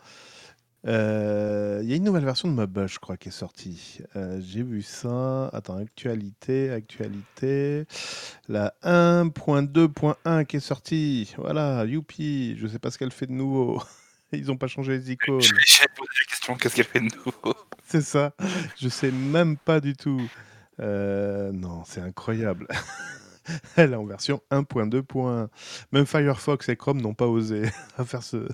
Euh, 0.88 1.80
Il 1.84 1.90
y 1.90 1.94
a 1.94 1.96
une 1.96 2.04
nouvelle 2.04 2.26
version 2.26 2.48
de 2.48 2.54
Mumble, 2.54 2.88
je 2.88 3.00
crois, 3.00 3.18
qui 3.18 3.30
est 3.30 3.32
sortie. 3.32 4.00
Euh, 4.16 4.40
J'ai 4.46 4.64
vu 4.64 4.82
ça. 4.82 5.48
Attends, 5.48 5.78
actualité, 5.78 6.72
actualité. 6.72 7.86
La 8.48 8.74
1.2.1 8.84 10.46
qui 10.46 10.58
est 10.58 10.60
sortie. 10.60 11.34
Voilà, 11.38 11.86
youpi. 11.86 12.56
Je 12.58 12.68
sais 12.68 12.80
pas 12.80 12.92
ce 12.92 12.98
qu'elle 12.98 13.12
fait 13.12 13.28
de 13.28 13.32
nouveau. 13.34 13.82
Ils 14.32 14.46
n'ont 14.48 14.58
pas 14.58 14.68
changé 14.68 14.94
les 14.98 15.12
icônes. 15.12 15.42
J'ai 15.66 15.86
posé 15.96 16.10
la 16.20 16.26
question, 16.30 16.56
qu'est-ce 16.56 16.76
qu'elle 16.76 16.86
fait 16.86 17.00
de 17.00 17.16
nouveau? 17.16 17.56
C'est 17.88 18.02
ça. 18.02 18.34
Je 18.80 18.90
sais 18.90 19.12
même 19.12 19.58
pas 19.58 19.80
du 19.80 19.94
tout. 19.96 20.22
Euh, 20.80 21.52
non, 21.54 21.84
c'est 21.86 22.02
incroyable. 22.02 22.68
Elle 23.78 23.94
est 23.94 23.96
en 23.96 24.06
version 24.06 24.42
1.2. 24.52 25.50
Même 25.92 26.06
Firefox 26.06 26.70
et 26.70 26.76
Chrome 26.76 27.02
n'ont 27.02 27.14
pas 27.14 27.28
osé 27.28 27.64
faire 28.06 28.24
ce. 28.24 28.48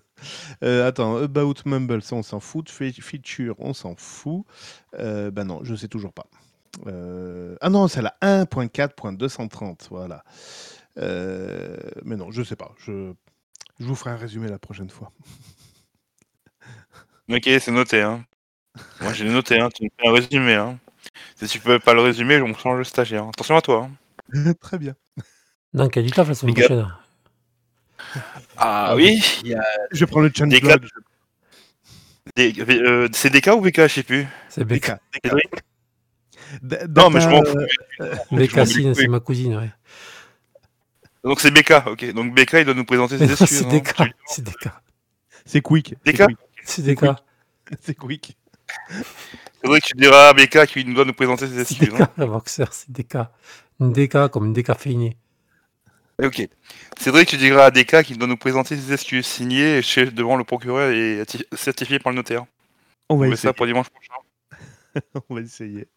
Euh, 0.64 0.88
attends, 0.88 1.18
About 1.18 1.56
Mumble, 1.66 2.02
ça 2.02 2.16
on 2.16 2.24
s'en 2.24 2.40
fout. 2.40 2.70
Fe- 2.70 3.02
Feature, 3.02 3.56
on 3.60 3.74
s'en 3.74 3.96
fout. 3.96 4.46
Ben 4.98 5.44
non, 5.46 5.62
je 5.64 5.76
sais 5.76 5.88
toujours 5.88 6.14
pas. 6.14 6.26
Euh, 6.88 7.56
Ah 7.62 7.70
non, 7.70 7.88
c'est 7.88 8.02
la 8.02 8.16
1.4.230. 8.22 9.88
Voilà. 9.92 10.24
Mais 10.98 12.16
non, 12.16 12.32
je 12.32 12.44
sais 12.44 12.56
pas. 12.56 12.74
Je... 12.80 13.14
je 13.80 13.86
vous 13.86 13.96
ferai 13.96 14.12
un 14.12 14.18
résumé 14.18 14.50
la 14.50 14.60
prochaine 14.60 14.90
fois. 14.90 15.12
Ok, 17.30 17.44
c'est 17.60 17.72
noté. 17.72 18.02
Hein. 18.02 18.26
Moi, 19.02 19.14
j'ai 19.14 19.30
noté. 19.30 19.60
Hein. 19.60 19.70
Tu 19.74 19.86
me 19.86 19.90
fais 20.00 20.08
un 20.10 20.14
résumé. 20.14 20.56
Hein. 20.56 20.80
Si 21.36 21.48
tu 21.48 21.60
peux 21.60 21.80
pas 21.80 21.94
le 21.96 22.02
résumer, 22.02 22.42
on 22.42 22.54
change 22.56 22.80
de 22.80 22.84
stagiaire. 22.86 23.28
Attention 23.30 23.58
à 23.58 23.62
toi. 23.62 23.86
Hein. 23.92 23.92
Très 24.62 24.78
bien. 24.78 24.96
Non, 25.74 25.88
qu'il 25.90 26.02
y 26.02 26.06
a 26.06 26.08
du 26.08 26.14
taf 26.14 26.28
la 26.28 26.34
semaine 26.36 26.56
gars. 26.56 26.66
prochaine. 26.66 26.88
Ah 28.58 28.94
oui, 28.96 29.22
il 29.44 29.50
y 29.50 29.56
a 29.56 29.64
Je 29.92 30.06
prends 30.06 30.20
le. 30.22 30.30
Des, 32.36 32.54
euh, 32.60 33.08
c'est 33.14 33.30
DK 33.30 33.48
ou 33.56 33.62
BK, 33.62 33.82
je 33.84 33.88
sais 33.88 34.04
plus. 34.04 34.28
C'est. 34.50 34.64
Becca. 34.64 35.00
D- 36.62 36.78
Non, 36.96 37.10
mais 37.10 37.22
je 37.22 37.30
m'en 37.30 37.44
fous. 37.44 37.58
euh, 38.02 38.16
Bécassine, 38.32 38.94
c'est 38.94 39.08
ma 39.08 39.20
cousine, 39.20 39.56
ouais. 39.58 39.72
Donc 41.24 41.40
c'est 41.40 41.52
BK, 41.52 41.88
ok. 41.88 42.14
Donc 42.14 42.34
BK, 42.36 42.54
il 42.60 42.66
doit 42.66 42.74
nous 42.74 42.86
présenter 42.86 43.18
ses 43.18 43.24
excuses. 43.32 43.48
c'est 43.60 43.66
hein. 43.66 43.70
des 43.70 43.82
cas. 43.82 44.06
C'est 44.28 44.44
des 44.44 44.54
cas. 44.54 44.82
C'est 45.46 45.62
quick. 45.62 45.96
c'est 46.06 46.14
DK 46.14 46.26
quick. 46.28 46.38
C'est 46.64 46.82
des 46.82 46.96
cas. 46.96 47.16
C'est 47.82 47.96
quick. 47.98 48.38
Cédric, 49.64 49.84
tu 49.84 49.94
diras 49.96 50.30
à 50.30 50.34
BK 50.34 50.66
qu'il 50.66 50.94
doit 50.94 51.06
nous 51.06 51.14
présenter 51.14 51.48
ses 51.48 51.64
C'est 51.66 51.80
des 51.80 51.86
excuses. 51.86 52.02
hein. 52.02 52.10
cas, 52.18 52.26
boxeur, 52.26 52.74
c'est 52.74 52.92
des 52.92 53.04
cas. 53.04 53.32
Une 53.82 53.94
déca 53.94 54.30
comme 54.30 54.46
une 54.46 54.54
décaféinée. 54.54 55.18
Ok. 56.22 56.48
Cédric, 57.00 57.30
tu 57.30 57.38
diras 57.38 57.66
à 57.66 57.72
DK 57.72 58.04
qu'il 58.04 58.20
doit 58.20 58.28
nous 58.28 58.38
présenter 58.38 58.78
ses 58.78 58.94
excuses 58.94 59.26
signées 59.26 59.82
chez, 59.82 60.06
devant 60.06 60.36
le 60.36 60.44
procureur 60.44 60.92
et 60.92 61.24
certifiées 61.54 61.98
par 61.98 62.12
le 62.12 62.18
notaire. 62.18 62.46
On 63.10 63.18
va 63.18 63.26
essayer. 63.26 63.38
ça 63.38 63.54
pour 63.54 63.66
dimanche 63.66 63.90
prochain. 63.90 64.14
On 65.30 65.34
va 65.34 65.42
essayer. 65.42 65.88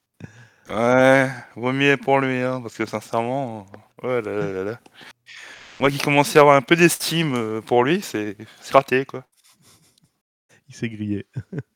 Ouais, 0.71 1.29
vaut 1.57 1.73
mieux 1.73 1.99
pour 1.99 2.21
lui, 2.21 2.41
hein, 2.41 2.63
parce 2.63 2.75
que 2.75 2.87
sincèrement, 2.87 3.67
ouais, 4.03 4.23
là, 4.23 4.33
là, 4.35 4.51
là, 4.51 4.65
là. 4.65 4.81
Moi 5.79 5.91
qui 5.91 5.99
commençais 5.99 6.39
à 6.39 6.41
avoir 6.41 6.57
un 6.57 6.63
peu 6.63 6.77
d'estime 6.77 7.35
euh, 7.35 7.61
pour 7.61 7.85
lui, 7.85 8.01
c'est 8.01 8.39
c'est 8.63 8.73
raté, 8.73 9.05
quoi. 9.05 9.27
Il 10.71 10.75
s'est 10.75 10.89
grillé. 10.89 11.27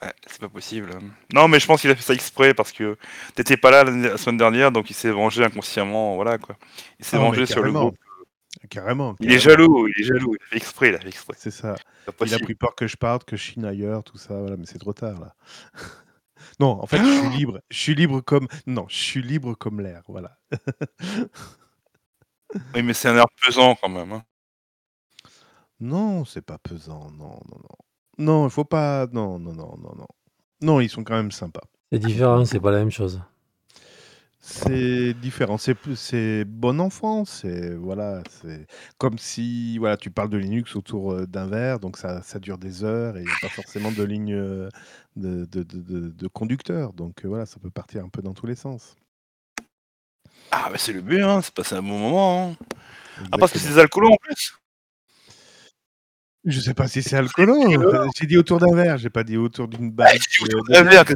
Ouais, 0.00 0.12
c'est 0.26 0.40
pas 0.40 0.48
possible. 0.48 0.90
Non, 1.32 1.48
mais 1.48 1.58
je 1.58 1.66
pense 1.66 1.80
qu'il 1.80 1.90
a 1.90 1.96
fait 1.96 2.02
ça 2.02 2.14
exprès 2.14 2.54
parce 2.54 2.70
que 2.72 2.96
t'étais 3.34 3.56
pas 3.56 3.70
là 3.72 3.84
la, 3.84 4.16
semaine 4.16 4.36
dernière, 4.36 4.70
donc 4.70 4.90
il 4.90 4.94
s'est 4.94 5.10
vengé 5.10 5.42
inconsciemment, 5.44 6.14
voilà 6.14 6.38
quoi. 6.38 6.56
Il 7.00 7.04
s'est 7.04 7.16
Ah, 7.16 7.20
vengé 7.20 7.46
sur 7.46 7.62
le 7.62 7.72
groupe. 7.72 7.96
Carrément. 8.70 9.14
Il 9.20 9.32
est 9.32 9.38
jaloux, 9.38 9.88
il 9.88 10.00
est 10.00 10.04
jaloux, 10.04 10.34
il 10.34 10.42
a 10.42 10.46
fait 10.50 10.56
exprès, 10.56 10.88
il 10.90 10.94
a 10.94 11.00
fait 11.00 11.08
exprès. 11.08 11.34
C'est 11.38 11.50
ça. 11.50 11.74
Il 12.24 12.34
a 12.34 12.38
pris 12.38 12.54
peur 12.54 12.74
que 12.74 12.86
je 12.86 12.96
parte, 12.96 13.24
que 13.24 13.36
je 13.36 13.42
chine 13.42 13.64
ailleurs, 13.64 14.04
tout 14.04 14.18
ça, 14.18 14.34
voilà, 14.38 14.56
mais 14.56 14.66
c'est 14.66 14.78
trop 14.78 14.92
tard 14.92 15.20
là. 15.20 15.34
non, 16.60 16.80
en 16.80 16.86
fait, 16.86 16.98
je 16.98 17.04
suis 17.28 17.28
libre. 17.38 17.60
Je 17.70 17.78
suis 17.78 17.94
libre 17.94 18.20
comme. 18.20 18.46
Non, 18.66 18.86
je 18.88 18.96
suis 18.96 19.22
libre 19.22 19.54
comme 19.54 19.80
l'air, 19.80 20.02
voilà. 20.08 20.38
Oui, 22.74 22.82
mais 22.82 22.94
c'est 22.94 23.08
un 23.08 23.16
air 23.16 23.26
pesant 23.44 23.74
quand 23.74 23.90
même. 23.90 24.12
hein. 24.12 24.24
Non, 25.80 26.24
c'est 26.24 26.40
pas 26.42 26.58
pesant, 26.58 27.10
non, 27.10 27.40
non, 27.50 27.58
non. 27.58 27.76
Non, 28.18 28.46
il 28.46 28.50
faut 28.50 28.64
pas. 28.64 29.06
Non, 29.12 29.38
non, 29.38 29.52
non, 29.52 29.76
non, 29.78 29.94
non. 29.96 30.06
Non, 30.60 30.80
ils 30.80 30.88
sont 30.88 31.04
quand 31.04 31.14
même 31.14 31.30
sympas. 31.30 31.62
C'est 31.92 31.98
différent, 32.00 32.44
c'est 32.44 32.60
pas 32.60 32.70
la 32.72 32.78
même 32.78 32.90
chose. 32.90 33.20
C'est 34.40 35.14
différent. 35.14 35.58
C'est 35.58 35.74
plus- 35.74 35.96
c'est 35.96 36.44
bon 36.44 36.80
enfant. 36.80 37.24
C'est 37.24 37.74
voilà. 37.74 38.22
C'est 38.30 38.66
comme 38.96 39.18
si 39.18 39.78
voilà, 39.78 39.96
tu 39.96 40.10
parles 40.10 40.30
de 40.30 40.38
Linux 40.38 40.76
autour 40.76 41.12
euh, 41.12 41.26
d'un 41.26 41.46
verre, 41.46 41.80
donc 41.80 41.96
ça, 41.98 42.22
ça 42.22 42.38
dure 42.38 42.56
des 42.58 42.84
heures 42.84 43.16
et 43.16 43.20
il 43.20 43.26
n'y 43.26 43.30
a 43.32 43.36
pas 43.40 43.48
forcément 43.48 43.92
de 43.92 44.02
ligne 44.04 44.34
euh, 44.34 44.68
de, 45.16 45.44
de, 45.44 45.62
de, 45.62 45.80
de- 45.80 46.08
de 46.10 46.28
conducteur. 46.28 46.92
Donc 46.92 47.24
euh, 47.24 47.28
voilà, 47.28 47.46
ça 47.46 47.58
peut 47.60 47.70
partir 47.70 48.04
un 48.04 48.08
peu 48.08 48.22
dans 48.22 48.34
tous 48.34 48.46
les 48.46 48.54
sens. 48.54 48.96
Ah, 50.50 50.68
bah 50.70 50.78
c'est 50.78 50.92
le 50.92 51.02
but, 51.02 51.20
hein, 51.22 51.42
c'est 51.42 51.52
passé 51.54 51.74
un 51.74 51.82
bon 51.82 51.98
moment. 51.98 52.50
hein. 52.52 52.56
Ah, 53.32 53.38
parce 53.38 53.52
que 53.52 53.58
c'est 53.58 53.68
des 53.68 53.78
alcoolos 53.78 54.12
en 54.12 54.16
plus 54.16 54.58
Je 56.44 56.60
sais 56.60 56.74
pas 56.74 56.86
si 56.88 57.02
c'est 57.02 57.16
alcoolo. 57.16 57.56
J'ai 58.18 58.26
dit 58.26 58.38
autour 58.38 58.58
d'un 58.58 58.74
verre, 58.74 58.96
j'ai 58.96 59.10
pas 59.10 59.24
dit 59.24 59.36
autour 59.36 59.68
d'une 59.68 59.88
autour 60.42 60.64
d'un 60.64 60.82
verre, 60.84 61.04
dis, 61.04 61.14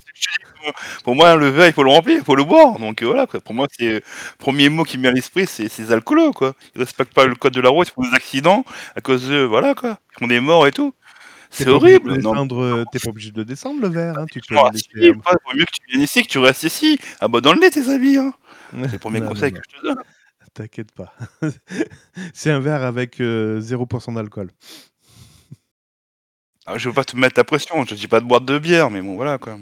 pour- 1.05 1.14
moi, 1.14 1.37
le 1.37 1.49
verre, 1.49 1.68
il 1.68 1.73
faut 1.73 1.85
le 1.85 1.91
remplir, 1.91 2.18
il 2.18 2.25
faut 2.25 2.35
le 2.35 2.45
boire. 2.45 2.79
Donc 2.79 3.03
euh, 3.03 3.07
voilà, 3.07 3.27
quoi. 3.27 3.41
pour 3.41 3.55
moi, 3.55 3.66
c'est 3.70 3.95
le 3.95 4.01
premier 4.39 4.68
mot 4.68 4.85
qui 4.85 4.97
me 4.97 5.03
vient 5.03 5.11
à 5.11 5.14
l'esprit, 5.14 5.47
c'est 5.47 5.64
des 5.77 5.93
alcoolos, 5.93 6.33
quoi. 6.33 6.55
Ils 6.75 6.81
respectent 6.81 7.14
pas 7.14 7.27
le 7.27 7.35
code 7.35 7.55
de 7.55 7.61
la 7.61 7.68
route, 7.70 7.89
ils 7.89 7.93
font 7.93 8.09
des 8.09 8.14
accidents 8.14 8.64
à 8.97 9.01
cause 9.01 9.29
de, 9.29 9.43
voilà, 9.43 9.75
quoi. 9.75 9.99
Ils 10.16 10.18
font 10.20 10.27
des 10.27 10.41
morts 10.41 10.66
et 10.66 10.73
tout. 10.73 10.93
C'est 11.51 11.68
horrible. 11.68 12.16
Descendre, 12.16 12.62
euh, 12.62 12.85
T'es 12.91 12.99
pas 12.99 13.11
obligé 13.11 13.31
de 13.31 13.43
descendre 13.43 13.81
le 13.81 13.89
verre, 13.89 14.18
hein, 14.18 14.27
tu 14.31 14.41
peux 14.41 14.55
le 14.55 14.61
si, 14.79 14.89
pas, 15.23 15.33
vaut 15.33 15.57
mieux 15.57 15.64
que 15.64 15.73
tu 15.73 15.83
viennes 15.91 16.03
ici, 16.03 16.23
que 16.23 16.29
tu 16.29 16.39
restes 16.39 16.64
ici. 16.64 16.99
Ah 17.20 17.29
bah 17.29 17.41
dans 17.41 17.53
le 17.53 17.61
nez, 17.61 17.70
tes 17.70 17.89
habits, 17.91 18.16
hein. 18.16 18.33
C'est 18.73 18.93
le 18.93 18.99
premier 18.99 19.20
non, 19.20 19.29
conseil 19.29 19.53
non. 19.53 19.61
que 19.61 19.64
je 19.70 19.79
te 19.79 19.87
donne. 19.87 20.03
T'inquiète 20.55 20.93
pas. 20.93 21.14
c'est 22.35 22.51
un 22.51 22.61
verre 22.61 22.83
avec 22.83 23.20
euh, 23.20 23.61
0% 23.61 24.14
d'alcool. 24.14 24.51
Ah, 26.66 26.78
je 26.78 26.88
veux 26.88 26.94
pas 26.94 27.04
te 27.04 27.16
mettre 27.16 27.38
la 27.38 27.44
pression, 27.44 27.84
je 27.84 27.94
dis 27.94 28.06
pas 28.08 28.20
de 28.20 28.26
boire 28.26 28.40
de 28.40 28.58
bière, 28.58 28.90
mais 28.90 29.02
bon, 29.02 29.16
voilà, 29.16 29.38
quoi. 29.38 29.58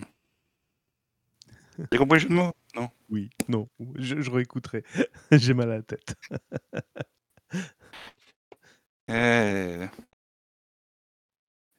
T'as 1.90 1.98
compris 1.98 2.18
le 2.18 2.22
jeu 2.22 2.28
de 2.28 2.34
mots? 2.34 2.52
Non? 2.74 2.90
Oui, 3.08 3.30
non, 3.48 3.68
je, 3.96 4.20
je 4.20 4.30
réécouterai. 4.30 4.84
J'ai 5.32 5.54
mal 5.54 5.70
à 5.72 5.76
la 5.76 5.82
tête. 5.82 6.14
Eh. 9.12 9.88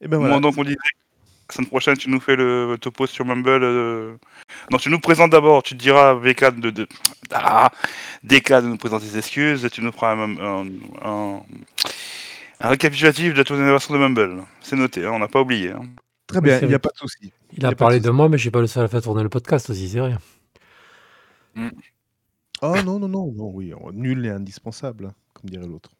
Et 0.01 0.07
ben 0.09 0.39
donc 0.41 0.57
on 0.57 0.63
dit 0.65 0.75
la 0.75 1.53
semaine 1.55 1.69
prochaine, 1.69 1.95
tu 1.97 2.09
nous 2.09 2.19
fais 2.19 2.35
le 2.35 2.75
topo 2.81 3.07
sur 3.07 3.23
Mumble. 3.25 3.63
euh, 3.63 4.17
Non, 4.69 4.77
tu 4.77 4.89
nous 4.89 4.99
présentes 4.99 5.31
d'abord, 5.31 5.63
tu 5.63 5.77
te 5.77 5.81
diras 5.81 6.13
VK 6.15 6.59
de, 6.59 6.71
de... 6.71 6.87
Ah, 7.31 7.71
DK 8.23 8.49
de 8.53 8.61
nous 8.67 8.77
présenter 8.77 9.05
ses 9.05 9.17
excuses, 9.19 9.63
et 9.63 9.69
tu 9.69 9.81
nous 9.81 9.93
feras 9.93 10.13
un, 10.15 10.37
un, 10.39 10.67
un- 11.03 11.43
un 12.61 12.69
récapitulatif 12.69 13.33
de 13.33 13.43
ton 13.43 13.55
anniversaire 13.55 13.93
de 13.93 13.97
Mumble. 14.01 14.43
C'est 14.61 14.75
noté, 14.75 15.05
hein, 15.05 15.11
on 15.13 15.19
n'a 15.19 15.27
pas 15.27 15.41
oublié. 15.41 15.71
hein. 15.71 15.81
Très 16.27 16.41
bien, 16.41 16.59
il 16.61 16.67
n'y 16.67 16.73
a 16.73 16.79
pas 16.79 16.89
de 16.89 16.97
souci. 16.97 17.33
Il 17.53 17.65
a 17.65 17.69
a 17.69 17.71
pas 17.71 17.75
de 17.75 17.79
parlé 17.79 17.99
de 17.99 18.09
moi, 18.09 18.29
mais 18.29 18.37
je 18.37 18.43
suis 18.43 18.51
pas 18.51 18.61
le 18.61 18.67
seul 18.67 18.85
à 18.85 18.87
faire 18.87 19.01
tourner 19.01 19.23
le 19.23 19.29
podcast 19.29 19.69
aussi, 19.69 19.89
c'est 19.89 19.99
vrai. 19.99 20.15
Oh 22.61 22.75
non, 22.85 22.99
non, 22.99 23.07
non, 23.09 23.31
non, 23.33 23.51
oui, 23.53 23.73
nul 23.93 24.25
et 24.25 24.29
indispensable, 24.29 25.13
comme 25.33 25.49
dirait 25.49 25.67
l'autre. 25.67 25.91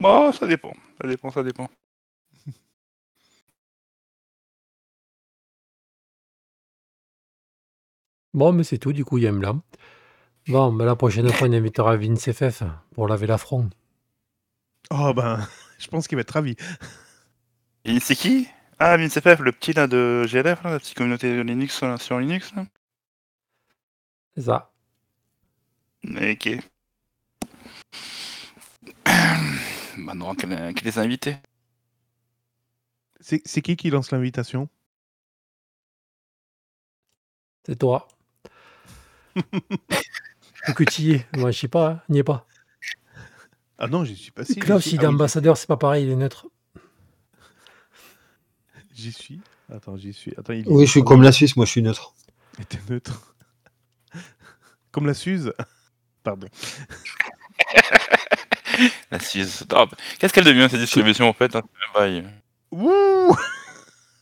Bon, 0.00 0.32
ça 0.32 0.46
dépend, 0.46 0.74
ça 1.00 1.08
dépend, 1.08 1.30
ça 1.30 1.42
dépend. 1.42 1.68
Bon, 8.34 8.52
mais 8.52 8.64
c'est 8.64 8.78
tout, 8.78 8.92
du 8.92 9.04
coup, 9.04 9.18
il 9.18 9.24
Bon, 10.48 10.72
ben 10.72 10.84
la 10.84 10.94
prochaine 10.94 11.30
fois, 11.32 11.48
on 11.48 11.52
invitera 11.52 11.96
Vince 11.96 12.30
FF 12.30 12.62
pour 12.94 13.08
laver 13.08 13.26
l'affront. 13.26 13.68
Oh 14.90 15.12
ben, 15.14 15.46
je 15.78 15.88
pense 15.88 16.06
qu'il 16.06 16.16
va 16.16 16.20
être 16.22 16.30
ravi. 16.30 16.56
Et 17.84 18.00
c'est 18.00 18.14
qui? 18.16 18.48
Ah, 18.78 18.98
MinCFF, 18.98 19.40
le 19.40 19.52
petit 19.52 19.72
là 19.72 19.86
de 19.86 20.26
GLF, 20.28 20.62
là, 20.62 20.70
la 20.72 20.78
petite 20.78 20.96
communauté 20.96 21.34
de 21.34 21.40
Linux 21.40 21.80
là, 21.82 21.96
sur 21.96 22.18
Linux. 22.18 22.54
Là. 22.54 22.66
C'est 24.36 24.42
ça. 24.44 24.70
Ok. 26.04 26.48
Maintenant, 29.96 30.34
quel, 30.34 30.74
quel 30.74 30.84
les 30.84 30.98
invités 30.98 31.36
C'est 33.20 33.42
c'est 33.44 33.62
qui 33.62 33.76
qui 33.76 33.90
lance 33.90 34.10
l'invitation? 34.10 34.68
C'est 37.66 37.76
toi. 37.76 38.08
Ou 40.68 40.72
que 40.72 40.84
tu 40.84 41.02
y 41.02 41.12
es. 41.12 41.26
Moi, 41.36 41.50
je 41.50 41.58
sais 41.60 41.68
pas, 41.68 41.88
hein, 41.90 42.00
n'y 42.08 42.18
est 42.18 42.24
pas. 42.24 42.46
Ah 43.78 43.88
non, 43.88 44.04
j'y 44.04 44.16
suis 44.16 44.30
pas 44.30 44.44
si. 44.44 44.54
j'y 44.54 44.60
Klaus, 44.60 44.86
il 44.86 44.98
Ah 44.98 45.02
est 45.02 45.06
oui, 45.06 45.14
ambassadeur, 45.14 45.56
c'est 45.56 45.66
pas 45.66 45.76
pareil, 45.76 46.04
il 46.04 46.10
est 46.10 46.16
neutre. 46.16 46.46
J'y 48.94 49.12
suis. 49.12 49.40
Attends, 49.72 49.96
j'y 49.96 50.12
suis. 50.12 50.32
Attends, 50.38 50.54
il 50.54 50.64
Oui, 50.66 50.86
je 50.86 50.90
suis 50.90 51.04
comme 51.04 51.22
la 51.22 51.32
Suisse, 51.32 51.56
moi 51.56 51.66
je 51.66 51.72
suis 51.72 51.82
neutre. 51.82 52.14
Était 52.60 52.80
neutre. 52.88 53.34
Comme 54.90 55.06
la 55.06 55.14
Suze. 55.14 55.52
Pardon. 56.22 56.48
La 59.10 59.18
Suisse. 59.18 59.64
Ah, 59.72 59.86
bah, 59.86 59.96
Qu'est-ce 60.18 60.34
qu'elle 60.34 60.44
devient 60.44 60.68
cette 60.70 60.80
distribution 60.80 61.26
en 61.28 61.32
fait 61.32 61.56
hein? 61.56 61.62
Bye. 61.94 62.24
Ouh 62.72 63.34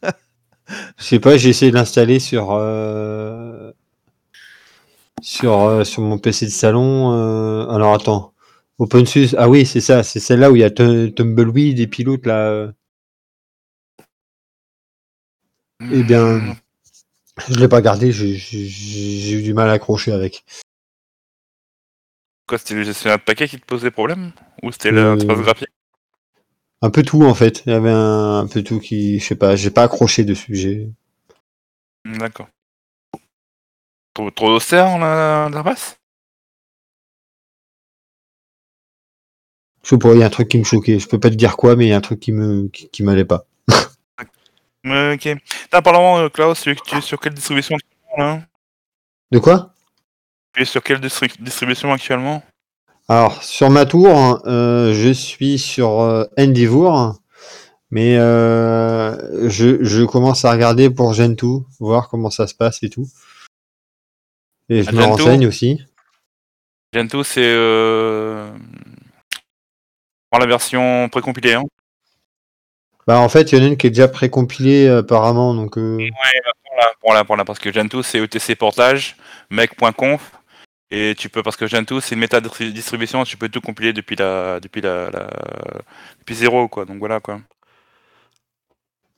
Je 0.02 1.04
sais 1.04 1.18
pas, 1.18 1.36
j'ai 1.36 1.48
essayé 1.48 1.72
de 1.72 1.76
l'installer 1.76 2.20
sur 2.20 2.52
euh, 2.52 3.43
sur 5.24 5.60
euh, 5.62 5.84
sur 5.84 6.02
mon 6.02 6.18
PC 6.18 6.46
de 6.46 6.50
salon. 6.50 7.12
euh, 7.12 7.66
Alors 7.68 7.94
attends, 7.94 8.34
OpenSUSE. 8.78 9.34
Ah 9.38 9.48
oui, 9.48 9.64
c'est 9.66 9.80
ça, 9.80 10.02
c'est 10.02 10.20
celle-là 10.20 10.50
où 10.50 10.56
il 10.56 10.60
y 10.60 10.64
a 10.64 10.70
Tu- 10.70 11.12
Tumbleweed 11.14 11.80
et 11.80 11.86
pilote 11.86 12.26
là. 12.26 12.48
euh. 12.50 12.72
Eh 15.90 16.02
bien, 16.02 16.54
je 17.48 17.58
l'ai 17.58 17.68
pas 17.68 17.80
gardé. 17.82 18.12
j'ai- 18.12 19.32
eu 19.32 19.42
du 19.42 19.54
mal 19.54 19.68
à 19.68 19.72
accrocher 19.72 20.12
avec. 20.12 20.44
Quoi, 22.46 22.58
c'était 22.58 22.74
le 22.74 22.82
gestionnaire 22.84 23.18
de 23.18 23.24
paquet 23.24 23.48
qui 23.48 23.58
te 23.58 23.64
posait 23.64 23.90
problème? 23.90 24.32
Ou 24.62 24.70
c'était 24.70 24.90
l'interface 24.90 25.40
graphique? 25.40 25.68
Un 26.82 26.90
peu 26.90 27.02
tout 27.02 27.22
en 27.22 27.34
fait. 27.34 27.62
Il 27.64 27.72
y 27.72 27.74
avait 27.74 27.90
un, 27.90 28.40
un 28.40 28.46
peu 28.46 28.62
tout 28.62 28.78
qui, 28.78 29.18
je 29.18 29.24
sais 29.24 29.36
pas, 29.36 29.56
j'ai 29.56 29.70
pas 29.70 29.84
accroché 29.84 30.24
dessus. 30.24 30.54
J'ai 30.54 30.90
D'accord. 32.04 32.48
Trop, 34.14 34.30
trop 34.30 34.50
austère 34.50 34.86
en 34.86 34.98
la- 34.98 35.48
l'interface? 35.48 35.96
Je 39.82 39.90
sais 39.90 39.98
pas, 39.98 40.14
il 40.14 40.20
y 40.20 40.22
a 40.22 40.26
un 40.26 40.30
truc 40.30 40.48
qui 40.48 40.58
me 40.58 40.64
choquait. 40.64 40.98
Je 40.98 41.08
peux 41.08 41.20
pas 41.20 41.30
te 41.30 41.34
dire 41.34 41.56
quoi, 41.56 41.76
mais 41.76 41.86
il 41.86 41.88
y 41.88 41.92
a 41.92 41.96
un 41.96 42.00
truc 42.00 42.20
qui 42.20 42.32
me 42.32 42.68
qui, 42.68 42.88
qui 42.88 43.02
m'allait 43.02 43.24
pas. 43.24 43.44
Ok. 44.86 45.28
T'as 45.70 45.78
apparemment, 45.78 46.18
euh, 46.18 46.28
Klaus, 46.28 46.60
tu, 46.60 46.70
es 46.70 47.00
sur 47.00 47.18
quelle 47.18 47.32
distribution 47.32 47.74
De 49.30 49.38
quoi? 49.38 49.72
Tu 50.52 50.60
es 50.60 50.64
sur 50.66 50.82
quelle 50.82 51.00
distri- 51.00 51.40
distribution 51.40 51.90
actuellement? 51.90 52.42
Alors, 53.08 53.42
sur 53.42 53.70
ma 53.70 53.86
tour, 53.86 54.42
euh, 54.46 54.92
je 54.92 55.08
suis 55.10 55.58
sur 55.58 56.02
euh, 56.02 56.24
Endeavour, 56.38 57.14
mais 57.90 58.18
euh, 58.18 59.48
je, 59.48 59.82
je 59.82 60.04
commence 60.04 60.44
à 60.44 60.52
regarder 60.52 60.90
pour 60.90 61.14
Gentoo, 61.14 61.64
voir 61.80 62.10
comment 62.10 62.28
ça 62.28 62.46
se 62.46 62.54
passe 62.54 62.82
et 62.82 62.90
tout. 62.90 63.08
Et 64.68 64.82
je 64.82 64.90
me 64.90 65.02
renseigne 65.02 65.46
aussi. 65.46 65.82
Gentoo, 66.92 67.24
c'est 67.24 67.42
euh... 67.44 68.50
la 70.32 70.46
version 70.46 71.08
précompilée. 71.08 71.54
Hein. 71.54 71.64
Bah, 73.06 73.18
en 73.18 73.28
fait, 73.28 73.52
il 73.52 73.58
y 73.58 73.60
en 73.60 73.64
a 73.64 73.68
une 73.68 73.76
qui 73.76 73.86
est 73.86 73.90
déjà 73.90 74.08
précompilée 74.08 74.88
apparemment, 74.88 75.54
donc 75.54 75.76
euh, 75.76 75.96
Ouais, 75.98 76.10
bah, 76.44 76.50
prends-la, 76.64 76.92
prends-la, 77.00 77.24
prends-la, 77.24 77.44
parce 77.44 77.58
que 77.58 77.70
Gentoo, 77.72 78.02
c'est 78.02 78.18
ETC 78.18 78.56
portage, 78.56 79.16
mec.conf, 79.50 80.32
et 80.90 81.14
tu 81.18 81.28
peux, 81.28 81.42
parce 81.42 81.56
que 81.56 81.66
Gentoo, 81.66 82.00
c'est 82.00 82.14
une 82.14 82.20
méta 82.22 82.40
distri- 82.40 82.72
distribution, 82.72 83.24
tu 83.24 83.36
peux 83.36 83.48
tout 83.50 83.60
compiler 83.60 83.92
depuis 83.92 84.16
la, 84.16 84.58
depuis 84.60 84.80
la, 84.80 85.10
la- 85.10 85.28
depuis 86.20 86.34
zéro, 86.34 86.66
quoi. 86.68 86.86
Donc 86.86 86.98
voilà, 86.98 87.20
quoi. 87.20 87.40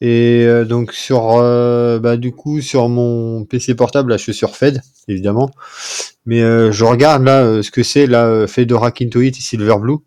Et 0.01 0.45
euh, 0.45 0.65
donc 0.65 0.93
sur 0.93 1.39
euh, 1.39 1.99
bah, 1.99 2.17
du 2.17 2.33
coup 2.33 2.61
sur 2.61 2.89
mon 2.89 3.45
PC 3.45 3.75
portable 3.75 4.11
là 4.11 4.17
je 4.19 4.23
suis 4.25 4.35
sur 4.35 4.55
Fed 4.57 4.83
évidemment. 5.09 5.51
Mais 6.27 6.43
euh, 6.43 6.71
je 6.73 6.85
regarde 6.85 7.23
là 7.25 7.43
euh, 7.43 7.63
ce 7.63 7.71
que 7.71 7.83
c'est 7.83 8.07
là 8.07 8.47
Fedora 8.47 8.91
Kintoit 8.91 9.25
et 9.25 9.33
Silverblue 9.33 9.99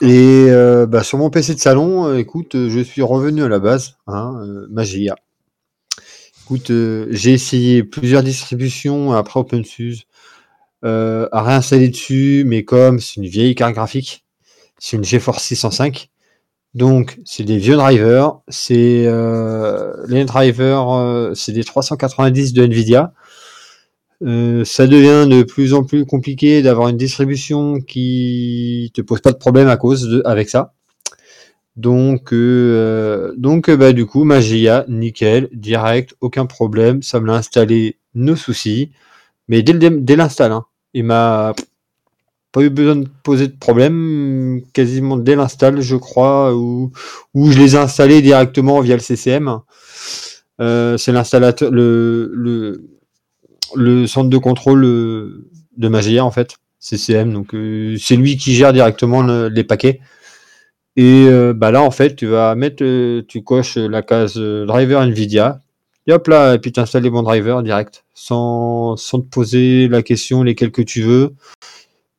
et 0.00 0.46
euh, 0.48 0.86
bah, 0.86 1.02
sur 1.02 1.18
mon 1.18 1.28
PC 1.28 1.54
de 1.54 1.60
salon 1.60 2.06
euh, 2.06 2.18
écoute 2.18 2.52
je 2.54 2.80
suis 2.80 3.02
revenu 3.02 3.42
à 3.42 3.48
la 3.48 3.58
base 3.58 3.96
hein, 4.06 4.40
Magia. 4.70 5.16
Écoute 6.44 6.70
euh, 6.70 7.08
j'ai 7.10 7.32
essayé 7.32 7.82
plusieurs 7.82 8.22
distributions 8.22 9.12
après 9.12 9.40
OpenSUSE 9.40 10.04
euh, 10.84 11.28
à 11.32 11.42
réinstaller 11.42 11.88
dessus 11.88 12.44
mais 12.46 12.64
comme 12.64 13.00
c'est 13.00 13.16
une 13.16 13.26
vieille 13.26 13.56
carte 13.56 13.74
graphique 13.74 14.24
c'est 14.78 14.96
une 14.96 15.04
GeForce 15.04 15.42
605 15.42 16.11
donc, 16.74 17.18
c'est 17.24 17.44
des 17.44 17.58
vieux 17.58 17.76
drivers. 17.76 18.40
C'est 18.48 19.04
euh, 19.06 19.92
les 20.08 20.24
drivers, 20.24 20.90
euh, 20.90 21.34
c'est 21.34 21.52
des 21.52 21.64
390 21.64 22.54
de 22.54 22.64
Nvidia. 22.64 23.12
Euh, 24.22 24.64
ça 24.64 24.86
devient 24.86 25.28
de 25.28 25.42
plus 25.42 25.74
en 25.74 25.84
plus 25.84 26.06
compliqué 26.06 26.62
d'avoir 26.62 26.88
une 26.88 26.96
distribution 26.96 27.80
qui 27.80 28.90
te 28.94 29.00
pose 29.02 29.20
pas 29.20 29.32
de 29.32 29.36
problème 29.36 29.68
à 29.68 29.76
cause 29.76 30.08
de 30.08 30.22
avec 30.24 30.48
ça. 30.48 30.74
Donc, 31.76 32.32
euh, 32.32 33.34
donc 33.36 33.70
bah 33.70 33.92
du 33.92 34.06
coup, 34.06 34.24
Magia, 34.24 34.84
nickel, 34.88 35.48
direct, 35.52 36.14
aucun 36.20 36.46
problème. 36.46 37.02
Ça 37.02 37.20
me 37.20 37.26
l'a 37.26 37.34
installé, 37.34 37.98
no 38.14 38.36
souci. 38.36 38.92
Mais 39.48 39.62
dès 39.62 39.74
dès 39.74 40.16
l'install, 40.16 40.52
hein, 40.52 40.66
il 40.94 41.04
m'a 41.04 41.54
pas 42.52 42.62
eu 42.62 42.70
besoin 42.70 42.96
de 42.96 43.08
poser 43.22 43.48
de 43.48 43.56
problème, 43.56 44.60
quasiment 44.74 45.16
dès 45.16 45.34
l'install, 45.36 45.80
je 45.80 45.96
crois, 45.96 46.54
ou 46.54 46.92
où 47.34 47.50
je 47.50 47.58
les 47.58 47.74
ai 47.74 47.78
installés 47.78 48.20
directement 48.22 48.80
via 48.80 48.94
le 48.94 49.00
CCM. 49.00 49.60
Euh, 50.60 50.96
c'est 50.98 51.12
l'installateur, 51.12 51.70
le, 51.70 52.30
le, 53.74 54.06
centre 54.06 54.28
de 54.28 54.38
contrôle 54.38 54.84
euh, 54.84 55.48
de 55.76 55.88
Magia 55.88 56.24
en 56.24 56.30
fait, 56.30 56.56
CCM. 56.78 57.32
Donc 57.32 57.54
euh, 57.54 57.96
c'est 57.98 58.16
lui 58.16 58.36
qui 58.36 58.54
gère 58.54 58.72
directement 58.72 59.22
le- 59.22 59.48
les 59.48 59.64
paquets. 59.64 60.00
Et 60.96 61.26
bah 61.54 61.70
là 61.70 61.80
en 61.82 61.90
fait, 61.90 62.16
tu 62.16 62.26
vas 62.26 62.54
mettre, 62.54 62.84
tu 63.22 63.42
coches 63.42 63.78
la 63.78 64.02
case 64.02 64.36
driver 64.36 65.00
Nvidia. 65.00 65.60
Et 66.06 66.12
hop 66.12 66.26
là, 66.28 66.54
et 66.54 66.58
puis 66.58 66.70
tu 66.70 66.80
installes 66.80 67.04
les 67.04 67.10
bons 67.10 67.22
drivers 67.22 67.62
direct, 67.62 68.04
sans, 68.12 68.96
sans 68.96 69.20
te 69.20 69.26
poser 69.26 69.88
la 69.88 70.02
question 70.02 70.42
lesquels 70.42 70.72
que 70.72 70.82
tu 70.82 71.00
veux. 71.00 71.34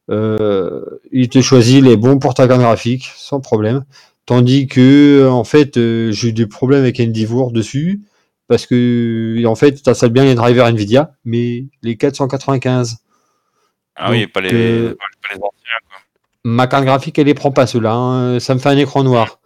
Euh, 0.10 0.84
il 1.12 1.30
te 1.30 1.42
choisit 1.42 1.82
les 1.84 1.96
bons 1.96 2.20
pour 2.20 2.34
ta 2.34 2.48
carte 2.48 2.60
graphique 2.62 3.12
sans 3.16 3.40
problème. 3.40 3.86
Tandis 4.26 4.68
que 4.68 5.28
en 5.30 5.44
fait, 5.44 5.78
euh, 5.78 6.12
j'ai 6.12 6.30
eu 6.30 6.34
des 6.34 6.48
problèmes 6.48 6.82
avec 6.82 7.00
Endeavour 7.00 7.52
dessus 7.52 8.02
parce 8.48 8.66
que 8.66 9.44
en 9.46 9.56
fait, 9.56 9.82
tu 9.82 9.90
installes 9.90 10.12
bien 10.12 10.26
les 10.26 10.36
drivers 10.36 10.68
Nvidia, 10.68 11.16
mais 11.26 11.66
les 11.82 11.96
495. 11.98 12.98
Ah 13.96 14.12
oui, 14.12 14.28
pas 14.28 14.42
les, 14.42 14.54
euh, 14.54 14.90
pas, 14.90 15.06
pas 15.30 15.36
les 15.36 15.40
anciens, 15.40 15.50
quoi. 15.90 15.98
Ma 16.44 16.68
carte 16.68 16.84
graphique, 16.86 17.18
elle 17.20 17.28
les 17.28 17.34
prend 17.34 17.52
pas 17.52 17.68
ceux-là. 17.68 17.94
hein. 17.94 18.40
Ça 18.40 18.54
me 18.54 18.60
fait 18.60 18.70
un 18.70 18.78
écran 18.78 19.04
noir. 19.04 19.40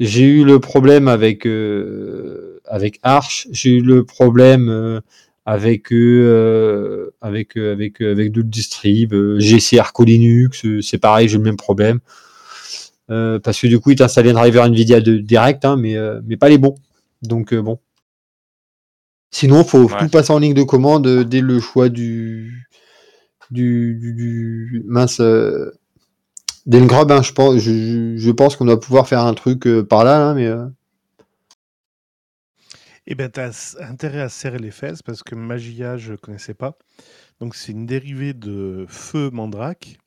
J'ai 0.00 0.24
eu 0.24 0.44
le 0.44 0.60
problème 0.60 1.08
avec 1.08 1.46
euh, 1.46 2.60
avec 2.66 2.98
Arch. 3.02 3.48
J'ai 3.50 3.70
eu 3.70 3.80
le 3.82 4.04
problème 4.04 4.68
euh, 4.68 5.00
avec 5.48 5.92
euh, 5.94 7.10
avec 7.22 7.56
euh, 7.56 7.72
avec 7.72 8.02
euh, 8.02 8.12
avec 8.12 8.32
d'autres 8.32 8.50
distribs. 8.50 9.14
GC 9.38 9.78
Arco 9.78 10.04
Linux, 10.04 10.66
c'est 10.82 10.98
pareil, 10.98 11.26
j'ai 11.26 11.38
le 11.38 11.42
même 11.42 11.56
problème. 11.56 12.00
Euh, 13.10 13.38
parce 13.38 13.58
que 13.58 13.66
du 13.66 13.80
coup, 13.80 13.92
il 13.92 13.96
t'a 13.96 14.04
installé 14.04 14.28
un 14.28 14.34
driver 14.34 14.66
Nvidia 14.66 15.00
de, 15.00 15.16
direct, 15.16 15.64
hein, 15.64 15.76
mais 15.78 15.96
euh, 15.96 16.20
mais 16.26 16.36
pas 16.36 16.50
les 16.50 16.58
bons. 16.58 16.74
Donc 17.22 17.54
euh, 17.54 17.62
bon. 17.62 17.78
Sinon, 19.30 19.64
faut 19.64 19.84
Ouais. 19.84 19.96
tout 19.98 20.08
passer 20.10 20.34
en 20.34 20.38
ligne 20.38 20.52
de 20.52 20.62
commande 20.62 21.08
dès 21.24 21.40
le 21.40 21.60
choix 21.60 21.88
du 21.88 22.68
du, 23.50 23.94
du, 23.98 24.12
du- 24.12 24.82
mince. 24.86 25.22
Dès 26.66 26.80
le 26.80 26.86
grub, 26.86 27.10
hein, 27.10 27.22
je 27.22 27.32
pense, 27.32 27.56
je, 27.56 28.18
je 28.18 28.30
pense 28.30 28.54
qu'on 28.56 28.66
doit 28.66 28.78
pouvoir 28.78 29.08
faire 29.08 29.20
un 29.24 29.32
truc 29.32 29.66
par 29.88 30.04
là, 30.04 30.18
là, 30.18 30.34
mais 30.34 30.50
Eh 33.08 33.16
ben, 33.16 33.28
tu 33.28 33.40
as 33.40 33.74
intérêt 33.80 34.20
à 34.20 34.28
serrer 34.28 34.58
les 34.60 34.70
fesses 34.70 35.02
parce 35.02 35.24
que 35.24 35.34
Magia, 35.34 35.96
je 35.96 36.14
connaissais 36.14 36.54
pas. 36.54 36.78
Donc, 37.40 37.54
c'est 37.56 37.72
une 37.72 37.86
dérivée 37.86 38.34
de 38.34 38.86
Feu 38.88 39.30
Mandrake. 39.30 39.98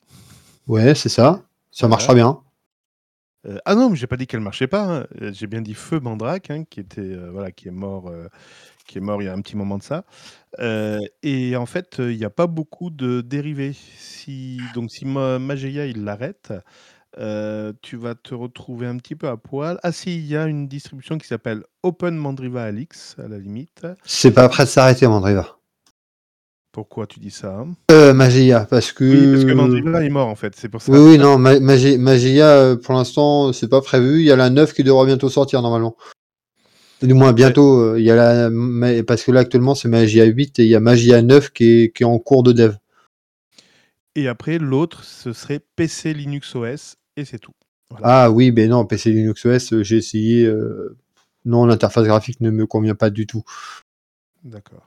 ouais, 0.67 0.95
c'est 0.95 1.09
ça. 1.09 1.43
Ça 1.71 1.87
Voilà. 1.87 1.87
marchera 1.87 2.15
bien. 2.15 2.41
Euh, 3.47 3.57
ah 3.65 3.73
non, 3.75 3.89
mais 3.89 3.95
j'ai 3.95 4.05
pas 4.07 4.17
dit 4.17 4.27
qu'elle 4.27 4.39
marchait 4.41 4.67
pas. 4.67 4.83
hein. 5.01 5.07
Euh, 5.21 5.33
J'ai 5.33 5.47
bien 5.47 5.61
dit 5.61 5.73
Feu 5.73 5.99
Mandrake, 5.99 6.51
hein, 6.51 6.63
qui 6.69 6.79
était 6.79 7.01
euh, 7.01 7.31
voilà, 7.31 7.51
qui 7.51 7.67
est 7.67 7.71
mort, 7.71 8.07
euh, 8.09 8.27
qui 8.87 8.99
est 8.99 9.01
mort 9.01 9.21
il 9.21 9.25
y 9.25 9.29
a 9.29 9.33
un 9.33 9.41
petit 9.41 9.57
moment 9.57 9.77
de 9.79 9.83
ça. 9.83 10.05
Euh, 10.59 10.99
et 11.23 11.55
en 11.57 11.65
fait, 11.67 11.99
euh, 12.01 12.11
il 12.13 12.19
n'y 12.19 12.25
a 12.25 12.31
pas 12.31 12.47
beaucoup 12.47 12.89
de 12.91 13.21
dérivés. 13.21 13.73
Si 13.73 14.69
donc 14.71 14.91
si 14.91 15.05
Ma- 15.05 15.39
Mageia 15.39 15.87
il 15.87 16.03
l'arrête, 16.05 16.53
euh, 17.17 17.73
tu 17.81 17.97
vas 17.97 18.15
te 18.15 18.33
retrouver 18.33 18.87
un 18.87 18.97
petit 18.97 19.15
peu 19.15 19.27
à 19.27 19.37
poil. 19.37 19.79
Ah 19.83 19.91
si, 19.91 20.17
il 20.17 20.25
y 20.25 20.35
a 20.37 20.45
une 20.45 20.67
distribution 20.67 21.17
qui 21.17 21.27
s'appelle 21.27 21.63
Open 21.83 22.15
Mandriva 22.15 22.63
Alix 22.63 23.15
à 23.23 23.27
la 23.27 23.37
limite. 23.37 23.85
C'est 24.03 24.31
pas 24.31 24.47
prêt 24.49 24.63
de 24.65 24.69
s'arrêter, 24.69 25.07
Mandriva. 25.07 25.57
Pourquoi 26.71 27.05
tu 27.05 27.19
dis 27.19 27.31
ça 27.31 27.53
hein? 27.53 27.73
Euh, 27.91 28.13
Magia, 28.13 28.65
parce 28.69 28.93
que. 28.93 29.03
Oui, 29.03 29.31
parce 29.33 29.43
que 29.43 29.51
Mandriva 29.53 30.05
est 30.05 30.09
mort 30.09 30.29
en 30.29 30.35
fait, 30.35 30.55
c'est 30.55 30.69
pour 30.69 30.81
ça. 30.81 30.91
Oui, 30.93 30.99
oui, 30.99 31.17
non, 31.17 31.37
Ma- 31.37 31.59
Magi- 31.59 31.97
Magia, 31.97 32.47
euh, 32.47 32.75
pour 32.77 32.93
l'instant, 32.93 33.51
c'est 33.51 33.67
pas 33.67 33.81
prévu. 33.81 34.19
Il 34.19 34.25
y 34.25 34.31
a 34.31 34.37
la 34.37 34.49
9 34.49 34.73
qui 34.73 34.83
devra 34.83 35.05
bientôt 35.05 35.29
sortir, 35.29 35.61
normalement. 35.61 35.97
Du 37.01 37.13
moins, 37.13 37.33
bientôt. 37.33 37.97
Il 37.97 38.03
y 38.03 38.11
a 38.11 38.15
la... 38.15 39.03
Parce 39.03 39.23
que 39.23 39.31
là, 39.31 39.39
actuellement, 39.41 39.75
c'est 39.75 39.89
Magia 39.89 40.23
8 40.23 40.59
et 40.59 40.63
il 40.63 40.69
y 40.69 40.75
a 40.75 40.79
Magia 40.79 41.21
9 41.21 41.49
qui 41.51 41.65
est, 41.65 41.95
qui 41.95 42.03
est 42.03 42.05
en 42.05 42.19
cours 42.19 42.43
de 42.43 42.53
dev. 42.53 42.75
Et 44.15 44.27
après, 44.27 44.57
l'autre, 44.59 45.03
ce 45.03 45.33
serait 45.33 45.61
PC 45.75 46.13
Linux 46.13 46.53
OS 46.55 46.97
et 47.17 47.25
c'est 47.25 47.39
tout. 47.39 47.53
Voilà. 47.89 48.07
Ah 48.25 48.31
oui, 48.31 48.51
mais 48.51 48.67
non, 48.67 48.85
PC 48.85 49.11
Linux 49.11 49.45
OS, 49.45 49.73
euh, 49.73 49.83
j'ai 49.83 49.97
essayé. 49.97 50.45
euh, 50.45 50.97
Non, 51.45 51.65
l'interface 51.65 52.05
graphique 52.05 52.41
ne 52.41 52.49
me 52.51 52.65
convient 52.65 52.95
pas 52.95 53.09
du 53.09 53.27
tout. 53.27 53.43
D'accord. 54.43 54.83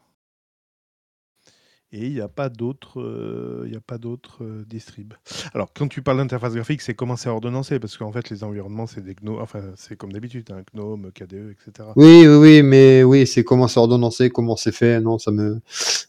Et 1.93 2.07
il 2.07 2.13
n'y 2.15 2.21
a 2.21 2.29
pas 2.29 2.49
d'autres 2.49 3.01
euh, 3.01 3.63
il 3.67 3.73
y 3.73 3.77
a 3.77 3.81
pas 3.81 3.99
d'autres 3.99 4.43
euh, 4.45 4.65
distribs. 4.67 5.15
Alors, 5.55 5.73
quand 5.73 5.87
tu 5.87 6.03
parles 6.03 6.19
d'interface 6.19 6.55
graphique, 6.55 6.83
c'est 6.83 6.95
comment 6.95 7.15
c'est 7.17 7.29
ordonnancé? 7.29 7.79
Parce 7.79 7.97
qu'en 7.97 8.11
fait, 8.11 8.31
les 8.31 8.43
environnements, 8.43 8.87
c'est 8.89 9.01
des 9.03 9.15
GNOME, 9.15 9.41
enfin, 9.41 9.73
c'est 9.77 9.97
comme 9.97 10.13
d'habitude, 10.13 10.51
un 10.51 10.63
GNOME, 10.75 11.13
KDE, 11.13 11.53
etc. 11.53 11.89
Oui, 11.97 12.27
oui, 12.27 12.35
oui, 12.37 12.63
mais 12.63 13.05
oui, 13.05 13.27
c'est 13.27 13.45
comment 13.45 13.69
c'est 13.69 13.79
ordonnancé, 13.79 14.31
comment 14.31 14.57
c'est 14.57 14.73
fait. 14.73 15.01
Non, 15.01 15.19
ça 15.19 15.31
me. 15.31 15.61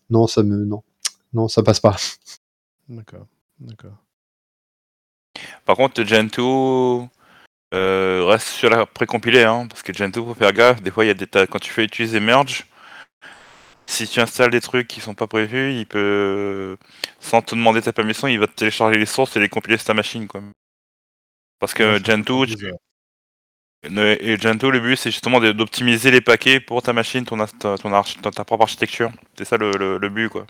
Non, 0.09 0.25
ça 0.27 0.41
me. 0.43 0.65
Non. 0.65 0.83
Non, 1.33 1.47
ça 1.47 1.61
passe 1.63 1.79
pas. 1.79 1.95
D'accord, 2.87 3.27
d'accord. 3.59 4.05
Par 5.65 5.75
contre, 5.75 6.03
Gentoo 6.03 7.09
euh, 7.73 8.25
reste 8.25 8.47
sur 8.47 8.69
la 8.69 8.85
précompilée, 8.85 9.43
hein, 9.43 9.67
parce 9.67 9.83
que 9.83 9.93
Gentoo, 9.93 10.25
faut 10.25 10.33
faire 10.35 10.53
gaffe. 10.53 10.81
Des 10.81 10.91
fois, 10.91 11.05
il 11.05 11.07
y 11.07 11.11
a 11.11 11.15
des 11.15 11.27
tas... 11.27 11.47
quand 11.47 11.59
tu 11.59 11.71
fais 11.71 11.83
utiliser 11.83 12.19
Merge, 12.19 12.65
si 13.87 14.07
tu 14.07 14.19
installes 14.19 14.51
des 14.51 14.61
trucs 14.61 14.87
qui 14.87 15.01
sont 15.01 15.13
pas 15.13 15.27
prévus, 15.27 15.73
il 15.73 15.85
peut, 15.85 16.77
sans 17.19 17.41
te 17.41 17.55
demander 17.55 17.81
ta 17.81 17.93
permission, 17.93 18.27
il 18.27 18.39
va 18.39 18.47
te 18.47 18.55
télécharger 18.55 18.97
les 18.97 19.05
sources 19.05 19.35
et 19.35 19.39
les 19.39 19.49
compiler 19.49 19.77
sur 19.77 19.87
ta 19.87 19.93
machine, 19.93 20.27
quoi. 20.27 20.41
Parce 21.59 21.73
que 21.73 21.83
Ouais, 21.83 22.03
Gentoo, 22.03 22.45
Et 23.83 24.37
Gentoo, 24.37 24.71
le 24.71 24.79
but, 24.79 24.95
c'est 24.95 25.11
justement 25.11 25.39
d'optimiser 25.39 26.09
les 26.09 26.21
paquets 26.21 26.59
pour 26.59 26.81
ta 26.81 26.93
machine, 26.93 27.23
ton, 27.25 27.37
ta, 27.45 27.77
ta 27.77 28.43
propre 28.43 28.63
architecture. 28.63 29.11
C'est 29.37 29.45
ça 29.45 29.57
le, 29.57 29.71
le- 29.71 29.97
le 29.99 30.09
but, 30.09 30.29
quoi. 30.29 30.47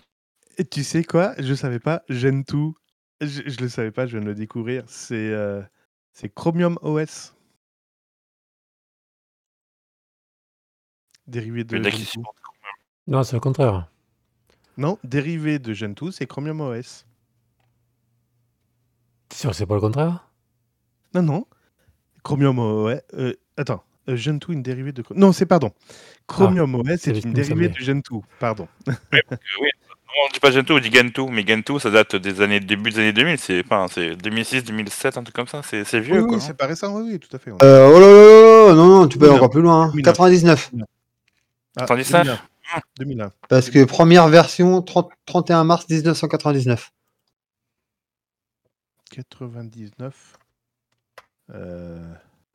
Et 0.56 0.64
tu 0.64 0.82
sais 0.82 1.04
quoi? 1.04 1.34
Je 1.38 1.52
savais 1.52 1.78
pas, 1.78 2.02
Gentoo. 2.08 2.74
Je, 3.20 3.42
je 3.46 3.60
le 3.60 3.68
savais 3.68 3.90
pas, 3.90 4.06
je 4.06 4.12
viens 4.16 4.20
de 4.20 4.26
le 4.30 4.34
découvrir. 4.34 4.84
C'est 4.86 5.14
euh, 5.32 5.62
c'est 6.12 6.28
Chromium 6.34 6.78
OS. 6.82 7.34
Dérivé 11.26 11.64
de 11.64 11.82
Gentoo. 11.82 12.22
Non, 13.08 13.22
c'est 13.24 13.36
le 13.36 13.40
contraire. 13.40 13.90
Non, 14.76 14.98
dérivé 15.04 15.58
de 15.58 15.72
Gentoo, 15.72 16.10
c'est 16.12 16.26
Chromium 16.26 16.60
OS. 16.60 17.06
T'es 19.28 19.36
sûr 19.36 19.50
que 19.50 19.56
c'est 19.56 19.66
pas 19.66 19.74
le 19.74 19.80
contraire? 19.80 20.28
Non, 21.14 21.22
non. 21.22 21.46
Chromium 22.22 22.58
OS. 22.58 23.00
euh, 23.14 23.34
attends. 23.56 23.82
euh, 24.08 24.16
Gentoo, 24.16 24.52
une 24.52 24.62
dérivée 24.62 24.92
de. 24.92 25.02
Non, 25.14 25.32
c'est 25.32 25.46
pardon. 25.46 25.72
Chromium 26.26 26.74
OS 26.76 26.84
c'est 26.98 27.16
est 27.16 27.20
ce 27.22 27.26
une 27.26 27.32
dérivée 27.32 27.68
de 27.70 27.74
Gentoo. 27.76 28.22
Pardon. 28.38 28.68
oui, 29.60 29.70
on 30.08 30.32
dit 30.32 30.40
pas 30.40 30.50
Gentoo, 30.50 30.76
on 30.76 30.80
dit 30.80 30.90
Gentoo, 30.92 31.28
mais 31.28 31.46
Gentoo, 31.46 31.78
ça 31.78 31.90
date 31.90 32.16
des 32.16 32.40
années 32.40 32.60
début 32.60 32.90
des 32.90 32.98
années 33.00 33.12
2000, 33.12 33.38
c'est 33.38 33.62
enfin, 33.64 33.86
c'est 33.90 34.16
2006, 34.16 34.64
2007, 34.64 35.18
un 35.18 35.22
truc 35.22 35.34
comme 35.36 35.46
ça, 35.48 35.62
c'est 35.62 35.84
c'est 35.84 36.00
vieux 36.00 36.20
Oui, 36.22 36.26
quoi. 36.28 36.36
oui, 36.38 36.42
c'est 36.46 36.56
pas 36.56 36.66
récent, 36.66 36.94
oui, 36.96 37.12
oui, 37.12 37.18
tout 37.20 37.34
à 37.34 37.38
fait. 37.38 37.50
ouais. 37.50 37.58
Euh, 37.62 37.88
oh 37.94 38.00
là 38.00 38.68
là 38.70 38.74
non, 38.74 38.86
non, 39.00 39.08
tu 39.08 39.18
peux 39.18 39.24
aller 39.26 39.34
2001. 39.34 39.36
encore 39.38 39.50
plus 39.50 39.62
loin. 39.62 39.82
hein. 39.84 39.90
2001. 39.92 40.02
99. 40.02 40.70
Ah, 41.76 41.86
99. 41.86 42.38
2001. 42.38 42.80
2001. 42.98 43.32
Parce 43.48 43.70
que 43.70 43.84
première 43.84 44.28
version, 44.28 44.80
30 44.82 45.10
31 45.26 45.64
mars 45.64 45.86
1999. 45.88 46.90
99. 49.10 50.14
Euh, 51.54 52.12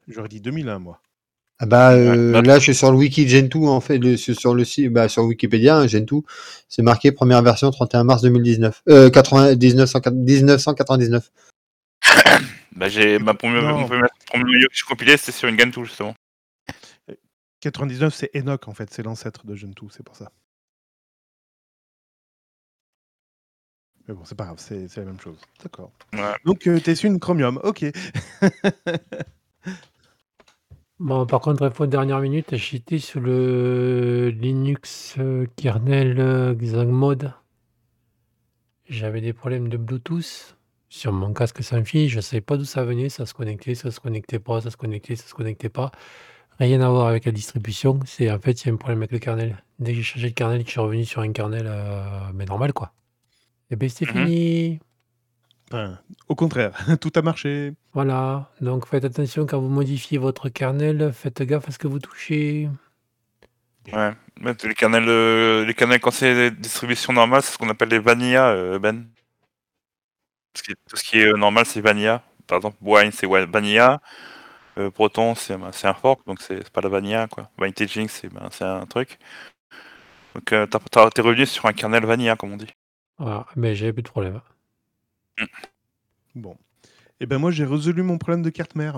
J'aurais 0.08 0.28
dit 0.30 0.42
2001, 0.42 0.80
moi. 0.80 1.00
Ah 1.64 1.68
bah, 1.68 1.92
euh, 1.92 2.32
bah- 2.32 2.42
là, 2.42 2.58
je 2.58 2.64
suis 2.64 2.74
sur 2.76 2.92
le 2.92 2.98
wiki 2.98 3.28
Gentoo, 3.30 3.68
en 3.68 3.82
fait, 3.82 4.00
le- 4.00 4.18
sur 4.18 4.56
le 4.56 4.66
site, 4.66 4.92
bah, 4.92 5.08
sur 5.08 5.24
Wikipédia, 5.26 5.78
hein, 5.78 5.86
Gentoo, 5.86 6.26
c'est 6.68 6.82
marqué 6.82 7.12
première 7.12 7.44
version 7.44 7.70
31 7.70 8.04
mars 8.04 8.24
2019. 8.24 8.82
Euh, 8.90 9.12
80, 9.12 9.56
1999. 9.58 11.32
Bah, 12.74 12.90
j'ai 12.90 13.20
ma 13.20 13.34
première, 13.36 13.78
mon 13.78 13.86
premier, 13.86 14.08
que 14.44 14.74
j'ai 14.74 14.84
compilé, 14.88 15.18
c'était 15.18 15.34
sur 15.34 15.50
une 15.50 15.60
Gentoo 15.60 15.84
justement. 15.84 16.16
99, 17.60 18.12
c'est 18.16 18.32
Enoch, 18.36 18.68
en 18.68 18.74
fait. 18.74 18.92
C'est 18.92 19.04
l'ancêtre 19.04 19.46
de 19.46 19.54
Gentoo, 19.56 19.90
c'est 19.92 20.02
pour 20.04 20.16
ça. 20.16 20.32
Mais 24.08 24.16
bon, 24.16 24.22
c'est 24.26 24.36
pas 24.36 24.46
grave, 24.46 24.58
c'est 24.58 24.88
c'est 24.88 25.02
la 25.02 25.06
même 25.06 25.20
chose. 25.20 25.38
D'accord. 25.62 25.92
Ouais. 26.14 26.34
Donc, 26.46 26.66
euh, 26.66 26.80
t'es 26.80 26.96
sur 26.96 27.08
une 27.12 27.20
Chromium, 27.20 27.60
ok. 27.64 27.86
Bon, 31.02 31.26
par 31.26 31.40
contre, 31.42 31.64
info 31.64 31.88
de 31.88 31.92
dernière 31.92 32.20
minute, 32.20 32.56
j'étais 32.56 33.00
sur 33.00 33.22
le 33.22 34.30
Linux 34.30 35.16
euh, 35.18 35.48
kernel 35.56 36.20
euh. 36.20 36.54
J'avais 38.88 39.20
des 39.22 39.34
problèmes 39.34 39.68
de 39.68 39.78
Bluetooth 39.78 40.56
sur 40.90 41.12
mon 41.12 41.34
casque 41.34 41.64
sans 41.64 41.84
fil. 41.84 42.08
Je 42.08 42.18
ne 42.18 42.22
savais 42.22 42.42
pas 42.42 42.56
d'où 42.56 42.66
ça 42.66 42.84
venait. 42.84 43.10
Ça 43.10 43.26
se 43.26 43.34
connectait, 43.34 43.74
ça 43.74 43.90
se 43.90 44.00
connectait 44.00 44.38
pas, 44.38 44.62
ça 44.62 44.70
se 44.70 44.78
connectait, 44.78 45.16
ça 45.16 45.26
se 45.28 45.34
connectait 45.34 45.70
pas. 45.70 45.92
Rien 46.60 46.82
à 46.82 46.90
voir 46.90 47.08
avec 47.08 47.26
la 47.26 47.32
distribution. 47.32 48.00
C'est 48.06 48.30
en 48.30 48.40
fait, 48.40 48.64
il 48.64 48.68
y 48.68 48.70
a 48.70 48.74
un 48.74 48.78
problème 48.78 49.00
avec 49.00 49.12
le 49.12 49.18
kernel. 49.18 49.64
Dès 49.80 49.94
que 49.94 49.98
j'ai 49.98 50.04
changé 50.04 50.30
de 50.30 50.36
kernel, 50.36 50.60
que 50.62 50.68
je 50.68 50.72
suis 50.74 50.82
revenu 50.82 51.06
sur 51.06 51.22
un 51.22 51.32
kernel 51.32 51.66
euh, 51.68 52.32
mais 52.36 52.46
normal, 52.46 52.74
quoi. 52.74 52.94
Et 53.72 53.76
bien, 53.76 53.90
c'est 53.90 54.06
Mhm. 54.06 54.12
fini. 54.12 54.80
Enfin, 55.72 56.00
au 56.28 56.36
contraire, 56.36 56.74
tout 57.02 57.12
a 57.16 57.22
marché. 57.22 57.74
Voilà. 57.94 58.52
Donc, 58.60 58.88
faites 58.88 59.06
attention 59.06 59.46
quand 59.46 59.60
vous 59.60 59.70
modifiez 59.70 60.18
votre 60.18 60.50
kernel. 60.50 61.14
Faites 61.14 61.42
gaffe 61.44 61.70
à 61.70 61.72
ce 61.72 61.80
que 61.80 61.88
vous 61.88 62.00
touchez. 62.00 62.70
Ouais. 63.94 64.12
Mais 64.42 64.54
les 64.64 64.74
kernels, 64.76 65.08
euh, 65.08 65.66
les 65.66 65.74
kernels 65.74 66.00
quand 66.02 66.12
c'est 66.12 66.34
des 66.36 66.52
distributions 66.52 67.14
normales, 67.14 67.42
c'est 67.42 67.54
ce 67.54 67.58
qu'on 67.58 67.70
appelle 67.70 67.90
les 67.90 68.00
vanilla, 68.00 68.50
euh, 68.50 68.80
Ben. 68.80 69.06
Tout 70.54 70.60
ce 70.60 70.64
qui, 70.64 70.74
tout 70.90 70.98
ce 70.98 71.04
qui 71.04 71.20
est 71.20 71.28
euh, 71.28 71.38
normal, 71.38 71.66
c'est 71.66 71.82
vanilla. 71.82 72.24
Par 72.48 72.58
exemple, 72.58 72.78
Wine, 72.82 73.12
c'est 73.12 73.28
vanilla. 73.28 74.02
Euh, 74.78 74.90
Proton, 74.92 75.36
c'est 75.36 75.54
un 75.54 75.94
fork, 75.94 76.26
donc 76.26 76.42
c'est 76.42 76.70
pas 76.72 76.82
la 76.82 76.90
vanilla, 76.90 77.28
quoi. 77.28 77.50
Vinetaging, 77.60 78.08
c'est 78.10 78.30
ben, 78.30 78.50
c'est 78.52 78.64
un 78.66 78.86
truc. 78.86 79.20
Donc, 80.36 80.52
euh, 80.54 80.66
t'es 80.68 81.22
revenu 81.22 81.46
sur 81.46 81.66
un 81.66 81.74
kernel 81.74 82.06
vanilla, 82.06 82.36
comme 82.36 82.54
on 82.54 82.58
dit. 82.58 82.74
Voilà. 83.18 83.46
Mais 83.56 83.76
j'avais 83.76 83.94
plus 83.94 84.04
de 84.04 84.10
problème. 84.10 84.42
Bon. 86.36 86.58
Et 87.20 87.26
ben 87.26 87.38
moi, 87.38 87.52
j'ai 87.52 87.66
résolu 87.66 88.04
mon 88.04 88.18
problème 88.18 88.42
de 88.42 88.50
carte 88.50 88.76
mère. 88.76 88.98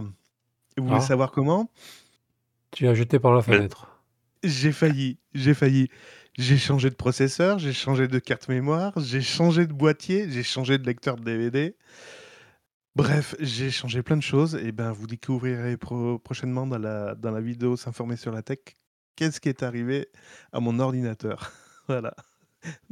Et 0.78 0.82
vous 0.82 0.88
voulez 0.88 1.00
Ah. 1.02 1.06
savoir 1.06 1.32
comment? 1.32 1.72
Tu 2.72 2.86
l'as 2.86 2.96
jeté 2.96 3.20
par 3.20 3.34
la 3.34 3.42
fenêtre. 3.42 4.02
J'ai 4.44 4.72
failli, 4.72 5.20
j'ai 5.34 5.54
failli. 5.54 5.90
J'ai 6.38 6.58
changé 6.58 6.90
de 6.90 6.96
processeur, 6.96 7.60
j'ai 7.60 7.74
changé 7.74 8.08
de 8.08 8.18
carte 8.20 8.50
mémoire, 8.50 8.94
j'ai 8.98 9.22
changé 9.22 9.68
de 9.68 9.74
boîtier, 9.74 10.30
j'ai 10.32 10.42
changé 10.44 10.78
de 10.80 10.86
lecteur 10.86 11.16
de 11.16 11.24
DVD. 11.24 11.76
Bref, 12.96 13.36
j'ai 13.40 13.70
changé 13.72 14.02
plein 14.04 14.18
de 14.18 14.24
choses. 14.24 14.56
Et 14.56 14.72
ben, 14.72 14.92
vous 14.92 15.06
découvrirez 15.08 15.78
pro- 15.78 16.18
prochainement 16.20 16.66
dans 16.68 16.80
la, 16.80 17.14
dans 17.16 17.32
la 17.32 17.42
vidéo 17.42 17.78
S'informer 17.78 18.16
sur 18.18 18.32
la 18.32 18.42
tech 18.42 18.60
qu'est-ce 19.16 19.40
qui 19.40 19.50
est 19.50 19.62
arrivé 19.64 20.08
à 20.52 20.60
mon 20.60 20.80
ordinateur. 20.80 21.52
voilà. 21.88 22.16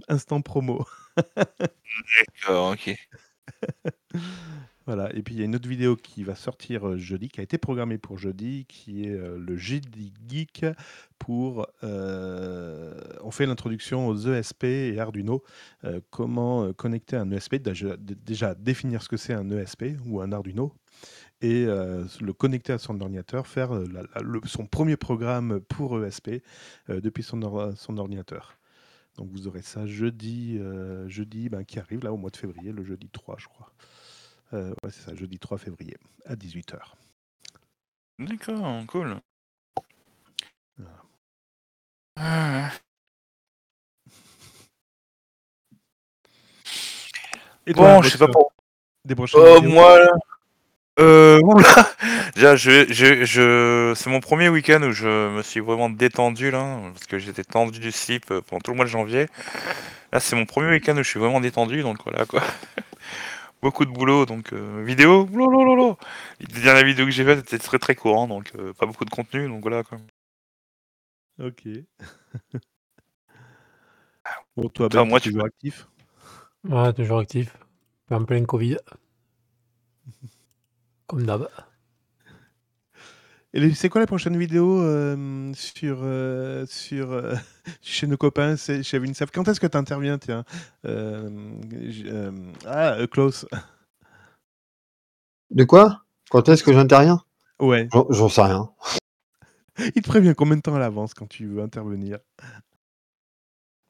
Instant 0.07 0.41
promo. 0.41 0.85
D'accord, 1.35 2.73
ok. 2.73 2.95
Voilà, 4.87 5.15
et 5.15 5.21
puis 5.21 5.35
il 5.35 5.39
y 5.39 5.41
a 5.43 5.45
une 5.45 5.55
autre 5.55 5.69
vidéo 5.69 5.95
qui 5.95 6.23
va 6.23 6.33
sortir 6.33 6.87
euh, 6.87 6.97
jeudi, 6.97 7.29
qui 7.29 7.39
a 7.39 7.43
été 7.43 7.59
programmée 7.59 7.99
pour 7.99 8.17
jeudi, 8.17 8.65
qui 8.67 9.05
est 9.05 9.11
euh, 9.11 9.37
le 9.37 9.55
Jeudi 9.55 10.11
Geek 10.27 10.65
pour... 11.19 11.67
euh, 11.83 12.99
on 13.23 13.29
fait 13.29 13.45
l'introduction 13.45 14.07
aux 14.07 14.17
ESP 14.17 14.63
et 14.63 14.99
Arduino, 14.99 15.43
comment 16.09 16.73
connecter 16.73 17.15
un 17.15 17.29
ESP, 17.29 17.57
déjà, 17.57 18.55
définir 18.55 19.03
ce 19.03 19.09
que 19.09 19.17
c'est 19.17 19.33
un 19.33 19.49
ESP 19.51 19.97
ou 20.07 20.19
un 20.19 20.31
Arduino, 20.31 20.73
et 21.41 21.65
le 21.65 22.31
connecter 22.33 22.73
à 22.73 22.79
son 22.79 22.99
ordinateur, 22.99 23.45
faire 23.45 23.69
son 24.45 24.65
premier 24.65 24.97
programme 24.97 25.61
pour 25.61 26.03
ESP 26.03 26.41
depuis 26.89 27.23
son 27.23 27.43
ordinateur. 27.97 28.57
Donc 29.21 29.29
vous 29.33 29.45
aurez 29.47 29.61
ça 29.61 29.85
jeudi, 29.85 30.57
euh, 30.59 31.07
jeudi 31.07 31.47
ben, 31.47 31.63
qui 31.63 31.77
arrive 31.77 32.03
là 32.03 32.11
au 32.11 32.17
mois 32.17 32.31
de 32.31 32.37
février, 32.37 32.71
le 32.71 32.83
jeudi 32.83 33.07
3 33.07 33.35
je 33.37 33.45
crois. 33.45 33.71
Euh, 34.53 34.71
ouais, 34.83 34.89
c'est 34.89 35.01
ça, 35.03 35.13
jeudi 35.13 35.37
3 35.37 35.59
février 35.59 35.95
à 36.25 36.35
18h. 36.35 36.95
D'accord, 38.17 38.83
cool. 38.87 39.17
Voilà. 40.75 41.03
Ah, 42.15 42.71
Et 47.67 47.73
Bon, 47.73 48.01
je 48.01 48.09
sais 48.09 48.17
pas 48.17 48.27
pour. 48.27 48.51
Des 49.05 49.13
prochaines 49.13 49.39
Euh, 49.39 49.55
vidéos? 49.57 49.71
moi, 49.71 49.99
là, 49.99 50.11
euh, 50.99 51.39
oula. 51.43 51.87
Déjà, 52.35 52.55
je, 52.55 52.85
je, 52.91 53.23
je, 53.25 53.93
c'est 53.95 54.09
mon 54.09 54.19
premier 54.19 54.49
week-end 54.49 54.81
où 54.83 54.91
je 54.91 55.29
me 55.35 55.41
suis 55.43 55.59
vraiment 55.59 55.89
détendu 55.89 56.51
là, 56.51 56.79
parce 56.93 57.05
que 57.05 57.19
j'étais 57.19 57.43
tendu 57.43 57.79
du 57.79 57.91
slip 57.91 58.29
euh, 58.31 58.41
pendant 58.41 58.61
tout 58.61 58.71
le 58.71 58.77
mois 58.77 58.85
de 58.85 58.89
janvier. 58.89 59.27
Là, 60.13 60.19
c'est 60.19 60.35
mon 60.35 60.45
premier 60.45 60.69
week-end 60.71 60.93
où 60.97 61.03
je 61.03 61.09
suis 61.09 61.19
vraiment 61.19 61.41
détendu, 61.41 61.81
donc 61.83 61.97
voilà 62.05 62.25
quoi. 62.25 62.41
Beaucoup 63.61 63.85
de 63.85 63.91
boulot, 63.91 64.25
donc 64.25 64.53
euh, 64.53 64.83
vidéo, 64.85 65.27
lolololo. 65.33 65.97
Les 66.39 66.61
dernières 66.63 66.85
vidéos 66.85 67.05
que 67.05 67.11
j'ai 67.11 67.25
faites 67.25 67.39
étaient 67.39 67.59
très 67.59 67.77
très 67.79 67.93
courant, 67.95 68.27
donc 68.27 68.51
euh, 68.57 68.73
pas 68.73 68.85
beaucoup 68.87 69.05
de 69.05 69.11
contenu, 69.11 69.47
donc 69.49 69.61
voilà 69.61 69.83
quoi. 69.83 69.99
Ok. 71.39 71.61
bon, 74.55 74.69
toi, 74.69 74.89
Toi, 74.89 74.91
Ben, 75.03 75.05
moi, 75.05 75.19
t'es 75.19 75.21
tu 75.21 75.29
toujours 75.29 75.45
actif? 75.45 75.87
Ouais, 76.63 76.91
toujours 76.93 77.19
actif. 77.19 77.55
En 78.09 78.25
plein 78.25 78.45
Covid. 78.45 78.77
Comme 81.11 81.25
d'hab. 81.25 81.49
Et 83.53 83.73
c'est 83.73 83.89
quoi 83.89 83.99
la 83.99 84.07
prochaine 84.07 84.37
vidéo 84.37 84.79
euh, 84.81 85.51
sur, 85.53 85.99
euh, 86.03 86.65
sur 86.69 87.11
euh, 87.11 87.35
chez 87.81 88.07
nos 88.07 88.15
copains, 88.15 88.55
c'est 88.55 88.81
chez 88.81 88.97
Vincef 88.97 89.29
Quand 89.33 89.45
est-ce 89.49 89.59
que 89.59 89.67
tu 89.67 89.75
interviens, 89.75 90.17
tiens? 90.17 90.45
Euh, 90.85 91.29
euh, 92.05 92.31
Ah, 92.65 92.95
Klaus. 93.11 93.45
De 95.49 95.65
quoi? 95.65 96.05
Quand 96.29 96.47
est-ce 96.47 96.63
que 96.63 96.71
j'interviens? 96.71 97.21
Ouais. 97.59 97.89
J'en- 97.91 98.29
sais 98.29 98.41
rien. 98.41 98.69
Il 99.95 100.01
te 100.01 100.07
prévient 100.07 100.33
combien 100.37 100.55
de 100.55 100.61
temps 100.61 100.75
à 100.75 100.79
l'avance 100.79 101.13
quand 101.13 101.27
tu 101.27 101.45
veux 101.45 101.61
intervenir? 101.61 102.19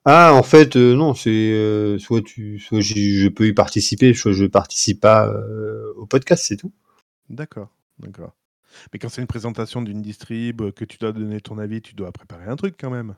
Ah, 0.06 0.34
en 0.34 0.42
fait, 0.42 0.76
euh, 0.78 0.96
non, 0.96 1.14
c'est 1.14 1.30
euh, 1.30 2.00
soit 2.00 2.22
tu, 2.24 2.58
soit 2.58 2.80
je 2.82 3.28
peux 3.30 3.48
y 3.48 3.54
participer, 3.54 4.14
soit 4.16 4.32
je 4.32 4.46
participe 4.46 5.00
pas 5.02 5.28
euh, 5.28 5.94
au 5.98 6.08
podcast, 6.08 6.44
c'est 6.48 6.58
tout. 6.58 6.72
D'accord, 7.32 7.70
d'accord. 7.98 8.34
Mais 8.94 9.00
quand 9.00 9.10
c'est 9.10 9.22
une 9.22 9.28
présentation 9.28 9.82
d'une 9.82 10.02
distrib, 10.02 10.62
euh, 10.62 10.72
que 10.72 10.86
tu 10.86 10.98
dois 10.98 11.12
donner 11.12 11.40
ton 11.42 11.58
avis, 11.58 11.82
tu 11.82 11.96
dois 11.96 12.12
préparer 12.12 12.46
un 12.46 12.56
truc 12.56 12.76
quand 12.80 12.90
même. 12.90 13.16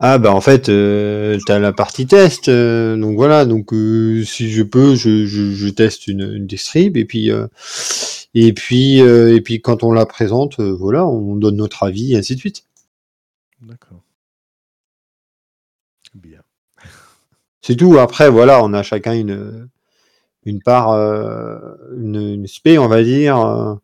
Ah 0.00 0.18
bah 0.18 0.32
en 0.32 0.40
fait, 0.40 0.68
euh, 0.68 1.38
t'as 1.46 1.60
la 1.60 1.72
partie 1.72 2.08
test, 2.08 2.48
euh, 2.48 2.96
donc 2.96 3.14
voilà, 3.14 3.44
donc 3.44 3.72
euh, 3.72 4.24
si 4.24 4.50
je 4.50 4.64
peux, 4.64 4.96
je, 4.96 5.26
je, 5.26 5.52
je 5.52 5.68
teste 5.68 6.08
une, 6.08 6.22
une 6.22 6.46
distrib 6.48 6.96
et 6.96 7.04
puis 7.04 7.30
et 8.34 8.52
puis 8.52 8.98
et 8.98 9.40
puis 9.40 9.62
quand 9.62 9.84
on 9.84 9.92
la 9.92 10.04
présente, 10.04 10.58
voilà, 10.58 11.06
on 11.06 11.36
donne 11.36 11.56
notre 11.56 11.84
avis 11.84 12.14
et 12.14 12.16
ainsi 12.16 12.34
de 12.34 12.40
suite. 12.40 12.64
D'accord. 13.60 14.02
Bien. 16.14 16.40
C'est 17.60 17.76
tout. 17.76 17.96
Après, 17.96 18.28
voilà, 18.28 18.62
on 18.64 18.72
a 18.74 18.82
chacun 18.82 19.12
une 19.14 19.68
une 20.44 20.60
part, 20.62 20.90
euh, 20.92 21.58
une, 21.96 22.16
une 22.16 22.46
spé, 22.46 22.78
on 22.78 22.88
va 22.88 23.02
dire. 23.02 23.38
euh, 23.38 23.74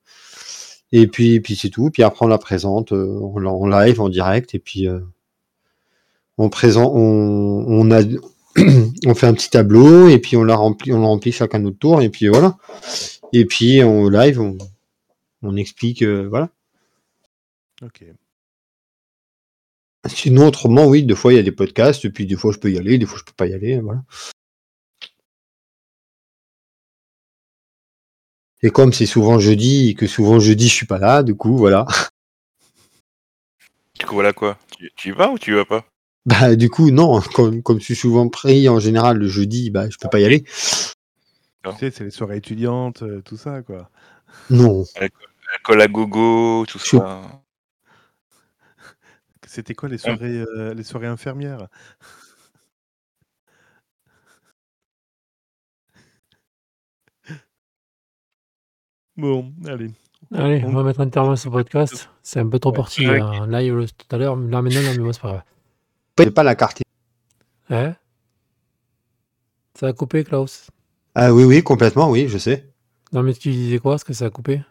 et 0.92 1.06
puis, 1.06 1.40
puis 1.40 1.56
c'est 1.56 1.70
tout. 1.70 1.90
Puis 1.90 2.02
après, 2.02 2.24
on 2.24 2.28
la 2.28 2.38
présente 2.38 2.92
euh, 2.92 3.18
en, 3.20 3.44
en 3.44 3.66
live, 3.66 4.00
en 4.00 4.08
direct. 4.08 4.54
Et 4.54 4.58
puis, 4.58 4.88
euh, 4.88 5.00
on 6.38 6.48
présente, 6.50 6.92
on, 6.94 7.64
on 7.68 7.90
a, 7.90 8.00
on 9.06 9.14
fait 9.14 9.26
un 9.26 9.34
petit 9.34 9.50
tableau 9.50 10.08
et 10.08 10.18
puis 10.18 10.36
on 10.36 10.44
la 10.44 10.56
remplit, 10.56 10.92
on 10.92 11.00
le 11.00 11.06
remplit 11.06 11.32
chacun 11.32 11.58
notre 11.60 11.78
tour 11.78 12.00
et 12.02 12.08
puis 12.10 12.28
voilà. 12.28 12.56
Et 13.32 13.44
puis 13.44 13.82
en 13.82 14.08
live, 14.08 14.40
on, 14.40 14.56
on 15.42 15.56
explique, 15.56 16.02
euh, 16.02 16.26
voilà. 16.28 16.50
Ok. 17.82 18.04
Sinon, 20.06 20.46
autrement, 20.48 20.86
oui, 20.86 21.02
des 21.02 21.14
fois 21.14 21.32
il 21.32 21.36
y 21.36 21.38
a 21.38 21.42
des 21.42 21.52
podcasts, 21.52 22.04
et 22.04 22.10
puis 22.10 22.24
des 22.26 22.36
fois 22.36 22.52
je 22.52 22.58
peux 22.58 22.70
y 22.70 22.78
aller, 22.78 22.98
des 22.98 23.06
fois 23.06 23.18
je 23.18 23.24
peux 23.24 23.32
pas 23.36 23.46
y 23.46 23.52
aller, 23.54 23.78
voilà. 23.80 24.02
Et 28.62 28.70
comme 28.70 28.92
c'est 28.92 29.06
souvent 29.06 29.38
jeudi 29.38 29.90
et 29.90 29.94
que 29.94 30.06
souvent 30.06 30.40
jeudi 30.40 30.68
je 30.68 30.74
suis 30.74 30.86
pas 30.86 30.98
là, 30.98 31.22
du 31.22 31.34
coup, 31.34 31.56
voilà. 31.56 31.86
Du 33.98 34.06
coup, 34.06 34.14
voilà 34.14 34.32
quoi. 34.32 34.56
Tu, 34.76 34.92
tu 34.96 35.08
y 35.08 35.12
vas 35.12 35.28
ou 35.30 35.38
tu 35.38 35.50
y 35.50 35.54
vas 35.54 35.64
pas? 35.64 35.84
Bah, 36.24 36.54
du 36.56 36.68
coup, 36.70 36.90
non, 36.90 37.20
comme, 37.34 37.62
comme 37.62 37.80
je 37.80 37.84
suis 37.84 37.96
souvent 37.96 38.28
pris 38.28 38.68
en 38.68 38.78
général 38.78 39.18
le 39.18 39.26
jeudi, 39.28 39.70
bah, 39.70 39.88
je 39.90 39.96
peux 39.98 40.08
pas 40.08 40.20
y 40.20 40.24
aller. 40.24 40.44
Tu 41.64 41.70
sais, 41.78 41.90
c'est 41.90 42.04
les 42.04 42.10
soirées 42.10 42.36
étudiantes, 42.36 43.02
euh, 43.02 43.20
tout 43.22 43.36
ça, 43.36 43.62
quoi. 43.62 43.90
Non. 44.50 44.84
Alcool 45.52 45.80
à 45.80 45.88
gogo, 45.88 46.64
tout 46.66 46.78
Je- 46.78 46.98
ça. 46.98 47.42
C'était 49.46 49.74
quoi 49.74 49.88
les 49.88 49.98
soirées, 49.98 50.38
euh, 50.38 50.74
les 50.74 50.84
soirées 50.84 51.06
infirmières? 51.06 51.68
Bon, 59.18 59.52
allez. 59.66 59.90
Allez, 60.32 60.62
on 60.64 60.70
va 60.70 60.84
mettre 60.84 61.00
un 61.00 61.08
terme 61.08 61.32
à 61.32 61.36
ce 61.36 61.48
podcast. 61.48 62.08
C'est 62.22 62.38
un 62.38 62.46
peu 62.48 62.60
trop 62.60 62.70
Ouais. 62.70 62.76
parti 62.76 63.06
en 63.08 63.46
live 63.46 63.86
tout 63.98 64.14
à 64.14 64.18
l'heure. 64.18 64.36
Là 64.36 64.62
maintenant, 64.62 64.80
non, 64.80 64.92
mais 64.92 64.98
moi, 64.98 65.12
c'est 65.12 65.20
pas 65.20 65.28
grave. 65.28 65.42
J'ai 66.20 66.30
pas 66.30 66.44
la 66.44 66.54
carte. 66.54 66.82
Hein? 67.68 67.94
Ça 69.74 69.88
a 69.88 69.92
coupé, 69.92 70.22
Klaus? 70.22 70.68
Ah 71.16 71.34
oui, 71.34 71.42
oui, 71.42 71.64
complètement, 71.64 72.08
oui, 72.10 72.28
je 72.28 72.38
sais. 72.38 72.68
Non, 73.12 73.24
mais 73.24 73.34
tu 73.34 73.50
disais 73.50 73.78
quoi? 73.78 73.96
Est-ce 73.96 74.04
que 74.04 74.12
ça 74.12 74.26
a 74.26 74.30
coupé? 74.30 74.62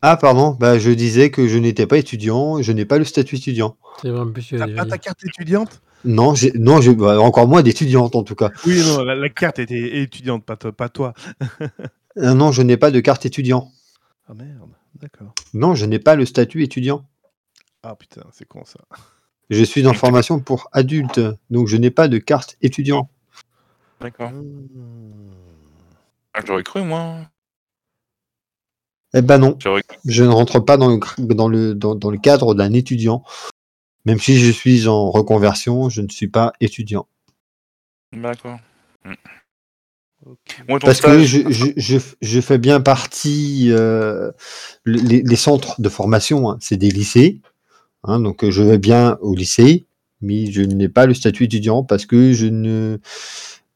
Ah, 0.00 0.16
pardon, 0.16 0.56
bah, 0.58 0.78
je 0.78 0.90
disais 0.92 1.30
que 1.32 1.48
je 1.48 1.58
n'étais 1.58 1.86
pas 1.88 1.98
étudiant, 1.98 2.62
je 2.62 2.70
n'ai 2.70 2.84
pas 2.84 2.98
le 2.98 3.04
statut 3.04 3.34
étudiant. 3.36 3.76
C'est 4.00 4.10
vrai, 4.10 4.20
en 4.20 4.30
plus, 4.30 4.44
tu 4.46 4.56
T'as 4.56 4.64
as 4.64 4.68
pas 4.68 4.86
ta 4.86 4.98
carte 4.98 5.24
étudiante? 5.24 5.82
Non, 6.04 6.36
j'ai, 6.36 6.52
non, 6.52 6.80
j'ai, 6.80 6.94
bah, 6.94 7.20
encore 7.20 7.48
moins 7.48 7.62
d'étudiante 7.62 8.14
en 8.14 8.22
tout 8.22 8.36
cas. 8.36 8.52
Oui, 8.64 8.80
non, 8.86 9.02
la, 9.02 9.16
la 9.16 9.28
carte 9.28 9.58
était 9.58 9.98
étudiante, 10.00 10.44
pas 10.44 10.56
toi. 10.56 10.70
Pas 10.72 10.88
toi. 10.88 11.14
Euh, 12.16 12.34
non, 12.34 12.50
je 12.50 12.62
n'ai 12.62 12.76
pas 12.76 12.90
de 12.90 12.98
carte 12.98 13.26
étudiant. 13.26 13.70
Ah 14.30 14.34
merde, 14.34 14.70
d'accord. 14.94 15.34
Non, 15.54 15.74
je 15.74 15.86
n'ai 15.86 15.98
pas 15.98 16.14
le 16.14 16.26
statut 16.26 16.62
étudiant. 16.62 17.08
Ah 17.82 17.96
putain, 17.96 18.24
c'est 18.32 18.46
con 18.46 18.64
ça. 18.66 18.80
Je 19.48 19.64
suis 19.64 19.86
en 19.86 19.94
formation 19.94 20.38
pour 20.40 20.68
adultes, 20.72 21.20
donc 21.48 21.68
je 21.68 21.78
n'ai 21.78 21.90
pas 21.90 22.08
de 22.08 22.18
carte 22.18 22.58
étudiant. 22.60 23.08
D'accord. 24.00 24.30
Mmh. 24.30 25.32
Ah, 26.34 26.40
J'aurais 26.46 26.62
cru, 26.62 26.82
moi. 26.82 27.20
Eh 29.14 29.22
ben 29.22 29.38
non, 29.38 29.56
je 30.04 30.24
ne 30.24 30.28
rentre 30.28 30.60
pas 30.60 30.76
dans 30.76 30.88
le, 30.88 31.00
dans 31.34 31.48
le, 31.48 31.74
dans, 31.74 31.94
dans 31.94 32.10
le 32.10 32.18
cadre 32.18 32.54
d'un 32.54 32.74
étudiant. 32.74 33.24
Même 34.04 34.20
si 34.20 34.38
je 34.38 34.50
suis 34.50 34.86
en 34.86 35.10
reconversion, 35.10 35.88
je 35.88 36.02
ne 36.02 36.08
suis 36.08 36.28
pas 36.28 36.52
étudiant. 36.60 37.08
D'accord. 38.12 38.58
Parce 40.80 41.00
que 41.00 41.22
je, 41.24 41.50
je, 41.50 41.66
je, 41.76 41.98
je 42.20 42.40
fais 42.40 42.58
bien 42.58 42.80
partie, 42.80 43.68
euh, 43.70 44.30
les, 44.84 45.22
les 45.22 45.36
centres 45.36 45.80
de 45.80 45.88
formation, 45.88 46.50
hein, 46.50 46.58
c'est 46.60 46.76
des 46.76 46.90
lycées. 46.90 47.40
hein, 48.04 48.20
donc 48.20 48.48
je 48.48 48.62
vais 48.62 48.78
bien 48.78 49.18
au 49.22 49.34
lycée, 49.34 49.86
mais 50.20 50.50
je 50.50 50.62
n'ai 50.62 50.88
pas 50.88 51.06
le 51.06 51.14
statut 51.14 51.44
étudiant 51.44 51.84
parce 51.84 52.06
que 52.06 52.32
je 52.32 52.46
ne 52.46 52.98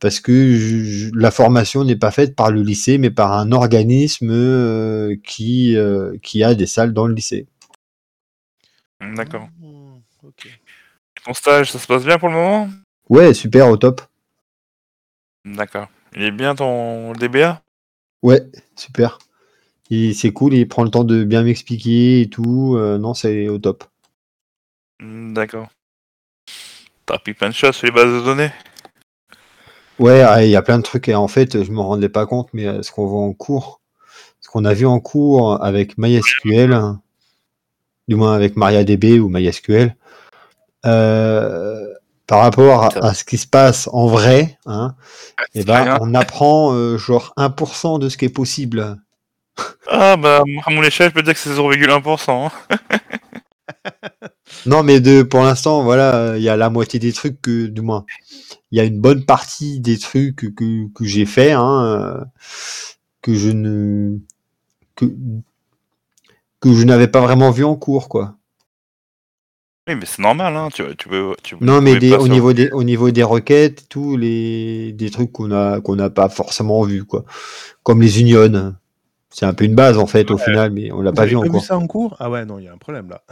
parce 0.00 0.18
que 0.20 0.56
je- 0.56 0.82
je- 0.84 1.10
la 1.14 1.30
formation 1.30 1.84
n'est 1.84 1.96
pas 1.96 2.10
faite 2.10 2.34
par 2.34 2.50
le 2.50 2.62
lycée, 2.62 2.98
mais 2.98 3.10
par 3.10 3.32
un 3.34 3.52
organisme 3.52 4.30
euh, 4.32 5.14
qui, 5.24 5.76
euh, 5.76 6.16
qui 6.22 6.42
a 6.42 6.54
des 6.56 6.66
salles 6.66 6.92
dans 6.92 7.06
le 7.06 7.14
lycée. 7.14 7.46
Mm, 9.00 9.14
D'accord. 9.14 9.48
Ton 11.24 11.34
stage, 11.34 11.70
ça 11.70 11.78
se 11.78 11.86
passe 11.86 12.04
bien 12.04 12.18
pour 12.18 12.28
le 12.28 12.34
moment? 12.34 12.68
Ouais, 13.08 13.32
super, 13.32 13.68
au 13.68 13.76
top. 13.76 14.00
D'accord. 15.44 15.88
Il 16.14 16.22
est 16.22 16.30
bien 16.30 16.54
ton 16.54 17.12
DBA 17.12 17.62
Ouais, 18.22 18.42
super. 18.76 19.18
C'est 19.90 20.32
cool, 20.32 20.54
il 20.54 20.66
prend 20.66 20.84
le 20.84 20.90
temps 20.90 21.04
de 21.04 21.22
bien 21.22 21.42
m'expliquer 21.42 22.22
et 22.22 22.30
tout. 22.30 22.76
euh, 22.78 22.96
non, 22.96 23.12
c'est 23.12 23.48
au 23.48 23.58
top. 23.58 23.84
Mm, 25.00 25.34
D'accord. 25.34 25.68
T'as 27.04 27.16
appris 27.16 27.34
plein 27.34 27.50
de 27.50 27.54
choses 27.54 27.76
sur 27.76 27.86
les 27.86 27.92
bases 27.92 28.12
de 28.12 28.24
données 28.24 28.50
Ouais, 29.98 30.22
ah, 30.22 30.42
il 30.44 30.50
y 30.50 30.56
a 30.56 30.62
plein 30.62 30.78
de 30.78 30.82
trucs 30.82 31.08
et 31.08 31.14
en 31.14 31.28
fait, 31.28 31.62
je 31.62 31.70
me 31.70 31.80
rendais 31.80 32.08
pas 32.08 32.26
compte, 32.26 32.48
mais 32.54 32.66
euh, 32.66 32.82
ce 32.82 32.90
qu'on 32.90 33.06
voit 33.06 33.20
en 33.20 33.34
cours, 33.34 33.80
ce 34.40 34.48
qu'on 34.48 34.64
a 34.64 34.72
vu 34.72 34.86
en 34.86 34.98
cours 34.98 35.62
avec 35.62 35.98
MySQL, 35.98 36.74
du 38.08 38.16
moins 38.16 38.32
avec 38.34 38.56
MariaDB 38.56 39.20
ou 39.20 39.28
MySQL, 39.28 39.94
euh, 40.86 41.86
par 42.26 42.40
rapport 42.40 42.84
à, 42.84 43.06
à 43.06 43.14
ce 43.14 43.24
qui 43.24 43.38
se 43.38 43.46
passe 43.46 43.88
en 43.92 44.06
vrai, 44.06 44.58
hein, 44.66 44.94
et 45.54 45.64
ben, 45.64 45.84
rien. 45.84 45.98
on 46.00 46.14
apprend 46.14 46.74
euh, 46.74 46.98
genre 46.98 47.32
1% 47.36 47.98
de 47.98 48.08
ce 48.08 48.16
qui 48.16 48.26
est 48.26 48.30
possible. 48.30 48.98
Ah 49.90 50.16
bah, 50.16 50.42
moi, 50.46 50.62
à 50.66 50.70
mon 50.70 50.82
échelle, 50.82 51.10
je 51.10 51.14
peux 51.14 51.22
dire 51.22 51.34
que 51.34 51.40
c'est 51.40 51.50
0,1%. 51.54 52.46
hein. 52.46 52.50
Non, 54.66 54.82
mais 54.82 55.00
de, 55.00 55.22
pour 55.22 55.40
l'instant, 55.42 55.82
voilà, 55.82 56.36
il 56.36 56.42
y 56.42 56.48
a 56.48 56.56
la 56.56 56.70
moitié 56.70 56.98
des 57.00 57.12
trucs 57.12 57.40
que, 57.40 57.66
du 57.66 57.80
moins, 57.80 58.04
il 58.72 58.78
y 58.78 58.80
a 58.80 58.84
une 58.84 59.00
bonne 59.00 59.24
partie 59.24 59.80
des 59.80 59.98
trucs 59.98 60.36
que, 60.36 60.46
que, 60.48 60.88
que 60.94 61.04
j'ai 61.04 61.26
fait, 61.26 61.52
hein, 61.52 61.84
euh, 61.84 62.24
que 63.22 63.34
je 63.34 63.50
ne, 63.50 64.18
que, 64.96 65.06
que 66.60 66.72
je 66.74 66.84
n'avais 66.84 67.08
pas 67.08 67.20
vraiment 67.20 67.50
vu 67.50 67.64
en 67.64 67.74
cours, 67.76 68.08
quoi. 68.08 68.36
Oui, 69.88 69.96
mais 69.96 70.06
c'est 70.06 70.22
normal, 70.22 70.56
hein. 70.56 70.68
Tu, 70.72 70.84
tu 70.96 71.08
peux, 71.08 71.34
tu 71.42 71.56
peux 71.56 71.64
Non, 71.64 71.80
mais 71.80 71.96
des, 71.96 72.12
au 72.12 72.24
sur- 72.24 72.32
niveau 72.32 72.52
des, 72.52 72.70
au 72.70 72.84
niveau 72.84 73.10
des 73.10 73.22
requêtes, 73.24 73.88
tous 73.88 74.16
les, 74.16 74.92
des 74.92 75.10
trucs 75.10 75.32
qu'on 75.32 75.50
a, 75.50 75.80
qu'on 75.80 75.96
n'a 75.96 76.08
pas 76.08 76.28
forcément 76.28 76.82
vu, 76.82 77.04
quoi. 77.04 77.24
Comme 77.82 78.00
les 78.00 78.20
unions. 78.20 78.74
C'est 79.30 79.46
un 79.46 79.54
peu 79.54 79.64
une 79.64 79.74
base, 79.74 79.98
en 79.98 80.06
fait, 80.06 80.30
au 80.30 80.38
final, 80.38 80.70
mais 80.72 80.92
on 80.92 81.00
l'a 81.00 81.12
pas 81.12 81.24
vu 81.24 81.34
pas 81.34 81.42
vu 81.42 81.48
encore. 81.48 81.64
ça 81.64 81.76
en 81.78 81.86
cours? 81.86 82.16
Ah 82.20 82.30
ouais, 82.30 82.44
non, 82.44 82.58
il 82.58 82.66
y 82.66 82.68
a 82.68 82.72
un 82.72 82.76
problème 82.78 83.08
là. 83.08 83.22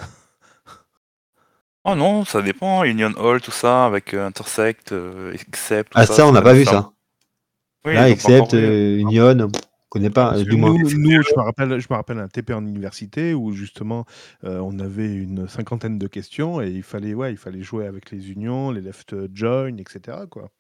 Oh 1.84 1.94
non, 1.94 2.24
ça 2.24 2.42
dépend. 2.42 2.82
Union 2.84 3.12
All, 3.18 3.40
tout 3.40 3.50
ça, 3.50 3.84
avec 3.86 4.14
euh, 4.14 4.26
Intersect, 4.26 4.92
euh, 4.92 5.32
Except. 5.34 5.90
tout 5.92 5.98
Ah, 5.98 6.06
ça, 6.06 6.26
on 6.26 6.32
n'a 6.32 6.42
pas 6.42 6.52
vu 6.54 6.64
ça. 6.64 6.90
Oui, 7.84 7.94
Là, 7.94 8.08
ils 8.08 8.12
ont 8.12 8.16
pas 8.16 8.28
except 8.28 8.42
encore 8.42 8.50
vu. 8.58 8.64
euh, 8.66 8.98
Union, 8.98 9.48
pas, 10.10 10.36
euh, 10.36 10.44
moins. 10.56 10.72
nous, 10.72 10.88
je 10.88 10.96
me 10.96 11.40
rappelle, 11.42 11.80
je 11.80 11.86
me 11.90 11.94
rappelle 11.96 12.18
un 12.18 12.28
TP 12.28 12.52
en 12.52 12.64
université 12.64 13.34
où 13.34 13.52
justement 13.52 14.06
euh, 14.44 14.58
on 14.60 14.78
avait 14.78 15.12
une 15.12 15.48
cinquantaine 15.48 15.98
de 15.98 16.06
questions 16.06 16.62
et 16.62 16.70
il 16.70 16.82
fallait, 16.82 17.12
ouais, 17.14 17.32
il 17.32 17.36
fallait 17.36 17.62
jouer 17.62 17.86
avec 17.86 18.10
les 18.10 18.30
unions, 18.30 18.70
les 18.70 18.80
left 18.80 19.14
join, 19.34 19.76
etc. 19.78 20.18
Quoi. 20.30 20.50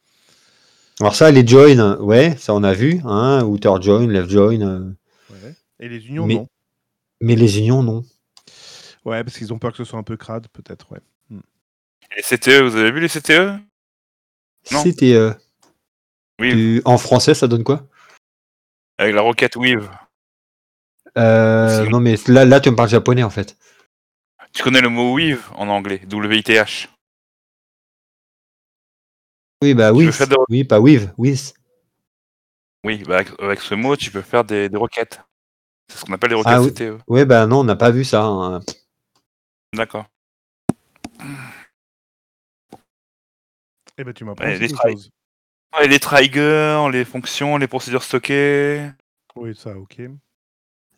Alors 0.98 1.14
ça, 1.14 1.30
les 1.30 1.46
joins, 1.46 1.96
ouais, 1.98 2.36
ça 2.36 2.54
on 2.54 2.62
a 2.64 2.72
vu, 2.74 3.00
hein, 3.04 3.44
outer 3.44 3.72
join, 3.80 4.06
left 4.08 4.30
join, 4.30 4.60
euh, 4.60 4.90
Ouais. 5.30 5.54
Et 5.78 5.88
les 5.88 6.08
unions, 6.08 6.26
mais, 6.26 6.34
non. 6.34 6.48
mais 7.20 7.36
les 7.36 7.58
unions, 7.58 7.82
non. 7.82 8.02
Ouais, 9.04 9.22
parce 9.24 9.38
qu'ils 9.38 9.52
ont 9.52 9.58
peur 9.58 9.70
que 9.70 9.78
ce 9.78 9.84
soit 9.84 9.98
un 9.98 10.02
peu 10.02 10.16
crade, 10.16 10.48
peut-être, 10.52 10.90
ouais. 10.92 10.98
Les 12.16 12.22
CTE, 12.22 12.62
vous 12.62 12.74
avez 12.74 12.90
vu 12.90 12.98
les 12.98 13.08
CTE 13.08 13.60
Non? 14.72 14.82
Oui, 16.40 16.50
tu- 16.52 16.82
en 16.84 16.98
français, 16.98 17.34
ça 17.34 17.46
donne 17.46 17.62
quoi? 17.64 17.86
Avec 19.00 19.14
la 19.14 19.22
requête 19.22 19.56
Weave. 19.56 19.90
euh, 21.16 21.88
Non, 21.88 22.00
mais 22.00 22.16
là, 22.28 22.44
là, 22.44 22.60
tu 22.60 22.70
me 22.70 22.76
parles 22.76 22.90
japonais, 22.90 23.22
en 23.22 23.30
fait. 23.30 23.56
Tu 24.52 24.62
connais 24.62 24.80
le 24.82 24.90
mot 24.90 25.14
Weave 25.16 25.50
en 25.54 25.68
anglais, 25.68 26.02
W-I-T-H. 26.06 26.88
Oui, 29.62 29.74
bah 29.74 29.92
oui, 29.92 30.06
des- 30.06 30.36
oui, 30.48 30.64
pas 30.64 30.80
with, 30.80 31.10
with. 31.18 31.54
Oui, 32.84 33.02
bah, 33.06 33.22
avec, 33.38 33.60
ce 33.60 33.74
mot, 33.74 33.96
tu 33.96 34.10
peux 34.10 34.22
faire 34.22 34.44
des, 34.44 34.68
des 34.68 34.76
requêtes. 34.76 35.20
C'est 35.88 35.98
ce 35.98 36.04
qu'on 36.04 36.12
appelle 36.14 36.30
les 36.30 36.36
requêtes 36.36 36.52
Ah 36.54 36.62
oui. 36.62 36.70
CTE. 36.72 36.98
Ouais, 37.08 37.24
bah 37.24 37.46
non, 37.46 37.60
on 37.60 37.64
n'a 37.64 37.76
pas 37.76 37.90
vu 37.90 38.04
ça. 38.04 38.22
hein. 38.24 38.60
D'accord. 39.74 40.06
Eh 43.98 44.04
ben, 44.04 44.12
tu 44.14 44.24
m'apprends 44.24 44.44
Ouais, 44.46 44.56
aussi 44.62 44.74
Ouais, 45.78 45.86
les 45.86 46.00
triggers, 46.00 46.88
les 46.92 47.04
fonctions, 47.04 47.56
les 47.56 47.68
procédures 47.68 48.02
stockées. 48.02 48.90
Oui, 49.36 49.54
ça, 49.54 49.76
ok. 49.76 50.02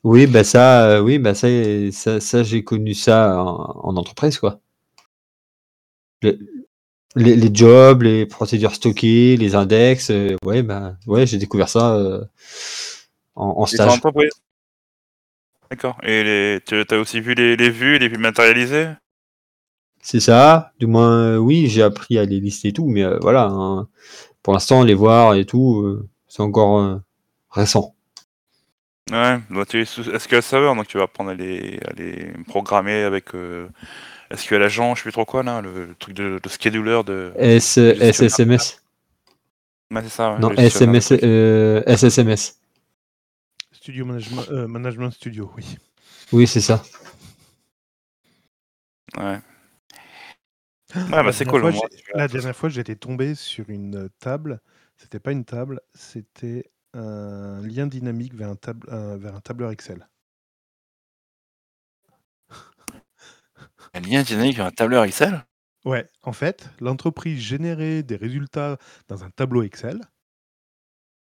Oui, 0.05 0.27
bah 0.27 0.45
ça, 0.45 0.87
euh, 0.89 1.01
oui, 1.01 1.19
bah 1.19 1.35
ça, 1.35 1.47
ça, 1.93 2.21
ça, 2.21 2.43
j'ai 2.43 2.65
connu 2.65 2.95
ça 2.95 3.41
en, 3.43 3.81
en 3.85 3.97
entreprise, 3.97 4.39
quoi. 4.39 4.61
Le- 6.23 6.39
les, 7.15 7.37
les 7.37 7.55
jobs, 7.55 8.03
les 8.03 8.25
procédures 8.27 8.75
stockées, 8.75 9.37
les 9.37 9.55
index, 9.55 10.11
euh, 10.11 10.37
ouais, 10.45 10.63
bah, 10.63 10.97
ouais, 11.07 11.27
j'ai 11.27 11.37
découvert 11.37 11.69
ça 11.69 11.95
euh, 11.95 12.25
en, 13.35 13.55
en 13.59 13.67
stage. 13.67 14.01
D'accord. 15.71 15.99
Et 16.03 16.25
les, 16.25 16.61
tu 16.67 16.75
as 16.75 16.99
aussi 16.99 17.21
vu 17.21 17.35
les, 17.35 17.57
les 17.57 17.71
vues, 17.71 17.99
les 17.99 18.09
vues 18.09 18.19
matérialisées? 18.19 18.89
C'est 20.03 20.21
ça. 20.21 20.73
Du 20.81 20.87
moins, 20.87 21.35
euh, 21.35 21.37
oui, 21.37 21.69
j'ai 21.69 21.83
appris 21.83 22.19
à 22.19 22.25
les 22.25 22.41
lister 22.41 22.69
et 22.69 22.73
tout, 22.73 22.89
mais 22.89 23.05
euh, 23.05 23.19
voilà. 23.21 23.49
hein. 23.51 23.89
Pour 24.43 24.53
l'instant, 24.55 24.83
les 24.83 24.95
voir 24.95 25.35
et 25.35 25.45
tout, 25.45 25.83
euh, 25.83 26.09
c'est 26.29 26.43
encore 26.43 26.81
euh, 26.81 26.97
récent. 27.51 27.95
Ouais, 29.11 29.39
bah, 29.51 29.65
tu 29.69 29.81
es 29.81 29.85
sous 29.85 30.05
SQL 30.19 30.43
Server, 30.43 30.75
donc 30.77 30.87
tu 30.87 30.97
vas 30.97 31.05
apprendre 31.05 31.31
à 31.31 31.35
les, 31.35 31.79
à 31.87 31.93
les 31.93 32.33
programmer 32.47 33.03
avec 33.03 33.35
euh, 33.35 33.69
SQL 34.35 34.63
Agent, 34.63 34.95
je 34.95 35.01
sais 35.01 35.03
plus 35.05 35.13
trop 35.13 35.25
quoi 35.25 35.43
là, 35.43 35.61
le, 35.61 35.87
le 35.87 35.95
truc 35.97 36.15
de, 36.15 36.41
de 36.43 36.49
scheduler 36.49 37.03
de. 37.05 37.33
S, 37.37 37.79
de 37.79 37.95
gestionnaire. 37.95 38.61
SSMS. 38.61 38.79
Ouais, 39.91 40.03
c'est 40.05 40.09
ça. 40.09 40.33
ouais, 40.33 40.39
Non, 40.39 40.51
SMS, 40.53 41.13
euh, 41.23 41.83
SSMS. 41.87 42.57
Studio 43.73 44.05
Management, 44.07 44.45
euh, 44.51 44.67
Management 44.69 45.11
Studio, 45.11 45.51
oui. 45.57 45.77
Oui, 46.33 46.47
c'est 46.47 46.61
ça. 46.61 46.83
Ouais. 49.19 49.39
La 51.23 51.23
bah 51.23 51.33
c'est 51.33 51.45
dernière 51.45 51.47
cool. 51.47 51.65
fois, 51.65 51.71
au 51.71 51.73
moins, 51.73 51.81
j'ai- 51.81 51.89
tu 51.97 52.13
vois. 52.13 52.23
La 52.23 52.29
dernière 52.29 52.57
fois, 52.57 52.69
j'étais 52.69 52.97
tombé 52.97 53.35
sur 53.35 53.69
une 53.71 53.97
euh, 53.97 54.09
table. 54.21 54.61
C'était 54.97 55.21
pas 55.21 55.33
une 55.33 55.45
table, 55.45 55.81
c'était 55.95 56.71
un 56.95 57.61
lien 57.63 57.87
dynamique 57.87 58.35
vers 58.35 58.49
un, 58.51 58.57
table, 58.57 58.87
un- 58.91 59.17
vers 59.17 59.35
un 59.35 59.41
tableur 59.41 59.71
Excel. 59.71 60.09
Un 63.95 64.01
lien 64.01 64.23
dynamique 64.23 64.59
vers 64.59 64.67
un 64.67 64.71
tableur 64.71 65.05
Excel? 65.05 65.47
Ouais, 65.85 66.09
en 66.25 66.33
fait, 66.33 66.71
l'entreprise 66.81 67.39
générait 67.39 68.03
des 68.03 68.17
résultats 68.17 68.79
dans 69.07 69.23
un 69.23 69.31
tableau 69.31 69.63
Excel. 69.63 70.01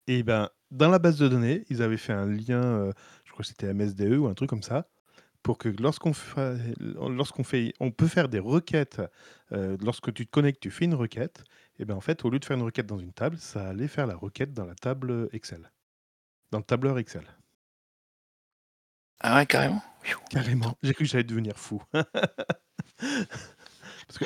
Et 0.07 0.23
ben, 0.23 0.49
dans 0.71 0.89
la 0.89 0.99
base 0.99 1.17
de 1.17 1.27
données, 1.27 1.65
ils 1.69 1.81
avaient 1.81 1.97
fait 1.97 2.13
un 2.13 2.25
lien, 2.25 2.61
euh, 2.63 2.91
je 3.25 3.31
crois 3.31 3.43
que 3.43 3.47
c'était 3.49 3.67
MSDE 3.67 4.17
ou 4.17 4.27
un 4.27 4.33
truc 4.33 4.49
comme 4.49 4.63
ça, 4.63 4.87
pour 5.43 5.57
que 5.57 5.69
lorsqu'on 5.69 6.13
fait, 6.13 6.57
lorsqu'on 6.79 7.43
fait, 7.43 7.73
on 7.79 7.91
peut 7.91 8.07
faire 8.07 8.29
des 8.29 8.39
requêtes. 8.39 9.01
euh, 9.51 9.77
lorsque 9.81 10.13
tu 10.13 10.25
te 10.25 10.31
connectes, 10.31 10.61
tu 10.61 10.71
fais 10.71 10.85
une 10.85 10.95
requête. 10.95 11.43
Et 11.79 11.85
ben 11.85 11.95
en 11.95 12.01
fait, 12.01 12.23
au 12.25 12.29
lieu 12.29 12.39
de 12.39 12.45
faire 12.45 12.57
une 12.57 12.63
requête 12.63 12.85
dans 12.87 12.99
une 12.99 13.13
table, 13.13 13.37
ça 13.37 13.67
allait 13.69 13.87
faire 13.87 14.07
la 14.07 14.15
requête 14.15 14.53
dans 14.53 14.65
la 14.65 14.75
table 14.75 15.29
Excel, 15.33 15.71
dans 16.51 16.59
le 16.59 16.63
tableur 16.63 16.97
Excel. 16.99 17.23
Ah 19.19 19.37
ouais, 19.37 19.45
carrément? 19.45 19.81
Carrément. 20.29 20.77
J'ai 20.83 20.93
cru 20.93 21.05
que 21.05 21.09
j'allais 21.09 21.23
devenir 21.23 21.57
fou. 21.57 21.81
Parce 21.93 22.07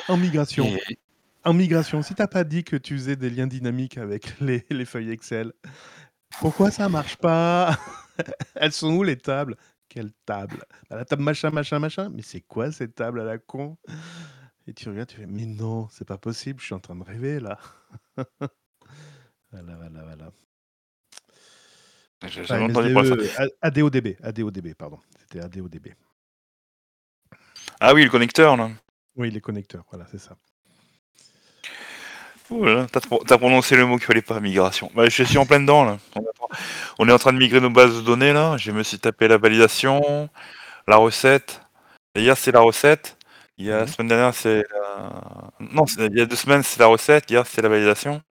qu'en 0.06 0.16
migration, 0.16 0.66
Et- 0.88 0.98
en 1.44 1.52
migration, 1.52 2.02
si 2.02 2.14
t'as 2.14 2.26
pas 2.26 2.44
dit 2.44 2.64
que 2.64 2.76
tu 2.76 2.94
faisais 2.94 3.16
des 3.16 3.30
liens 3.30 3.46
dynamiques 3.46 3.98
avec 3.98 4.32
les, 4.40 4.64
les 4.70 4.84
feuilles 4.84 5.10
Excel, 5.10 5.52
pourquoi 6.40 6.70
ça 6.70 6.88
marche 6.88 7.16
pas? 7.16 7.78
Elles 8.54 8.72
sont 8.72 8.94
où 8.94 9.02
les 9.02 9.16
tables? 9.16 9.56
Quelle 9.88 10.12
table? 10.24 10.58
Bah, 10.90 10.96
La 10.96 11.04
table 11.04 11.22
machin, 11.22 11.50
machin, 11.50 11.78
machin. 11.78 12.10
Mais 12.10 12.22
c'est 12.22 12.40
quoi 12.40 12.72
cette 12.72 12.94
table 12.94 13.20
à 13.20 13.24
la 13.24 13.38
con? 13.38 13.78
Et 14.66 14.74
tu 14.74 14.88
regardes, 14.88 15.08
tu 15.08 15.16
fais, 15.16 15.26
mais 15.26 15.46
non, 15.46 15.88
c'est 15.90 16.04
pas 16.06 16.18
possible, 16.18 16.60
je 16.60 16.66
suis 16.66 16.74
en 16.74 16.80
train 16.80 16.96
de 16.96 17.04
rêver 17.04 17.38
là. 17.38 17.58
voilà, 19.52 19.76
voilà, 19.76 20.02
voilà. 20.02 20.32
J'ai 22.26 22.42
jamais 22.44 22.64
entendu 22.64 22.92
parler 22.92 23.10
de 23.10 23.22
ça. 23.26 23.38
MSDE, 23.38 23.52
A- 23.62 23.66
ADODB, 23.68 24.16
ADODB, 24.22 24.74
pardon. 24.74 24.98
C'était 25.20 25.40
ADODB. 25.40 25.88
Ah 27.78 27.94
oui, 27.94 28.04
le 28.04 28.10
connecteur 28.10 28.56
là. 28.56 28.70
Oui, 29.14 29.30
les 29.30 29.40
connecteurs, 29.40 29.84
voilà, 29.90 30.06
c'est 30.10 30.18
ça. 30.18 30.36
Ouh 32.50 32.64
là 32.64 32.74
là, 32.74 32.86
T'as 32.90 33.00
pro- 33.00 33.22
t'as 33.26 33.38
prononcé 33.38 33.76
le 33.76 33.86
mot 33.86 33.96
qu'il 33.96 34.06
fallait 34.06 34.22
pas, 34.22 34.38
migration. 34.40 34.90
Bah, 34.94 35.08
je 35.08 35.22
suis 35.24 35.38
en 35.38 35.46
plein 35.46 35.60
dedans 35.60 35.84
là. 35.84 35.98
On 36.98 37.08
est 37.08 37.12
en- 37.12 37.18
train 37.18 37.32
de 37.32 37.38
migrer 37.38 37.60
nos 37.60 37.70
bases 37.70 37.96
de 37.96 38.00
données 38.02 38.32
là. 38.32 38.56
Je 38.56 38.70
me 38.70 38.82
suis 38.82 38.98
tapé 38.98 39.26
la 39.28 39.36
validation, 39.38 40.28
la 40.86 40.96
recette. 40.96 41.60
Et 42.14 42.22
hier 42.22 42.36
c'est 42.36 42.52
la 42.52 42.60
recette. 42.60 43.16
Il 43.58 43.66
y 43.66 43.72
a 43.72 43.78
la 43.78 43.82
Mhm. 43.82 43.88
semaine 43.88 44.08
dernière 44.08 44.34
c'est 44.34 44.58
la... 44.70 45.50
Non, 45.60 45.86
c'est- 45.86 46.06
il 46.06 46.18
y 46.18 46.20
a 46.20 46.26
deux 46.26 46.36
semaines 46.36 46.62
c'est 46.62 46.78
la 46.80 46.86
recette. 46.86 47.30
Hier 47.30 47.44
c'est 47.46 47.62
la 47.62 47.68
validation. 47.68 48.22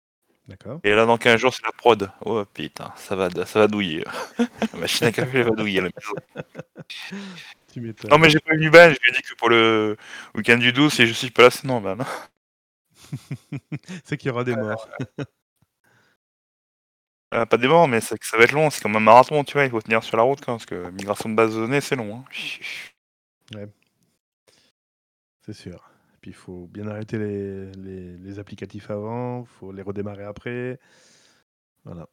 D'accord. 0.47 0.79
Et 0.83 0.93
là 0.93 1.05
dans 1.05 1.17
15 1.17 1.39
jours 1.39 1.53
c'est 1.53 1.65
la 1.65 1.71
prod. 1.71 2.09
Oh 2.23 2.45
putain, 2.53 2.93
ça 2.95 3.15
va, 3.15 3.29
ça 3.45 3.59
va 3.59 3.67
douiller. 3.67 4.05
la 4.73 4.79
machine 4.79 5.07
à 5.07 5.11
café 5.11 5.41
va 5.43 5.49
douiller 5.51 5.81
la 5.81 5.89
maison. 5.89 6.15
Tu 7.73 7.81
m'étonnes. 7.81 8.09
Non 8.11 8.17
mais 8.17 8.29
j'ai 8.29 8.39
pas 8.39 8.53
eu 8.53 8.59
du 8.59 8.69
ban, 8.69 8.85
je 8.93 8.99
lui 9.01 9.09
ai 9.09 9.11
dit 9.11 9.21
que 9.21 9.35
pour 9.35 9.49
le 9.49 9.97
week-end 10.35 10.57
du 10.57 10.71
12 10.71 10.93
si 10.93 11.05
je 11.07 11.11
suis 11.13 11.29
pas 11.31 11.41
là 11.43 11.49
c'est 11.49 11.65
non 11.65 11.81
ban. 11.81 11.97
c'est 14.03 14.17
qu'il 14.17 14.27
y 14.27 14.31
aura 14.31 14.43
des 14.43 14.55
morts. 14.55 14.87
Euh, 17.33 17.45
pas 17.45 17.57
des 17.57 17.67
morts, 17.67 17.87
mais 17.87 18.01
c'est 18.01 18.17
que 18.17 18.25
ça 18.25 18.37
va 18.37 18.43
être 18.43 18.51
long, 18.53 18.69
c'est 18.69 18.81
comme 18.81 18.95
un 18.95 18.99
marathon, 18.99 19.43
tu 19.43 19.53
vois, 19.53 19.65
il 19.65 19.71
faut 19.71 19.81
tenir 19.81 20.03
sur 20.03 20.15
la 20.15 20.23
route, 20.23 20.39
quoi, 20.43 20.53
parce 20.53 20.65
que 20.65 20.89
migration 20.91 21.27
de 21.29 21.35
base 21.35 21.53
de 21.53 21.59
données, 21.61 21.81
c'est 21.81 21.95
long. 21.95 22.17
Hein. 22.17 22.25
Ouais. 23.55 23.67
C'est 25.45 25.53
sûr. 25.53 25.75
Et 26.13 26.17
puis 26.21 26.31
il 26.31 26.35
faut 26.35 26.67
bien 26.67 26.87
arrêter 26.87 27.17
les, 27.17 27.71
les, 27.73 28.17
les 28.17 28.39
applicatifs 28.39 28.89
avant, 28.89 29.41
il 29.41 29.47
faut 29.59 29.71
les 29.71 29.81
redémarrer 29.81 30.23
après. 30.23 30.79
Voilà. 31.83 32.07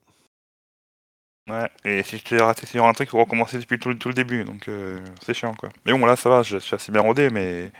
Ouais, 1.48 1.68
et 1.84 2.02
si 2.04 2.18
je 2.18 2.24
t'ai 2.24 2.38
raté 2.38 2.66
sur 2.66 2.84
un 2.84 2.92
truc, 2.92 3.08
il 3.08 3.10
faut 3.10 3.18
recommencer 3.18 3.58
depuis 3.58 3.78
tout, 3.78 3.92
tout 3.94 4.08
le 4.08 4.14
début, 4.14 4.44
donc 4.44 4.68
euh, 4.68 5.00
c'est 5.24 5.34
chiant, 5.34 5.54
quoi. 5.54 5.70
Mais 5.84 5.92
bon, 5.92 6.06
là, 6.06 6.14
ça 6.14 6.28
va, 6.30 6.42
je 6.42 6.58
suis 6.58 6.74
assez 6.74 6.92
bien 6.92 7.00
rodé, 7.00 7.30
mais 7.30 7.72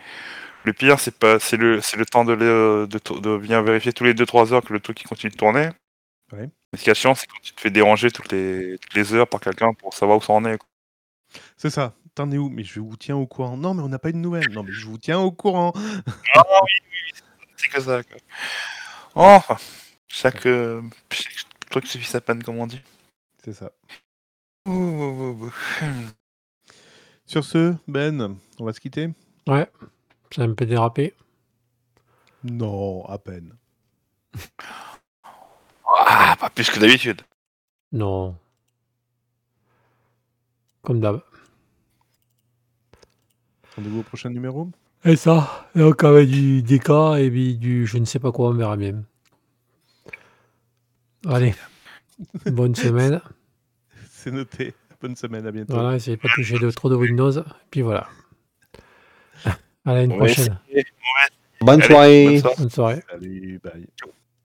le 0.65 0.73
pire, 0.73 1.01
c'est 1.01 1.17
pas, 1.19 1.39
c'est 1.39 1.57
le, 1.57 1.81
c'est 1.81 1.97
le 1.97 2.07
temps 2.07 2.25
de, 2.25 2.33
le- 2.33 2.87
de, 2.89 2.99
to- 2.99 3.21
de 3.21 3.37
bien 3.39 3.63
vérifier 3.63 3.93
tous 3.93 4.05
les 4.05 4.15
2-3 4.15 4.53
heures 4.53 4.63
que 4.65 4.73
le 4.73 4.81
truc 4.81 5.03
continue 5.05 5.31
de 5.33 5.37
tourner. 5.37 5.71
Ouais. 6.33 6.49
Mais 6.73 6.79
ce 6.79 6.85
qui 6.85 6.91
est 6.91 6.95
chiant, 6.95 7.15
c'est 7.15 7.27
quand 7.27 7.39
tu 7.43 7.53
te 7.53 7.61
fais 7.61 7.71
déranger 7.71 8.11
toutes 8.11 8.33
les, 8.33 8.79
toutes 8.79 8.95
les 8.95 9.13
heures 9.15 9.29
par 9.29 9.41
quelqu'un 9.41 9.73
pour 9.75 9.93
savoir 9.95 10.19
où 10.19 10.23
ça 10.23 10.33
en 10.33 10.45
est. 10.45 10.59
quoi. 10.59 10.69
C'est 11.57 11.71
ça. 11.71 11.95
T'en 12.15 12.31
es 12.31 12.39
où? 12.39 12.49
Mais 12.51 12.65
je 12.65 12.81
vous 12.81 12.97
tiens 12.97 13.17
au 13.17 13.27
courant. 13.27 13.57
Non, 13.57 13.73
mais 13.75 13.83
on 13.83 13.89
n'a 13.89 13.99
pas 13.99 14.11
eu 14.11 14.13
de 14.13 14.19
nouvelles. 14.19 14.51
Non, 14.51 14.63
mais 14.63 14.73
je 14.73 14.87
vous 14.87 14.99
tiens 14.99 15.19
au 15.21 15.33
courant. 15.33 15.73
Ah 16.35 16.43
oui, 16.63 16.71
oui, 16.91 17.21
c'est 17.57 17.69
que 17.69 17.81
ça, 17.81 18.03
quoi. 18.03 18.17
Oh, 19.15 19.21
enfin, 19.37 19.57
chaque, 20.09 20.45
euh, 20.47 20.83
chaque 21.11 21.33
truc 21.71 21.87
suffit 21.87 22.07
sa 22.09 22.21
peine, 22.21 22.43
comme 22.43 22.59
on 22.59 22.67
dit. 22.67 22.81
C'est 23.45 23.55
ça. 23.55 23.73
Ouh, 24.67 24.73
ouh, 24.73 25.37
ouh, 25.41 25.47
ouh. 25.47 25.53
Sur 27.27 27.45
ce, 27.45 27.75
Ben, 27.89 28.37
on 28.59 28.65
va 28.65 28.73
se 28.73 28.81
quitter 28.81 29.09
Ouais, 29.47 29.67
c'est 30.35 30.43
un 30.43 30.55
peu 30.55 30.67
dérapé? 30.67 31.15
Non, 32.45 33.05
à 33.07 33.19
peine. 33.19 33.55
Ah, 35.87 36.37
pas 36.41 36.51
plus 36.51 36.71
que 36.71 36.81
d'habitude. 36.81 37.23
Non. 37.93 38.37
Comme 40.83 41.01
d'hab. 41.01 41.21
Rendez-vous 43.77 44.01
au 44.01 44.03
prochain 44.03 44.31
numéro? 44.31 44.69
Et 45.05 45.17
ça, 45.17 45.69
donc 45.75 46.05
avec 46.05 46.29
du 46.29 46.63
DK 46.63 46.91
et 47.19 47.31
puis 47.31 47.57
du 47.57 47.87
je 47.87 47.99
ne 47.99 48.05
sais 48.05 48.19
pas 48.19 48.31
quoi, 48.33 48.51
on 48.51 48.55
verra 48.55 48.77
bien. 48.77 49.03
Allez, 51.27 51.55
bonne 52.47 52.75
semaine. 52.75 53.21
C'est 54.11 54.31
noté. 54.31 54.75
Bonne 55.01 55.17
semaine, 55.17 55.47
à 55.47 55.51
bientôt. 55.51 55.75
Voilà, 55.75 55.97
essayez 55.97 56.17
pas 56.17 56.29
de 56.29 56.35
toucher 56.35 56.59
de, 56.59 56.71
trop 56.71 56.89
de 56.89 56.95
Windows. 56.95 57.43
Puis 57.71 57.83
voilà. 57.83 58.09
Allez, 59.85 60.05
à 60.05 60.07
va 60.07 60.17
prochaine. 60.17 60.59
Bonne 61.61 61.83
soirée. 61.83 62.25
bonne 62.27 62.39
soirée. 62.41 62.57
Bonne 62.59 62.71
soirée. 62.71 63.03
Salut, 63.11 63.61
bye. 63.63 63.87